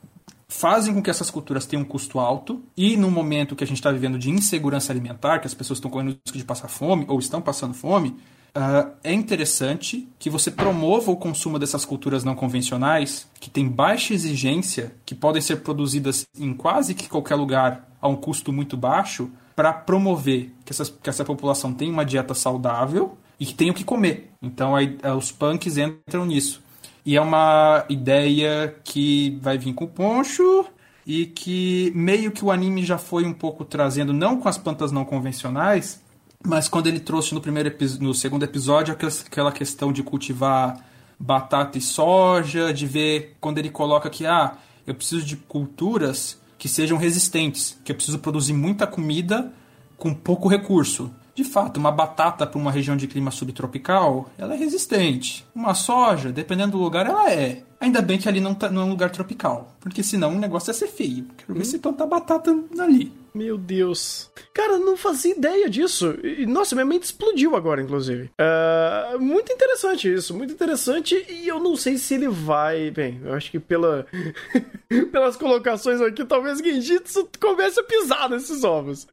fazem 0.53 0.93
com 0.93 1.03
que 1.03 1.09
essas 1.09 1.31
culturas 1.31 1.65
tenham 1.65 1.83
um 1.83 1.87
custo 1.87 2.21
alto 2.21 2.63
e 2.77 2.95
no 2.97 3.11
momento 3.11 3.57
que 3.57 3.65
a 3.65 3.67
gente 3.67 3.79
está 3.79 3.91
vivendo 3.91 4.19
de 4.19 4.31
insegurança 4.31 4.93
alimentar, 4.93 5.39
que 5.39 5.47
as 5.47 5.55
pessoas 5.55 5.79
estão 5.79 5.91
correndo 5.91 6.19
risco 6.25 6.37
de 6.37 6.45
passar 6.45 6.69
fome 6.69 7.07
ou 7.09 7.19
estão 7.19 7.41
passando 7.41 7.73
fome, 7.73 8.11
uh, 8.55 8.93
é 9.03 9.13
interessante 9.15 10.07
que 10.19 10.29
você 10.29 10.51
promova 10.51 11.11
o 11.11 11.17
consumo 11.17 11.59
dessas 11.59 11.87
culturas 11.87 12.23
não 12.23 12.35
convencionais 12.35 13.27
que 13.41 13.49
têm 13.49 13.67
baixa 13.67 14.13
exigência, 14.13 14.95
que 15.07 15.15
podem 15.15 15.41
ser 15.41 15.63
produzidas 15.63 16.27
em 16.39 16.53
quase 16.53 16.95
que 16.95 17.09
qualquer 17.09 17.35
lugar 17.37 17.89
a 18.01 18.07
um 18.07 18.17
custo 18.17 18.53
muito 18.53 18.77
baixo, 18.77 19.31
para 19.57 19.73
promover 19.73 20.53
que, 20.65 20.73
essas, 20.73 20.91
que 20.91 21.09
essa 21.09 21.25
população 21.25 21.73
tenha 21.73 21.93
uma 21.93 22.05
dieta 22.05 22.35
saudável 22.35 23.17
e 23.41 23.47
que 23.47 23.55
tenha 23.55 23.73
o 23.73 23.75
que 23.75 23.85
comer. 23.85 24.31
Então 24.41 24.77
aí, 24.77 24.99
os 25.17 25.33
punks 25.33 25.79
entram 25.79 26.27
nisso. 26.27 26.63
E 27.05 27.17
é 27.17 27.21
uma 27.21 27.85
ideia 27.89 28.75
que 28.85 29.39
vai 29.43 29.59
vir 29.59 29.75
com 29.75 29.85
o 29.85 29.89
poncho 29.89 30.67
e 31.07 31.27
que 31.27 31.93
meio 31.95 32.31
que 32.31 32.45
o 32.45 32.51
anime 32.51 32.85
já 32.85 32.97
foi 32.97 33.25
um 33.25 33.33
pouco 33.33 33.65
trazendo, 33.65 34.13
não 34.13 34.41
com 34.41 34.49
as 34.49 34.57
plantas 34.57 34.93
não 34.93 35.05
convencionais, 35.05 36.01
mas 36.45 36.69
quando 36.69 36.87
ele 36.87 37.01
trouxe 37.01 37.35
no 37.35 37.41
primeiro 37.41 37.73
no 38.01 38.15
segundo 38.15 38.45
episódio 38.45 38.95
aquela 38.95 39.53
questão 39.53 39.93
de 39.93 40.03
cultivar 40.03 40.79
batata 41.19 41.79
e 41.79 41.81
soja, 41.81 42.73
de 42.73 42.87
ver 42.87 43.37
quando 43.41 43.59
ele 43.59 43.71
coloca 43.71 44.11
que 44.11 44.27
ah, 44.27 44.57
eu 44.87 44.95
preciso 44.95 45.25
de 45.25 45.37
culturas 45.37 46.41
que 46.59 46.69
sejam 46.69 46.99
resistentes, 46.99 47.79
que 47.85 47.93
eu 47.93 47.97
preciso 47.97 48.19
produzir 48.19 48.53
muita 48.53 48.87
comida 48.87 49.53
com 49.97 50.13
pouco 50.13 50.49
recurso. 50.49 51.11
De 51.35 51.45
fato, 51.45 51.79
uma 51.79 51.91
batata 51.91 52.47
para 52.47 52.59
uma 52.59 52.71
região 52.71 52.97
de 52.97 53.07
clima 53.07 53.31
subtropical, 53.31 54.29
ela 54.37 54.55
é 54.55 54.57
resistente. 54.57 55.47
Uma 55.55 55.75
soja, 55.75 56.31
dependendo 56.31 56.73
do 56.73 56.83
lugar, 56.83 57.07
ela 57.07 57.33
é. 57.33 57.63
Ainda 57.81 58.03
bem 58.03 58.19
que 58.19 58.29
ali 58.29 58.41
não, 58.41 58.55
tá, 58.55 58.69
não 58.71 58.83
é 58.83 58.85
um 58.85 58.91
lugar 58.91 59.11
tropical, 59.11 59.75
porque 59.81 60.03
senão 60.03 60.35
o 60.35 60.39
negócio 60.39 60.71
ia 60.71 60.75
ser 60.75 60.89
feio. 60.89 61.27
Quero 61.37 61.55
ver 61.55 61.63
hum. 61.63 61.65
se 61.65 61.79
planta 61.79 62.07
batata 62.07 62.55
ali. 62.79 63.13
Meu 63.35 63.57
Deus. 63.57 64.31
Cara, 64.53 64.79
não 64.79 64.97
fazia 64.97 65.35
ideia 65.35 65.69
disso. 65.69 66.15
E, 66.23 66.45
nossa, 66.45 66.75
minha 66.75 66.85
mente 66.85 67.05
explodiu 67.05 67.57
agora, 67.57 67.81
inclusive. 67.81 68.31
Uh, 68.39 69.19
muito 69.19 69.51
interessante 69.53 70.13
isso, 70.13 70.35
muito 70.35 70.53
interessante. 70.53 71.25
E 71.29 71.49
eu 71.49 71.59
não 71.59 71.75
sei 71.75 71.97
se 71.97 72.15
ele 72.15 72.29
vai. 72.29 72.91
Bem, 72.91 73.21
eu 73.25 73.33
acho 73.33 73.51
que 73.51 73.59
pela... 73.59 74.07
pelas 75.11 75.37
colocações 75.37 76.01
aqui, 76.01 76.25
talvez 76.25 76.59
Genjitsu 76.59 77.29
comece 77.41 77.81
a 77.81 77.85
pisar 77.85 78.29
nesses 78.29 78.63
ovos. 78.63 79.07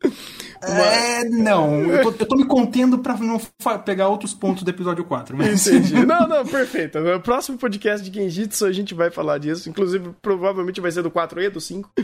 É, 0.62 1.24
não. 1.24 1.82
Eu 1.86 2.04
tô, 2.04 2.24
eu 2.24 2.28
tô 2.28 2.36
me 2.36 2.46
contendo 2.46 3.00
pra 3.00 3.16
não 3.18 3.40
pegar 3.86 4.10
outros 4.10 4.34
pontos 4.34 4.64
do 4.64 4.70
episódio 4.70 5.06
4. 5.06 5.38
Mas... 5.38 5.66
Entendi. 5.68 6.06
Não, 6.06 6.28
não, 6.28 6.46
perfeito. 6.46 7.00
No 7.00 7.22
próximo 7.22 7.58
podcast 7.58 8.08
de 8.08 8.14
Genjitsu 8.14 8.66
a 8.66 8.72
gente 8.72 8.94
vai 8.94 9.10
falar 9.10 9.38
disso. 9.38 9.70
Inclusive, 9.70 10.12
provavelmente 10.22 10.82
vai 10.82 10.92
ser 10.92 11.02
do 11.02 11.12
4 11.12 11.42
e 11.42 11.50
do 11.50 11.62
5. 11.62 11.90
Uh, 11.98 12.04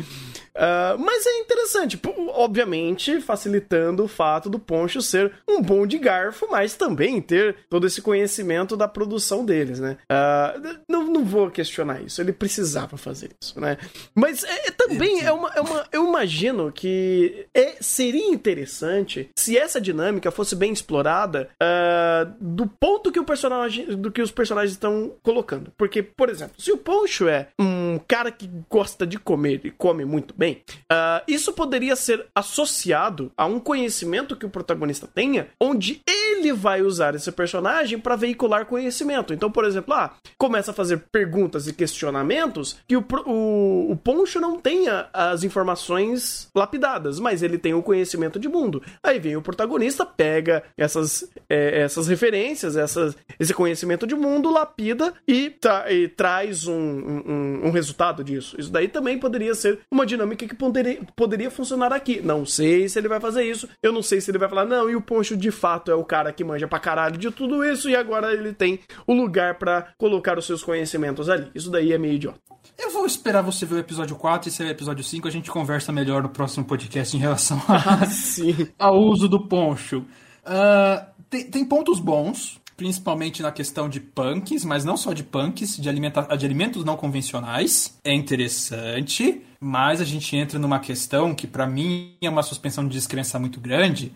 ah, 0.56 0.96
mas 0.98 1.26
é 1.26 1.40
interessante 1.40 1.98
obviamente 2.30 3.22
facilitando 3.22 4.04
o 4.04 4.08
fato 4.08 4.50
do 4.50 4.60
Poncho 4.60 5.02
ser 5.02 5.32
um 5.48 5.62
bom 5.62 5.88
de 5.88 5.98
garfo, 5.98 6.48
mas 6.50 6.76
também 6.76 7.22
ter 7.22 7.56
todo 7.70 7.88
esse 7.88 8.02
conhecimento 8.02 8.76
da 8.76 8.88
produção 8.88 9.46
deles, 9.46 9.80
né? 9.80 9.98
Uh, 10.12 10.78
não, 10.88 11.06
não 11.06 11.26
vou 11.26 11.50
questionar 11.50 12.02
isso, 12.02 12.22
ele 12.22 12.34
precisava 12.34 12.98
fazer 12.98 13.32
isso, 13.42 13.60
né? 13.60 13.78
Mas 14.14 14.44
é, 14.44 14.68
é 14.68 14.72
também 14.72 15.22
é 15.22 15.32
uma, 15.32 15.50
é 15.50 15.62
uma. 15.62 15.86
Eu 15.92 16.08
imagino 16.08 16.72
que 16.72 17.48
é, 17.54 17.76
seria. 17.80 18.26
interessante 18.26 19.30
se 19.36 19.58
essa 19.58 19.80
dinâmica 19.80 20.32
fosse 20.32 20.56
bem 20.56 20.72
explorada 20.72 21.50
uh, 21.62 22.34
do 22.40 22.68
ponto 22.68 23.12
que 23.12 23.20
o 23.20 23.24
personagem, 23.24 23.86
do 23.96 24.12
que 24.12 24.22
os 24.22 24.32
personagens 24.32 24.72
estão 24.72 25.14
colocando. 25.24 25.72
Porque, 25.78 26.04
por 26.04 26.30
exemplo, 26.30 26.56
se 26.58 26.72
o 26.72 26.78
Poncho 26.78 27.28
é 27.28 27.48
um 27.60 28.00
cara 28.08 28.32
que 28.32 28.50
gosta 28.70 29.06
de 29.06 29.18
comer 29.18 29.62
e 29.64 29.72
come 29.72 30.06
muito 30.06 30.34
bem, 30.38 30.62
uh, 30.92 31.24
isso 31.28 31.54
poderia 31.54 31.95
ser 31.96 32.26
associado 32.34 33.32
a 33.38 33.46
um 33.46 33.60
conhecimento 33.60 34.36
que 34.36 34.46
o 34.46 34.50
protagonista 34.50 35.08
tenha, 35.08 35.48
onde 35.60 36.02
ele 36.08 36.54
vai 36.54 36.82
usar 36.82 37.16
esse 37.16 37.32
personagem 37.32 38.00
para 38.00 38.16
veicular 38.16 38.66
conhecimento. 38.66 39.34
Então, 39.34 39.52
por 39.52 39.66
exemplo, 39.66 39.94
ah, 39.94 40.14
começa 40.38 40.72
a 40.72 40.74
fazer 40.74 41.04
perguntas 41.12 41.68
e 41.68 41.74
questionamentos 41.74 42.78
que 42.88 42.98
o, 42.98 43.06
o, 43.26 43.92
o 43.92 43.96
Poncho 43.98 44.40
não 44.40 44.60
tenha 44.60 45.08
as 45.14 45.44
informações 45.44 46.50
lapidadas, 46.54 47.20
mas 47.20 47.42
ele 47.42 47.58
tem 47.58 47.74
o 47.74 47.84
conhecimento 47.84 48.40
de 48.40 48.48
mundo. 48.48 48.82
Aí 49.04 49.20
vem 49.20 49.36
o 49.36 49.42
protagonista, 49.42 50.06
pega 50.06 50.64
essas, 50.78 51.30
é, 51.50 51.82
essas 51.82 52.08
referências, 52.08 52.76
essas, 52.76 53.16
esse 53.40 53.54
conhecimento 53.54 54.06
de 54.08 54.16
mundo, 54.16 54.52
lapida 54.52 55.14
e, 55.28 55.50
tra 55.50 55.92
e 55.92 56.08
traz 56.08 56.68
um, 56.68 56.74
um, 56.74 57.62
um, 57.66 57.72
resultado 57.72 58.24
disso. 58.24 58.56
Isso 58.60 58.72
daí 58.72 58.88
também 58.88 59.20
poderia 59.20 59.54
ser 59.56 59.80
uma 59.92 60.06
dinâmica 60.06 60.48
que 60.48 60.56
poderia, 60.56 61.00
poderia 61.16 61.52
funcionar 61.52 61.85
aqui. 61.94 62.22
Não 62.22 62.46
sei 62.46 62.88
se 62.88 62.98
ele 62.98 63.08
vai 63.08 63.20
fazer 63.20 63.44
isso, 63.44 63.68
eu 63.82 63.92
não 63.92 64.02
sei 64.02 64.22
se 64.22 64.32
ele 64.32 64.38
vai 64.38 64.50
falar, 64.50 64.66
não, 64.66 64.90
e 64.90 64.96
o 64.96 65.02
Poncho 65.02 65.36
de 65.36 65.52
fato 65.52 65.92
é 65.92 65.96
o 65.96 66.04
cara 66.04 66.32
que 66.32 66.44
manja 66.44 66.68
pra 66.68 66.80
caralho 66.80 67.18
de 67.18 67.32
tudo 67.32 67.64
isso 67.64 67.90
e 67.90 67.96
agora 67.96 68.34
ele 68.34 68.54
tem 68.54 68.80
o 69.06 69.14
lugar 69.14 69.56
para 69.56 69.94
colocar 69.98 70.38
os 70.38 70.46
seus 70.46 70.64
conhecimentos 70.64 71.30
ali. 71.30 71.50
Isso 71.54 71.70
daí 71.70 71.94
é 71.94 71.98
meio 71.98 72.14
idiota. 72.14 72.40
Eu 72.78 72.92
vou 72.92 73.06
esperar 73.06 73.42
você 73.42 73.66
ver 73.66 73.76
o 73.76 73.80
episódio 73.80 74.16
4 74.16 74.50
e 74.50 74.52
se 74.52 74.64
é 74.64 74.68
o 74.68 74.70
episódio 74.70 75.04
5 75.04 75.28
a 75.28 75.32
gente 75.32 75.50
conversa 75.50 75.92
melhor 75.92 76.22
no 76.22 76.30
próximo 76.30 76.66
podcast 76.66 77.16
em 77.16 77.20
relação 77.20 77.62
a, 77.68 77.76
ah, 78.04 78.88
ao 78.88 79.00
uso 79.00 79.28
do 79.28 79.48
poncho. 79.48 80.00
Uh, 80.46 81.06
tem, 81.30 81.50
tem 81.50 81.66
pontos 81.66 82.00
bons, 82.00 82.60
principalmente 82.78 83.42
na 83.42 83.52
questão 83.52 83.88
de 83.88 84.00
punks, 84.00 84.66
mas 84.66 84.84
não 84.84 84.98
só 84.98 85.14
de 85.14 85.24
punks, 85.24 85.78
de, 85.78 85.88
alimenta 85.88 86.36
de 86.38 86.46
alimentos 86.46 86.84
não 86.84 86.98
convencionais. 86.98 87.98
É 88.04 88.14
interessante, 88.14 89.42
mas 89.60 90.02
a 90.02 90.06
gente 90.06 90.36
entra 90.36 90.60
numa 90.60 90.80
questão 90.80 91.34
que 91.34 91.48
para 91.48 91.66
mim 91.66 92.16
é 92.22 92.30
uma 92.30 92.44
suspensão 92.44 92.88
de 92.88 92.94
descrença 92.94 93.40
muito 93.40 93.60
grande, 93.60 94.12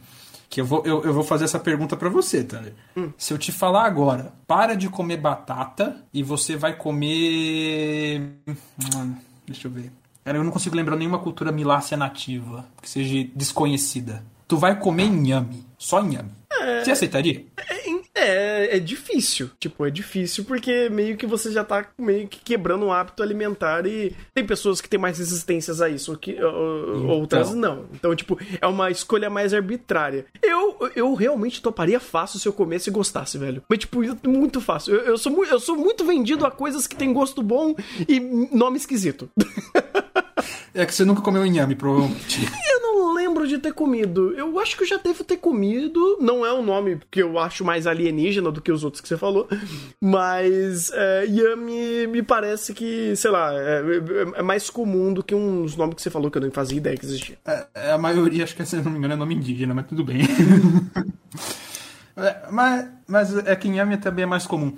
que 0.49 0.60
eu 0.60 0.65
vou, 0.65 0.81
eu, 0.84 1.03
eu 1.03 1.14
vou 1.14 1.23
fazer 1.23 1.45
essa 1.45 1.60
pergunta 1.60 1.95
para 1.95 2.10
você, 2.10 2.44
Thunder. 2.44 2.73
Hum. 2.98 3.11
Se 3.18 3.31
eu 3.34 3.38
te 3.38 3.52
falar 3.52 3.86
agora, 3.86 4.34
para 4.48 4.73
de 4.76 4.90
comer 4.90 5.18
batata 5.18 6.03
e 6.14 6.23
você 6.23 6.56
vai 6.56 6.76
comer. 6.76 8.22
Hum, 8.48 9.15
deixa 9.45 9.68
eu 9.68 9.72
ver. 9.72 9.91
eu 10.26 10.44
não 10.44 10.52
consigo 10.52 10.76
lembrar 10.76 10.95
nenhuma 10.95 11.19
cultura 11.19 11.52
milácea 11.52 11.95
nativa 11.95 12.65
que 12.81 12.90
seja 12.90 13.30
desconhecida. 13.36 14.23
Tu 14.48 14.57
vai 14.57 14.80
comer 14.80 15.06
inhame, 15.06 15.64
só 15.77 16.02
inhame. 16.02 16.31
É... 16.52 16.84
Você 16.84 16.91
aceitaria? 16.91 17.45
É, 17.56 17.79
é, 18.20 18.78
é 18.78 18.80
difícil. 18.80 19.50
Tipo, 19.60 19.86
é 19.86 19.90
difícil 19.90 20.44
porque 20.46 20.90
meio 20.90 21.18
que 21.18 21.26
você 21.26 21.52
já 21.52 21.64
tá 21.64 21.86
meio 21.98 22.28
que 22.28 22.40
quebrando 22.40 22.86
um 22.86 22.91
hábito 22.91 23.24
alimentar 23.24 23.86
e 23.86 24.16
tem 24.34 24.46
pessoas 24.46 24.82
que 24.82 24.90
têm 24.90 25.00
mais 25.00 25.18
resistências 25.18 25.82
a 25.82 25.90
isso, 25.90 26.16
que, 26.18 26.32
então. 26.32 27.08
outras 27.08 27.54
não. 27.54 27.86
Então, 27.94 28.16
tipo, 28.16 28.38
é 28.60 28.68
uma 28.68 28.90
escolha 28.91 29.30
mais 29.30 29.54
arbitrária. 29.54 30.26
Eu, 30.41 30.91
eu 30.96 31.14
realmente 31.14 31.62
toparia 31.62 32.00
fácil 32.00 32.40
se 32.40 32.48
eu 32.48 32.54
comesse 32.54 32.90
e 32.90 32.94
gostasse, 32.94 33.38
velho. 33.38 33.64
Mas, 33.70 33.80
tipo, 33.80 34.00
muito 34.28 34.62
fácil. 34.62 34.96
Eu, 34.96 35.02
eu, 35.02 35.18
sou, 35.18 35.46
eu 35.46 35.60
sou 35.60 35.76
muito 35.76 36.06
vendido 36.06 36.46
a 36.46 36.52
coisas 36.52 36.88
que 36.88 36.96
têm 36.96 37.14
gosto 37.14 37.41
bom 37.41 37.76
e 38.08 38.20
nome 38.20 38.78
esquisito. 38.78 39.30
É 40.74 40.86
que 40.86 40.94
você 40.94 41.04
nunca 41.04 41.22
comeu 41.22 41.46
inhame, 41.46 41.76
provavelmente. 41.76 42.40
De 43.50 43.58
ter 43.58 43.74
comido. 43.74 44.34
Eu 44.34 44.60
acho 44.60 44.78
que 44.78 44.84
eu 44.84 44.88
já 44.88 44.98
devo 44.98 45.24
ter 45.24 45.38
comido. 45.38 46.18
Não 46.22 46.46
é 46.46 46.54
um 46.54 46.62
nome 46.62 47.00
que 47.10 47.22
eu 47.22 47.40
acho 47.40 47.66
mais 47.66 47.88
alienígena 47.88 48.52
do 48.52 48.62
que 48.62 48.72
os 48.72 48.84
outros 48.84 49.02
que 49.02 49.08
você 49.08 49.18
falou. 49.18 49.48
Mas 50.00 50.92
é, 50.94 51.26
Yami 51.26 52.08
me 52.08 52.22
parece 52.22 52.74
que, 52.74 53.16
sei 53.16 53.32
lá, 53.32 53.52
é, 53.54 53.82
é, 54.36 54.42
mais 54.44 54.70
comum 54.70 55.12
do 55.12 55.24
que 55.24 55.34
uns 55.34 55.76
nomes 55.76 55.96
que 55.96 56.02
você 56.02 56.10
falou 56.10 56.30
que 56.30 56.38
eu 56.38 56.42
nem 56.42 56.52
fazia 56.52 56.78
ideia 56.78 56.96
que 56.96 57.06
existia. 57.06 57.38
É, 57.46 57.66
é 57.74 57.92
a 57.92 57.98
maioria, 57.98 58.44
acho 58.44 58.56
que 58.56 58.66
se 58.66 58.76
não 58.78 58.92
me 58.92 58.98
engano, 59.00 59.16
é 59.16 59.18
nome 59.18 59.36
indígena, 59.36 59.74
mas 59.74 59.88
tudo 59.88 60.04
bem. 60.04 60.20
É, 62.20 62.52
mas, 62.52 62.86
mas 63.08 63.38
é 63.48 63.56
que 63.56 63.70
Yami 63.70 63.96
também 63.96 64.24
é 64.24 64.26
mais 64.26 64.46
comum. 64.46 64.76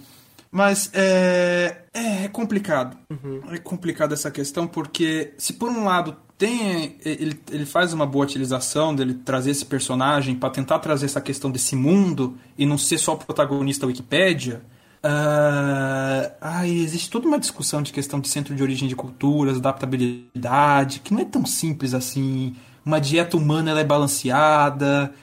Mas 0.51 0.89
é, 0.93 1.83
é, 1.93 2.25
é 2.25 2.27
complicado. 2.27 2.97
Uhum. 3.09 3.41
É 3.51 3.57
complicado 3.57 4.13
essa 4.13 4.29
questão 4.29 4.67
porque 4.67 5.33
se 5.37 5.53
por 5.53 5.71
um 5.71 5.85
lado 5.85 6.17
tem 6.37 6.97
ele, 7.05 7.39
ele 7.49 7.65
faz 7.65 7.93
uma 7.93 8.05
boa 8.05 8.25
utilização 8.25 8.93
dele 8.93 9.13
trazer 9.13 9.51
esse 9.51 9.63
personagem 9.63 10.35
para 10.35 10.49
tentar 10.49 10.79
trazer 10.79 11.05
essa 11.05 11.21
questão 11.21 11.49
desse 11.49 11.75
mundo 11.75 12.37
e 12.57 12.65
não 12.65 12.77
ser 12.77 12.97
só 12.97 13.13
o 13.13 13.17
protagonista 13.17 13.85
Wikipédia. 13.85 14.61
Uh, 15.03 16.31
ai, 16.41 16.69
existe 16.69 17.09
toda 17.09 17.27
uma 17.27 17.39
discussão 17.39 17.81
de 17.81 17.91
questão 17.93 18.19
de 18.19 18.27
centro 18.27 18.53
de 18.53 18.61
origem 18.61 18.87
de 18.87 18.95
culturas, 18.95 19.57
adaptabilidade, 19.57 20.99
que 20.99 21.13
não 21.13 21.21
é 21.21 21.25
tão 21.25 21.45
simples 21.45 21.93
assim. 21.93 22.55
Uma 22.85 22.99
dieta 22.99 23.37
humana 23.37 23.71
ela 23.71 23.79
é 23.79 23.85
balanceada. 23.85 25.13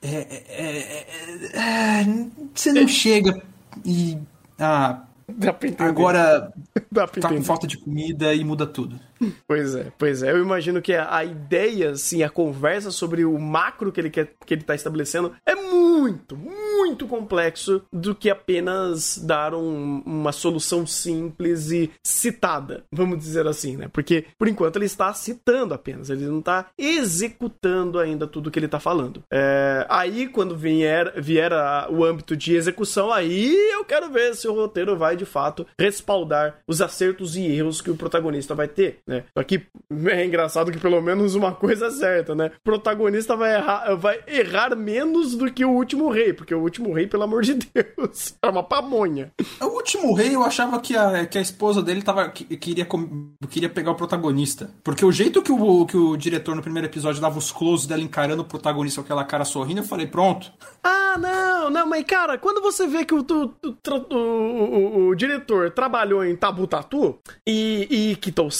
É, 0.00 0.08
é, 0.08 0.44
é, 0.48 1.06
é, 1.52 2.00
é 2.00 2.06
você 2.54 2.72
não 2.72 2.88
chega 2.88 3.42
e 3.84 4.16
ah, 4.58 5.02
agora 5.78 6.52
Dá 6.90 7.06
pra 7.06 7.20
tá 7.20 7.28
com 7.28 7.42
falta 7.42 7.66
de 7.66 7.76
comida 7.78 8.34
e 8.34 8.44
muda 8.44 8.66
tudo. 8.66 8.98
Pois 9.46 9.74
é, 9.74 9.92
pois 9.98 10.22
é. 10.22 10.30
Eu 10.30 10.38
imagino 10.38 10.80
que 10.80 10.94
a, 10.94 11.16
a, 11.16 11.24
ideia, 11.24 11.90
assim, 11.90 12.22
a 12.22 12.30
conversa 12.30 12.90
sobre 12.90 13.24
o 13.24 13.38
macro 13.38 13.90
que 13.90 14.00
ele 14.00 14.10
quer 14.10 14.32
que 14.46 14.54
ele 14.54 14.62
tá 14.62 14.74
estabelecendo 14.74 15.34
é 15.44 15.54
muito, 15.54 16.36
muito 16.36 17.06
complexo 17.06 17.82
do 17.92 18.14
que 18.14 18.30
apenas 18.30 19.18
dar 19.18 19.54
um, 19.54 20.02
uma 20.04 20.32
solução 20.32 20.86
simples 20.86 21.70
e 21.70 21.90
citada, 22.02 22.84
vamos 22.92 23.18
dizer 23.18 23.46
assim, 23.46 23.76
né? 23.76 23.88
Porque 23.92 24.26
por 24.38 24.48
enquanto 24.48 24.76
ele 24.76 24.86
está 24.86 25.12
citando 25.12 25.74
apenas, 25.74 26.10
ele 26.10 26.26
não 26.26 26.38
está 26.38 26.66
executando 26.78 27.98
ainda 27.98 28.26
tudo 28.26 28.50
que 28.50 28.58
ele 28.58 28.66
está 28.66 28.80
falando. 28.80 29.22
É, 29.32 29.86
aí 29.88 30.28
quando 30.28 30.56
vier, 30.56 31.12
vier 31.20 31.52
a, 31.52 31.88
o 31.90 32.04
âmbito 32.04 32.36
de 32.36 32.54
execução, 32.54 33.12
aí 33.12 33.54
eu 33.72 33.84
quero 33.84 34.10
ver 34.10 34.34
se 34.34 34.48
o 34.48 34.54
roteiro 34.54 34.96
vai 34.96 35.16
de 35.16 35.24
fato 35.24 35.66
respaldar 35.78 36.58
os 36.66 36.80
acertos 36.80 37.36
e 37.36 37.44
erros 37.46 37.80
que 37.80 37.90
o 37.90 37.96
protagonista 37.96 38.54
vai 38.54 38.68
ter 38.68 38.98
né? 39.08 39.24
Só 39.36 39.42
que 39.42 39.62
é 40.08 40.24
engraçado 40.24 40.70
que 40.70 40.78
pelo 40.78 41.00
menos 41.00 41.34
uma 41.34 41.52
coisa 41.52 41.86
é 41.86 41.90
certa, 41.90 42.34
né? 42.34 42.52
O 42.60 42.62
protagonista 42.62 43.34
vai 43.34 43.56
errar, 43.56 43.94
vai 43.96 44.20
errar 44.28 44.76
menos 44.76 45.34
do 45.34 45.50
que 45.50 45.64
o 45.64 45.70
último 45.70 46.10
rei, 46.10 46.34
porque 46.34 46.54
o 46.54 46.60
último 46.60 46.92
rei, 46.92 47.06
pelo 47.06 47.22
amor 47.22 47.42
de 47.42 47.54
Deus, 47.54 48.36
é 48.42 48.48
uma 48.48 48.62
pamonha. 48.62 49.32
O 49.60 49.66
último 49.66 50.12
rei, 50.12 50.34
eu 50.34 50.44
achava 50.44 50.78
que 50.80 50.94
a, 50.94 51.26
que 51.26 51.38
a 51.38 51.40
esposa 51.40 51.82
dele 51.82 52.02
tava, 52.02 52.28
que, 52.28 52.44
queria, 52.56 52.86
queria 53.48 53.70
pegar 53.70 53.92
o 53.92 53.96
protagonista. 53.96 54.70
Porque 54.84 55.04
o 55.04 55.10
jeito 55.10 55.42
que 55.42 55.50
o, 55.50 55.86
que 55.86 55.96
o 55.96 56.16
diretor 56.16 56.54
no 56.54 56.62
primeiro 56.62 56.86
episódio 56.86 57.22
dava 57.22 57.38
os 57.38 57.50
closes 57.50 57.86
dela 57.86 58.02
encarando 58.02 58.42
o 58.42 58.44
protagonista 58.44 59.00
com 59.00 59.06
aquela 59.06 59.24
cara 59.24 59.44
sorrindo, 59.44 59.80
eu 59.80 59.84
falei, 59.84 60.06
pronto. 60.06 60.52
Ah, 60.84 61.16
não, 61.18 61.70
não, 61.70 61.86
mas 61.86 62.04
cara, 62.04 62.36
quando 62.36 62.60
você 62.60 62.86
vê 62.86 63.04
que 63.04 63.14
o, 63.14 63.24
o, 63.24 64.14
o, 64.14 65.08
o 65.08 65.14
diretor 65.14 65.70
trabalhou 65.70 66.24
em 66.24 66.36
Tabu 66.36 66.66
Tatu 66.66 67.18
e, 67.46 67.86
e 68.12 68.16
Kitou 68.16 68.50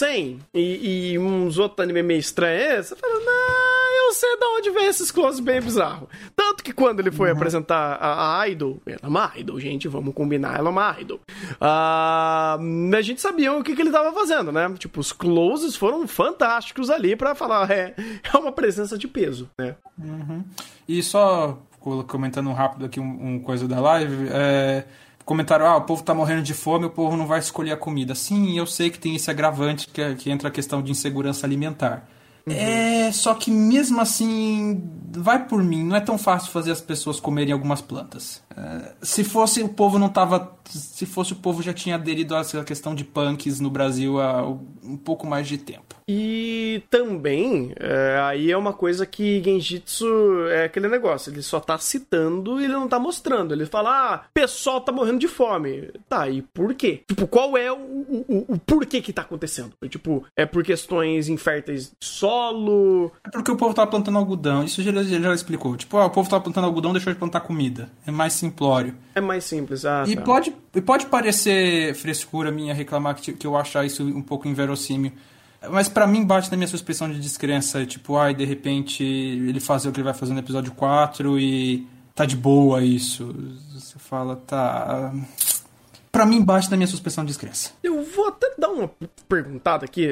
100, 0.55 0.61
e, 0.61 1.13
e 1.13 1.19
uns 1.19 1.59
outros 1.59 1.81
anime 1.81 2.03
meio 2.03 2.21
estranhos, 2.21 2.87
você 2.87 2.97
fala, 2.97 3.15
não, 3.21 4.07
eu 4.07 4.13
sei 4.13 4.37
de 4.37 4.45
onde 4.45 4.71
vem 4.71 4.87
esses 4.87 5.11
close 5.11 5.41
bem 5.41 5.61
bizarro. 5.61 6.09
Tanto 6.35 6.65
que 6.65 6.73
quando 6.73 7.01
ele 7.01 7.11
foi 7.11 7.31
uhum. 7.31 7.37
apresentar 7.37 7.99
a, 8.01 8.41
a, 8.41 8.49
Idol, 8.49 8.81
ela 8.87 9.01
é 9.03 9.07
uma 9.07 9.33
Idol, 9.37 9.61
gente, 9.61 9.89
vamos 9.89 10.15
combinar, 10.15 10.59
ela 10.59 10.69
é 10.69 10.73
uma 10.73 10.97
Idol. 11.01 11.21
Uh, 11.61 12.97
a 12.97 13.03
gente 13.03 13.21
sabia 13.21 13.53
o 13.53 13.63
que, 13.63 13.75
que 13.75 13.83
ele 13.83 13.91
tava 13.91 14.13
fazendo, 14.13 14.51
né? 14.51 14.73
Tipo, 14.79 15.01
os 15.01 15.13
closes 15.13 15.77
foram 15.77 16.07
fantásticos 16.07 16.91
ali 16.91 17.15
para 17.15 17.35
falar, 17.35 17.71
é, 17.71 17.95
é 18.33 18.37
uma 18.37 18.53
presença 18.53 18.97
de 18.97 19.07
peso, 19.07 19.49
né? 19.59 19.77
Uhum. 19.99 20.45
E 20.89 21.03
só 21.03 21.59
comentando 22.07 22.51
rápido 22.53 22.85
aqui 22.85 23.01
um, 23.01 23.35
um 23.35 23.41
coisa 23.41 23.69
da 23.69 23.81
live, 23.81 24.29
é 24.31 24.85
comentaram, 25.29 25.67
ah, 25.67 25.77
o 25.77 25.83
povo 25.83 26.03
tá 26.03 26.15
morrendo 26.15 26.43
de 26.43 26.55
fome, 26.55 26.87
o 26.87 26.91
povo 26.91 27.15
não 27.15 27.27
vai 27.27 27.39
escolher 27.39 27.73
a 27.73 27.77
comida. 27.77 28.15
Sim, 28.15 28.57
eu 28.57 28.65
sei 28.65 28.89
que 28.89 28.99
tem 28.99 29.15
esse 29.15 29.31
agravante 29.31 29.87
que, 29.87 30.01
é, 30.01 30.15
que 30.15 30.31
entra 30.31 30.49
a 30.49 30.51
questão 30.51 30.81
de 30.81 30.91
insegurança 30.91 31.47
alimentar. 31.47 32.09
Uhum. 32.47 32.55
É, 32.55 33.13
só 33.13 33.35
que 33.35 33.51
mesmo 33.51 34.01
assim, 34.01 34.83
vai 35.13 35.47
por 35.47 35.63
mim, 35.63 35.85
não 35.85 35.95
é 35.95 36.01
tão 36.01 36.17
fácil 36.17 36.51
fazer 36.51 36.73
as 36.73 36.81
pessoas 36.81 37.21
comerem 37.21 37.53
algumas 37.53 37.83
plantas. 37.83 38.43
Se 39.03 39.25
fosse 39.25 39.63
o 39.63 39.69
povo 39.69 39.99
não 39.99 40.09
tava. 40.09 40.57
Se 40.65 41.07
fosse 41.07 41.33
o 41.33 41.37
povo 41.37 41.63
já 41.63 41.73
tinha 41.73 41.95
aderido 41.95 42.37
à 42.37 42.45
questão 42.65 42.95
de 42.95 43.05
punks 43.05 43.59
no 43.59 43.71
Brasil 43.71 44.21
há 44.21 44.47
um 44.83 44.97
pouco 44.97 45.27
mais 45.27 45.49
de 45.49 45.57
tempo. 45.57 45.97
E 46.11 46.83
também, 46.89 47.75
é, 47.79 48.19
aí 48.23 48.51
é 48.51 48.57
uma 48.57 48.73
coisa 48.73 49.05
que 49.05 49.43
Genjitsu 49.43 50.47
é 50.49 50.65
aquele 50.65 50.89
negócio, 50.89 51.31
ele 51.31 51.43
só 51.43 51.61
tá 51.61 51.77
citando 51.77 52.59
e 52.59 52.65
ele 52.65 52.73
não 52.73 52.89
tá 52.89 52.99
mostrando. 52.99 53.53
Ele 53.53 53.67
fala, 53.67 54.15
ah, 54.15 54.25
pessoal 54.33 54.81
tá 54.81 54.91
morrendo 54.91 55.19
de 55.19 55.29
fome. 55.29 55.91
Tá, 56.09 56.27
e 56.27 56.41
por 56.41 56.75
quê? 56.75 57.03
Tipo, 57.07 57.27
qual 57.27 57.59
é 57.59 57.71
o, 57.71 57.77
o, 57.77 58.45
o 58.49 58.59
porquê 58.59 59.03
que 59.03 59.13
tá 59.13 59.21
acontecendo? 59.21 59.73
Tipo, 59.91 60.25
é 60.35 60.47
por 60.47 60.65
questões 60.65 61.29
inférteis 61.29 61.91
de 61.91 62.07
solo? 62.07 63.13
É 63.23 63.31
porque 63.31 63.53
o 63.53 63.57
povo 63.57 63.75
tá 63.75 63.87
plantando 63.87 64.17
algodão. 64.17 64.65
Isso 64.65 64.81
ele 64.81 65.05
já 65.05 65.35
explicou. 65.35 65.77
Tipo, 65.77 65.99
ah, 65.99 66.07
o 66.07 66.11
povo 66.11 66.31
tá 66.31 66.41
plantando 66.41 66.65
algodão, 66.65 66.93
deixou 66.93 67.13
de 67.13 67.19
plantar 67.19 67.41
comida. 67.41 67.91
É 68.07 68.11
mais 68.11 68.33
simplório. 68.49 68.95
É 69.15 69.21
mais 69.21 69.45
simples, 69.45 69.85
ah, 69.85 70.05
E 70.07 70.17
tá. 70.17 70.23
pode, 70.23 70.55
e 70.75 70.81
pode 70.81 71.07
parecer 71.07 71.95
frescura 71.95 72.51
minha 72.51 72.75
reclamar 72.75 73.15
que, 73.15 73.33
que 73.33 73.47
eu 73.47 73.57
achar 73.57 73.85
isso 73.85 74.03
um 74.05 74.23
pouco 74.23 74.49
inverossímil. 74.49 75.13
Mas 75.71 75.89
pra 75.89 76.07
mim 76.07 76.25
bate 76.25 76.51
na 76.51 76.57
minha 76.57 76.69
suspensão 76.69 77.11
de 77.11 77.19
descrença. 77.19 77.85
Tipo, 77.85 78.17
ai, 78.17 78.35
de 78.35 78.45
repente 78.45 79.03
ele 79.03 79.61
fazer 79.61 79.89
o 79.89 79.93
que 79.93 79.99
ele 79.99 80.05
vai 80.05 80.15
fazer 80.15 80.33
no 80.33 80.39
episódio 80.39 80.73
4 80.73 81.39
e 81.39 81.87
tá 82.15 82.25
de 82.25 82.37
boa 82.37 82.83
isso. 82.83 83.35
Você 83.75 83.99
fala, 83.99 84.37
tá. 84.37 85.13
Pra 86.11 86.25
mim 86.27 86.43
bate 86.43 86.71
na 86.71 86.77
minha 86.77 86.87
suspensão 86.87 87.25
de 87.25 87.29
descrença. 87.29 87.73
Eu 87.83 88.03
vou 88.03 88.29
até 88.29 88.51
dar 88.59 88.69
uma 88.69 88.91
perguntada 89.29 89.85
aqui. 89.85 90.09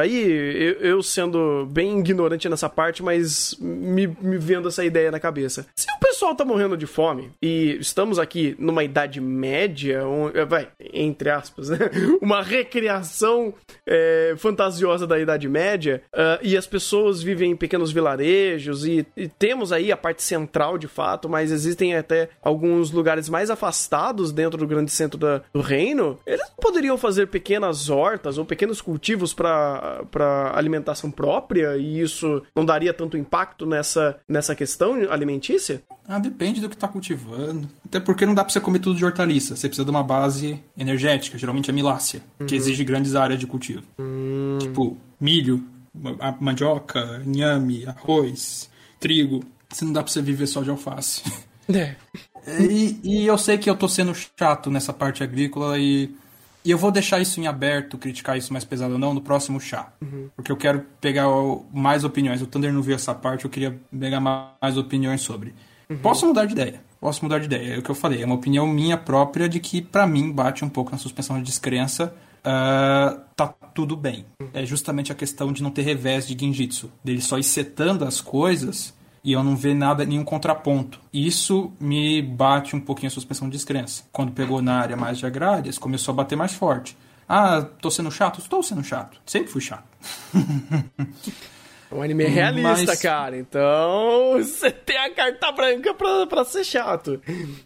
Aí, 0.00 0.22
eu, 0.30 0.72
eu 0.80 1.02
sendo 1.02 1.66
bem 1.70 1.98
ignorante 1.98 2.48
nessa 2.48 2.68
parte, 2.68 3.02
mas 3.02 3.54
me, 3.60 4.06
me 4.06 4.38
vendo 4.38 4.68
essa 4.68 4.84
ideia 4.84 5.10
na 5.10 5.18
cabeça. 5.20 5.66
Se 5.74 5.86
o 5.90 5.98
pessoal 6.00 6.34
tá 6.34 6.44
morrendo 6.44 6.76
de 6.76 6.86
fome 6.86 7.30
e 7.42 7.76
estamos 7.80 8.18
aqui 8.18 8.54
numa 8.58 8.84
idade 8.84 9.20
média, 9.20 10.06
um- 10.06 10.30
vai, 10.48 10.68
entre 10.92 11.30
aspas, 11.30 11.68
né? 11.70 11.78
Uma 12.22 12.42
recriação 12.42 13.52
é, 13.86 14.34
fantasiosa 14.36 15.06
da 15.06 15.18
idade 15.18 15.48
média, 15.48 16.02
ah, 16.12 16.38
e 16.42 16.56
as 16.56 16.66
pessoas 16.66 17.22
vivem 17.22 17.52
em 17.52 17.56
pequenos 17.56 17.90
vilarejos, 17.92 18.84
e, 18.86 19.06
e 19.16 19.28
temos 19.28 19.72
aí 19.72 19.90
a 19.92 19.96
parte 19.96 20.22
central 20.22 20.78
de 20.78 20.88
fato, 20.88 21.28
mas 21.28 21.50
existem 21.52 21.94
até 21.96 22.28
alguns 22.42 22.90
lugares 22.90 23.28
mais 23.28 23.50
afastados 23.50 24.32
dentro 24.32 24.58
do 24.58 24.66
grande 24.66 24.90
centro 24.90 25.18
da- 25.18 25.39
do 25.52 25.60
reino. 25.60 26.18
Eles 26.26 26.40
não 26.40 26.56
poderiam 26.56 26.98
fazer 26.98 27.26
pequenas 27.26 27.88
hortas 27.88 28.38
ou 28.38 28.44
pequenos 28.44 28.80
cultivos 28.80 29.32
para 29.32 30.52
alimentação 30.54 31.10
própria, 31.10 31.76
e 31.76 32.00
isso 32.00 32.42
não 32.54 32.64
daria 32.64 32.92
tanto 32.92 33.16
impacto 33.16 33.66
nessa, 33.66 34.18
nessa 34.28 34.54
questão 34.54 34.94
alimentícia? 35.10 35.82
Ah, 36.08 36.18
depende 36.18 36.60
do 36.60 36.68
que 36.68 36.76
tá 36.76 36.88
cultivando. 36.88 37.68
Até 37.84 38.00
porque 38.00 38.26
não 38.26 38.34
dá 38.34 38.42
pra 38.42 38.52
você 38.52 38.60
comer 38.60 38.80
tudo 38.80 38.96
de 38.96 39.04
hortaliça. 39.04 39.54
Você 39.54 39.68
precisa 39.68 39.84
de 39.84 39.90
uma 39.90 40.02
base 40.02 40.60
energética, 40.76 41.38
geralmente 41.38 41.70
a 41.70 41.72
milácea, 41.72 42.20
que 42.46 42.56
exige 42.56 42.84
grandes 42.84 43.14
áreas 43.14 43.38
de 43.38 43.46
cultivo. 43.46 43.82
Tipo, 44.58 44.96
milho, 45.20 45.62
mandioca, 46.40 47.22
inhame, 47.24 47.86
arroz, 47.86 48.68
trigo. 48.98 49.44
Isso 49.72 49.84
não 49.84 49.92
dá 49.92 50.02
pra 50.02 50.12
você 50.12 50.20
viver 50.20 50.46
só 50.46 50.62
de 50.62 50.70
alface. 50.70 51.22
É. 51.72 51.94
E, 52.46 52.98
e 53.02 53.26
eu 53.26 53.36
sei 53.38 53.58
que 53.58 53.68
eu 53.68 53.76
tô 53.76 53.88
sendo 53.88 54.12
chato 54.14 54.70
nessa 54.70 54.92
parte 54.92 55.22
agrícola 55.22 55.78
e, 55.78 56.10
e 56.64 56.70
eu 56.70 56.78
vou 56.78 56.90
deixar 56.90 57.20
isso 57.20 57.40
em 57.40 57.46
aberto, 57.46 57.98
criticar 57.98 58.36
isso 58.36 58.52
mais 58.52 58.64
pesado 58.64 58.94
ou 58.94 58.98
não, 58.98 59.14
no 59.14 59.20
próximo 59.20 59.60
chá. 59.60 59.92
Porque 60.36 60.50
eu 60.50 60.56
quero 60.56 60.84
pegar 61.00 61.26
mais 61.72 62.04
opiniões. 62.04 62.42
O 62.42 62.46
Thunder 62.46 62.72
não 62.72 62.82
viu 62.82 62.94
essa 62.94 63.14
parte, 63.14 63.44
eu 63.44 63.50
queria 63.50 63.78
pegar 63.98 64.20
ma- 64.20 64.52
mais 64.60 64.76
opiniões 64.76 65.20
sobre. 65.20 65.54
Posso 66.02 66.26
mudar 66.26 66.44
de 66.46 66.52
ideia. 66.52 66.80
Posso 67.00 67.24
mudar 67.24 67.38
de 67.40 67.46
ideia. 67.46 67.74
É 67.74 67.78
o 67.78 67.82
que 67.82 67.90
eu 67.90 67.94
falei. 67.94 68.22
É 68.22 68.26
uma 68.26 68.34
opinião 68.36 68.66
minha 68.66 68.96
própria 68.96 69.48
de 69.48 69.58
que, 69.58 69.80
pra 69.82 70.06
mim, 70.06 70.30
bate 70.30 70.64
um 70.64 70.68
pouco 70.68 70.92
na 70.92 70.98
suspensão 70.98 71.36
de 71.38 71.42
descrença. 71.42 72.14
ah, 72.44 73.18
tá 73.34 73.48
tudo 73.74 73.96
bem. 73.96 74.24
É 74.52 74.64
justamente 74.66 75.10
a 75.10 75.14
questão 75.14 75.52
de 75.52 75.62
não 75.62 75.70
ter 75.70 75.82
revés 75.82 76.26
de 76.28 76.36
Genjitsu. 76.38 76.90
Dele 77.02 77.20
só 77.20 77.38
ir 77.38 77.42
setando 77.42 78.04
as 78.04 78.20
coisas 78.20 78.92
e 79.22 79.32
eu 79.32 79.42
não 79.42 79.54
ver 79.56 79.74
nada, 79.74 80.04
nenhum 80.04 80.24
contraponto. 80.24 81.00
Isso 81.12 81.72
me 81.80 82.22
bate 82.22 82.74
um 82.74 82.80
pouquinho 82.80 83.08
a 83.08 83.10
suspensão 83.10 83.48
de 83.48 83.56
descrença. 83.56 84.04
Quando 84.12 84.32
pegou 84.32 84.60
na 84.62 84.78
área 84.80 84.96
mais 84.96 85.18
de 85.18 85.26
agrárias, 85.26 85.76
começou 85.78 86.12
a 86.12 86.16
bater 86.16 86.36
mais 86.36 86.52
forte. 86.54 86.96
Ah, 87.28 87.62
tô 87.80 87.90
sendo 87.90 88.10
chato? 88.10 88.40
Estou 88.40 88.62
sendo 88.62 88.82
chato. 88.82 89.20
Sempre 89.26 89.50
fui 89.52 89.60
chato. 89.60 89.84
Um 91.92 92.02
anime 92.02 92.24
realista, 92.24 92.86
Mas- 92.86 93.02
cara. 93.02 93.36
Então, 93.36 94.34
você 94.38 94.70
tem 94.70 94.96
a 94.96 95.12
carta 95.12 95.50
branca 95.50 95.92
pra, 95.92 96.24
pra 96.24 96.44
ser 96.44 96.62
chato. 96.62 97.20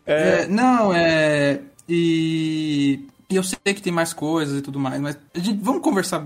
É, 0.07 0.45
É, 0.45 0.47
não, 0.47 0.95
é. 0.95 1.61
E. 1.87 3.07
E 3.35 3.37
eu 3.37 3.43
sei 3.43 3.59
que 3.75 3.83
tem 3.83 3.93
mais 3.93 4.13
coisas 4.13 4.59
e 4.59 4.63
tudo 4.63 4.79
mais, 4.79 5.01
mas 5.01 5.19
gente- 5.35 5.59
vamos 5.61 5.83
conversar 5.83 6.25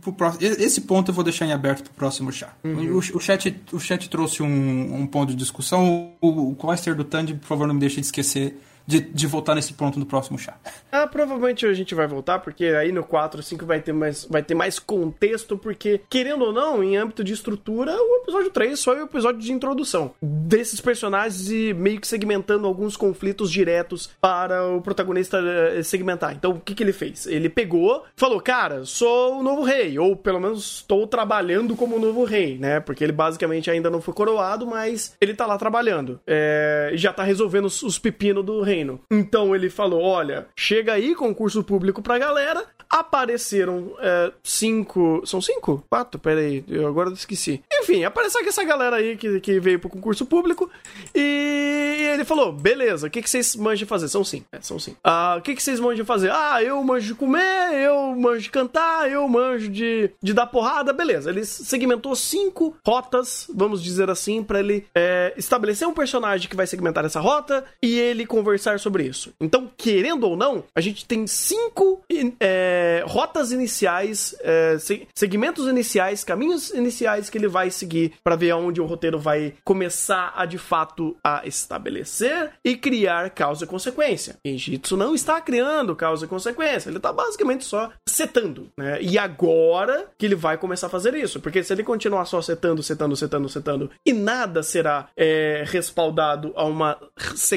pro 0.00 0.12
próximo. 0.12 0.42
Esse 0.44 0.80
ponto 0.80 1.10
eu 1.10 1.14
vou 1.14 1.22
deixar 1.22 1.46
em 1.46 1.52
aberto 1.52 1.84
pro 1.84 1.92
próximo 1.94 2.32
chá. 2.32 2.48
O, 2.64 2.98
o 2.98 3.20
chat, 3.20 3.54
o 3.72 3.78
chat 3.78 4.08
trouxe 4.10 4.42
um, 4.42 4.94
um 4.96 5.06
ponto 5.06 5.30
de 5.30 5.36
discussão. 5.36 6.12
O, 6.20 6.50
o 6.50 6.54
do 6.96 7.04
Tandy, 7.04 7.34
por 7.34 7.46
favor, 7.46 7.66
não 7.68 7.74
me 7.74 7.80
deixe 7.80 7.96
de 8.00 8.06
esquecer 8.06 8.60
de, 8.88 9.00
de 9.00 9.26
voltar 9.26 9.54
nesse 9.54 9.74
ponto 9.74 9.98
no 9.98 10.06
próximo 10.06 10.38
chá. 10.38 10.56
Ah, 10.90 11.06
provavelmente 11.06 11.66
a 11.66 11.74
gente 11.74 11.94
vai 11.94 12.06
voltar, 12.06 12.38
porque 12.38 12.64
aí 12.64 12.90
no 12.90 13.04
4, 13.04 13.42
5 13.42 13.66
vai 13.66 13.80
ter 13.80 13.92
mais, 13.92 14.24
vai 14.24 14.42
ter 14.42 14.54
mais 14.54 14.78
contexto, 14.78 15.58
porque, 15.58 16.00
querendo 16.08 16.46
ou 16.46 16.54
não, 16.54 16.82
em 16.82 16.96
âmbito 16.96 17.22
de 17.22 17.34
estrutura, 17.34 17.94
o 17.94 18.22
episódio 18.22 18.50
3 18.50 18.82
foi 18.82 19.02
o 19.02 19.04
episódio 19.04 19.42
de 19.42 19.52
introdução 19.52 20.12
desses 20.22 20.80
personagens 20.80 21.50
e 21.50 21.74
meio 21.74 22.00
que 22.00 22.08
segmentando 22.08 22.66
alguns 22.66 22.96
conflitos 22.96 23.50
diretos 23.52 24.08
para 24.18 24.66
o 24.66 24.80
protagonista 24.80 25.38
eh, 25.38 25.82
segmentar. 25.82 26.34
Então, 26.34 26.52
o 26.52 26.60
que, 26.60 26.74
que 26.74 26.82
ele 26.82 26.94
fez? 26.94 27.26
Ele 27.26 27.50
pegou, 27.50 28.04
falou, 28.16 28.40
cara, 28.40 28.86
sou 28.86 29.40
o 29.40 29.42
novo 29.42 29.64
rei, 29.64 29.98
ou 29.98 30.16
pelo 30.16 30.40
menos 30.40 30.76
estou 30.76 31.06
trabalhando 31.06 31.76
como 31.76 31.96
o 31.96 32.00
novo 32.00 32.24
rei, 32.24 32.56
né? 32.56 32.80
Porque 32.80 33.04
ele 33.04 33.12
basicamente 33.12 33.70
ainda 33.70 33.90
não 33.90 34.00
foi 34.00 34.14
coroado, 34.14 34.66
mas 34.66 35.14
ele 35.20 35.34
tá 35.34 35.44
lá 35.44 35.58
trabalhando. 35.58 36.18
É, 36.26 36.92
já 36.94 37.12
tá 37.12 37.22
resolvendo 37.22 37.66
os, 37.66 37.82
os 37.82 37.98
pepinos 37.98 38.42
do 38.42 38.62
Então 39.10 39.54
ele 39.54 39.70
falou: 39.70 40.02
olha, 40.02 40.46
chega 40.56 40.92
aí, 40.92 41.14
concurso 41.14 41.62
público 41.62 42.02
pra 42.02 42.18
galera. 42.18 42.64
Apareceram 42.90 43.94
é, 44.00 44.32
cinco. 44.42 45.22
São 45.26 45.42
cinco? 45.42 45.84
Quatro? 45.90 46.18
Pera 46.18 46.40
aí, 46.40 46.64
eu 46.66 46.86
agora 46.86 47.10
esqueci. 47.10 47.62
Enfim, 47.70 48.02
apareceu 48.04 48.40
essa 48.46 48.64
galera 48.64 48.96
aí 48.96 49.16
que, 49.16 49.40
que 49.40 49.60
veio 49.60 49.78
pro 49.78 49.90
concurso 49.90 50.24
público. 50.24 50.70
E 51.14 52.08
ele 52.14 52.24
falou: 52.24 52.52
beleza, 52.52 53.06
o 53.06 53.10
que, 53.10 53.20
que 53.20 53.28
vocês 53.28 53.54
manjam 53.56 53.86
fazer? 53.86 54.08
São 54.08 54.24
cinco. 54.24 54.46
É, 54.52 54.60
são 54.60 54.78
cinco. 54.78 54.98
Ah, 55.04 55.36
o 55.38 55.42
que, 55.42 55.54
que 55.54 55.62
vocês 55.62 55.78
manjam 55.78 56.04
fazer? 56.04 56.30
Ah, 56.32 56.62
eu 56.62 56.82
manjo 56.82 57.08
de 57.08 57.14
comer, 57.14 57.74
eu 57.74 58.14
manjo 58.16 58.42
de 58.42 58.50
cantar, 58.50 59.10
eu 59.10 59.26
manjo 59.28 59.68
de, 59.68 60.10
de 60.22 60.32
dar 60.32 60.46
porrada. 60.46 60.92
Beleza, 60.92 61.30
ele 61.30 61.44
segmentou 61.44 62.14
cinco 62.16 62.76
rotas, 62.86 63.46
vamos 63.54 63.82
dizer 63.82 64.10
assim, 64.10 64.42
pra 64.42 64.60
ele 64.60 64.86
é, 64.94 65.34
estabelecer 65.36 65.86
um 65.86 65.94
personagem 65.94 66.48
que 66.48 66.56
vai 66.56 66.66
segmentar 66.66 67.04
essa 67.04 67.20
rota 67.20 67.64
e 67.82 67.98
ele 67.98 68.26
conversar 68.26 68.67
sobre 68.76 69.04
isso. 69.04 69.32
Então, 69.40 69.70
querendo 69.76 70.24
ou 70.28 70.36
não, 70.36 70.64
a 70.74 70.80
gente 70.80 71.06
tem 71.06 71.26
cinco 71.26 72.02
é, 72.40 73.02
rotas 73.06 73.52
iniciais, 73.52 74.34
é, 74.40 74.76
se- 74.78 75.06
segmentos 75.14 75.66
iniciais, 75.66 76.24
caminhos 76.24 76.70
iniciais 76.70 77.30
que 77.30 77.38
ele 77.38 77.48
vai 77.48 77.70
seguir 77.70 78.12
pra 78.22 78.36
ver 78.36 78.50
aonde 78.50 78.80
o 78.80 78.84
roteiro 78.86 79.18
vai 79.18 79.54
começar 79.64 80.32
a 80.36 80.44
de 80.44 80.58
fato 80.58 81.16
a 81.24 81.46
estabelecer 81.46 82.50
e 82.64 82.76
criar 82.76 83.30
causa 83.30 83.64
e 83.64 83.68
consequência. 83.68 84.36
Genjitsu 84.44 84.96
não 84.96 85.14
está 85.14 85.40
criando 85.40 85.94
causa 85.94 86.24
e 86.24 86.28
consequência, 86.28 86.90
ele 86.90 86.98
tá 86.98 87.12
basicamente 87.12 87.64
só 87.64 87.90
setando, 88.06 88.68
né? 88.76 88.98
E 89.00 89.16
agora 89.18 90.08
que 90.18 90.26
ele 90.26 90.34
vai 90.34 90.58
começar 90.58 90.88
a 90.88 90.90
fazer 90.90 91.14
isso, 91.14 91.40
porque 91.40 91.62
se 91.62 91.72
ele 91.72 91.84
continuar 91.84 92.24
só 92.24 92.42
setando, 92.42 92.82
setando, 92.82 93.14
setando, 93.16 93.48
setando 93.48 93.90
e 94.04 94.12
nada 94.12 94.62
será 94.62 95.08
é, 95.16 95.62
respaldado 95.66 96.52
a 96.56 96.64
uma 96.64 96.98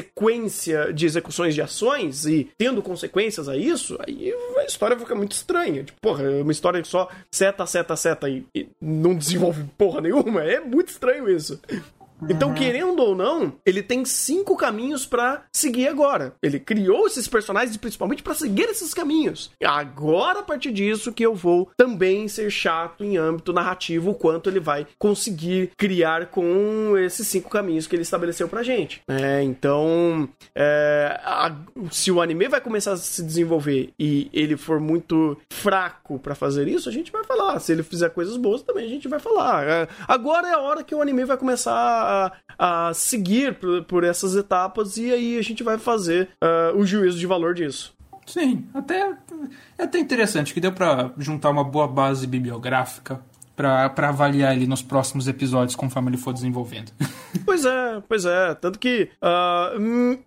sequência 0.02 0.91
de 0.92 1.06
execuções 1.06 1.54
de 1.54 1.62
ações 1.62 2.26
e 2.26 2.50
tendo 2.58 2.82
consequências 2.82 3.48
a 3.48 3.56
isso, 3.56 3.98
aí 4.06 4.32
a 4.58 4.64
história 4.64 4.98
fica 4.98 5.14
muito 5.14 5.32
estranha. 5.32 5.84
Tipo, 5.84 6.00
porra, 6.00 6.24
é 6.24 6.42
uma 6.42 6.52
história 6.52 6.82
que 6.82 6.88
só 6.88 7.08
seta, 7.30 7.66
seta, 7.66 7.96
seta 7.96 8.28
e, 8.28 8.44
e 8.54 8.68
não 8.80 9.14
desenvolve 9.14 9.64
porra 9.78 10.00
nenhuma. 10.00 10.42
É 10.42 10.60
muito 10.60 10.88
estranho 10.88 11.28
isso. 11.28 11.60
Então, 12.28 12.54
querendo 12.54 13.00
ou 13.02 13.14
não, 13.14 13.52
ele 13.64 13.82
tem 13.82 14.04
cinco 14.04 14.56
caminhos 14.56 15.04
pra 15.06 15.42
seguir 15.52 15.88
agora. 15.88 16.34
Ele 16.42 16.58
criou 16.60 17.06
esses 17.06 17.26
personagens 17.26 17.76
principalmente 17.76 18.22
pra 18.22 18.34
seguir 18.34 18.62
esses 18.68 18.94
caminhos. 18.94 19.50
Agora, 19.64 20.40
a 20.40 20.42
partir 20.42 20.72
disso, 20.72 21.12
que 21.12 21.24
eu 21.24 21.34
vou 21.34 21.70
também 21.76 22.28
ser 22.28 22.50
chato 22.50 23.04
em 23.04 23.16
âmbito 23.16 23.52
narrativo, 23.52 24.10
o 24.10 24.14
quanto 24.14 24.48
ele 24.48 24.60
vai 24.60 24.86
conseguir 24.98 25.70
criar 25.76 26.26
com 26.26 26.96
esses 26.98 27.26
cinco 27.26 27.48
caminhos 27.50 27.86
que 27.86 27.94
ele 27.96 28.02
estabeleceu 28.02 28.48
pra 28.48 28.62
gente. 28.62 29.02
É, 29.08 29.42
então, 29.42 30.28
é, 30.54 31.18
a- 31.24 31.54
se 31.90 32.10
o 32.10 32.20
anime 32.20 32.48
vai 32.48 32.60
começar 32.60 32.92
a 32.92 32.96
se 32.96 33.22
desenvolver 33.22 33.92
e 33.98 34.30
ele 34.32 34.56
for 34.56 34.78
muito 34.80 35.36
fraco 35.52 36.18
pra 36.18 36.34
fazer 36.34 36.68
isso, 36.68 36.88
a 36.88 36.92
gente 36.92 37.10
vai 37.10 37.24
falar. 37.24 37.58
Se 37.60 37.72
ele 37.72 37.82
fizer 37.82 38.10
coisas 38.10 38.36
boas, 38.36 38.62
também 38.62 38.84
a 38.86 38.88
gente 38.88 39.08
vai 39.08 39.18
falar. 39.18 39.66
É, 39.66 39.88
agora 40.06 40.48
é 40.48 40.52
a 40.52 40.60
hora 40.60 40.82
que 40.84 40.94
o 40.94 41.02
anime 41.02 41.24
vai 41.24 41.36
começar 41.36 41.72
a, 42.58 42.92
seguir 42.94 43.54
por, 43.54 43.84
por 43.84 44.04
essas 44.04 44.36
etapas 44.36 44.96
e 44.96 45.10
aí 45.10 45.38
a 45.38 45.42
gente 45.42 45.62
vai 45.62 45.78
fazer 45.78 46.30
ah, 46.40 46.72
o 46.74 46.84
juízo 46.84 47.18
de 47.18 47.26
valor 47.26 47.54
disso. 47.54 47.94
Sim, 48.26 48.66
até 48.72 49.16
é 49.78 49.82
até 49.82 49.98
interessante 49.98 50.54
que 50.54 50.60
deu 50.60 50.72
pra 50.72 51.10
juntar 51.18 51.50
uma 51.50 51.64
boa 51.64 51.88
base 51.88 52.26
bibliográfica 52.26 53.20
para 53.54 54.08
avaliar 54.08 54.54
ele 54.54 54.66
nos 54.66 54.82
próximos 54.82 55.28
episódios 55.28 55.76
conforme 55.76 56.10
ele 56.10 56.16
for 56.16 56.32
desenvolvendo. 56.32 56.92
Pois 57.46 57.64
é, 57.64 58.02
pois 58.06 58.24
é. 58.26 58.54
Tanto 58.54 58.78
que 58.78 59.08
uh, 59.22 59.80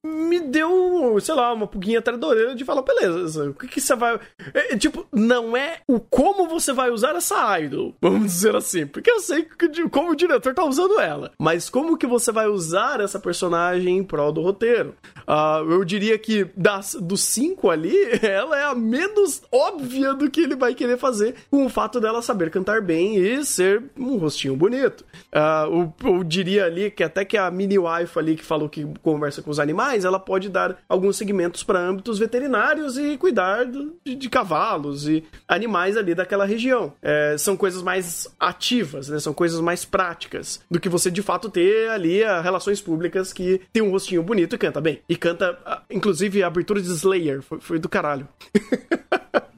me 0.04 0.40
deu, 0.40 1.18
sei 1.22 1.36
lá, 1.36 1.54
uma 1.54 1.68
puguinha 1.68 2.00
atrás 2.00 2.20
da 2.20 2.28
orelha 2.28 2.56
de 2.56 2.66
falar, 2.66 2.82
beleza, 2.82 3.52
o 3.52 3.54
que, 3.54 3.68
que 3.68 3.80
você 3.80 3.96
vai. 3.96 4.20
É, 4.54 4.74
é, 4.74 4.78
tipo, 4.78 5.06
não 5.14 5.56
é 5.56 5.80
o 5.88 6.00
como 6.00 6.48
você 6.48 6.74
vai 6.74 6.90
usar 6.90 7.16
essa 7.16 7.60
idol, 7.60 7.94
vamos 8.02 8.26
dizer 8.26 8.56
assim. 8.56 8.88
Porque 8.88 9.12
eu 9.12 9.20
sei 9.20 9.44
que, 9.44 9.88
como 9.90 10.12
o 10.12 10.16
diretor 10.16 10.54
tá 10.54 10.64
usando 10.66 11.00
ela. 11.00 11.32
Mas 11.40 11.70
como 11.70 11.98
que 11.98 12.08
você 12.08 12.32
vai 12.32 12.48
usar 12.48 13.00
essa 13.00 13.20
personagem 13.20 13.98
em 13.98 14.04
prol 14.04 14.32
do 14.32 14.42
roteiro? 14.42 14.96
Uh, 15.28 15.72
eu 15.72 15.86
diria 15.86 16.18
que 16.18 16.48
das, 16.58 16.96
dos 17.00 17.22
cinco 17.22 17.70
ali, 17.70 17.96
ela 18.22 18.60
é 18.60 18.66
a 18.66 18.76
menos 18.76 19.44
óbvia 19.52 20.14
do 20.14 20.30
que 20.30 20.42
ele 20.42 20.56
vai 20.56 20.74
querer 20.74 20.98
fazer 20.98 21.36
com 21.50 21.66
o 21.66 21.70
fato 21.70 22.00
dela 22.00 22.22
saber 22.22 22.50
cantar 22.50 22.82
bem 22.82 23.15
e 23.18 23.44
ser 23.46 23.84
um 23.98 24.18
rostinho 24.18 24.56
bonito. 24.56 25.06
Uh, 25.34 25.94
eu, 26.04 26.12
eu 26.12 26.24
diria 26.24 26.66
ali 26.66 26.92
que 26.92 27.04
até 27.04 27.26
que 27.26 27.38
a 27.38 27.50
mini 27.50 27.78
wife 27.78 28.18
ali 28.18 28.36
que 28.36 28.44
falou 28.44 28.70
que 28.70 28.86
conversa 29.02 29.42
com 29.42 29.50
os 29.50 29.60
animais, 29.60 30.06
ela 30.06 30.20
pode 30.20 30.50
dar 30.50 30.78
alguns 30.88 31.18
segmentos 31.18 31.64
para 31.64 31.80
âmbitos 31.80 32.20
veterinários 32.20 32.98
e 32.98 33.18
cuidar 33.18 33.66
de, 33.66 34.16
de, 34.16 34.30
cavalos 34.30 35.08
e 35.08 35.24
animais 35.48 35.98
ali 35.98 36.14
daquela 36.14 36.46
região. 36.46 36.94
É, 37.02 37.36
são 37.38 37.56
coisas 37.58 37.82
mais 37.82 38.28
ativas, 38.40 39.10
né? 39.10 39.20
São 39.20 39.34
coisas 39.34 39.60
mais 39.60 39.86
práticas 39.86 40.60
do 40.70 40.80
que 40.80 40.90
você 40.90 41.10
de 41.10 41.22
fato 41.22 41.50
ter 41.50 41.90
ali 41.90 42.24
a 42.24 42.42
relações 42.42 42.82
públicas 42.82 43.32
que 43.34 43.62
tem 43.72 43.82
um 43.82 43.92
rostinho 43.92 44.24
bonito 44.24 44.56
e 44.56 44.58
canta 44.58 44.82
bem. 44.82 45.00
E 45.08 45.16
canta, 45.16 45.58
inclusive, 45.90 46.44
a 46.44 46.48
abertura 46.48 46.82
de 46.82 46.90
Slayer 46.90 47.42
foi, 47.42 47.60
foi 47.60 47.80
do 47.80 47.90
caralho. 47.90 48.28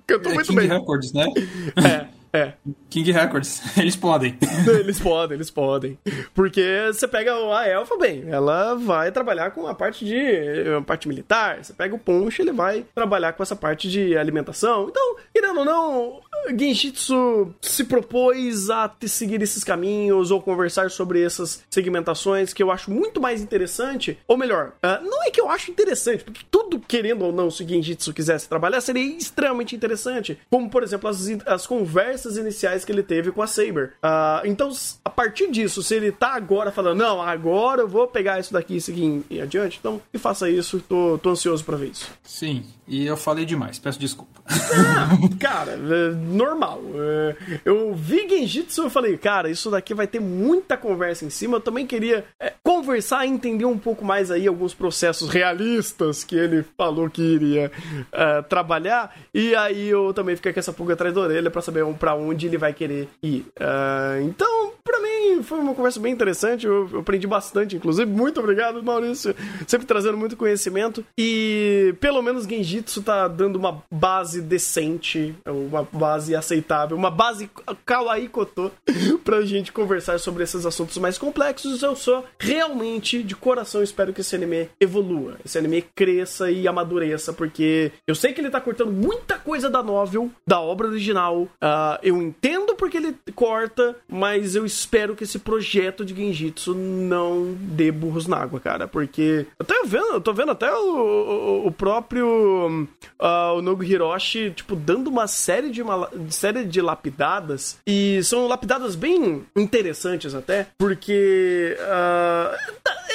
Cantou 0.07 0.31
é, 0.31 0.35
muito 0.35 0.47
King 0.47 0.61
bem. 0.61 0.69
Records, 0.69 1.13
né? 1.13 1.25
É. 1.85 2.16
É. 2.33 2.53
King 2.89 3.11
Records, 3.11 3.61
eles 3.77 3.95
podem. 3.95 4.37
eles 4.67 4.99
podem, 4.99 5.35
eles 5.35 5.49
podem. 5.49 5.97
Porque 6.33 6.85
você 6.87 7.07
pega 7.07 7.33
a 7.33 7.67
Elfa, 7.67 7.97
bem, 7.97 8.25
ela 8.27 8.75
vai 8.75 9.11
trabalhar 9.11 9.51
com 9.51 9.67
a 9.67 9.73
parte 9.73 10.05
de. 10.05 10.75
a 10.77 10.81
parte 10.81 11.07
militar. 11.07 11.63
Você 11.63 11.73
pega 11.73 11.95
o 11.95 11.99
Punch, 11.99 12.41
ele 12.41 12.51
vai 12.51 12.85
trabalhar 12.93 13.33
com 13.33 13.43
essa 13.43 13.55
parte 13.55 13.89
de 13.89 14.17
alimentação. 14.17 14.87
Então, 14.89 15.15
querendo 15.33 15.59
ou 15.59 15.65
não, 15.65 16.21
Genjitsu 16.57 17.53
se 17.61 17.83
propôs 17.83 18.69
a 18.69 18.91
seguir 19.05 19.41
esses 19.41 19.63
caminhos 19.63 20.31
ou 20.31 20.41
conversar 20.41 20.91
sobre 20.91 21.23
essas 21.23 21.63
segmentações 21.69 22.53
que 22.53 22.61
eu 22.61 22.71
acho 22.71 22.91
muito 22.91 23.21
mais 23.21 23.41
interessante. 23.41 24.17
Ou 24.27 24.37
melhor, 24.37 24.73
uh, 24.83 25.03
não 25.03 25.23
é 25.23 25.31
que 25.31 25.41
eu 25.41 25.49
acho 25.49 25.71
interessante, 25.71 26.23
porque 26.23 26.45
tudo, 26.49 26.79
querendo 26.79 27.25
ou 27.25 27.31
não, 27.31 27.49
se 27.49 27.67
Genjitsu 27.67 28.13
quisesse 28.13 28.47
trabalhar, 28.47 28.81
seria 28.81 29.03
extremamente 29.03 29.75
interessante. 29.75 30.37
Como, 30.49 30.69
por 30.69 30.83
exemplo, 30.83 31.09
as, 31.09 31.27
as 31.45 31.65
conversas 31.67 32.16
iniciais 32.25 32.83
que 32.83 32.91
ele 32.91 33.03
teve 33.03 33.31
com 33.31 33.41
a 33.41 33.47
Saber. 33.47 33.93
Uh, 34.03 34.45
então, 34.45 34.71
a 35.05 35.09
partir 35.09 35.51
disso, 35.51 35.83
se 35.83 35.95
ele 35.95 36.11
tá 36.11 36.33
agora 36.33 36.71
falando, 36.71 36.97
não, 36.97 37.21
agora 37.21 37.81
eu 37.81 37.87
vou 37.87 38.07
pegar 38.07 38.39
isso 38.39 38.53
daqui 38.53 38.77
e 38.77 38.81
seguir 38.81 39.03
em, 39.03 39.41
adiante, 39.41 39.77
então 39.79 40.01
que 40.11 40.17
faça 40.17 40.49
isso, 40.49 40.79
tô, 40.87 41.17
tô 41.21 41.29
ansioso 41.29 41.63
para 41.63 41.77
ver 41.77 41.91
isso. 41.91 42.09
Sim, 42.23 42.65
e 42.87 43.05
eu 43.05 43.17
falei 43.17 43.45
demais, 43.45 43.79
peço 43.79 43.99
desculpa. 43.99 44.41
Cara, 45.39 45.73
é 45.73 46.11
normal. 46.11 46.81
É, 46.95 47.35
eu 47.65 47.93
vi 47.93 48.27
Genjitsu 48.29 48.87
e 48.87 48.89
falei, 48.89 49.17
cara, 49.17 49.49
isso 49.49 49.69
daqui 49.69 49.93
vai 49.93 50.07
ter 50.07 50.19
muita 50.19 50.77
conversa 50.77 51.25
em 51.25 51.29
cima. 51.29 51.57
Eu 51.57 51.61
também 51.61 51.85
queria 51.85 52.23
é, 52.39 52.53
conversar 52.63 53.25
e 53.25 53.29
entender 53.29 53.65
um 53.65 53.77
pouco 53.77 54.05
mais 54.05 54.31
aí 54.31 54.47
alguns 54.47 54.73
processos 54.73 55.29
realistas 55.29 56.23
que 56.23 56.35
ele 56.35 56.63
falou 56.77 57.09
que 57.09 57.21
iria 57.21 57.71
uh, 57.97 58.43
trabalhar. 58.43 59.15
E 59.33 59.55
aí 59.55 59.89
eu 59.89 60.13
também 60.13 60.35
fiquei 60.35 60.53
com 60.53 60.59
essa 60.59 60.73
pulga 60.73 60.93
atrás 60.93 61.13
da 61.13 61.21
orelha 61.21 61.51
pra 61.51 61.61
saber 61.61 61.83
para 62.07 62.15
onde 62.15 62.47
ele 62.47 62.57
vai 62.57 62.73
querer 62.73 63.09
ir. 63.21 63.45
Uh, 63.59 64.21
então, 64.23 64.71
pra 64.81 64.97
mim, 65.01 65.43
foi 65.43 65.59
uma 65.59 65.75
conversa 65.75 65.99
bem 65.99 66.13
interessante. 66.13 66.65
Eu, 66.65 66.89
eu 66.89 66.99
aprendi 67.01 67.27
bastante, 67.27 67.75
inclusive. 67.75 68.09
Muito 68.09 68.39
obrigado, 68.39 68.81
Maurício. 68.81 69.35
Sempre 69.67 69.85
trazendo 69.85 70.17
muito 70.17 70.37
conhecimento. 70.37 71.03
E 71.19 71.93
pelo 71.99 72.21
menos 72.21 72.45
Genjitsu 72.45 73.01
tá 73.03 73.27
dando 73.27 73.57
uma 73.57 73.83
base 73.91 74.41
decente, 74.41 75.35
uma 75.45 75.85
base 75.91 76.33
aceitável, 76.33 76.95
uma 76.95 77.11
base 77.11 77.49
kawaii 77.85 78.29
kotô 78.29 78.71
pra 79.25 79.41
gente 79.41 79.73
conversar 79.73 80.17
sobre 80.19 80.45
esses 80.45 80.65
assuntos 80.65 80.97
mais 80.97 81.17
complexos. 81.17 81.83
Eu 81.83 81.93
sou 81.95 82.23
realmente, 82.39 83.21
de 83.21 83.35
coração, 83.35 83.83
espero 83.83 84.13
que 84.13 84.21
esse 84.21 84.33
anime 84.33 84.69
evolua. 84.79 85.35
Esse 85.43 85.57
anime 85.57 85.81
cresça 85.93 86.49
e 86.49 86.69
amadureça, 86.69 87.33
porque 87.33 87.91
eu 88.07 88.15
sei 88.15 88.31
que 88.31 88.39
ele 88.39 88.49
tá 88.49 88.61
cortando 88.61 88.93
muita 88.93 89.37
coisa 89.37 89.69
da 89.69 89.83
novel, 89.83 90.31
da 90.47 90.61
obra 90.61 90.87
original. 90.87 91.41
Uh, 91.43 91.96
eu 92.01 92.21
entendo 92.21 92.75
porque 92.75 92.97
ele 92.97 93.15
corta, 93.35 93.95
mas 94.07 94.55
eu 94.55 94.65
espero 94.65 95.15
que 95.15 95.23
esse 95.23 95.39
projeto 95.39 96.05
de 96.05 96.15
Genjitsu 96.15 96.73
não 96.73 97.55
dê 97.59 97.91
burros 97.91 98.27
na 98.27 98.37
água, 98.37 98.59
cara. 98.59 98.87
Porque 98.87 99.45
eu 99.59 99.65
tô 99.65 99.85
vendo, 99.85 100.13
eu 100.13 100.21
tô 100.21 100.33
vendo 100.33 100.51
até 100.51 100.71
o, 100.73 101.63
o, 101.63 101.67
o 101.67 101.71
próprio 101.71 102.87
uh, 103.19 103.57
o 103.57 103.61
Nobu 103.61 103.83
Hiroshi, 103.83 104.51
tipo, 104.51 104.75
dando 104.75 105.07
uma 105.09 105.27
série 105.27 105.69
de, 105.69 105.81
uma, 105.81 106.09
série 106.29 106.65
de 106.65 106.81
lapidadas. 106.81 107.77
E 107.85 108.21
são 108.23 108.47
lapidadas 108.47 108.95
bem 108.95 109.45
interessantes 109.55 110.33
até, 110.33 110.67
porque. 110.77 111.77
Uh, 111.79 113.06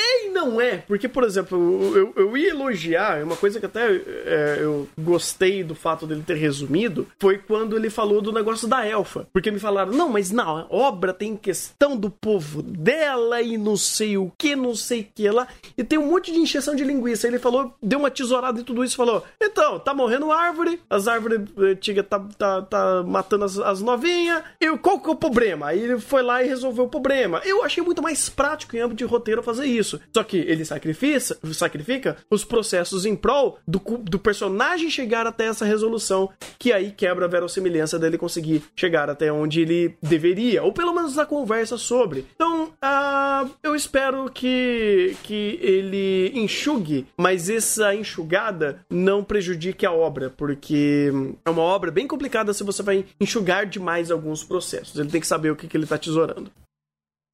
não 0.42 0.60
é, 0.60 0.78
porque, 0.78 1.08
por 1.08 1.22
exemplo, 1.22 1.96
eu, 1.96 2.12
eu 2.16 2.36
ia 2.36 2.50
elogiar, 2.50 3.22
uma 3.22 3.36
coisa 3.36 3.60
que 3.60 3.66
até 3.66 3.94
é, 3.94 4.58
eu 4.60 4.88
gostei 4.98 5.62
do 5.62 5.74
fato 5.74 6.06
dele 6.06 6.24
ter 6.26 6.34
resumido, 6.34 7.06
foi 7.20 7.38
quando 7.38 7.76
ele 7.76 7.88
falou 7.88 8.20
do 8.20 8.32
negócio 8.32 8.66
da 8.66 8.84
elfa. 8.84 9.26
Porque 9.32 9.50
me 9.50 9.60
falaram, 9.60 9.92
não, 9.92 10.08
mas 10.08 10.30
não, 10.30 10.66
obra 10.68 11.12
tem 11.12 11.36
questão 11.36 11.96
do 11.96 12.10
povo 12.10 12.62
dela 12.62 13.40
e 13.40 13.56
não 13.56 13.76
sei 13.76 14.18
o 14.18 14.32
que, 14.36 14.56
não 14.56 14.74
sei 14.74 15.02
o 15.02 15.06
que 15.14 15.30
lá, 15.30 15.46
e 15.78 15.84
tem 15.84 15.98
um 15.98 16.10
monte 16.10 16.32
de 16.32 16.38
encheção 16.38 16.74
de 16.74 16.84
linguiça. 16.84 17.28
Ele 17.28 17.38
falou, 17.38 17.74
deu 17.80 17.98
uma 17.98 18.10
tesourada 18.10 18.60
e 18.60 18.64
tudo 18.64 18.84
isso, 18.84 18.96
falou, 18.96 19.24
então, 19.40 19.78
tá 19.78 19.94
morrendo 19.94 20.32
árvore, 20.32 20.80
as 20.90 21.06
árvores 21.06 21.40
antigas 21.56 22.06
tá, 22.08 22.18
tá, 22.36 22.62
tá 22.62 23.02
matando 23.06 23.44
as, 23.44 23.58
as 23.58 23.80
novinhas, 23.80 24.42
e 24.60 24.76
qual 24.78 24.98
que 24.98 25.08
é 25.08 25.12
o 25.12 25.16
problema? 25.16 25.68
Aí 25.68 25.80
ele 25.80 26.00
foi 26.00 26.22
lá 26.22 26.42
e 26.42 26.48
resolveu 26.48 26.84
o 26.84 26.88
problema. 26.88 27.40
Eu 27.44 27.64
achei 27.64 27.82
muito 27.82 28.02
mais 28.02 28.28
prático 28.28 28.76
em 28.76 28.80
âmbito 28.80 28.96
de 28.96 29.04
roteiro 29.04 29.42
fazer 29.42 29.66
isso. 29.66 30.00
Só 30.14 30.24
que 30.24 30.31
ele 30.38 30.64
sacrifica, 30.64 31.36
sacrifica 31.52 32.16
os 32.30 32.44
processos 32.44 33.04
em 33.04 33.16
prol 33.16 33.58
do, 33.66 33.78
do 33.98 34.18
personagem 34.18 34.90
chegar 34.90 35.26
até 35.26 35.46
essa 35.46 35.64
resolução, 35.64 36.30
que 36.58 36.72
aí 36.72 36.90
quebra 36.90 37.26
a 37.26 37.28
verossimilhança 37.28 37.98
dele 37.98 38.18
conseguir 38.18 38.62
chegar 38.76 39.08
até 39.08 39.32
onde 39.32 39.60
ele 39.60 39.96
deveria, 40.02 40.62
ou 40.62 40.72
pelo 40.72 40.94
menos 40.94 41.18
a 41.18 41.26
conversa 41.26 41.76
sobre. 41.76 42.26
Então, 42.34 42.72
uh, 42.82 43.50
eu 43.62 43.74
espero 43.74 44.30
que, 44.30 45.16
que 45.22 45.58
ele 45.60 46.32
enxugue, 46.34 47.06
mas 47.16 47.48
essa 47.48 47.94
enxugada 47.94 48.80
não 48.90 49.24
prejudique 49.24 49.86
a 49.86 49.92
obra, 49.92 50.30
porque 50.30 51.10
é 51.44 51.50
uma 51.50 51.62
obra 51.62 51.90
bem 51.90 52.06
complicada 52.06 52.52
se 52.52 52.64
você 52.64 52.82
vai 52.82 53.04
enxugar 53.20 53.66
demais 53.66 54.10
alguns 54.10 54.44
processos. 54.44 54.98
Ele 54.98 55.10
tem 55.10 55.20
que 55.20 55.26
saber 55.26 55.50
o 55.50 55.56
que, 55.56 55.66
que 55.66 55.76
ele 55.76 55.84
está 55.84 55.98
tesourando. 55.98 56.50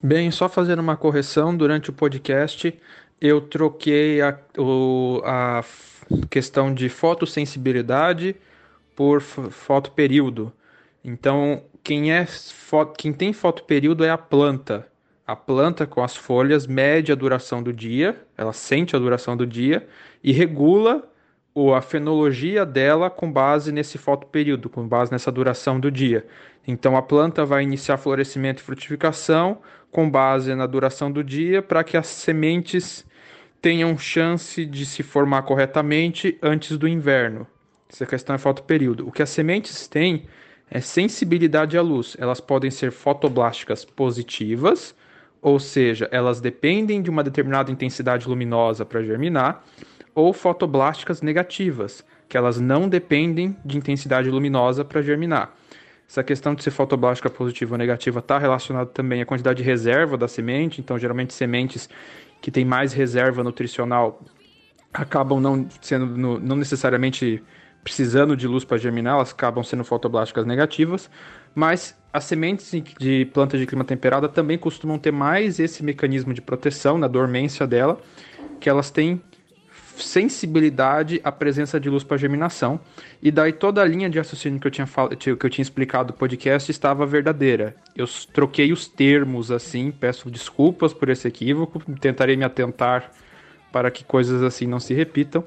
Bem, 0.00 0.30
só 0.30 0.48
fazendo 0.48 0.78
uma 0.78 0.96
correção 0.96 1.56
durante 1.56 1.90
o 1.90 1.92
podcast, 1.92 2.72
eu 3.20 3.40
troquei 3.40 4.22
a, 4.22 4.38
o, 4.56 5.20
a 5.24 5.64
questão 6.30 6.72
de 6.72 6.88
fotossensibilidade 6.88 8.36
por 8.94 9.20
fotoperíodo. 9.20 10.52
Então, 11.02 11.64
quem, 11.82 12.12
é, 12.12 12.24
quem 12.96 13.12
tem 13.12 13.32
fotoperíodo 13.32 14.04
é 14.04 14.10
a 14.10 14.16
planta. 14.16 14.86
A 15.26 15.34
planta 15.34 15.84
com 15.84 16.00
as 16.00 16.14
folhas 16.14 16.64
mede 16.64 17.10
a 17.10 17.16
duração 17.16 17.60
do 17.60 17.72
dia, 17.72 18.24
ela 18.36 18.52
sente 18.52 18.94
a 18.94 19.00
duração 19.00 19.36
do 19.36 19.44
dia 19.44 19.88
e 20.22 20.30
regula 20.30 21.10
a 21.74 21.82
fenologia 21.82 22.64
dela 22.64 23.10
com 23.10 23.30
base 23.30 23.72
nesse 23.72 23.98
fotoperíodo, 23.98 24.68
com 24.68 24.86
base 24.86 25.10
nessa 25.10 25.32
duração 25.32 25.80
do 25.80 25.90
dia. 25.90 26.24
Então 26.66 26.96
a 26.96 27.02
planta 27.02 27.44
vai 27.44 27.62
iniciar 27.62 27.96
florescimento 27.96 28.60
e 28.60 28.64
frutificação 28.64 29.58
com 29.90 30.08
base 30.08 30.54
na 30.54 30.66
duração 30.66 31.10
do 31.10 31.24
dia 31.24 31.60
para 31.60 31.82
que 31.82 31.96
as 31.96 32.06
sementes 32.06 33.04
tenham 33.60 33.98
chance 33.98 34.64
de 34.64 34.86
se 34.86 35.02
formar 35.02 35.42
corretamente 35.42 36.38
antes 36.42 36.78
do 36.78 36.86
inverno. 36.86 37.46
Essa 37.90 38.06
questão 38.06 38.36
é 38.36 38.38
fotoperíodo. 38.38 39.08
O 39.08 39.10
que 39.10 39.22
as 39.22 39.30
sementes 39.30 39.88
têm 39.88 40.26
é 40.70 40.80
sensibilidade 40.80 41.76
à 41.76 41.82
luz. 41.82 42.16
Elas 42.20 42.40
podem 42.40 42.70
ser 42.70 42.92
fotoblásticas 42.92 43.84
positivas, 43.84 44.94
ou 45.40 45.58
seja, 45.58 46.08
elas 46.12 46.40
dependem 46.40 47.00
de 47.00 47.10
uma 47.10 47.24
determinada 47.24 47.72
intensidade 47.72 48.28
luminosa 48.28 48.84
para 48.84 49.02
germinar, 49.02 49.64
ou 50.18 50.32
fotoblásticas 50.32 51.22
negativas, 51.22 52.04
que 52.28 52.36
elas 52.36 52.58
não 52.58 52.88
dependem 52.88 53.56
de 53.64 53.78
intensidade 53.78 54.28
luminosa 54.28 54.84
para 54.84 55.00
germinar. 55.00 55.54
Essa 56.08 56.24
questão 56.24 56.56
de 56.56 56.64
ser 56.64 56.72
fotoblástica 56.72 57.30
positiva 57.30 57.74
ou 57.74 57.78
negativa 57.78 58.18
está 58.18 58.36
relacionada 58.36 58.90
também 58.90 59.22
à 59.22 59.24
quantidade 59.24 59.58
de 59.58 59.62
reserva 59.62 60.18
da 60.18 60.26
semente, 60.26 60.80
então 60.80 60.98
geralmente 60.98 61.32
sementes 61.32 61.88
que 62.42 62.50
têm 62.50 62.64
mais 62.64 62.92
reserva 62.92 63.44
nutricional 63.44 64.20
acabam 64.92 65.38
não 65.38 65.68
sendo 65.80 66.40
não 66.40 66.56
necessariamente 66.56 67.40
precisando 67.84 68.36
de 68.36 68.48
luz 68.48 68.64
para 68.64 68.76
germinar, 68.76 69.14
elas 69.14 69.30
acabam 69.30 69.62
sendo 69.62 69.84
fotoblásticas 69.84 70.44
negativas. 70.44 71.08
Mas 71.54 71.96
as 72.12 72.24
sementes 72.24 72.72
de 72.98 73.24
plantas 73.26 73.60
de 73.60 73.66
clima 73.66 73.84
temperado 73.84 74.28
também 74.28 74.58
costumam 74.58 74.98
ter 74.98 75.12
mais 75.12 75.60
esse 75.60 75.84
mecanismo 75.84 76.34
de 76.34 76.42
proteção 76.42 76.98
na 76.98 77.06
dormência 77.06 77.68
dela, 77.68 78.00
que 78.58 78.68
elas 78.68 78.90
têm 78.90 79.22
sensibilidade 80.02 81.20
à 81.24 81.30
presença 81.30 81.78
de 81.78 81.88
luz 81.88 82.02
para 82.02 82.16
germinação. 82.16 82.80
E 83.22 83.30
daí 83.30 83.52
toda 83.52 83.82
a 83.82 83.84
linha 83.84 84.08
de 84.08 84.18
raciocínio 84.18 84.60
que 84.60 84.66
eu 84.66 84.70
tinha, 84.70 84.86
fal... 84.86 85.08
que 85.08 85.30
eu 85.30 85.50
tinha 85.50 85.62
explicado 85.62 86.12
no 86.12 86.18
podcast 86.18 86.70
estava 86.70 87.04
verdadeira. 87.06 87.74
Eu 87.96 88.06
troquei 88.32 88.72
os 88.72 88.86
termos 88.88 89.50
assim, 89.50 89.90
peço 89.90 90.30
desculpas 90.30 90.92
por 90.92 91.08
esse 91.08 91.26
equívoco, 91.26 91.80
tentarei 91.96 92.36
me 92.36 92.44
atentar 92.44 93.10
para 93.72 93.90
que 93.90 94.04
coisas 94.04 94.42
assim 94.42 94.66
não 94.66 94.80
se 94.80 94.94
repitam. 94.94 95.44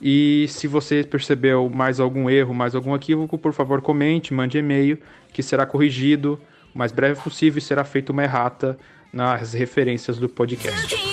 E 0.00 0.46
se 0.48 0.66
você 0.66 1.04
percebeu 1.04 1.70
mais 1.70 2.00
algum 2.00 2.28
erro, 2.28 2.52
mais 2.52 2.74
algum 2.74 2.94
equívoco, 2.94 3.38
por 3.38 3.52
favor 3.52 3.80
comente, 3.80 4.34
mande 4.34 4.58
e-mail, 4.58 4.98
que 5.32 5.42
será 5.42 5.64
corrigido 5.64 6.40
o 6.74 6.78
mais 6.78 6.90
breve 6.90 7.20
possível 7.20 7.58
e 7.58 7.62
será 7.62 7.84
feita 7.84 8.12
uma 8.12 8.24
errata 8.24 8.76
nas 9.12 9.52
referências 9.52 10.18
do 10.18 10.28
podcast. 10.28 11.11